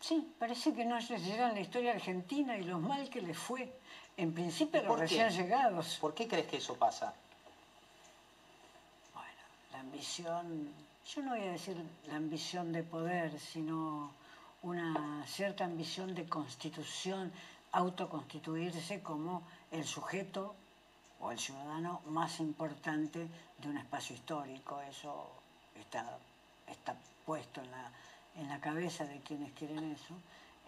Sí, 0.00 0.34
parece 0.38 0.74
que 0.74 0.84
no 0.84 0.98
leyeron 0.98 1.54
la 1.54 1.60
historia 1.60 1.92
argentina 1.92 2.58
y 2.58 2.64
lo 2.64 2.78
mal 2.78 3.08
que 3.08 3.22
les 3.22 3.38
fue. 3.38 3.72
En 4.16 4.34
principio 4.34 4.82
¿Y 4.82 4.84
los 4.84 4.96
qué? 4.96 5.00
recién 5.00 5.30
llegados. 5.30 5.96
¿Por 6.00 6.14
qué 6.14 6.28
crees 6.28 6.46
que 6.46 6.58
eso 6.58 6.74
pasa? 6.74 7.14
La 9.72 9.80
ambición, 9.80 10.68
yo 11.08 11.22
no 11.22 11.30
voy 11.30 11.40
a 11.48 11.52
decir 11.52 11.76
la 12.06 12.16
ambición 12.16 12.72
de 12.72 12.82
poder, 12.82 13.40
sino 13.40 14.12
una 14.64 15.22
cierta 15.26 15.64
ambición 15.64 16.14
de 16.14 16.26
constitución, 16.26 17.30
autoconstituirse 17.72 19.02
como 19.02 19.42
el 19.70 19.84
sujeto 19.84 20.54
o 21.20 21.30
el 21.30 21.38
ciudadano 21.38 22.00
más 22.06 22.40
importante 22.40 23.28
de 23.58 23.68
un 23.68 23.76
espacio 23.76 24.16
histórico. 24.16 24.80
Eso 24.80 25.30
está, 25.78 26.18
está 26.66 26.96
puesto 27.26 27.60
en 27.60 27.70
la, 27.70 27.90
en 28.36 28.48
la 28.48 28.58
cabeza 28.60 29.04
de 29.04 29.20
quienes 29.20 29.52
quieren 29.52 29.92
eso. 29.92 30.14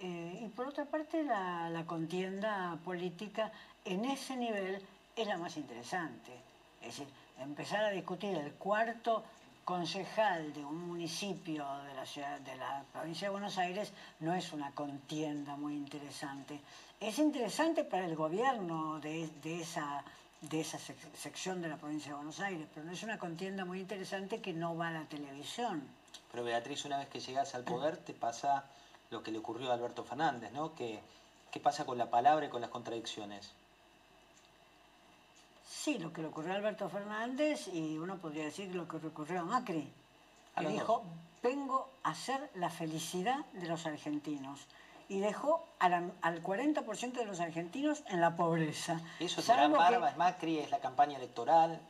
Eh, 0.00 0.42
y 0.44 0.48
por 0.48 0.68
otra 0.68 0.84
parte, 0.84 1.24
la, 1.24 1.70
la 1.70 1.86
contienda 1.86 2.78
política 2.84 3.50
en 3.86 4.04
ese 4.04 4.36
nivel 4.36 4.82
es 5.16 5.26
la 5.26 5.38
más 5.38 5.56
interesante. 5.56 6.32
Es 6.82 6.98
decir, 6.98 7.08
empezar 7.38 7.82
a 7.82 7.90
discutir 7.90 8.36
el 8.36 8.52
cuarto 8.52 9.24
concejal 9.66 10.52
de 10.52 10.64
un 10.64 10.86
municipio 10.86 11.66
de 11.88 11.94
la 11.94 12.06
ciudad 12.06 12.38
de 12.38 12.54
la 12.54 12.84
provincia 12.92 13.26
de 13.26 13.32
Buenos 13.32 13.58
Aires 13.58 13.92
no 14.20 14.32
es 14.32 14.52
una 14.52 14.70
contienda 14.70 15.56
muy 15.56 15.74
interesante. 15.74 16.60
Es 17.00 17.18
interesante 17.18 17.82
para 17.82 18.06
el 18.06 18.14
gobierno 18.14 19.00
de, 19.00 19.28
esa, 19.60 20.04
de 20.40 20.60
esa 20.60 20.78
sección 20.78 21.60
de 21.62 21.68
la 21.68 21.76
provincia 21.78 22.12
de 22.12 22.14
Buenos 22.14 22.38
Aires, 22.38 22.68
pero 22.72 22.86
no 22.86 22.92
es 22.92 23.02
una 23.02 23.18
contienda 23.18 23.64
muy 23.64 23.80
interesante 23.80 24.40
que 24.40 24.52
no 24.52 24.76
va 24.76 24.86
a 24.86 24.92
la 24.92 25.04
televisión. 25.06 25.82
Pero 26.30 26.44
Beatriz, 26.44 26.84
una 26.84 26.98
vez 26.98 27.08
que 27.08 27.18
llegas 27.18 27.56
al 27.56 27.64
poder, 27.64 27.96
te 27.96 28.14
pasa 28.14 28.66
lo 29.10 29.24
que 29.24 29.32
le 29.32 29.38
ocurrió 29.38 29.72
a 29.72 29.74
Alberto 29.74 30.04
Fernández, 30.04 30.52
¿no? 30.52 30.76
Que, 30.76 31.00
¿Qué 31.50 31.58
pasa 31.58 31.84
con 31.84 31.98
la 31.98 32.08
palabra 32.08 32.46
y 32.46 32.50
con 32.50 32.60
las 32.60 32.70
contradicciones? 32.70 33.50
Sí, 35.68 35.98
lo 35.98 36.12
que 36.12 36.22
le 36.22 36.28
ocurrió 36.28 36.52
a 36.52 36.56
Alberto 36.56 36.88
Fernández 36.88 37.68
y 37.72 37.98
uno 37.98 38.16
podría 38.18 38.44
decir 38.44 38.74
lo 38.74 38.86
que 38.86 38.98
le 38.98 39.08
ocurrió 39.08 39.40
a 39.40 39.44
Macri, 39.44 39.88
que 40.56 40.68
dijo, 40.68 41.02
vengo 41.42 41.88
a 42.04 42.14
ser 42.14 42.50
la 42.54 42.70
felicidad 42.70 43.44
de 43.52 43.66
los 43.66 43.84
argentinos. 43.86 44.60
Y 45.08 45.20
dejó 45.20 45.64
al, 45.78 46.12
40% 46.22 47.12
de 47.12 47.24
los 47.24 47.38
argentinos 47.38 48.02
en 48.08 48.20
la 48.20 48.36
pobreza. 48.36 49.00
¿Eso 49.20 49.40
es 49.40 49.46
gran 49.46 49.72
barba? 49.72 50.10
¿Es 50.10 50.16
Macri? 50.16 50.58
¿Es 50.58 50.70
la 50.70 50.80
campaña 50.80 51.16
electoral? 51.16 51.80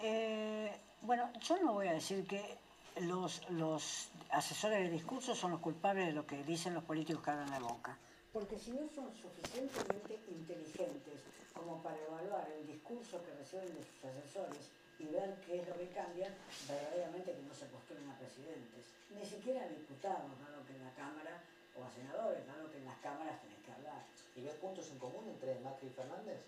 Eh, 0.00 0.76
bueno, 1.02 1.30
yo 1.40 1.58
no 1.58 1.74
voy 1.74 1.88
a 1.88 1.92
decir 1.92 2.26
que 2.26 2.58
los, 3.02 3.48
los 3.50 4.08
asesores 4.30 4.78
de 4.78 4.90
discurso 4.90 5.34
son 5.34 5.52
los 5.52 5.60
culpables 5.60 6.06
de 6.06 6.12
lo 6.12 6.26
que 6.26 6.42
dicen 6.42 6.74
los 6.74 6.84
políticos 6.84 7.22
que 7.22 7.30
abren 7.30 7.50
la 7.50 7.60
boca. 7.60 7.96
Porque 8.32 8.58
si 8.58 8.72
no 8.72 8.88
son 8.94 9.12
suficientemente 9.14 10.18
inteligentes 10.28 11.29
como 11.60 11.82
para 11.82 12.00
evaluar 12.00 12.48
el 12.56 12.66
discurso 12.66 13.20
que 13.22 13.36
reciben 13.36 13.68
de 13.76 13.84
sus 13.84 14.00
asesores 14.08 14.72
y 14.98 15.04
ver 15.12 15.36
qué 15.44 15.60
es 15.60 15.68
lo 15.68 15.76
que 15.76 15.88
cambian, 15.92 16.32
verdaderamente 16.66 17.36
que 17.36 17.42
no 17.44 17.52
se 17.52 17.66
postulen 17.66 18.08
a 18.08 18.16
presidentes, 18.16 18.88
ni 19.12 19.24
siquiera 19.24 19.64
a 19.64 19.68
diputados, 19.68 20.32
dado 20.40 20.64
que 20.64 20.72
en 20.72 20.84
la 20.84 20.92
Cámara, 20.96 21.44
o 21.76 21.84
a 21.84 21.90
senadores, 21.92 22.46
dado 22.46 22.70
que 22.72 22.78
en 22.78 22.84
las 22.84 22.98
cámaras 22.98 23.40
tenés 23.40 23.60
que 23.60 23.72
hablar. 23.72 24.04
¿Y 24.36 24.42
ves 24.42 24.56
puntos 24.56 24.88
en 24.88 24.98
común 24.98 25.28
entre 25.28 25.60
Macri 25.60 25.88
y 25.88 25.90
Fernández? 25.90 26.40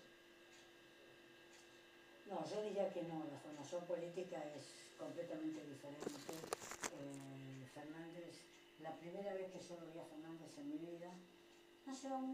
No, 2.29 2.45
yo 2.45 2.61
diría 2.61 2.89
que 2.89 3.03
no, 3.03 3.21
la 3.29 3.37
formación 3.37 3.85
política 3.85 4.41
es 4.57 4.65
completamente 4.97 5.61
diferente. 5.61 6.33
Eh, 6.33 7.65
Fernández, 7.73 8.33
la 8.81 8.93
primera 8.97 9.33
vez 9.33 9.51
que 9.51 9.61
yo 9.61 9.77
lo 9.77 9.85
vi 9.93 9.99
a 9.99 10.05
Fernández 10.05 10.49
en 10.57 10.69
mi 10.69 10.77
vida, 10.77 11.09
no 11.85 11.93
se 11.93 12.09
va 12.09 12.17
un 12.17 12.33